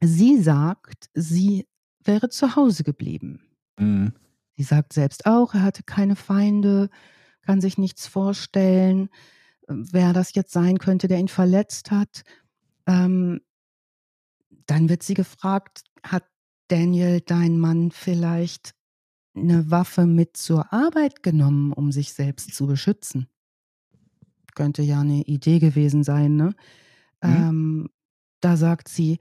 Sie 0.02 0.40
sagt, 0.40 1.10
sie 1.14 1.66
wäre 2.04 2.30
zu 2.30 2.56
Hause 2.56 2.84
geblieben. 2.84 3.42
Mhm. 3.80 4.14
Sie 4.58 4.64
sagt 4.64 4.94
selbst 4.94 5.26
auch, 5.26 5.54
er 5.54 5.64
hatte 5.64 5.84
keine 5.84 6.16
Feinde, 6.16 6.90
kann 7.42 7.62
sich 7.62 7.78
nichts 7.78 8.06
vorstellen. 8.06 9.10
wer 9.70 10.14
das 10.14 10.34
jetzt 10.34 10.54
sein 10.54 10.78
könnte, 10.78 11.08
der 11.10 11.20
ihn 11.20 11.28
verletzt 11.28 11.92
hat. 11.92 12.24
Ähm, 12.86 13.42
dann 14.66 14.88
wird 14.88 15.04
sie 15.04 15.14
gefragt, 15.14 15.84
hat 16.04 16.24
Daniel, 16.70 17.22
dein 17.22 17.60
Mann, 17.60 17.92
vielleicht 17.92 18.74
eine 19.36 19.70
Waffe 19.70 20.06
mit 20.06 20.38
zur 20.38 20.72
Arbeit 20.74 21.22
genommen, 21.22 21.74
um 21.74 21.92
sich 21.92 22.14
selbst 22.14 22.56
zu 22.56 22.66
beschützen? 22.66 23.28
Könnte 24.56 24.82
ja 24.84 25.02
eine 25.02 25.24
Idee 25.24 25.60
gewesen 25.60 26.04
sein, 26.04 26.36
ne? 26.36 26.56
Mhm. 27.24 27.30
Ähm, 27.30 27.90
da 28.42 28.58
sagt 28.58 28.88
sie, 28.90 29.18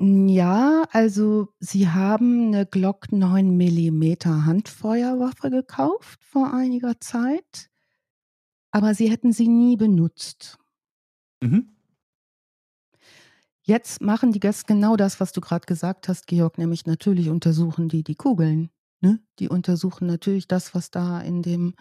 ja, 0.00 0.84
also 0.92 1.48
sie 1.58 1.88
haben 1.88 2.48
eine 2.48 2.66
Glock 2.66 3.10
9 3.10 3.56
mm 3.56 4.44
Handfeuerwaffe 4.46 5.50
gekauft 5.50 6.22
vor 6.22 6.54
einiger 6.54 7.00
Zeit, 7.00 7.68
aber 8.70 8.94
sie 8.94 9.10
hätten 9.10 9.32
sie 9.32 9.48
nie 9.48 9.76
benutzt. 9.76 10.56
Mhm. 11.42 11.74
Jetzt 13.62 14.00
machen 14.00 14.32
die 14.32 14.40
Gäste 14.40 14.64
genau 14.66 14.96
das, 14.96 15.20
was 15.20 15.32
du 15.32 15.40
gerade 15.40 15.66
gesagt 15.66 16.08
hast, 16.08 16.26
Georg, 16.26 16.58
nämlich 16.58 16.86
natürlich 16.86 17.28
untersuchen 17.28 17.88
die 17.88 18.02
die 18.02 18.14
Kugeln. 18.14 18.70
Ne? 19.00 19.20
Die 19.40 19.48
untersuchen 19.48 20.06
natürlich 20.06 20.48
das, 20.48 20.74
was 20.74 20.90
da 20.90 21.20
in 21.20 21.42
dem, 21.42 21.74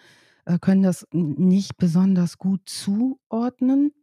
äh, 0.45 0.59
können 0.59 0.83
das 0.83 1.07
nicht 1.11 1.77
besonders 1.77 2.37
gut 2.37 2.67
zuordnen. 2.67 3.93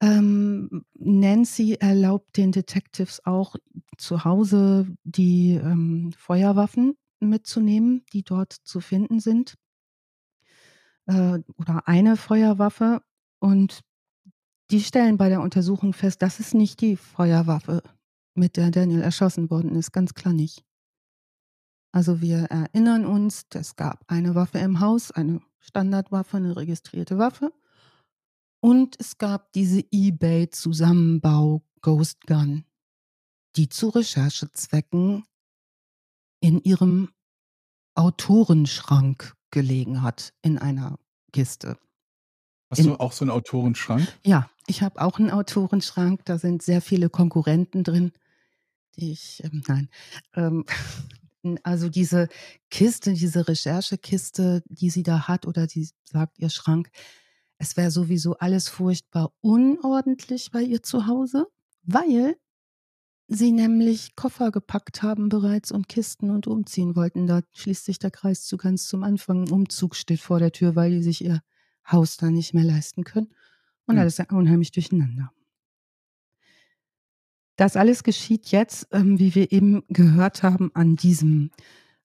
Ähm, 0.00 0.84
Nancy 0.94 1.74
erlaubt 1.74 2.36
den 2.36 2.52
Detectives 2.52 3.24
auch 3.24 3.56
zu 3.96 4.24
Hause 4.24 4.86
die 5.02 5.54
ähm, 5.54 6.12
Feuerwaffen 6.16 6.96
mitzunehmen, 7.20 8.04
die 8.12 8.22
dort 8.22 8.52
zu 8.52 8.80
finden 8.80 9.18
sind. 9.18 9.54
Äh, 11.06 11.40
oder 11.56 11.88
eine 11.88 12.16
Feuerwaffe. 12.16 13.02
Und 13.40 13.80
die 14.70 14.80
stellen 14.80 15.16
bei 15.16 15.28
der 15.28 15.40
Untersuchung 15.40 15.92
fest, 15.92 16.22
das 16.22 16.38
ist 16.38 16.54
nicht 16.54 16.80
die 16.80 16.96
Feuerwaffe, 16.96 17.82
mit 18.34 18.56
der 18.56 18.70
Daniel 18.70 19.02
erschossen 19.02 19.50
worden 19.50 19.74
ist, 19.74 19.92
ganz 19.92 20.14
klar 20.14 20.34
nicht. 20.34 20.64
Also 21.90 22.20
wir 22.20 22.44
erinnern 22.44 23.06
uns, 23.06 23.46
es 23.54 23.74
gab 23.74 24.04
eine 24.06 24.34
Waffe 24.34 24.58
im 24.58 24.80
Haus, 24.80 25.10
eine 25.10 25.40
Standardwaffe, 25.58 26.36
eine 26.36 26.54
registrierte 26.56 27.18
Waffe. 27.18 27.52
Und 28.60 28.96
es 28.98 29.18
gab 29.18 29.52
diese 29.52 29.84
eBay-Zusammenbau 29.90 31.62
Ghost 31.80 32.26
Gun, 32.26 32.64
die 33.56 33.68
zu 33.68 33.88
Recherchezwecken 33.88 35.24
in 36.40 36.60
ihrem 36.60 37.10
Autorenschrank 37.94 39.34
gelegen 39.50 40.02
hat, 40.02 40.32
in 40.42 40.58
einer 40.58 40.98
Kiste. 41.32 41.78
Hast 42.70 42.84
du 42.84 42.94
auch 42.96 43.12
so 43.12 43.24
einen 43.24 43.30
Autorenschrank? 43.30 44.06
Ja, 44.24 44.50
ich 44.66 44.82
habe 44.82 45.00
auch 45.00 45.18
einen 45.18 45.30
Autorenschrank. 45.30 46.24
Da 46.26 46.38
sind 46.38 46.62
sehr 46.62 46.82
viele 46.82 47.08
Konkurrenten 47.08 47.82
drin, 47.82 48.12
die 48.96 49.12
ich, 49.12 49.42
ähm, 49.44 49.62
nein. 49.66 49.88
Ähm, 50.34 50.64
also 51.62 51.88
diese 51.88 52.28
Kiste, 52.70 53.14
diese 53.14 53.48
Recherchekiste, 53.48 54.62
die 54.66 54.90
sie 54.90 55.02
da 55.02 55.28
hat 55.28 55.46
oder 55.46 55.66
die 55.66 55.88
sagt 56.04 56.38
ihr 56.38 56.50
Schrank, 56.50 56.90
es 57.58 57.76
wäre 57.76 57.90
sowieso 57.90 58.36
alles 58.38 58.68
furchtbar 58.68 59.32
unordentlich 59.40 60.50
bei 60.50 60.62
ihr 60.62 60.82
zu 60.82 61.06
Hause, 61.06 61.46
weil 61.82 62.36
sie 63.26 63.52
nämlich 63.52 64.16
Koffer 64.16 64.50
gepackt 64.50 65.02
haben 65.02 65.28
bereits 65.28 65.70
und 65.70 65.88
Kisten 65.88 66.30
und 66.30 66.46
umziehen 66.46 66.96
wollten. 66.96 67.26
Da 67.26 67.42
schließt 67.52 67.84
sich 67.84 67.98
der 67.98 68.10
Kreis 68.10 68.44
zu 68.44 68.56
ganz 68.56 68.86
zum 68.86 69.02
Anfang. 69.02 69.42
Ein 69.44 69.52
Umzug 69.52 69.96
steht 69.96 70.20
vor 70.20 70.38
der 70.38 70.52
Tür, 70.52 70.76
weil 70.76 70.92
die 70.92 71.02
sich 71.02 71.22
ihr 71.22 71.42
Haus 71.90 72.16
da 72.16 72.30
nicht 72.30 72.54
mehr 72.54 72.64
leisten 72.64 73.04
können. 73.04 73.34
Und 73.86 73.96
mhm. 73.96 74.00
alles 74.00 74.20
unheimlich 74.30 74.70
durcheinander. 74.72 75.32
Das 77.56 77.76
alles 77.76 78.04
geschieht 78.04 78.52
jetzt, 78.52 78.86
ähm, 78.92 79.18
wie 79.18 79.34
wir 79.34 79.50
eben 79.50 79.82
gehört 79.88 80.44
haben, 80.44 80.70
an 80.74 80.94
diesem 80.94 81.50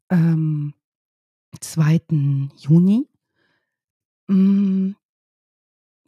ähm, 0.10 0.74
2. 1.60 2.02
Juni. 2.58 3.08
Mm, 4.28 4.94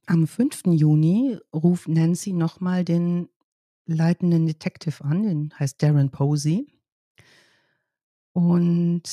am 0.07 0.27
5. 0.27 0.63
Juni 0.67 1.37
ruft 1.53 1.87
Nancy 1.87 2.33
nochmal 2.33 2.85
den 2.85 3.29
leitenden 3.85 4.45
Detective 4.45 5.03
an, 5.03 5.23
den 5.23 5.53
heißt 5.57 5.81
Darren 5.81 6.09
Posey, 6.09 6.67
und 8.33 9.03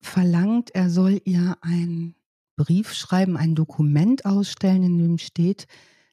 verlangt, 0.00 0.74
er 0.74 0.90
soll 0.90 1.20
ihr 1.24 1.56
ein 1.62 2.14
Brief 2.56 2.92
schreiben, 2.92 3.36
ein 3.36 3.54
Dokument 3.54 4.26
ausstellen, 4.26 4.82
in 4.84 4.98
dem 4.98 5.18
steht, 5.18 5.66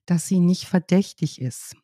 dass 0.05 0.27
sie 0.27 0.39
nicht 0.39 0.65
verdächtig 0.65 1.41
ist, 1.41 1.75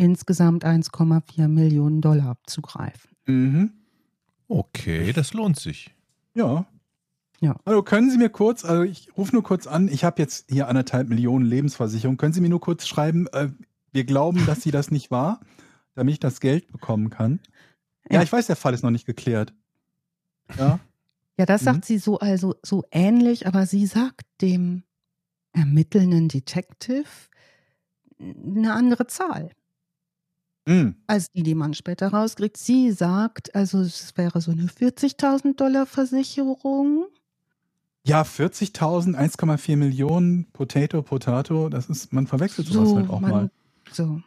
insgesamt 0.00 0.64
1,4 0.64 1.46
Millionen 1.46 2.00
Dollar 2.00 2.30
abzugreifen. 2.30 3.10
Mhm. 3.26 3.72
Okay, 4.48 5.12
das 5.12 5.34
lohnt 5.34 5.58
sich. 5.58 5.94
Ja. 6.34 6.66
Ja. 7.40 7.56
Also 7.64 7.82
können 7.82 8.10
Sie 8.10 8.18
mir 8.18 8.30
kurz, 8.30 8.64
also 8.64 8.82
ich 8.82 9.16
rufe 9.16 9.32
nur 9.32 9.42
kurz 9.42 9.66
an, 9.66 9.88
ich 9.88 10.04
habe 10.04 10.20
jetzt 10.20 10.50
hier 10.50 10.68
anderthalb 10.68 11.08
Millionen 11.08 11.44
Lebensversicherung. 11.44 12.16
Können 12.16 12.32
Sie 12.32 12.40
mir 12.40 12.48
nur 12.48 12.60
kurz 12.60 12.86
schreiben, 12.86 13.26
äh, 13.28 13.50
wir 13.92 14.04
glauben, 14.04 14.44
dass 14.46 14.62
sie 14.62 14.70
das 14.70 14.90
nicht 14.90 15.10
war, 15.10 15.40
damit 15.94 16.14
ich 16.14 16.20
das 16.20 16.40
Geld 16.40 16.70
bekommen 16.72 17.10
kann. 17.10 17.40
Ja, 18.08 18.16
ja 18.16 18.22
ich 18.22 18.32
weiß, 18.32 18.46
der 18.46 18.56
Fall 18.56 18.72
ist 18.72 18.82
noch 18.82 18.90
nicht 18.90 19.06
geklärt. 19.06 19.52
Ja. 20.58 20.80
Ja, 21.38 21.46
das 21.46 21.62
sagt 21.62 21.78
mhm. 21.78 21.82
sie 21.84 21.98
so 21.98 22.18
also 22.18 22.54
so 22.62 22.84
ähnlich, 22.90 23.46
aber 23.46 23.66
sie 23.66 23.86
sagt 23.86 24.26
dem 24.42 24.82
ermittelnden 25.52 26.28
Detective 26.28 27.08
eine 28.18 28.74
andere 28.74 29.06
Zahl. 29.06 29.50
Mhm. 30.70 30.94
Als 31.08 31.32
die, 31.32 31.42
die 31.42 31.56
man 31.56 31.74
später 31.74 32.08
rauskriegt. 32.08 32.56
Sie 32.56 32.92
sagt, 32.92 33.52
also 33.56 33.80
es 33.80 34.16
wäre 34.16 34.40
so 34.40 34.52
eine 34.52 34.66
40.000 34.66 35.56
Dollar 35.56 35.84
Versicherung. 35.84 37.06
Ja, 38.06 38.22
40.000, 38.22 39.16
1,4 39.16 39.76
Millionen, 39.76 40.46
Potato, 40.52 41.02
Potato, 41.02 41.68
das 41.68 41.90
ist, 41.90 42.12
man 42.12 42.28
verwechselt 42.28 42.68
sowas 42.68 42.88
so, 42.88 42.96
halt 42.96 43.10
auch 43.10 43.20
man, 43.20 43.30
mal. 43.30 43.50
So. 43.90 44.22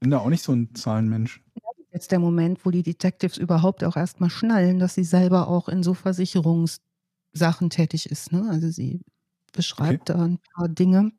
Bin 0.00 0.10
da 0.10 0.18
auch 0.18 0.28
nicht 0.28 0.42
so 0.42 0.52
ein 0.52 0.74
Zahlenmensch. 0.74 1.40
Jetzt 1.90 2.12
der 2.12 2.18
Moment, 2.18 2.66
wo 2.66 2.70
die 2.70 2.82
Detectives 2.82 3.38
überhaupt 3.38 3.82
auch 3.82 3.96
erstmal 3.96 4.30
schnallen, 4.30 4.78
dass 4.78 4.94
sie 4.94 5.04
selber 5.04 5.48
auch 5.48 5.68
in 5.68 5.82
so 5.82 5.94
Versicherungssachen 5.94 7.70
tätig 7.70 8.10
ist. 8.10 8.30
Ne? 8.30 8.46
Also 8.50 8.70
sie 8.70 9.00
beschreibt 9.52 10.10
okay. 10.10 10.18
da 10.18 10.24
ein 10.24 10.38
paar 10.54 10.68
Dinge. 10.68 11.12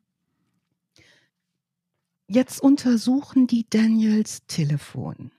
Jetzt 2.26 2.62
untersuchen 2.62 3.46
die 3.46 3.68
Daniels 3.68 4.46
Telefon 4.46 5.30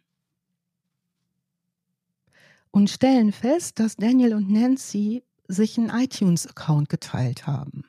und 2.71 2.89
stellen 2.89 3.31
fest, 3.31 3.79
dass 3.79 3.95
Daniel 3.95 4.35
und 4.35 4.49
Nancy 4.51 5.23
sich 5.47 5.77
einen 5.77 5.89
iTunes-Account 5.89 6.89
geteilt 6.89 7.47
haben. 7.47 7.83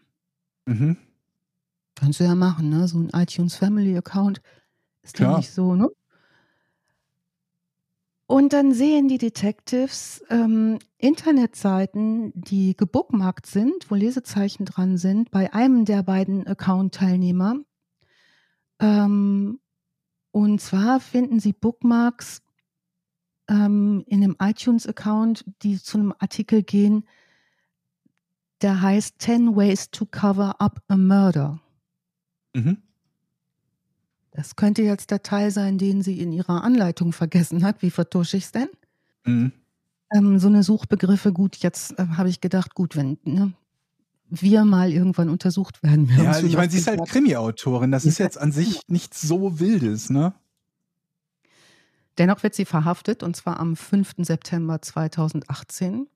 Mhm. 0.66 0.97
Kannst 1.94 2.20
du 2.20 2.24
ja 2.24 2.35
machen, 2.35 2.68
ne? 2.68 2.86
So 2.89 2.98
ein 2.98 3.10
iTunes 3.12 3.56
Family 3.56 3.97
Account 3.97 4.40
ist 5.02 5.18
ja 5.18 5.36
nicht 5.36 5.51
so, 5.51 5.74
ne? 5.74 5.90
Und 8.27 8.52
dann 8.52 8.74
sehen 8.74 9.06
die 9.09 9.18
Detectives 9.18 10.23
ähm, 10.31 10.78
Internetseiten, 10.98 12.32
die 12.35 12.77
gebookmarkt 12.77 13.47
sind, 13.47 13.89
wo 13.89 13.94
Lesezeichen 13.94 14.64
dran 14.66 14.98
sind, 14.98 15.31
bei 15.31 15.52
einem 15.55 15.85
der 15.85 16.02
beiden 16.02 16.47
Account-Teilnehmer. 16.47 17.60
Ähm, 18.78 19.61
und 20.31 20.61
zwar 20.61 21.01
finden 21.01 21.40
sie 21.40 21.53
Bookmarks 21.53 22.43
ähm, 23.48 24.05
in 24.07 24.23
einem 24.23 24.36
iTunes-Account, 24.40 25.44
die 25.62 25.81
zu 25.81 25.98
einem 25.98 26.15
Artikel 26.19 26.62
gehen, 26.62 27.05
der 28.62 28.81
heißt 28.81 29.20
10 29.20 29.57
Ways 29.57 29.90
to 29.90 30.07
Cover 30.07 30.61
Up 30.61 30.82
a 30.89 30.97
Murder. 30.97 31.61
Mhm. 32.55 32.78
Das 34.31 34.57
könnte 34.57 34.82
jetzt 34.82 35.11
der 35.11 35.23
Teil 35.23 35.51
sein, 35.51 35.78
den 35.78 36.03
sie 36.03 36.20
in 36.20 36.32
ihrer 36.32 36.62
Anleitung 36.62 37.12
vergessen 37.12 37.65
hat. 37.65 37.81
Wie 37.81 37.90
vertusche 37.90 38.36
ich 38.36 38.44
es 38.44 38.53
denn? 38.53 38.69
Mhm. 39.24 39.53
Ähm, 40.12 40.39
so 40.39 40.48
eine 40.48 40.62
Suchbegriffe, 40.62 41.32
gut, 41.32 41.57
jetzt 41.57 41.98
äh, 41.98 42.07
habe 42.16 42.28
ich 42.28 42.40
gedacht, 42.40 42.74
gut, 42.74 42.97
wenn 42.97 43.19
ne, 43.24 43.53
wir 44.31 44.65
mal 44.65 44.90
irgendwann 44.93 45.28
untersucht 45.28 45.82
werden. 45.82 46.09
Wir 46.09 46.24
ja, 46.24 46.39
ich 46.40 46.57
meine, 46.57 46.70
sie 46.70 46.78
ist 46.78 46.86
halt 46.89 47.07
Krimi-Autorin. 47.07 47.90
Das 47.93 48.05
ist 48.05 48.19
jetzt 48.19 48.39
an 48.39 48.53
sich 48.53 48.81
nichts 48.89 49.20
so 49.23 49.59
Wildes, 49.61 50.11
ne? 50.11 50.35
Dennoch 52.19 52.43
wird 52.43 52.55
sie 52.55 52.65
verhaftet 52.65 53.23
und 53.23 53.36
zwar 53.36 53.61
am 53.61 53.77
5. 53.77 54.15
September 54.19 54.81
2018. 54.81 56.07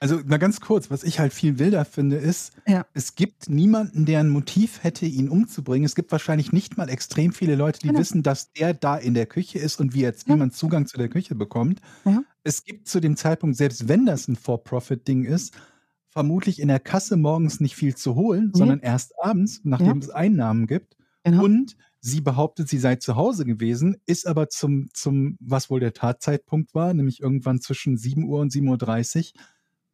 Also 0.00 0.20
mal 0.26 0.36
ganz 0.38 0.60
kurz, 0.60 0.90
was 0.92 1.02
ich 1.02 1.18
halt 1.18 1.32
viel 1.32 1.58
wilder 1.58 1.84
finde, 1.84 2.16
ist, 2.16 2.52
Ja. 2.68 2.86
es 2.94 3.16
gibt 3.16 3.48
niemanden, 3.48 4.04
der 4.04 4.20
ein 4.20 4.28
Motiv 4.28 4.84
hätte, 4.84 5.06
ihn 5.06 5.28
umzubringen. 5.28 5.84
Es 5.86 5.96
gibt 5.96 6.12
wahrscheinlich 6.12 6.52
nicht 6.52 6.76
mal 6.76 6.88
extrem 6.88 7.32
viele 7.32 7.56
Leute, 7.56 7.80
die 7.80 7.88
Genau. 7.88 7.98
wissen, 7.98 8.22
dass 8.22 8.52
der 8.52 8.74
da 8.74 8.96
in 8.96 9.14
der 9.14 9.26
Küche 9.26 9.58
ist 9.58 9.80
und 9.80 9.94
wie 9.94 10.02
jetzt 10.02 10.28
Ja. 10.28 10.34
niemand 10.34 10.54
Zugang 10.54 10.86
zu 10.86 10.98
der 10.98 11.08
Küche 11.08 11.34
bekommt. 11.34 11.80
Ja. 12.04 12.22
Es 12.44 12.62
gibt 12.62 12.86
zu 12.86 13.00
dem 13.00 13.16
Zeitpunkt, 13.16 13.56
selbst 13.56 13.88
wenn 13.88 14.06
das 14.06 14.28
ein 14.28 14.36
For-Profit-Ding 14.36 15.24
ist, 15.24 15.54
vermutlich 16.10 16.60
in 16.60 16.68
der 16.68 16.80
Kasse 16.80 17.16
morgens 17.16 17.60
nicht 17.60 17.76
viel 17.76 17.94
zu 17.94 18.14
holen, 18.14 18.46
Nee. 18.52 18.58
sondern 18.58 18.80
erst 18.80 19.12
abends, 19.22 19.60
nachdem 19.64 19.98
es 19.98 20.10
Einnahmen 20.10 20.66
gibt. 20.66 20.96
Genau. 21.24 21.44
Und 21.44 21.76
sie 22.00 22.20
behauptet, 22.20 22.68
sie 22.68 22.78
sei 22.78 22.96
zu 22.96 23.16
Hause 23.16 23.44
gewesen, 23.44 23.96
ist 24.06 24.26
aber 24.26 24.48
zum, 24.48 24.88
zum, 24.94 25.36
was 25.40 25.68
wohl 25.68 25.80
der 25.80 25.92
Tatzeitpunkt 25.92 26.74
war, 26.74 26.94
nämlich 26.94 27.20
irgendwann 27.20 27.60
zwischen 27.60 27.96
7 27.96 28.24
Uhr 28.24 28.40
und 28.40 28.52
7.30 28.52 29.34
Uhr, 29.34 29.40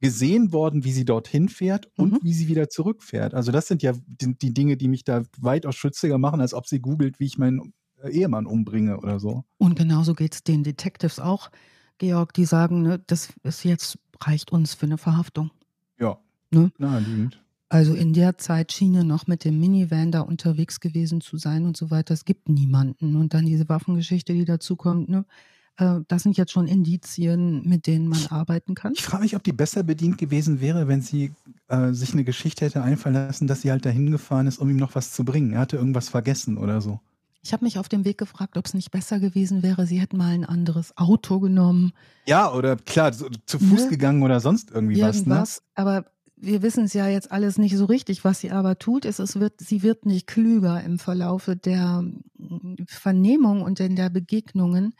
gesehen 0.01 0.53
worden, 0.53 0.85
wie 0.85 0.93
sie 0.93 1.05
dorthin 1.07 1.49
fährt 1.49 1.89
und 1.97 2.12
Mhm. 2.12 2.19
wie 2.23 2.35
sie 2.35 2.47
wieder 2.49 2.69
zurückfährt. 2.69 3.32
Also 3.32 3.53
das 3.53 3.69
sind 3.69 3.82
ja 3.82 3.95
die, 4.07 4.36
die 4.36 4.53
Dinge, 4.53 4.77
die 4.77 4.89
mich 4.89 5.05
da 5.05 5.23
weitaus 5.39 5.77
schütziger 5.77 6.19
machen, 6.19 6.41
als 6.43 6.53
ob 6.53 6.66
sie 6.66 6.81
googelt, 6.81 7.20
wie 7.20 7.24
ich 7.24 7.39
meinen 7.39 7.73
äh, 8.03 8.11
Ehemann 8.11 8.45
umbringe 8.47 8.99
oder 8.99 9.19
so. 9.19 9.45
Und 9.57 9.77
genauso 9.77 10.15
geht 10.15 10.35
es 10.35 10.43
den 10.45 10.62
Detectives 10.62 11.20
auch, 11.20 11.51
Georg, 11.99 12.35
die 12.35 12.45
sagen, 12.45 12.82
ne, 12.82 13.03
das 13.07 13.32
ist 13.45 13.65
jetzt 13.65 13.99
reicht 14.20 14.53
uns 14.53 14.74
für 14.74 14.86
eine 14.86 14.99
Verhaftung. 14.99 15.51
Ne? 16.55 16.72
naheliegend. 16.78 17.40
Also 17.68 17.94
in 17.94 18.12
der 18.12 18.39
Zeit 18.39 18.72
schien 18.72 18.94
er 18.94 19.05
noch 19.05 19.26
mit 19.26 19.44
dem 19.44 19.59
Minivan 19.59 20.12
da 20.12 20.20
unterwegs 20.20 20.78
gewesen 20.81 21.20
zu 21.20 21.39
sein 21.39 21.64
und 21.64 21.76
so 21.76 21.90
weiter. 21.90 22.14
Es 22.14 22.24
gibt 22.24 22.48
niemanden. 22.48 23.16
Und 23.16 23.35
dann 23.35 23.47
diese 23.47 23.68
Waffengeschichte, 23.68 24.32
die 24.32 24.44
dazukommt, 24.44 25.09
ne? 25.09 25.24
Äh, 25.76 26.01
das 26.06 26.22
sind 26.22 26.36
jetzt 26.36 26.52
schon 26.52 26.68
Indizien, 26.68 27.66
mit 27.68 27.89
denen 27.89 28.06
man 28.06 28.24
arbeiten 28.28 28.76
kann. 28.76 28.93
Ich 28.94 29.02
frage 29.02 29.24
mich, 29.24 29.35
ob 29.35 29.43
die 29.43 29.52
besser 29.52 29.82
bedient 29.82 30.18
gewesen 30.18 30.60
wäre, 30.60 30.86
wenn 30.86 31.01
sie 31.02 31.32
äh, 31.66 31.93
sich 31.93 32.12
eine 32.12 32.22
Geschichte 32.22 32.64
hätte 32.66 32.82
einfallen 32.82 33.14
lassen, 33.16 33.48
dass 33.48 33.62
sie 33.62 33.72
halt 33.72 33.85
dahin 33.85 34.12
gefahren 34.12 34.47
ist, 34.47 34.59
um 34.59 34.70
ihm 34.70 34.76
noch 34.76 34.94
was 34.94 35.12
zu 35.12 35.24
bringen. 35.24 35.52
Er 35.55 35.60
hatte 35.60 35.76
irgendwas 35.76 36.09
vergessen 36.10 36.59
oder 36.59 36.81
so. 36.81 37.01
Ich 37.43 37.52
habe 37.52 37.64
mich 37.64 37.78
auf 37.78 37.89
dem 37.90 38.05
Weg 38.05 38.16
gefragt, 38.18 38.56
ob 38.56 38.64
es 38.66 38.72
nicht 38.72 38.90
besser 38.90 39.18
gewesen 39.20 39.62
wäre, 39.64 39.86
sie 39.86 40.01
hätten 40.01 40.16
mal 40.16 40.32
ein 40.32 40.44
anderes 40.47 40.97
Auto 40.97 41.40
genommen, 41.40 41.93
Ja, 42.26 42.51
oder 42.52 42.76
klar, 42.76 43.12
so, 43.12 43.28
zu 43.44 43.59
Fuß 43.59 43.85
Ne? 43.85 43.89
gegangen 43.90 44.22
oder 44.22 44.40
sonst 44.40 44.70
irgendwie 44.70 45.02
was. 45.02 45.16
Ne? 45.16 45.32
irgendwas. 45.35 45.62
Aber 45.74 46.06
wir 46.36 46.62
wissen 46.62 46.85
es 46.85 46.94
ja 46.94 47.09
jetzt 47.09 47.31
alles 47.32 47.59
nicht 47.59 47.77
so 47.77 47.85
richtig. 47.85 48.24
Was 48.24 48.40
sie 48.40 48.51
aber 48.51 48.78
tut, 48.78 49.05
ist, 49.05 49.19
es 49.19 49.39
wird, 49.39 49.61
sie 49.61 49.82
wird 49.82 50.06
nicht 50.06 50.27
klüger 50.27 50.82
im 50.82 50.98
Verlaufe 50.98 51.56
der 51.56 52.02
mm, 52.02 52.85
Vernehmung 52.86 53.62
und 53.62 53.81
in 53.81 53.97
der 53.97 54.11
Begegnungen. 54.11 54.94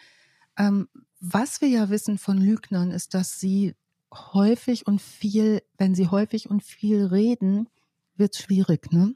Ähm, 0.57 0.89
was 1.21 1.61
wir 1.61 1.69
ja 1.69 1.91
wissen 1.91 2.19
von 2.19 2.39
Lügnern, 2.39 2.91
ist, 2.91 3.15
dass 3.15 3.41
sie 3.41 3.75
häufig 4.13 4.87
und 4.87 5.01
viel, 5.03 5.63
wenn 5.79 5.95
sie 5.95 6.09
häufig 6.09 6.49
und 6.51 6.63
viel 6.63 7.05
reden, 7.07 7.69
wird 8.17 8.35
es 8.35 8.43
schwierig. 8.43 8.93
Ne? 8.93 9.15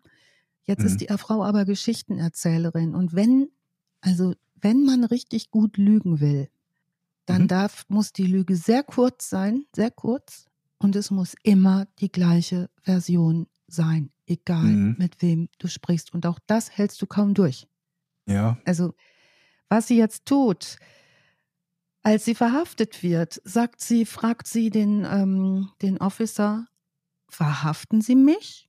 Jetzt 0.64 0.80
Mhm. 0.80 0.86
ist 0.86 1.00
die 1.00 1.08
Frau 1.18 1.44
aber 1.44 1.64
Geschichtenerzählerin. 1.64 2.94
Und 2.94 3.14
wenn, 3.14 3.48
also 4.00 4.34
wenn 4.60 4.84
man 4.84 5.04
richtig 5.04 5.50
gut 5.50 5.76
lügen 5.76 6.20
will, 6.20 6.48
dann 7.26 7.42
Mhm. 7.42 7.48
darf, 7.48 7.84
muss 7.88 8.12
die 8.12 8.26
Lüge 8.26 8.56
sehr 8.56 8.82
kurz 8.82 9.28
sein, 9.30 9.64
sehr 9.74 9.90
kurz. 9.90 10.46
Und 10.78 10.94
es 10.96 11.10
muss 11.10 11.34
immer 11.42 11.86
die 11.98 12.10
gleiche 12.10 12.70
Version 12.82 13.46
sein, 13.66 14.10
egal 14.26 14.64
Mhm. 14.64 14.96
mit 14.98 15.20
wem 15.22 15.48
du 15.58 15.66
sprichst. 15.68 16.14
Und 16.14 16.24
auch 16.26 16.38
das 16.46 16.70
hältst 16.76 17.02
du 17.02 17.06
kaum 17.06 17.34
durch. 17.34 17.66
Ja. 18.26 18.58
Also, 18.64 18.94
was 19.68 19.88
sie 19.88 19.96
jetzt 19.98 20.24
tut, 20.26 20.76
als 22.02 22.24
sie 22.24 22.34
verhaftet 22.34 23.02
wird, 23.02 23.40
sagt 23.44 23.80
sie, 23.80 24.06
fragt 24.06 24.46
sie 24.46 24.70
den, 24.70 25.04
ähm, 25.04 25.68
den 25.82 25.98
Officer, 25.98 26.66
verhaften 27.28 28.00
Sie 28.00 28.14
mich? 28.14 28.68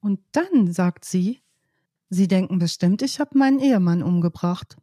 Und 0.00 0.20
dann 0.32 0.72
sagt 0.72 1.04
sie, 1.04 1.40
Sie 2.10 2.26
denken 2.28 2.58
bestimmt, 2.58 3.02
ich 3.02 3.20
habe 3.20 3.36
meinen 3.36 3.58
Ehemann 3.58 4.02
umgebracht. 4.02 4.78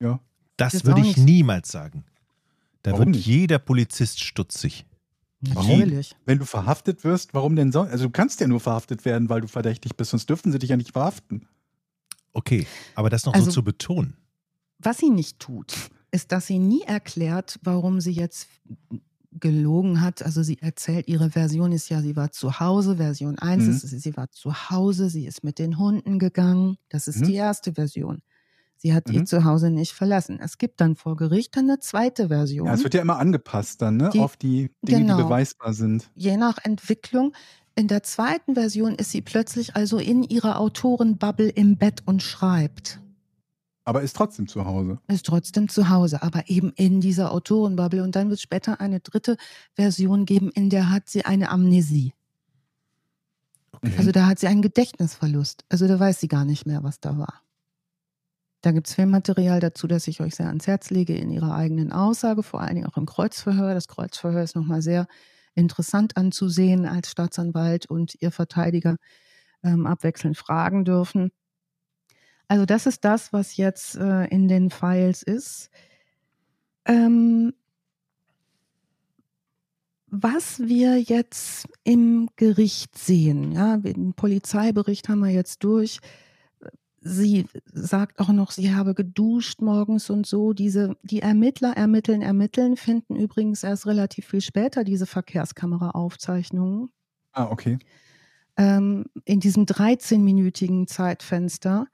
Ja. 0.00 0.18
Das 0.56 0.72
Jetzt 0.72 0.84
würde 0.86 1.00
ich 1.02 1.16
nicht. 1.16 1.18
niemals 1.18 1.70
sagen. 1.70 2.04
Da 2.82 2.90
Warum 2.92 3.06
wird 3.06 3.16
nicht? 3.16 3.26
jeder 3.26 3.60
Polizist 3.60 4.20
stutzig. 4.24 4.84
Warum? 5.54 5.78
Natürlich. 5.80 6.14
Wenn 6.24 6.38
du 6.38 6.44
verhaftet 6.44 7.04
wirst, 7.04 7.34
warum 7.34 7.56
denn 7.56 7.72
sonst? 7.72 7.90
Also 7.90 8.04
du 8.06 8.10
kannst 8.10 8.40
ja 8.40 8.46
nur 8.48 8.60
verhaftet 8.60 9.04
werden, 9.04 9.28
weil 9.28 9.40
du 9.40 9.48
verdächtig 9.48 9.96
bist, 9.96 10.10
sonst 10.10 10.28
dürften 10.28 10.52
sie 10.52 10.58
dich 10.58 10.70
ja 10.70 10.76
nicht 10.76 10.92
verhaften. 10.92 11.46
Okay, 12.32 12.66
aber 12.94 13.10
das 13.10 13.24
noch 13.26 13.34
Also- 13.34 13.46
so 13.46 13.50
zu 13.52 13.64
betonen. 13.64 14.16
Was 14.78 14.98
sie 14.98 15.08
nicht 15.10 15.38
tut, 15.38 15.74
ist, 16.10 16.32
dass 16.32 16.46
sie 16.46 16.58
nie 16.58 16.82
erklärt, 16.82 17.58
warum 17.62 18.00
sie 18.00 18.12
jetzt 18.12 18.48
gelogen 19.32 20.00
hat. 20.00 20.22
Also 20.22 20.42
sie 20.42 20.58
erzählt, 20.60 21.08
ihre 21.08 21.30
Version 21.30 21.72
ist 21.72 21.88
ja, 21.88 22.00
sie 22.02 22.16
war 22.16 22.30
zu 22.30 22.58
Hause. 22.60 22.96
Version 22.96 23.38
1 23.38 23.64
Mhm. 23.64 23.70
ist, 23.70 23.80
sie 24.02 24.16
war 24.16 24.30
zu 24.30 24.70
Hause, 24.70 25.10
sie 25.10 25.26
ist 25.26 25.44
mit 25.44 25.58
den 25.58 25.78
Hunden 25.78 26.18
gegangen. 26.18 26.76
Das 26.88 27.06
ist 27.08 27.20
Mhm. 27.20 27.24
die 27.26 27.34
erste 27.34 27.74
Version. 27.74 28.22
Sie 28.78 28.92
hat 28.94 29.08
ihr 29.10 29.20
Mhm. 29.20 29.26
Zuhause 29.26 29.70
nicht 29.70 29.92
verlassen. 29.92 30.38
Es 30.40 30.58
gibt 30.58 30.80
dann 30.80 30.96
vor 30.96 31.16
Gericht 31.16 31.56
eine 31.56 31.78
zweite 31.80 32.28
Version. 32.28 32.66
Ja, 32.66 32.74
es 32.74 32.84
wird 32.84 32.94
ja 32.94 33.00
immer 33.02 33.18
angepasst 33.18 33.80
dann, 33.82 33.96
ne? 33.96 34.10
Die- 34.12 34.20
auf 34.20 34.36
die 34.36 34.70
Dinge, 34.82 35.00
genau. 35.00 35.16
die 35.16 35.22
beweisbar 35.24 35.72
sind. 35.72 36.10
Je 36.14 36.36
nach 36.36 36.58
Entwicklung. 36.62 37.32
In 37.74 37.88
der 37.88 38.02
zweiten 38.02 38.54
Version 38.54 38.94
ist 38.94 39.10
sie 39.10 39.20
plötzlich 39.22 39.76
also 39.76 39.98
in 39.98 40.22
ihrer 40.22 40.58
Autorenbubble 40.60 41.48
im 41.48 41.76
Bett 41.76 42.02
und 42.06 42.22
schreibt. 42.22 43.00
Aber 43.84 44.02
ist 44.02 44.16
trotzdem 44.16 44.48
zu 44.48 44.64
Hause. 44.64 44.98
ist 45.08 45.26
trotzdem 45.26 45.68
zu 45.68 45.88
Hause, 45.88 46.22
aber 46.22 46.48
eben 46.48 46.72
in 46.74 47.00
dieser 47.00 47.32
Autorenbubble. 47.32 48.02
Und 48.02 48.16
dann 48.16 48.28
wird 48.30 48.38
es 48.38 48.42
später 48.42 48.80
eine 48.80 49.00
dritte 49.00 49.36
Version 49.74 50.24
geben, 50.24 50.50
in 50.50 50.70
der 50.70 50.90
hat 50.90 51.08
sie 51.08 51.24
eine 51.24 51.50
Amnesie. 51.50 52.12
Okay. 53.72 53.92
Also 53.98 54.10
da 54.10 54.26
hat 54.26 54.38
sie 54.38 54.46
einen 54.48 54.62
Gedächtnisverlust. 54.62 55.64
Also 55.68 55.86
da 55.86 56.00
weiß 56.00 56.18
sie 56.20 56.28
gar 56.28 56.44
nicht 56.44 56.66
mehr, 56.66 56.82
was 56.82 56.98
da 57.00 57.16
war. 57.18 57.42
Da 58.62 58.72
gibt 58.72 58.88
es 58.88 58.94
Filmmaterial 58.94 59.60
dazu, 59.60 59.86
das 59.86 60.08
ich 60.08 60.20
euch 60.20 60.34
sehr 60.34 60.48
ans 60.48 60.66
Herz 60.66 60.90
lege 60.90 61.16
in 61.16 61.30
ihrer 61.30 61.54
eigenen 61.54 61.92
Aussage, 61.92 62.42
vor 62.42 62.60
allen 62.60 62.74
Dingen 62.76 62.86
auch 62.86 62.96
im 62.96 63.06
Kreuzverhör. 63.06 63.74
Das 63.74 63.88
Kreuzverhör 63.88 64.42
ist 64.42 64.56
nochmal 64.56 64.82
sehr 64.82 65.06
interessant 65.54 66.16
anzusehen, 66.16 66.86
als 66.86 67.10
Staatsanwalt 67.10 67.86
und 67.86 68.16
ihr 68.20 68.30
Verteidiger 68.30 68.96
ähm, 69.62 69.86
abwechselnd 69.86 70.36
fragen 70.36 70.84
dürfen. 70.84 71.30
Also 72.48 72.64
das 72.64 72.86
ist 72.86 73.04
das, 73.04 73.32
was 73.32 73.56
jetzt 73.56 73.96
äh, 73.96 74.26
in 74.26 74.48
den 74.48 74.70
Files 74.70 75.22
ist. 75.22 75.70
Ähm, 76.84 77.52
was 80.08 80.60
wir 80.60 81.00
jetzt 81.00 81.66
im 81.82 82.28
Gericht 82.36 82.96
sehen, 82.96 83.52
ja, 83.52 83.76
den 83.76 84.14
Polizeibericht 84.14 85.08
haben 85.08 85.20
wir 85.20 85.30
jetzt 85.30 85.64
durch. 85.64 85.98
Sie 87.08 87.46
sagt 87.72 88.18
auch 88.18 88.30
noch, 88.30 88.50
sie 88.50 88.74
habe 88.74 88.94
geduscht 88.94 89.60
morgens 89.60 90.10
und 90.10 90.26
so. 90.26 90.52
Diese, 90.52 90.96
die 91.02 91.20
Ermittler 91.20 91.76
ermitteln, 91.76 92.20
ermitteln, 92.20 92.76
finden 92.76 93.14
übrigens 93.14 93.62
erst 93.62 93.86
relativ 93.86 94.26
viel 94.26 94.40
später 94.40 94.82
diese 94.82 95.06
Verkehrskameraaufzeichnungen 95.06 96.90
Ah, 97.32 97.48
okay. 97.50 97.78
ähm, 98.56 99.04
in 99.24 99.40
diesem 99.40 99.64
13-minütigen 99.66 100.86
Zeitfenster. 100.86 101.86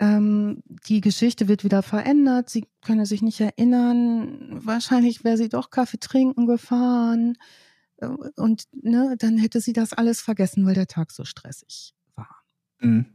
Ähm, 0.00 0.62
die 0.88 1.00
Geschichte 1.00 1.48
wird 1.48 1.64
wieder 1.64 1.82
verändert. 1.82 2.50
Sie 2.50 2.66
könne 2.84 3.06
sich 3.06 3.22
nicht 3.22 3.40
erinnern. 3.40 4.58
Wahrscheinlich 4.64 5.22
wäre 5.24 5.36
sie 5.36 5.48
doch 5.48 5.70
Kaffee 5.70 5.98
trinken 5.98 6.46
gefahren. 6.46 7.38
Äh, 7.98 8.06
Und 8.36 8.64
ne, 8.72 9.14
dann 9.18 9.38
hätte 9.38 9.60
sie 9.60 9.72
das 9.72 9.92
alles 9.92 10.20
vergessen, 10.20 10.66
weil 10.66 10.74
der 10.74 10.88
Tag 10.88 11.12
so 11.12 11.24
stressig 11.24 11.94
war. 12.16 12.42
Mhm. 12.80 13.06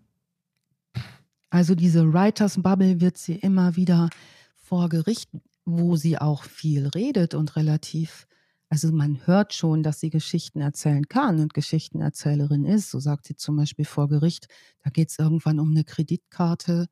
Also 1.50 1.76
diese 1.76 2.14
Writers 2.14 2.62
Bubble 2.62 3.00
wird 3.02 3.18
sie 3.18 3.36
immer 3.36 3.76
wieder 3.76 4.10
vor 4.56 4.90
Gericht, 4.90 5.30
wo 5.66 5.96
sie 5.96 6.18
auch 6.18 6.44
viel 6.44 6.88
redet 6.88 7.34
und 7.34 7.56
relativ, 7.56 8.28
also 8.70 8.92
man 8.92 9.26
hört 9.26 9.54
schon, 9.54 9.82
dass 9.84 10.00
sie 10.00 10.10
Geschichten 10.10 10.60
erzählen 10.62 11.08
kann 11.08 11.40
und 11.40 11.54
Geschichtenerzählerin 11.54 12.66
ist. 12.66 12.92
So 12.92 13.00
sagt 13.00 13.26
sie 13.28 13.36
zum 13.36 13.56
Beispiel 13.58 13.86
vor 13.86 14.10
Gericht, 14.10 14.48
da 14.84 14.90
geht 14.90 15.10
es 15.10 15.20
irgendwann 15.20 15.60
um 15.60 15.72
eine 15.72 15.84
Kreditkarte, 15.86 16.88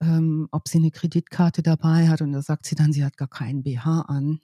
ähm, 0.00 0.48
ob 0.52 0.68
sie 0.68 0.78
eine 0.78 0.90
Kreditkarte 0.90 1.62
dabei 1.62 2.08
hat 2.08 2.22
und 2.22 2.32
da 2.32 2.42
sagt 2.42 2.66
sie 2.66 2.74
dann, 2.74 2.92
sie 2.92 3.04
hat 3.04 3.16
gar 3.16 3.28
keinen 3.28 3.62
BH 3.62 4.02
an. 4.02 4.40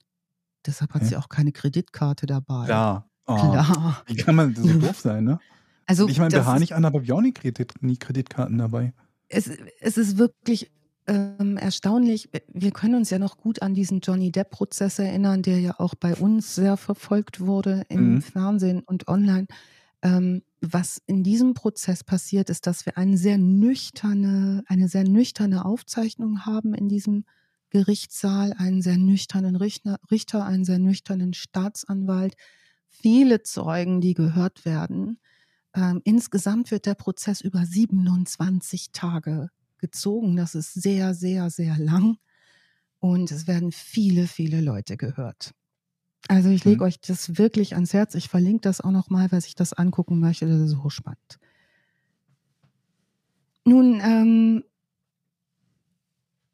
Deshalb 0.66 0.94
hat 0.94 1.02
Okay. 1.02 1.10
sie 1.10 1.16
auch 1.16 1.28
keine 1.28 1.52
Kreditkarte 1.52 2.26
dabei. 2.26 2.66
Klar. 2.66 3.10
Oh, 3.26 3.34
Klar. 3.36 4.04
Wie 4.06 4.16
kann 4.16 4.34
man 4.34 4.54
so 4.54 4.66
doof 4.78 4.98
sein, 5.00 5.24
ne? 5.24 5.40
Also 5.86 6.08
ich 6.08 6.18
meine, 6.18 6.30
BH 6.30 6.58
nicht 6.58 6.74
an, 6.74 6.84
aber 6.84 6.98
hab 6.98 7.04
ich 7.04 7.12
auch 7.12 7.20
nie, 7.20 7.32
Kredit, 7.32 7.82
nie 7.82 7.96
Kreditkarten 7.98 8.58
dabei. 8.58 8.92
Es, 9.34 9.50
es 9.80 9.96
ist 9.98 10.18
wirklich 10.18 10.70
ähm, 11.06 11.56
erstaunlich. 11.56 12.30
Wir 12.52 12.70
können 12.70 12.94
uns 12.96 13.10
ja 13.10 13.18
noch 13.18 13.36
gut 13.36 13.62
an 13.62 13.74
diesen 13.74 14.00
Johnny 14.00 14.32
Depp-Prozess 14.32 14.98
erinnern, 14.98 15.42
der 15.42 15.60
ja 15.60 15.74
auch 15.78 15.94
bei 15.94 16.14
uns 16.14 16.54
sehr 16.54 16.76
verfolgt 16.76 17.40
wurde 17.40 17.84
im 17.88 18.14
Mhm. 18.14 18.22
Fernsehen 18.22 18.80
und 18.84 19.08
online. 19.08 19.46
Ähm, 20.02 20.42
was 20.60 21.00
in 21.06 21.22
diesem 21.22 21.54
Prozess 21.54 22.04
passiert, 22.04 22.50
ist, 22.50 22.66
dass 22.66 22.86
wir 22.86 22.96
eine 22.98 23.18
sehr 23.18 23.38
nüchterne, 23.38 24.64
eine 24.66 24.88
sehr 24.88 25.04
nüchterne 25.04 25.64
Aufzeichnung 25.64 26.46
haben 26.46 26.74
in 26.74 26.88
diesem 26.88 27.24
Gerichtssaal, 27.70 28.54
einen 28.56 28.82
sehr 28.82 28.96
nüchternen 28.98 29.56
Richter, 29.56 29.98
Richter, 30.10 30.44
einen 30.46 30.64
sehr 30.64 30.78
nüchternen 30.78 31.34
Staatsanwalt, 31.34 32.34
viele 32.88 33.42
Zeugen, 33.42 34.00
die 34.00 34.14
gehört 34.14 34.64
werden. 34.64 35.18
Ähm, 35.74 36.00
insgesamt 36.04 36.70
wird 36.70 36.86
der 36.86 36.94
Prozess 36.94 37.40
über 37.40 37.64
27 37.64 38.92
Tage 38.92 39.50
gezogen. 39.78 40.36
Das 40.36 40.54
ist 40.54 40.72
sehr, 40.72 41.14
sehr, 41.14 41.50
sehr 41.50 41.78
lang. 41.78 42.16
Und 43.00 43.30
es 43.30 43.46
werden 43.46 43.72
viele, 43.72 44.26
viele 44.26 44.60
Leute 44.60 44.96
gehört. 44.96 45.52
Also 46.28 46.48
ich 46.48 46.64
lege 46.64 46.78
mhm. 46.78 46.82
euch 46.82 47.00
das 47.00 47.36
wirklich 47.36 47.74
ans 47.74 47.92
Herz. 47.92 48.14
Ich 48.14 48.28
verlinke 48.28 48.62
das 48.62 48.80
auch 48.80 48.92
nochmal, 48.92 49.26
wer 49.30 49.40
sich 49.40 49.54
das 49.54 49.72
angucken 49.72 50.20
möchte. 50.20 50.46
Das 50.46 50.60
ist 50.60 50.82
hochspannend. 50.82 51.38
Nun, 53.66 54.00
ähm, 54.02 54.64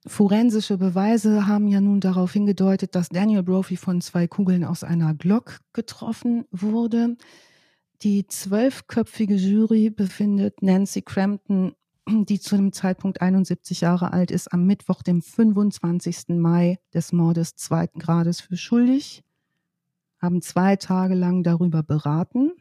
forensische 0.06 0.76
Beweise 0.76 1.46
haben 1.46 1.68
ja 1.68 1.80
nun 1.80 2.00
darauf 2.00 2.32
hingedeutet, 2.32 2.94
dass 2.94 3.10
Daniel 3.10 3.42
Brophy 3.42 3.76
von 3.76 4.00
zwei 4.00 4.26
Kugeln 4.26 4.64
aus 4.64 4.82
einer 4.82 5.14
Glock 5.14 5.60
getroffen 5.72 6.46
wurde. 6.50 7.16
Die 8.02 8.26
zwölfköpfige 8.26 9.34
Jury 9.34 9.90
befindet 9.90 10.62
Nancy 10.62 11.02
Crampton, 11.02 11.74
die 12.08 12.40
zu 12.40 12.56
dem 12.56 12.72
Zeitpunkt 12.72 13.20
71 13.20 13.82
Jahre 13.82 14.14
alt 14.14 14.30
ist, 14.30 14.52
am 14.54 14.64
Mittwoch, 14.64 15.02
dem 15.02 15.20
25. 15.20 16.28
Mai 16.28 16.78
des 16.94 17.12
Mordes 17.12 17.56
zweiten 17.56 17.98
Grades 17.98 18.40
für 18.40 18.56
schuldig, 18.56 19.22
haben 20.18 20.40
zwei 20.40 20.76
Tage 20.76 21.14
lang 21.14 21.42
darüber 21.42 21.82
beraten. 21.82 22.52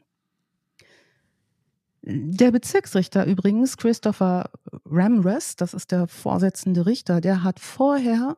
Der 2.02 2.52
Bezirksrichter 2.52 3.26
übrigens, 3.26 3.78
Christopher 3.78 4.52
Ramres, 4.86 5.56
das 5.56 5.74
ist 5.74 5.92
der 5.92 6.10
vorsitzende 6.10 6.86
Richter, 6.86 7.22
der 7.22 7.44
hat 7.44 7.62
vorher 7.62 8.38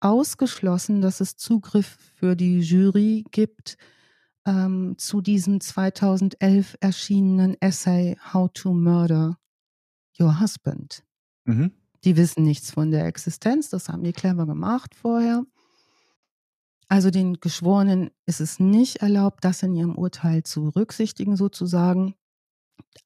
ausgeschlossen, 0.00 1.02
dass 1.02 1.20
es 1.20 1.36
Zugriff 1.36 1.98
für 2.14 2.36
die 2.36 2.60
Jury 2.60 3.24
gibt 3.30 3.76
ähm, 4.46 4.94
zu 4.98 5.20
diesem 5.20 5.60
2011 5.60 6.76
erschienenen 6.80 7.56
Essay 7.60 8.16
How 8.32 8.50
to 8.52 8.72
Murder 8.72 9.38
Your 10.18 10.40
Husband. 10.40 11.04
Mhm. 11.44 11.72
Die 12.04 12.16
wissen 12.16 12.44
nichts 12.44 12.70
von 12.70 12.90
der 12.90 13.06
Existenz, 13.06 13.70
das 13.70 13.88
haben 13.88 14.04
die 14.04 14.12
clever 14.12 14.46
gemacht 14.46 14.94
vorher. 14.94 15.44
Also 16.88 17.10
den 17.10 17.40
Geschworenen 17.40 18.10
ist 18.26 18.40
es 18.40 18.60
nicht 18.60 18.96
erlaubt, 18.96 19.44
das 19.44 19.62
in 19.62 19.74
ihrem 19.74 19.96
Urteil 19.96 20.42
zu 20.42 20.64
berücksichtigen, 20.64 21.36
sozusagen. 21.36 22.14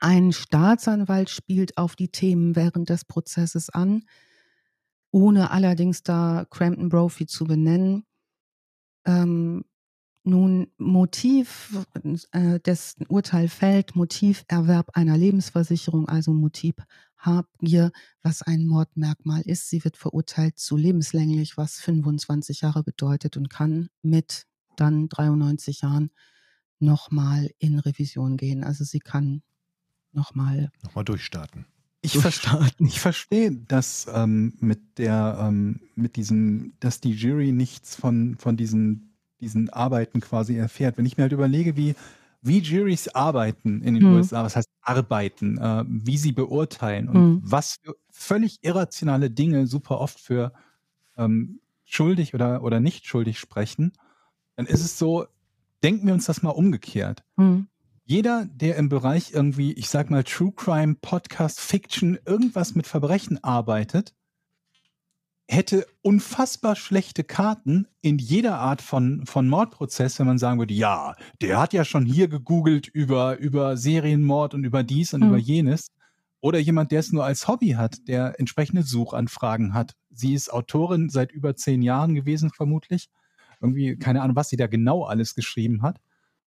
Ein 0.01 0.33
Staatsanwalt 0.33 1.31
spielt 1.31 1.79
auf 1.79 1.95
die 1.95 2.09
Themen 2.09 2.57
während 2.57 2.89
des 2.91 3.05
Prozesses 3.05 3.71
an, 3.71 4.05
ohne 5.11 5.53
allerdings 5.53 6.03
da 6.03 6.45
Crampton 6.51 6.89
Brophy 6.89 7.27
zu 7.27 7.45
benennen. 7.45 8.05
Ähm, 9.07 9.65
nun, 10.29 10.69
Motiv 10.79 11.87
äh, 12.33 12.61
des 12.61 12.97
Urteil 13.09 13.49
fällt, 13.49 13.97
Motiverwerb 13.97 14.91
einer 14.95 15.17
Lebensversicherung, 15.17 16.09
also 16.09 16.33
Motivhabgier, 16.33 17.91
was 18.23 18.43
ein 18.43 18.67
Mordmerkmal 18.67 19.43
ist. 19.43 19.69
Sie 19.69 19.85
wird 19.85 19.97
verurteilt 19.97 20.59
zu 20.59 20.77
lebenslänglich, 20.77 21.57
was 21.57 21.81
25 21.81 22.61
Jahre 22.61 22.83
bedeutet 22.83 23.37
und 23.37 23.51
kann 23.51 23.89
mit 24.03 24.47
dann 24.77 25.09
93 25.09 25.81
Jahren 25.83 26.11
nochmal 26.79 27.51
in 27.59 27.79
Revision 27.79 28.37
gehen. 28.37 28.65
Also 28.65 28.85
sie 28.85 29.01
kann 29.01 29.43
nochmal. 30.13 30.71
Nochmal 30.83 31.05
durchstarten. 31.05 31.67
Ich 32.01 32.17
verstehe, 32.17 32.71
ich 32.79 33.01
verstehe 33.01 33.51
das 33.53 34.07
ähm, 34.13 34.55
mit 34.61 34.99
der, 34.99 35.39
ähm, 35.41 35.81
mit 35.97 36.17
diesem, 36.17 36.75
dass 36.81 37.01
die 37.01 37.13
Jury 37.13 37.53
nichts 37.53 37.97
von, 37.97 38.37
von 38.39 38.57
diesen, 38.57 39.18
diesen 39.41 39.71
Arbeiten 39.71 40.21
quasi 40.21 40.57
erfährt. 40.57 40.99
Wenn 40.99 41.07
ich 41.07 41.17
mir 41.17 41.23
halt 41.23 41.33
überlege, 41.33 41.77
wie, 41.77 41.95
wie 42.43 42.59
Juries 42.59 43.09
arbeiten 43.09 43.83
in 43.83 43.95
den 43.95 44.05
hm. 44.05 44.15
USA, 44.15 44.45
was 44.45 44.57
heißt 44.57 44.69
arbeiten, 44.83 45.59
äh, 45.59 45.85
wie 45.87 46.19
sie 46.19 46.33
beurteilen 46.33 47.09
und 47.09 47.15
hm. 47.15 47.41
was 47.45 47.79
für 47.83 47.97
völlig 48.11 48.59
irrationale 48.63 49.31
Dinge 49.31 49.67
super 49.67 50.01
oft 50.01 50.19
für 50.21 50.53
ähm, 51.17 51.61
schuldig 51.85 52.35
oder, 52.35 52.63
oder 52.63 52.81
nicht 52.81 53.07
schuldig 53.07 53.39
sprechen, 53.39 53.93
dann 54.57 54.67
ist 54.67 54.85
es 54.85 54.99
so, 54.99 55.27
denken 55.83 56.07
wir 56.07 56.15
uns 56.15 56.27
das 56.27 56.43
mal 56.43 56.51
umgekehrt. 56.51 57.25
Hm 57.37 57.69
jeder, 58.09 58.47
der 58.47 58.77
im 58.77 58.89
Bereich 58.89 59.33
irgendwie, 59.35 59.75
ich 59.75 59.91
sag 59.91 60.09
mal, 60.09 60.25
True 60.25 60.53
Crime, 60.57 60.95
Podcast, 60.95 61.61
Fiction, 61.61 62.19
irgendwas 62.25 62.75
mit 62.75 62.87
Verbrechen 62.87 63.45
arbeitet, 63.45 64.15
hätte 65.49 65.87
unfassbar 66.03 66.77
schlechte 66.77 67.25
Karten 67.25 67.89
in 68.03 68.19
jeder 68.19 68.59
Art 68.59 68.83
von, 68.83 69.25
von 69.25 69.49
Mordprozess, 69.49 70.19
wenn 70.19 70.27
man 70.27 70.39
sagen 70.39 70.59
würde, 70.59 70.75
ja, 70.75 71.15
der 71.41 71.59
hat 71.59 71.73
ja 71.73 71.87
schon 71.87 72.05
hier 72.05 72.29
gegoogelt 72.29 72.87
über, 72.87 73.39
über 73.39 73.79
Serienmord 73.79 74.53
und 74.53 74.65
über 74.65 74.83
dies 74.83 75.15
und 75.15 75.23
mhm. 75.23 75.29
über 75.29 75.39
jenes. 75.39 75.89
Oder 76.41 76.59
jemand, 76.59 76.93
der 76.93 77.01
es 77.01 77.13
nur 77.13 77.25
als 77.25 77.49
Hobby 77.49 77.71
hat, 77.71 78.07
der 78.07 78.39
entsprechende 78.39 78.83
Suchanfragen 78.83 79.75
hat. 79.75 79.97
Sie 80.11 80.35
ist 80.35 80.53
Autorin 80.53 81.09
seit 81.09 81.33
über 81.33 81.57
zehn 81.57 81.83
Jahren 81.83 82.15
gewesen, 82.15 82.51
vermutlich. 82.55 83.09
Irgendwie, 83.61 83.97
keine 83.97 84.23
Ahnung, 84.23 84.37
was 84.37 84.51
sie 84.51 84.57
da 84.57 84.69
genau 84.69 85.05
alles 85.05 85.35
geschrieben 85.35 85.83
hat. 85.83 85.99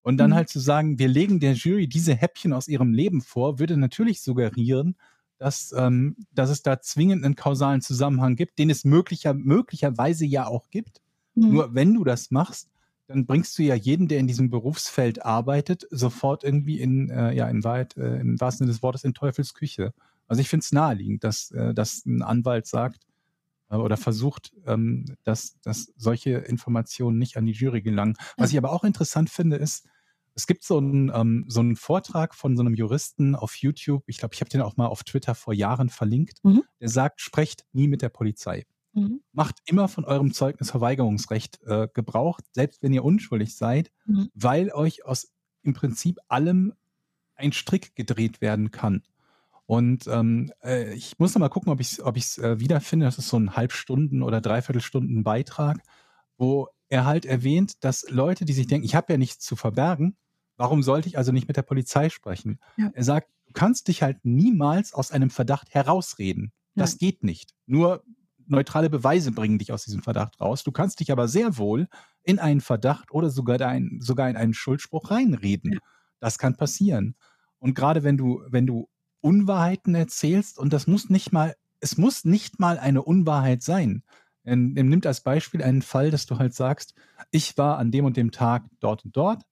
Und 0.02 0.18
dann 0.18 0.30
mhm. 0.30 0.34
halt 0.34 0.48
zu 0.48 0.58
sagen, 0.58 0.98
wir 0.98 1.08
legen 1.08 1.40
der 1.40 1.54
Jury 1.54 1.88
diese 1.88 2.14
Häppchen 2.14 2.52
aus 2.52 2.68
ihrem 2.68 2.92
Leben 2.92 3.22
vor, 3.22 3.58
würde 3.58 3.76
natürlich 3.76 4.20
suggerieren, 4.20 4.96
dass, 5.39 5.73
ähm, 5.77 6.16
dass 6.32 6.51
es 6.51 6.62
da 6.62 6.81
zwingend 6.81 7.24
einen 7.24 7.36
kausalen 7.36 7.81
Zusammenhang 7.81 8.36
gibt, 8.36 8.59
den 8.59 8.70
es 8.70 8.85
möglicher, 8.85 9.35
möglicherweise 9.35 10.27
ja 10.27 10.47
auch 10.47 10.70
gibt. 10.70 11.01
Mhm. 11.35 11.52
Nur 11.52 11.74
wenn 11.74 11.94
du 11.94 12.05
das 12.05 12.31
machst, 12.31 12.70
dann 13.06 13.24
bringst 13.24 13.59
du 13.59 13.62
ja 13.62 13.74
jeden, 13.74 14.06
der 14.09 14.19
in 14.19 14.27
diesem 14.27 14.51
Berufsfeld 14.51 15.24
arbeitet, 15.24 15.86
sofort 15.90 16.44
irgendwie 16.44 16.81
in, 16.81 17.09
äh, 17.09 17.32
ja, 17.32 17.48
in 17.48 17.65
Wahrheit, 17.65 17.97
äh, 17.97 18.20
im 18.20 18.39
wahrsten 18.39 18.66
Sinne 18.66 18.73
des 18.73 18.82
Wortes, 18.82 19.05
in 19.05 19.15
Teufels 19.15 19.55
Küche. 19.55 19.94
Also 20.27 20.43
ich 20.43 20.48
finde 20.48 20.65
es 20.65 20.73
naheliegend, 20.73 21.24
dass, 21.24 21.51
äh, 21.52 21.73
dass 21.73 22.05
ein 22.05 22.23
Anwalt 22.23 22.66
sagt 22.66 23.06
äh, 23.70 23.77
oder 23.77 23.97
versucht, 23.97 24.52
ähm, 24.66 25.06
dass, 25.24 25.59
dass 25.62 25.93
solche 25.97 26.32
Informationen 26.32 27.19
nicht 27.19 27.39
an 27.39 27.47
die 27.47 27.52
Jury 27.52 27.81
gelangen. 27.81 28.15
Was 28.36 28.51
ich 28.51 28.59
aber 28.59 28.73
auch 28.73 28.85
interessant 28.85 29.31
finde, 29.31 29.56
ist, 29.56 29.89
es 30.39 30.47
gibt 30.47 30.62
so 30.62 30.78
einen, 30.78 31.10
ähm, 31.12 31.47
so 31.48 31.59
einen 31.59 31.74
Vortrag 31.74 32.32
von 32.32 32.56
so 32.56 32.62
einem 32.62 32.74
Juristen 32.74 33.35
auf 33.35 33.56
YouTube, 33.56 34.05
ich 34.06 34.19
glaube, 34.19 34.36
ich 34.36 34.40
habe 34.40 34.48
den 34.48 34.62
auch 34.62 34.77
mal 34.77 34.86
auf 34.86 35.02
Twitter 35.02 35.35
vor 35.35 35.52
Jahren 35.52 35.89
verlinkt, 35.89 36.39
mhm. 36.44 36.62
der 36.81 36.89
sagt, 36.89 37.20
sprecht 37.20 37.65
nie 37.73 37.89
mit 37.89 38.02
der 38.02 38.09
Polizei. 38.09 38.65
Mhm. 38.93 39.20
Macht 39.32 39.56
immer 39.65 39.89
von 39.89 40.05
eurem 40.05 40.32
Zeugnisverweigerungsrecht 40.32 41.60
äh, 41.66 41.89
Gebrauch, 41.93 42.39
selbst 42.52 42.85
wenn 42.85 42.93
ihr 42.93 43.05
unschuldig 43.05 43.56
seid, 43.56 43.90
mhm. 44.06 44.28
weil 44.32 44.70
euch 44.70 45.05
aus 45.05 45.32
im 45.65 45.74
Prinzip 45.74 46.20
allem 46.28 46.73
ein 47.35 47.52
Strick 47.52 47.97
gedreht 47.97 48.40
werden 48.40 48.70
kann. 48.70 49.02
Und 49.66 50.06
ähm, 50.06 50.52
äh, 50.62 50.94
ich 50.94 51.19
muss 51.19 51.35
noch 51.35 51.40
mal 51.40 51.48
gucken, 51.48 51.73
ob 51.73 51.81
ich 51.81 51.94
es 51.94 52.01
ob 52.01 52.16
äh, 52.16 52.60
wiederfinde. 52.60 53.06
Das 53.06 53.19
ist 53.19 53.28
so 53.28 53.36
ein 53.36 53.56
Halbstunden- 53.56 54.23
oder 54.23 54.40
Dreiviertelstunden 54.40 55.24
Beitrag, 55.24 55.82
wo 56.36 56.69
er 56.89 57.06
halt 57.06 57.27
erwähnt, 57.27 57.82
dass 57.82 58.09
Leute, 58.09 58.44
die 58.44 58.52
sich 58.52 58.69
denken, 58.69 58.86
ich 58.86 58.94
habe 58.94 59.12
ja 59.12 59.19
nichts 59.19 59.44
zu 59.44 59.56
verbergen, 59.56 60.16
Warum 60.59 60.82
sollte 60.82 61.09
ich 61.09 61.16
also 61.16 61.32
nicht 61.32 61.48
mit 61.48 61.56
der 61.56 61.62
Polizei 61.62 62.10
sprechen? 62.10 62.59
Ja. 62.76 62.90
Er 62.93 63.05
sagt, 63.05 63.30
du 63.47 63.52
kannst 63.55 63.89
dich 63.89 64.02
halt 64.02 64.18
niemals 64.24 64.93
aus 64.93 65.12
einem 65.12 65.30
Verdacht 65.30 65.72
herausreden. 65.72 66.52
Das 66.74 66.93
ja. 66.93 66.98
geht 66.98 67.24
nicht. 67.24 67.55
Nur 67.66 68.02
neutrale 68.47 68.90
Beweise 68.90 69.32
bringen 69.32 69.59
dich 69.59 69.72
aus 69.72 69.85
diesem 69.85 70.02
Verdacht 70.02 70.40
raus. 70.40 70.64
Du 70.64 70.72
kannst 70.72 71.01
dich 71.01 71.12
aber 71.12 71.28
sehr 71.28 71.59
wohl 71.59 71.89
in 72.22 72.39
einen 72.39 72.60
Verdacht 72.60 73.12
oder 73.12 73.30
sogar, 73.30 73.60
ein, 73.60 73.98
sogar 74.01 74.28
in 74.28 74.36
einen 74.36 74.52
Schuldspruch 74.52 75.10
reinreden. 75.10 75.74
Ja. 75.74 75.78
Das 76.20 76.39
kann 76.39 76.56
passieren. 76.56 77.14
Und 77.59 77.74
gerade 77.74 78.02
wenn 78.02 78.16
du, 78.16 78.43
wenn 78.48 78.66
du 78.66 78.89
Unwahrheiten 79.20 79.94
erzählst, 79.94 80.59
und 80.59 80.72
das 80.72 80.86
muss 80.86 81.09
nicht 81.09 81.32
mal, 81.32 81.55
es 81.80 81.97
muss 81.97 82.24
nicht 82.24 82.59
mal 82.59 82.78
eine 82.78 83.02
Unwahrheit 83.02 83.62
sein. 83.62 84.02
Er 84.44 84.56
nimmt 84.56 85.06
als 85.06 85.20
Beispiel 85.20 85.62
einen 85.62 85.82
Fall, 85.82 86.10
dass 86.10 86.26
du 86.26 86.39
halt 86.39 86.55
sagst, 86.55 86.94
ich 87.30 87.59
war 87.59 87.78
an 87.78 87.90
dem 87.90 88.05
und 88.06 88.16
dem 88.16 88.30
Tag 88.30 88.64
dort 88.80 89.05
und 89.05 89.16
dort, 89.16 89.43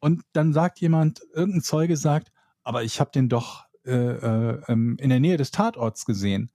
und 0.00 0.22
dann 0.32 0.52
sagt 0.52 0.80
jemand, 0.80 1.20
irgendein 1.32 1.62
Zeuge 1.62 1.96
sagt, 1.96 2.32
aber 2.62 2.82
ich 2.82 3.00
habe 3.00 3.10
den 3.12 3.28
doch 3.28 3.64
äh, 3.84 3.92
äh, 3.92 4.62
ähm, 4.68 4.96
in 5.00 5.08
der 5.10 5.20
Nähe 5.20 5.36
des 5.36 5.50
Tatorts 5.50 6.04
gesehen. 6.04 6.50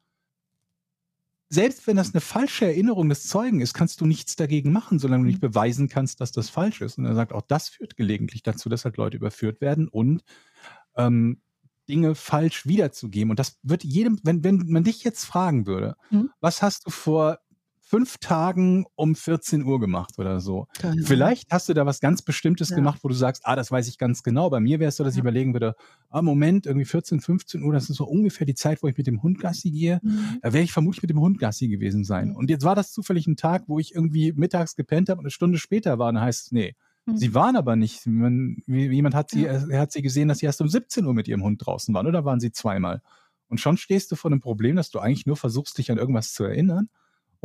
Selbst 1.50 1.86
wenn 1.88 1.96
das 1.96 2.14
eine 2.14 2.22
falsche 2.22 2.66
Erinnerung 2.66 3.08
des 3.08 3.28
Zeugen 3.28 3.62
ist, 3.62 3.74
kannst 3.74 4.02
du 4.02 4.06
nichts 4.06 4.36
dagegen 4.36 4.72
machen, 4.72 5.00
solange 5.00 5.24
du 5.24 5.28
nicht 5.28 5.42
mhm. 5.42 5.50
beweisen 5.50 5.90
kannst, 5.90 6.22
dass 6.22 6.32
das 6.32 6.50
falsch 6.50 6.82
ist. 6.82 6.98
Und 6.98 7.06
er 7.06 7.16
sagt, 7.16 7.34
auch 7.34 7.44
das 7.44 7.70
führt 7.70 7.96
gelegentlich 7.96 8.44
dazu, 8.44 8.68
dass 8.68 8.86
halt 8.86 8.98
Leute 8.98 9.18
überführt 9.18 9.62
werden 9.62 9.88
und 9.88 10.24
ähm, 10.96 11.42
Dinge 11.88 12.16
falsch 12.16 12.66
wiederzugeben. 12.66 13.30
Und 13.30 13.40
das 13.40 13.60
wird 13.62 13.84
jedem, 13.84 14.20
wenn, 14.24 14.44
wenn 14.44 14.58
man 14.68 14.84
dich 14.84 15.04
jetzt 15.04 15.24
fragen 15.26 15.68
würde, 15.68 15.96
mhm. 16.10 16.32
was 16.40 16.62
hast 16.62 16.88
du 16.88 16.90
vor 16.90 17.40
fünf 17.88 18.18
Tagen 18.18 18.86
um 18.96 19.14
14 19.16 19.64
Uhr 19.64 19.80
gemacht 19.80 20.18
oder 20.18 20.40
so. 20.40 20.68
Keine 20.80 21.04
Vielleicht 21.04 21.52
hast 21.52 21.70
du 21.70 21.74
da 21.76 21.86
was 21.86 22.00
ganz 22.00 22.24
Bestimmtes 22.24 22.70
Ja. 22.70 22.76
gemacht, 22.78 23.00
wo 23.04 23.08
du 23.10 23.14
sagst, 23.14 23.44
ah, 23.46 23.56
das 23.56 23.70
weiß 23.72 23.88
ich 23.88 24.00
ganz 24.00 24.24
genau. 24.24 24.50
Bei 24.50 24.60
mir 24.60 24.80
wäre 24.80 24.90
es 24.90 24.96
so, 24.96 25.04
dass 25.04 25.14
ich 25.14 25.18
Ja. 25.18 25.22
überlegen 25.24 25.54
würde, 25.54 25.76
ah, 26.10 26.24
Moment, 26.24 26.66
irgendwie 26.66 26.86
14, 26.86 27.20
15 27.22 27.62
Uhr, 27.62 27.74
das 27.74 27.90
ist 27.92 27.98
so 27.98 28.06
ungefähr 28.06 28.48
die 28.48 28.56
Zeit, 28.56 28.82
wo 28.82 28.88
ich 28.88 28.98
mit 28.98 29.06
dem 29.06 29.22
Hund 29.22 29.40
Gassi 29.40 29.70
gehe. 29.70 30.00
Mhm. 30.02 30.40
Da 30.42 30.52
wäre 30.52 30.64
ich 30.64 30.72
vermutlich 30.72 31.04
mit 31.04 31.12
dem 31.12 31.20
Hund 31.20 31.38
Gassi 31.38 31.68
gewesen 31.68 32.04
sein. 32.04 32.30
Mhm. 32.30 32.36
Und 32.38 32.50
jetzt 32.50 32.66
war 32.66 32.74
das 32.74 32.92
zufällig 32.92 33.28
ein 33.28 33.36
Tag, 33.38 33.66
wo 33.68 33.78
ich 33.78 33.94
irgendwie 33.94 34.34
mittags 34.34 34.76
gepennt 34.76 35.10
habe 35.10 35.20
und 35.20 35.26
eine 35.26 35.32
Stunde 35.32 35.60
später 35.60 36.00
war. 36.00 36.12
Dann 36.12 36.22
heißt 36.24 36.48
es, 36.48 36.52
nee, 36.52 36.76
Mhm. 37.06 37.18
sie 37.18 37.36
waren 37.36 37.56
aber 37.56 37.76
nicht. 37.76 38.08
Man, 38.08 38.58
jemand 38.66 39.14
hat 39.14 39.30
sie, 39.30 39.46
er 39.46 39.80
hat 39.80 39.92
sie 39.92 40.02
gesehen, 40.02 40.28
dass 40.28 40.40
sie 40.40 40.48
erst 40.48 40.60
um 40.60 40.68
17 40.68 41.06
Uhr 41.06 41.14
mit 41.14 41.28
ihrem 41.28 41.44
Hund 41.44 41.64
draußen 41.64 41.94
waren. 41.94 42.08
Oder 42.08 42.26
waren 42.26 42.40
sie 42.40 42.52
zweimal? 42.52 43.04
Und 43.48 43.60
schon 43.60 43.78
stehst 43.78 44.12
du 44.12 44.16
vor 44.16 44.32
einem 44.32 44.40
Problem, 44.42 44.76
dass 44.76 44.90
du 44.90 44.98
eigentlich 44.98 45.28
nur 45.28 45.38
versuchst, 45.38 45.78
dich 45.78 45.92
an 45.92 46.00
irgendwas 46.00 46.34
zu 46.34 46.44
erinnern 46.46 46.90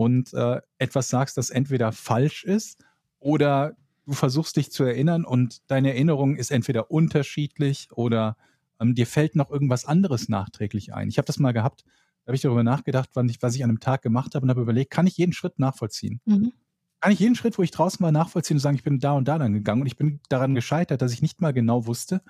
und 0.01 0.33
äh, 0.33 0.63
etwas 0.79 1.11
sagst, 1.11 1.37
das 1.37 1.51
entweder 1.51 1.93
falsch 1.93 2.43
ist 2.43 2.83
oder 3.19 3.77
du 4.07 4.15
versuchst 4.15 4.57
dich 4.57 4.73
zu 4.73 4.83
erinnern 4.83 5.27
und 5.27 5.59
deine 5.71 5.91
Erinnerung 5.91 6.37
ist 6.37 6.51
entweder 6.51 6.91
unterschiedlich 6.91 7.89
oder 7.93 8.39
ähm, 8.81 8.95
dir 8.95 9.07
fällt 9.07 9.37
noch 9.37 9.51
irgendwas 9.51 9.85
anderes 9.85 10.31
nachträglich 10.31 10.95
ein. 10.95 11.11
Ich 11.11 11.19
habe 11.19 11.27
das 11.27 11.39
mal 11.39 11.53
gehabt, 11.53 11.85
da 11.85 12.31
habe 12.31 12.35
ich 12.35 12.41
darüber 12.41 12.63
nachgedacht, 12.63 13.11
ich, 13.29 13.43
was 13.43 13.55
ich 13.55 13.63
an 13.63 13.69
einem 13.69 13.81
Tag 13.81 14.01
gemacht 14.01 14.35
habe 14.35 14.45
und 14.45 14.49
habe 14.49 14.63
überlegt, 14.63 14.91
kann 14.91 15.07
ich 15.07 15.19
jeden 15.19 15.35
Schritt 15.35 15.59
nachvollziehen? 15.59 16.23
Mhm. 16.25 16.53
Kann 17.01 17.13
ich 17.13 17.19
jeden 17.19 17.35
Schritt, 17.35 17.59
wo 17.59 17.63
ich 17.63 17.71
draußen 17.71 18.03
war, 18.03 18.11
nachvollziehen 18.11 18.57
und 18.57 18.63
sagen, 18.63 18.77
ich 18.77 18.83
bin 18.83 19.01
da 19.01 19.13
und 19.13 19.29
da 19.29 19.37
lang 19.37 19.53
gegangen 19.53 19.83
und 19.83 19.87
ich 19.87 19.97
bin 19.97 20.21
daran 20.31 20.55
gescheitert, 20.55 21.03
dass 21.03 21.13
ich 21.13 21.21
nicht 21.21 21.43
mal 21.43 21.53
genau 21.53 21.87
wusste, 21.87 22.23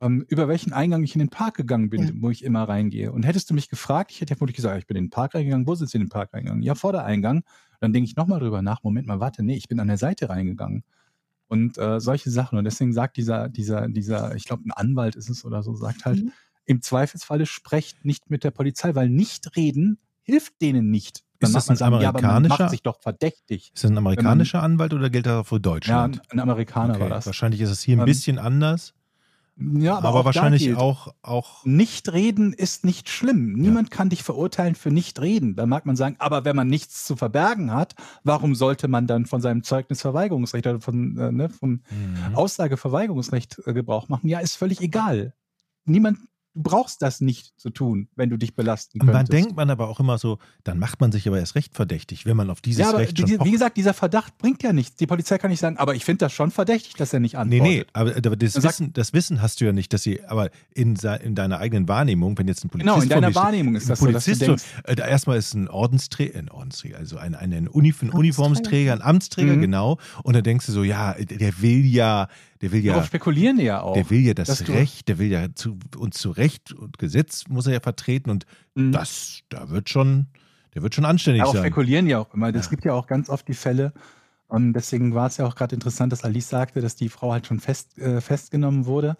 ähm, 0.00 0.24
über 0.28 0.46
welchen 0.48 0.72
Eingang 0.72 1.02
ich 1.02 1.14
in 1.14 1.20
den 1.20 1.30
Park 1.30 1.56
gegangen 1.56 1.88
bin, 1.90 2.02
Ja. 2.02 2.10
wo 2.20 2.30
ich 2.30 2.44
immer 2.44 2.64
reingehe. 2.64 3.12
Und 3.12 3.24
hättest 3.24 3.48
du 3.50 3.54
mich 3.54 3.68
gefragt, 3.68 4.10
ich 4.10 4.20
hätte 4.20 4.32
ja 4.34 4.36
vermutlich 4.36 4.56
gesagt, 4.56 4.78
ich 4.78 4.86
bin 4.86 4.96
in 4.96 5.04
den 5.04 5.10
Park 5.10 5.34
reingegangen, 5.34 5.66
wo 5.66 5.74
sind 5.74 5.88
Sie 5.90 5.96
in 5.98 6.04
den 6.04 6.10
Park 6.10 6.32
reingegangen? 6.34 6.62
Ja, 6.62 6.74
vor 6.74 6.92
der 6.92 7.04
Eingang. 7.04 7.42
Dann 7.80 7.92
denke 7.92 8.08
ich 8.08 8.16
nochmal 8.16 8.40
drüber 8.40 8.62
nach, 8.62 8.82
Moment 8.82 9.06
mal, 9.06 9.20
warte, 9.20 9.42
nee, 9.42 9.56
ich 9.56 9.68
bin 9.68 9.80
an 9.80 9.88
der 9.88 9.98
Seite 9.98 10.28
reingegangen. 10.28 10.82
Und 11.48 11.78
äh, 11.78 12.00
solche 12.00 12.30
Sachen. 12.30 12.58
Und 12.58 12.64
deswegen 12.64 12.92
sagt 12.92 13.16
dieser, 13.16 13.48
dieser, 13.48 13.88
dieser, 13.88 14.34
ich 14.34 14.44
glaube, 14.44 14.64
ein 14.66 14.72
Anwalt 14.72 15.14
ist 15.14 15.28
es 15.30 15.44
oder 15.44 15.62
so, 15.62 15.74
sagt 15.76 16.04
halt, 16.04 16.22
Mhm. 16.24 16.32
im 16.64 16.82
Zweifelsfalle 16.82 17.46
sprecht 17.46 18.04
nicht 18.04 18.30
mit 18.30 18.42
der 18.44 18.50
Polizei, 18.50 18.94
weil 18.94 19.08
nicht 19.08 19.56
reden 19.56 19.98
hilft 20.22 20.60
denen 20.60 20.90
nicht. 20.90 21.22
Ist 21.38 21.54
das 21.54 21.68
man 21.68 21.74
ein 21.74 21.76
sagen, 21.78 21.94
ja, 22.00 22.10
man 22.12 22.24
amerikanischer- 22.24 22.62
macht 22.64 22.70
sich 22.70 22.82
doch 22.82 23.00
verdächtig. 23.00 23.70
Ist 23.74 23.84
das 23.84 23.90
ein 23.92 23.98
amerikanischer 23.98 24.60
Anwalt 24.62 24.92
oder 24.92 25.08
gilt 25.10 25.26
das 25.26 25.34
auch 25.34 25.46
für 25.46 25.56
Ja, 25.56 25.60
Deutschland? 25.60 26.20
ein, 26.30 26.30
ein 26.32 26.40
Amerikaner 26.40 26.94
Okay, 26.94 27.02
war 27.02 27.08
das. 27.10 27.26
Wahrscheinlich 27.26 27.60
ist 27.60 27.70
es 27.70 27.82
hier 27.82 27.94
ein 27.96 28.00
Ähm, 28.00 28.06
bisschen 28.06 28.38
anders, 28.40 28.94
Ja, 29.58 29.96
aber, 29.96 30.10
auch 30.10 30.18
da 30.18 30.24
wahrscheinlich 30.26 30.74
auch, 30.76 31.14
auch 31.22 31.64
Nicht 31.64 32.12
reden 32.12 32.52
ist 32.52 32.84
nicht 32.84 33.08
schlimm. 33.08 33.54
Niemand 33.54 33.90
kann 33.90 34.10
dich 34.10 34.22
verurteilen 34.22 34.74
für 34.74 34.90
nicht 34.90 35.18
reden. 35.20 35.56
Da 35.56 35.64
mag 35.64 35.86
man 35.86 35.96
sagen, 35.96 36.16
aber 36.18 36.44
wenn 36.44 36.54
man 36.56 36.68
nichts 36.68 37.06
zu 37.06 37.16
verbergen 37.16 37.72
hat, 37.72 37.94
warum 38.22 38.54
sollte 38.54 38.86
man 38.86 39.06
dann 39.06 39.24
von 39.24 39.40
seinem 39.40 39.62
Zeugnisverweigerungsrecht 39.62 40.66
oder 40.66 40.80
von, 40.82 41.16
äh, 41.16 41.32
ne, 41.32 41.48
vom 41.48 41.80
Mhm. 41.90 42.34
Aussageverweigerungsrecht 42.34 43.62
äh, 43.66 43.72
Gebrauch 43.72 44.08
machen? 44.10 44.28
Ja, 44.28 44.40
ist 44.40 44.56
völlig 44.56 44.80
egal. 44.82 45.32
Niemand, 45.86 46.18
du 46.56 46.62
brauchst 46.62 47.02
das 47.02 47.20
nicht 47.20 47.52
zu 47.60 47.70
tun, 47.70 48.08
wenn 48.16 48.30
du 48.30 48.36
dich 48.38 48.54
belasten 48.54 48.98
Und 49.00 49.06
könntest. 49.06 49.30
man 49.32 49.42
denkt 49.42 49.56
man 49.56 49.70
aber 49.70 49.88
auch 49.88 50.00
immer 50.00 50.16
so, 50.18 50.38
dann 50.64 50.78
macht 50.78 51.00
man 51.00 51.12
sich 51.12 51.28
aber 51.28 51.38
erst 51.38 51.54
recht 51.54 51.74
verdächtig, 51.74 52.24
wenn 52.26 52.36
man 52.36 52.48
auf 52.50 52.60
dieses 52.62 52.80
ja, 52.80 52.88
aber 52.88 52.98
Recht 52.98 53.18
schon 53.18 53.26
die, 53.28 53.38
wie 53.44 53.50
gesagt, 53.50 53.76
dieser 53.76 53.92
Verdacht 53.94 54.38
bringt 54.38 54.62
ja 54.62 54.72
nichts. 54.72 54.96
Die 54.96 55.06
Polizei 55.06 55.36
kann 55.38 55.50
nicht 55.50 55.60
sagen, 55.60 55.76
aber 55.76 55.94
ich 55.94 56.04
finde 56.04 56.24
das 56.24 56.32
schon 56.32 56.50
verdächtig, 56.50 56.94
dass 56.94 57.12
er 57.12 57.20
nicht 57.20 57.34
Nee, 57.34 57.40
antwortet. 57.40 57.62
nee, 57.66 57.84
aber, 57.92 58.16
aber 58.16 58.36
das, 58.36 58.54
Dann 58.54 58.62
Wissen, 58.64 58.92
das 58.94 59.12
Wissen 59.12 59.42
hast 59.42 59.60
du 59.60 59.66
ja 59.66 59.72
nicht, 59.72 59.92
dass 59.92 60.02
sie, 60.02 60.24
aber 60.24 60.50
in, 60.74 60.96
in 61.22 61.34
deiner 61.34 61.58
eigenen 61.58 61.86
Wahrnehmung, 61.88 62.38
wenn 62.38 62.48
jetzt 62.48 62.64
ein 62.64 62.70
Polizist 62.70 62.92
Genau, 62.94 63.02
in 63.02 63.08
deiner 63.10 63.34
Wahrnehmung 63.34 63.76
ist 63.76 63.84
ein 63.84 63.88
das 63.90 63.98
so, 64.00 64.06
dass 64.10 64.24
du 64.24 64.30
Polizist 64.30 64.42
denkst, 64.48 64.62
so, 64.86 64.90
äh, 64.92 64.96
da 64.96 65.06
erstmal 65.06 65.36
ist 65.36 65.54
ein 65.54 65.68
Ordensträger, 65.68 66.38
ein 66.38 66.48
Ordensträger, 66.50 66.96
also 66.96 67.18
ein, 67.18 67.34
ein, 67.34 67.52
ein, 67.52 67.68
Uni, 67.68 67.94
ein 68.00 68.10
Uniformsträger, 68.10 68.92
ein 68.94 69.02
Amtsträger, 69.02 69.54
Mhm. 69.56 69.60
genau. 69.60 69.98
Und 70.22 70.34
dann 70.34 70.42
denkst 70.42 70.66
du 70.66 70.72
so, 70.72 70.82
ja, 70.84 71.12
der 71.14 71.60
will 71.60 71.84
ja, 71.84 72.28
der 72.62 72.72
will 72.72 72.84
ja, 72.84 72.92
darauf 72.94 73.06
spekulieren 73.06 73.58
die 73.58 73.64
ja 73.64 73.80
auch. 73.82 73.94
der 73.94 74.08
will 74.10 74.20
ja 74.20 74.34
das 74.34 74.68
Recht, 74.68 75.08
der 75.08 75.18
will 75.18 75.28
ja 75.30 75.54
zu, 75.54 75.78
und 75.98 76.14
zu 76.14 76.30
Recht 76.30 76.72
und 76.72 76.98
Gesetz 76.98 77.44
muss 77.48 77.66
er 77.66 77.74
ja 77.74 77.80
vertreten 77.80 78.30
und 78.30 78.46
Mhm. 78.74 78.92
das, 78.92 79.40
da 79.48 79.70
wird 79.70 79.88
schon, 79.88 80.26
der 80.74 80.82
wird 80.82 80.94
schon 80.94 81.04
anständig 81.04 81.40
Darauf 81.42 81.54
sein. 81.56 81.64
spekulieren 81.64 82.06
ja 82.06 82.18
auch 82.18 82.32
immer. 82.34 82.54
Es 82.54 82.66
Ja. 82.66 82.70
gibt 82.70 82.84
ja 82.84 82.92
auch 82.92 83.06
ganz 83.06 83.28
oft 83.30 83.46
die 83.48 83.54
Fälle, 83.54 83.92
und 84.48 84.74
deswegen 84.74 85.14
war 85.14 85.26
es 85.26 85.38
ja 85.38 85.46
auch 85.46 85.56
gerade 85.56 85.74
interessant, 85.74 86.12
dass 86.12 86.22
Alice 86.22 86.48
sagte, 86.48 86.80
dass 86.80 86.94
die 86.94 87.08
Frau 87.08 87.32
halt 87.32 87.46
schon 87.48 87.58
fest, 87.58 87.98
äh, 87.98 88.20
festgenommen 88.20 88.86
wurde, 88.86 89.16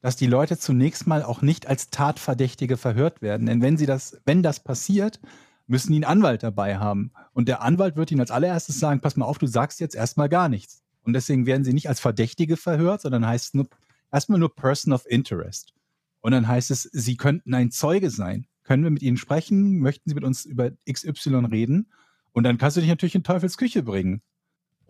dass 0.00 0.16
die 0.16 0.26
Leute 0.26 0.56
zunächst 0.58 1.06
mal 1.06 1.22
auch 1.22 1.42
nicht 1.42 1.66
als 1.66 1.90
Tatverdächtige 1.90 2.78
verhört 2.78 3.20
werden. 3.20 3.44
Denn 3.46 3.60
wenn 3.60 3.76
sie 3.76 3.84
das, 3.84 4.16
wenn 4.24 4.42
das 4.42 4.60
passiert, 4.60 5.20
müssen 5.66 5.92
die 5.92 5.96
einen 5.98 6.04
Anwalt 6.20 6.42
dabei 6.42 6.78
haben. 6.78 7.10
Und 7.34 7.46
der 7.48 7.60
Anwalt 7.62 7.96
wird 7.96 8.10
ihnen 8.10 8.20
als 8.22 8.30
allererstes 8.30 8.80
sagen, 8.80 9.00
pass 9.00 9.16
mal 9.16 9.26
auf, 9.26 9.36
du 9.36 9.46
sagst 9.46 9.80
jetzt 9.80 9.94
erstmal 9.94 10.30
gar 10.30 10.48
nichts. 10.48 10.82
Und 11.02 11.12
deswegen 11.14 11.46
werden 11.46 11.64
sie 11.64 11.72
nicht 11.72 11.88
als 11.88 12.00
Verdächtige 12.00 12.56
verhört, 12.56 13.02
sondern 13.02 13.26
heißt 13.26 13.46
es 13.46 13.54
nur, 13.54 13.68
erstmal 14.12 14.38
nur 14.38 14.54
Person 14.54 14.92
of 14.92 15.06
Interest. 15.06 15.74
Und 16.20 16.32
dann 16.32 16.48
heißt 16.48 16.70
es, 16.70 16.82
sie 16.82 17.16
könnten 17.16 17.54
ein 17.54 17.70
Zeuge 17.70 18.10
sein. 18.10 18.46
Können 18.62 18.84
wir 18.84 18.90
mit 18.90 19.02
ihnen 19.02 19.16
sprechen? 19.16 19.78
Möchten 19.78 20.08
sie 20.08 20.14
mit 20.14 20.24
uns 20.24 20.44
über 20.44 20.70
XY 20.90 21.46
reden? 21.50 21.90
Und 22.32 22.44
dann 22.44 22.58
kannst 22.58 22.76
du 22.76 22.80
dich 22.80 22.90
natürlich 22.90 23.14
in 23.14 23.24
Teufels 23.24 23.56
Küche 23.56 23.82
bringen. 23.82 24.22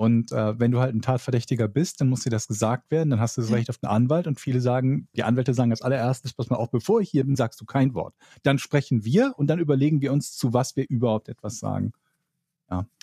Und 0.00 0.32
äh, 0.32 0.58
wenn 0.58 0.70
du 0.70 0.80
halt 0.80 0.94
ein 0.94 1.02
Tatverdächtiger 1.02 1.68
bist, 1.68 2.00
dann 2.00 2.08
muss 2.08 2.22
dir 2.22 2.30
das 2.30 2.48
gesagt 2.48 2.90
werden, 2.90 3.10
dann 3.10 3.20
hast 3.20 3.36
du 3.36 3.42
das 3.42 3.50
Ja. 3.50 3.56
Recht 3.56 3.68
auf 3.68 3.78
einen 3.82 3.92
Anwalt 3.92 4.26
und 4.26 4.40
viele 4.40 4.62
sagen, 4.62 5.08
die 5.14 5.24
Anwälte 5.24 5.52
sagen 5.52 5.72
als 5.72 5.82
allererstes, 5.82 6.32
pass 6.32 6.48
mal 6.48 6.56
auf, 6.56 6.70
bevor 6.70 7.02
ich 7.02 7.10
hier 7.10 7.24
bin, 7.24 7.36
sagst 7.36 7.60
du 7.60 7.66
kein 7.66 7.92
Wort. 7.92 8.14
Dann 8.42 8.58
sprechen 8.58 9.04
wir 9.04 9.34
und 9.36 9.48
dann 9.48 9.58
überlegen 9.58 10.00
wir 10.00 10.12
uns, 10.14 10.34
zu 10.34 10.54
was 10.54 10.74
wir 10.74 10.86
überhaupt 10.88 11.28
etwas 11.28 11.58
sagen. 11.58 11.92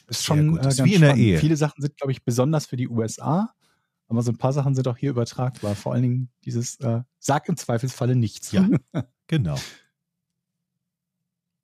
Ist 0.07 0.23
schon 0.25 0.51
gut. 0.51 0.63
äh, 0.65 0.69
Ist 0.69 0.77
ganz 0.77 0.89
wie 0.89 0.95
in 0.95 1.01
der 1.01 1.09
spannend. 1.09 1.25
Ehe. 1.25 1.37
Viele 1.39 1.57
Sachen 1.57 1.81
sind, 1.81 1.97
glaube 1.97 2.11
ich, 2.11 2.23
besonders 2.23 2.65
für 2.65 2.77
die 2.77 2.87
USA, 2.87 3.53
aber 4.07 4.21
so 4.23 4.31
ein 4.31 4.37
paar 4.37 4.53
Sachen 4.53 4.73
sind 4.75 4.87
auch 4.87 4.97
hier 4.97 5.09
übertragbar. 5.11 5.75
Vor 5.75 5.93
allen 5.93 6.03
Dingen 6.03 6.29
dieses 6.45 6.79
äh, 6.79 7.01
Sag 7.19 7.49
im 7.49 7.57
Zweifelsfalle 7.57 8.15
nichts. 8.15 8.51
Ja. 8.51 8.67
Genau. 9.29 9.57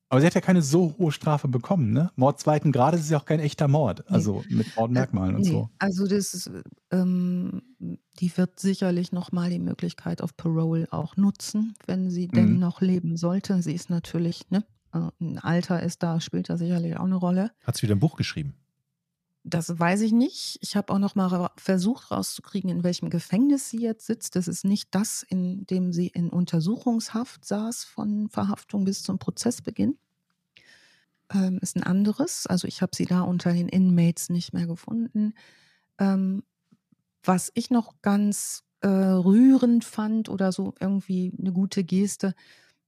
Aber 0.09 0.21
sie 0.21 0.27
hat 0.27 0.35
ja 0.35 0.41
keine 0.41 0.61
so 0.61 0.93
hohe 0.99 1.11
Strafe 1.11 1.47
bekommen, 1.47 1.91
ne? 1.91 2.11
Mord 2.15 2.39
zweiten 2.39 2.71
Grades 2.71 3.01
ist 3.01 3.09
ja 3.09 3.17
auch 3.17 3.25
kein 3.25 3.39
echter 3.39 3.67
Mord. 3.67 4.03
Also 4.11 4.43
mit 4.47 4.75
Mordmerkmalen 4.75 5.35
und 5.37 5.41
Nee, 5.41 5.49
so. 5.49 5.69
Also 5.79 6.05
das, 6.05 6.35
ist, 6.35 6.51
ähm, 6.91 7.63
die 8.19 8.37
wird 8.37 8.59
sicherlich 8.59 9.11
nochmal 9.11 9.49
die 9.49 9.57
Möglichkeit 9.59 10.21
auf 10.21 10.37
Parole 10.37 10.87
auch 10.91 11.17
nutzen, 11.17 11.73
wenn 11.87 12.11
sie 12.11 12.27
denn 12.27 12.53
Mhm. 12.53 12.59
noch 12.59 12.81
leben 12.81 13.17
sollte. 13.17 13.63
Sie 13.63 13.73
ist 13.73 13.89
natürlich, 13.89 14.51
ne, 14.51 14.63
äh, 14.93 15.09
ein 15.19 15.39
Alter 15.39 15.81
ist 15.81 16.03
da, 16.03 16.19
spielt 16.21 16.49
da 16.49 16.57
sicherlich 16.57 16.97
auch 16.97 17.05
eine 17.05 17.15
Rolle. 17.15 17.51
Hat 17.65 17.77
sie 17.77 17.83
wieder 17.83 17.95
ein 17.95 17.99
Buch 17.99 18.15
geschrieben? 18.15 18.55
Das 19.45 19.77
weiß 19.77 20.01
ich 20.01 20.13
nicht. 20.13 20.57
Ich 20.61 20.77
habe 20.77 20.93
auch 20.93 20.99
noch 20.99 21.15
mal 21.15 21.49
versucht 21.57 22.11
rauszukriegen, 22.11 22.69
in 22.69 22.83
welchem 22.83 23.09
Gefängnis 23.09 23.69
sie 23.69 23.81
jetzt 23.81 24.05
sitzt. 24.05 24.37
Das 24.37 24.47
ist 24.47 24.63
nicht 24.63 24.87
das, 24.95 25.21
in 25.21 25.65
dem 25.65 25.91
sie 25.91 26.07
in 26.07 26.29
Untersuchungshaft 26.29 27.43
saß 27.43 27.83
von 27.83 28.29
Verhaftung 28.29 28.85
bis 28.85 29.03
zum 29.03 29.19
Prozessbeginn. 29.19 29.97
Ähm, 31.33 31.59
ist 31.61 31.75
ein 31.75 31.83
anderes. 31.83 32.47
Also 32.47 32.67
ich 32.69 32.81
habe 32.81 32.95
sie 32.95 33.05
da 33.05 33.21
unter 33.21 33.51
den 33.51 33.67
Inmates 33.67 34.29
nicht 34.29 34.53
mehr 34.53 34.65
gefunden. 34.65 35.33
Ähm, 35.99 36.43
was 37.21 37.51
ich 37.53 37.69
noch 37.69 38.01
ganz 38.01 38.63
äh, 38.79 38.87
rührend 38.87 39.83
fand 39.83 40.29
oder 40.29 40.53
so 40.53 40.73
irgendwie 40.79 41.33
eine 41.37 41.51
gute 41.51 41.83
Geste, 41.83 42.33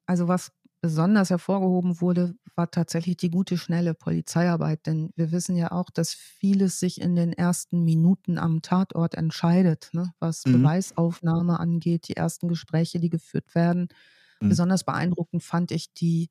also 0.05 0.29
was 0.29 0.53
besonders 0.85 1.29
hervorgehoben 1.29 2.01
wurde, 2.01 2.35
war 2.55 2.69
tatsächlich 2.71 3.17
die 3.17 3.31
gute, 3.31 3.57
schnelle 3.57 3.93
Polizeiarbeit. 3.93 4.85
Denn 4.85 5.11
wir 5.15 5.31
wissen 5.31 5.55
ja 5.57 5.71
auch, 5.71 5.89
dass 5.89 6.13
vieles 6.13 6.79
sich 6.79 7.01
in 7.01 7.15
den 7.15 7.33
ersten 7.33 7.83
Minuten 7.83 8.37
am 8.37 8.61
Tatort 8.61 9.15
entscheidet, 9.15 9.89
ne? 9.93 10.13
was 10.19 10.45
Mhm. 10.45 10.49
Beweisaufnahme 10.49 11.59
angeht, 11.59 12.07
die 12.07 12.17
ersten 12.17 12.47
Gespräche, 12.47 12.99
die 12.99 13.09
geführt 13.09 13.55
werden. 13.55 13.87
Mhm. 14.41 14.55
Besonders 14.55 14.83
beeindruckend 14.83 15.43
fand 15.43 15.71
ich 15.71 15.93
die 15.93 16.29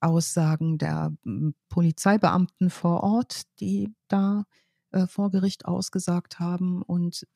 Aussagen 0.00 0.78
der 0.78 1.12
m, 1.24 1.54
Polizeibeamten 1.68 2.70
vor 2.70 3.02
Ort, 3.02 3.42
die 3.60 3.94
da 4.08 4.44
äh, 4.92 5.06
vor 5.06 5.30
Gericht 5.30 5.66
ausgesagt 5.66 6.40
haben 6.40 6.82
und 6.82 7.26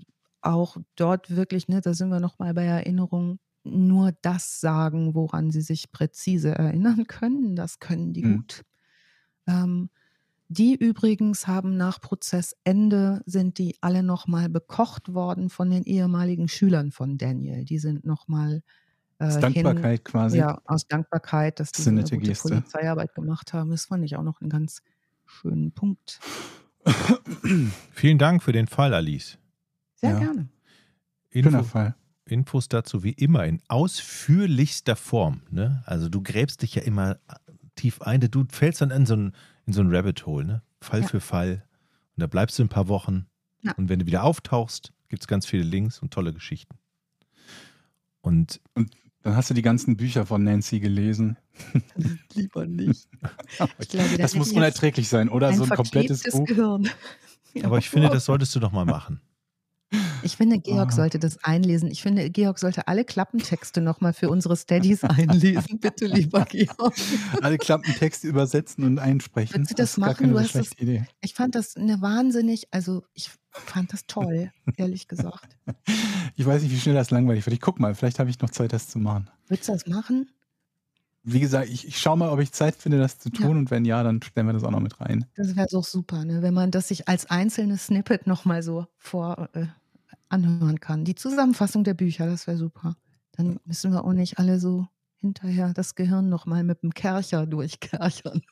auch 0.43 0.77
dort 0.97 1.35
wirklich, 1.35 1.69
ne, 1.69 1.81
da 1.81 1.95
sind 1.95 2.11
wir 2.11 2.20
nochmal 2.20 2.55
bei 2.55 2.65
Erinnerung, 2.65 3.39
nur 3.65 4.12
das 4.23 4.61
sagen, 4.61 5.15
woran 5.15 5.51
sie 5.51 5.62
sich 5.62 5.93
präzise 5.93 6.51
erinnern 6.51 7.07
können. 7.09 7.57
Das 7.57 7.78
können 7.81 8.12
die 8.12 8.23
Mhm. 8.23 8.36
gut. 8.36 8.62
Ähm, 9.47 9.91
die 10.49 10.74
übrigens 10.77 11.47
haben 11.49 11.77
nach 11.77 12.01
Prozessende, 12.01 13.23
sind 13.27 13.59
die 13.59 13.77
alle 13.82 14.03
nochmal 14.03 14.49
bekocht 14.51 15.15
worden 15.15 15.51
von 15.51 15.70
den 15.70 15.85
ehemaligen 15.85 16.49
Schülern 16.49 16.93
von 16.93 17.19
Daniel. 17.19 17.65
Die 17.65 17.78
sind 17.78 18.05
nochmal 18.05 18.62
Aus 19.27 19.39
äh, 19.39 19.45
hin, 19.45 19.73
Dankbarkeit 19.73 20.05
quasi. 20.05 20.39
ja, 20.39 20.61
aus 20.66 20.86
Dankbarkeit, 20.89 21.61
dass 21.61 21.73
die 21.74 21.82
so 21.82 21.91
eine 21.91 22.05
gute 22.09 22.28
Geste. 22.28 22.35
Polizeiarbeit 22.35 23.15
gemacht 23.15 23.53
haben. 23.55 23.70
Das 23.70 23.86
fand 23.86 24.05
ich 24.05 24.16
auch 24.16 24.23
noch 24.24 24.41
einen 24.41 24.51
ganz 24.51 24.82
schönen 25.27 25.73
Punkt. 25.73 26.23
Vielen 27.93 28.19
Dank 28.19 28.43
für 28.43 28.53
den 28.53 28.66
Fall, 28.66 28.95
Alice. 28.95 29.39
Sehr 29.95 30.11
Ja. 30.11 30.15
gerne. 30.15 30.49
Schöner 31.43 31.62
Info, 31.62 31.65
Fall. 31.65 31.95
Infos 32.26 32.68
dazu 32.68 33.02
wie 33.02 33.12
immer 33.12 33.44
in 33.44 33.60
ausführlichster 33.68 34.96
Form. 34.96 35.42
Ne? 35.51 35.82
Also 35.86 36.09
du 36.09 36.22
gräbst 36.22 36.62
dich 36.62 36.74
ja 36.74 36.82
immer 36.82 37.18
tief 37.76 38.01
ein, 38.02 38.20
du 38.20 38.44
fällst 38.51 38.80
dann 38.80 38.90
in 38.90 39.05
so 39.06 39.14
ein, 39.14 39.32
in 39.66 39.72
so 39.72 39.80
ein 39.82 39.94
Rabbit 39.94 40.24
Hole. 40.26 40.44
Ne? 40.44 40.62
Fall 40.80 41.02
Ja. 41.02 41.06
für 41.09 41.20
Fall. 41.20 41.64
Und 42.16 42.20
da 42.20 42.26
bleibst 42.26 42.59
du 42.59 42.62
ein 42.62 42.68
paar 42.68 42.88
Wochen. 42.88 43.26
Ja. 43.62 43.72
Und 43.76 43.88
wenn 43.88 43.98
du 43.98 44.06
wieder 44.06 44.24
auftauchst, 44.24 44.92
gibt 45.09 45.22
es 45.22 45.26
ganz 45.26 45.46
viele 45.46 45.64
Links 45.64 45.98
und 46.01 46.12
tolle 46.12 46.32
Geschichten. 46.32 46.76
Und 48.20 48.60
Dann 49.22 49.36
hast 49.36 49.51
du 49.51 49.55
die 49.55 49.62
ganzen 49.62 49.96
Bücher 49.96 50.24
von 50.26 50.42
Nancy 50.44 50.80
gelesen. 50.80 51.36
Lieber 52.34 52.66
nicht. 52.66 53.09
Ich 53.78 53.88
glaube, 53.88 54.09
da 54.10 54.16
das 54.18 54.34
muss 54.34 54.52
unerträglich 54.52 55.09
sein, 55.09 55.28
oder? 55.28 55.48
ein 55.48 55.56
so 55.56 55.64
ein 55.64 55.70
komplettes 55.70 56.22
Buch. 56.24 56.44
Gehirn. 56.46 56.88
Ja. 57.55 57.64
aber 57.66 57.78
ich 57.78 57.88
finde, 57.88 58.09
das 58.09 58.24
solltest 58.24 58.55
du 58.55 58.60
doch 58.60 58.72
mal 58.72 58.84
machen. 58.84 59.20
Ich 60.24 60.36
finde, 60.36 60.59
Georg 60.59 60.88
Ah. 60.88 60.96
sollte 60.96 61.18
das 61.18 61.42
einlesen. 61.44 61.90
Ich 61.90 62.02
finde, 62.02 62.30
Georg 62.30 62.59
sollte 62.59 62.88
alle 62.88 63.05
Klappentexte 63.05 63.80
nochmal 63.80 64.12
für 64.12 64.30
unsere 64.30 64.56
Steadies 64.56 65.05
einlesen. 65.05 65.78
Bitte, 65.78 66.06
lieber 66.06 66.44
Georg. 66.51 66.94
Alle 67.42 67.59
Klappentexte 67.59 68.26
übersetzen 68.26 68.84
und 68.84 68.98
einsprechen. 68.98 69.64
Du 69.66 69.74
das 69.74 69.96
gar 69.96 70.09
machen? 70.09 70.30
Du 70.30 70.38
hast 70.40 70.55
das- 70.55 70.72
Idee. 70.78 71.05
Ich 71.20 71.34
fand 71.34 71.55
das 71.55 71.76
eine 71.76 72.01
wahnsinnig, 72.01 72.68
also 72.72 73.05
ich 73.14 73.30
fand 73.51 73.92
das 73.92 74.06
toll, 74.06 74.51
ehrlich 74.76 75.09
gesagt. 75.09 75.56
Ich 76.36 76.44
weiß 76.44 76.62
nicht, 76.62 76.72
wie 76.72 76.80
schnell 76.80 76.96
das 76.96 77.12
langweilig 77.12 77.46
wird. 77.46 77.55
Ich 77.55 77.60
guck 77.60 77.78
mal, 77.78 77.94
vielleicht 77.94 78.18
habe 78.18 78.28
ich 78.28 78.40
noch 78.40 78.51
Zeit, 78.51 78.72
das 78.72 78.88
zu 78.88 78.98
machen. 78.98 79.30
Würdest 79.46 79.68
du 79.68 79.72
das 79.72 79.86
machen? 79.86 80.28
Wie 81.22 81.38
gesagt, 81.38 81.68
ich, 81.70 81.86
ich 81.86 81.98
schaue 82.01 82.16
mal, 82.18 82.28
ob 82.30 82.40
ich 82.40 82.51
Zeit 82.51 82.74
finde, 82.74 82.98
das 82.98 83.20
zu 83.20 83.30
tun. 83.30 83.44
Ja. 83.46 83.51
Und 83.52 83.70
wenn 83.70 83.84
ja, 83.84 84.02
dann 84.02 84.20
stellen 84.20 84.48
wir 84.48 84.52
das 84.52 84.64
auch 84.64 84.72
noch 84.72 84.80
mit 84.80 85.01
rein. 85.01 85.26
Das 85.36 85.55
wäre 85.55 85.68
doch 85.70 85.84
super, 85.84 86.24
ne? 86.24 86.42
wenn 86.42 86.52
man 86.52 86.72
das 86.72 86.88
sich 86.88 87.06
als 87.09 87.30
einzelnes 87.30 87.86
Snippet 87.86 88.26
nochmal 88.26 88.64
so 88.64 88.86
vor 88.98 89.48
äh, 89.52 89.66
anhören 90.35 90.81
kann. 90.81 91.05
Die 91.05 91.15
Zusammenfassung 91.15 91.85
der 91.85 91.94
Bücher, 91.94 92.27
das 92.27 92.47
wäre 92.47 92.59
super. 92.59 92.97
Dann 93.32 93.59
müssen 93.65 93.93
wir 93.93 94.05
auch 94.05 94.12
nicht 94.12 94.39
alle 94.39 94.59
so 94.59 94.86
hinterher 95.16 95.73
das 95.73 95.94
Gehirn 95.94 96.28
nochmal 96.28 96.65
mit 96.65 96.82
dem 96.82 96.93
Kercher 96.93 97.47
durchkerchern. 97.47 98.43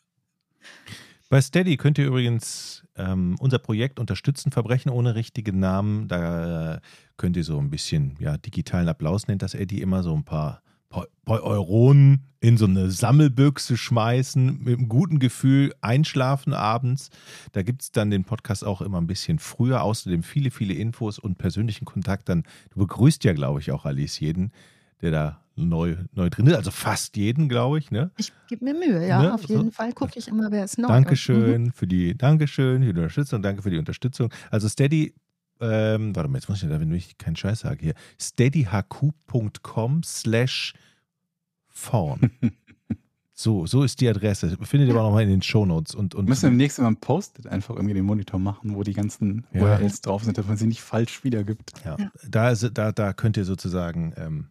Bei 1.29 1.41
Steady 1.41 1.77
könnt 1.77 1.99
ihr 1.99 2.07
übrigens 2.07 2.85
ähm, 2.97 3.37
unser 3.39 3.59
Projekt 3.59 3.99
unterstützen, 3.99 4.53
Verbrechen 4.53 4.91
ohne 4.91 5.15
richtigen 5.15 5.59
Namen. 5.59 6.09
Da 6.09 6.81
könnt 7.17 7.37
ihr 7.37 7.45
so 7.45 7.59
ein 7.59 7.71
bisschen, 7.71 8.17
ja, 8.21 8.37
digitalen 8.37 8.89
Applaus 8.89 9.29
nennt 9.29 9.43
das 9.43 9.55
Eddie 9.55 9.81
immer, 9.81 10.03
so 10.03 10.15
ein 10.15 10.25
paar, 10.25 10.63
Euronen 11.27 12.24
in 12.40 12.56
so 12.56 12.64
eine 12.64 12.90
Sammelbüchse 12.90 13.77
schmeißen, 13.77 14.64
mit 14.64 14.78
einem 14.78 14.89
guten 14.89 15.20
Gefühl 15.20 15.73
einschlafen 15.81 16.52
abends. 16.55 17.10
Da 17.52 17.62
gibt 17.62 17.82
es 17.82 17.93
dann 17.93 18.10
den 18.10 18.24
Podcast 18.24 18.64
auch 18.64 18.82
immer 18.82 19.01
ein 19.01 19.06
bisschen 19.06 19.39
früher, 19.39 19.82
außerdem 19.82 20.24
viele, 20.24 20.51
viele 20.51 20.74
Infos 20.74 21.20
und 21.20 21.39
persönlichen 21.39 21.85
Kontakt. 21.85 22.28
Dann, 22.28 22.43
du 22.70 22.81
begrüßt 22.81 23.23
ja, 23.24 23.32
glaube 23.32 23.60
ich, 23.60 23.70
auch 23.70 23.85
Alice 23.85 24.19
jeden, 24.19 24.51
der 25.01 25.12
da 25.12 25.40
neu, 25.55 25.97
neu 26.14 26.31
drin 26.31 26.47
ist. 26.48 26.56
Also 26.56 26.70
fast 26.73 27.16
jeden, 27.16 27.48
glaube 27.48 27.78
ich, 27.78 27.90
ne? 27.90 28.10
Ich 28.16 28.32
gebe 28.48 28.64
mir 28.64 28.74
Mühe, 28.74 29.06
ja. 29.06 29.23
Ne? 29.23 29.35
Auf 29.35 29.43
So. 29.47 29.56
jeden 29.56 29.70
Fall 29.70 29.93
gucke 29.93 30.19
ich 30.19 30.27
immer, 30.27 30.51
wer 30.51 30.64
ist 30.64 30.78
neu. 30.78 30.89
Dankeschön 30.89 31.73
für 31.73 31.86
die, 31.86 32.16
Dankeschön 32.16 32.82
für 32.82 32.93
die 32.93 33.01
Unterstützung, 33.01 33.43
danke 33.43 33.62
für 33.62 33.70
die 33.70 33.78
Unterstützung. 33.78 34.32
Also 34.51 34.69
Steady, 34.69 35.14
ähm, 35.63 36.15
warte 36.15 36.29
mal, 36.29 36.39
jetzt 36.39 36.49
muss 36.49 36.63
ich 36.63 36.69
da, 36.69 36.81
wenn 36.81 36.93
ich 36.93 37.17
keinen 37.19 37.37
Scheiß 37.37 37.61
sage 37.61 37.79
hier, 37.81 37.95
steadyhq.com 38.21 40.03
slash 40.03 40.75
fawn. 41.69 42.31
So, 43.35 43.67
so 43.67 43.83
ist 43.83 44.01
die 44.01 44.09
Adresse. 44.09 44.57
Findet 44.63 44.89
ihr 44.91 44.95
aber 44.95 45.03
nochmal 45.05 45.25
in 45.25 45.31
den 45.31 45.43
Shownotes. 45.43 45.95
Und, 45.97 46.15
und 46.15 46.27
Wir 46.27 46.29
müssen 46.29 46.47
im 46.51 46.57
nächsten 46.59 46.83
Mal 46.83 46.89
ein 46.89 46.97
Post-it 46.97 47.47
einfach 47.49 47.75
irgendwie 47.75 47.95
den 47.95 48.05
Monitor 48.05 48.39
machen, 48.39 48.77
wo 48.77 48.85
die 48.85 48.93
ganzen 48.93 49.47
Ja. 49.53 49.63
URLs 49.63 50.01
drauf 50.03 50.23
sind, 50.23 50.39
dass 50.39 50.47
man 50.47 50.57
sie 50.59 50.67
nicht 50.67 50.83
falsch 50.83 51.25
wiedergibt. 51.25 51.73
ja, 51.85 51.97
Ja. 51.99 52.13
Da, 52.29 52.51
ist, 52.51 52.71
da, 52.75 52.93
da 52.93 53.13
könnt 53.15 53.37
ihr 53.39 53.45
sozusagen 53.45 54.13
ähm, 54.17 54.47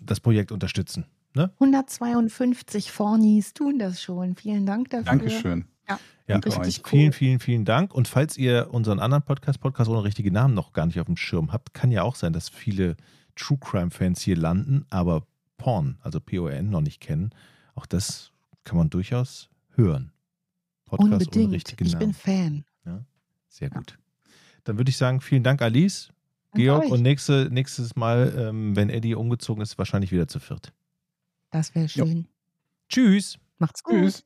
das 0.00 0.20
Projekt 0.20 0.50
unterstützen. 0.50 1.04
Ne? 1.34 1.50
152 1.58 2.90
Fornis 2.90 3.52
tun 3.52 3.78
das 3.78 4.00
schon. 4.00 4.36
Vielen 4.36 4.64
Dank 4.64 4.88
dafür. 4.90 5.04
Dankeschön. 5.04 5.64
Ja. 5.88 5.98
Ja, 6.26 6.36
richtig 6.36 6.58
euch. 6.60 6.78
cool. 6.84 6.90
Vielen, 6.90 7.12
vielen, 7.12 7.40
vielen 7.40 7.64
Dank. 7.66 7.92
Und 7.94 8.08
falls 8.08 8.38
ihr 8.38 8.68
unseren 8.72 8.98
anderen 8.98 9.22
Podcast, 9.24 9.60
Podcast 9.60 9.90
ohne 9.90 10.04
richtige 10.04 10.30
Namen, 10.32 10.54
noch 10.54 10.72
gar 10.72 10.86
nicht 10.86 10.98
auf 10.98 11.06
dem 11.06 11.16
Schirm 11.18 11.52
habt, 11.52 11.74
kann 11.74 11.90
ja 11.90 12.02
auch 12.02 12.14
sein, 12.16 12.32
dass 12.32 12.48
viele 12.48 12.96
True 13.36 13.58
Crime-Fans 13.60 14.22
hier 14.22 14.36
landen, 14.36 14.86
aber 14.88 15.26
Porn, 15.58 15.98
also 16.02 16.20
P-O-N, 16.20 16.70
noch 16.70 16.80
nicht 16.80 17.00
kennen. 17.00 17.30
Auch 17.74 17.84
das 17.86 18.32
kann 18.64 18.78
man 18.78 18.88
durchaus 18.88 19.50
hören. 19.74 20.12
Podcast 20.86 21.02
ohne 21.04 21.14
Unbedingt. 21.16 21.52
richtige 21.52 21.84
Ich 21.84 21.92
Namen. 21.92 22.06
bin 22.06 22.14
Fan. 22.14 22.64
Sehr 23.48 23.70
gut. 23.70 23.98
Dann 24.64 24.78
würde 24.78 24.88
ich 24.90 24.96
sagen, 24.96 25.20
vielen 25.20 25.42
Dank, 25.44 25.60
Alice, 25.62 26.08
Danke 26.52 26.62
Georg. 26.64 26.84
euch. 26.84 26.90
Und 26.90 27.02
nächste, 27.02 27.48
nächstes 27.50 27.94
Mal, 27.96 28.34
ähm, 28.36 28.74
wenn 28.74 28.88
Eddie 28.88 29.14
umgezogen 29.14 29.62
ist, 29.62 29.76
wahrscheinlich 29.78 30.10
wieder 30.10 30.26
zu 30.26 30.40
viert. 30.40 30.72
Das 31.50 31.74
wäre 31.74 31.88
schön. 31.88 32.26
Tschüss. 32.88 33.38
Macht's 33.58 33.82
gut. 33.82 33.94
Tschüss. 33.94 34.24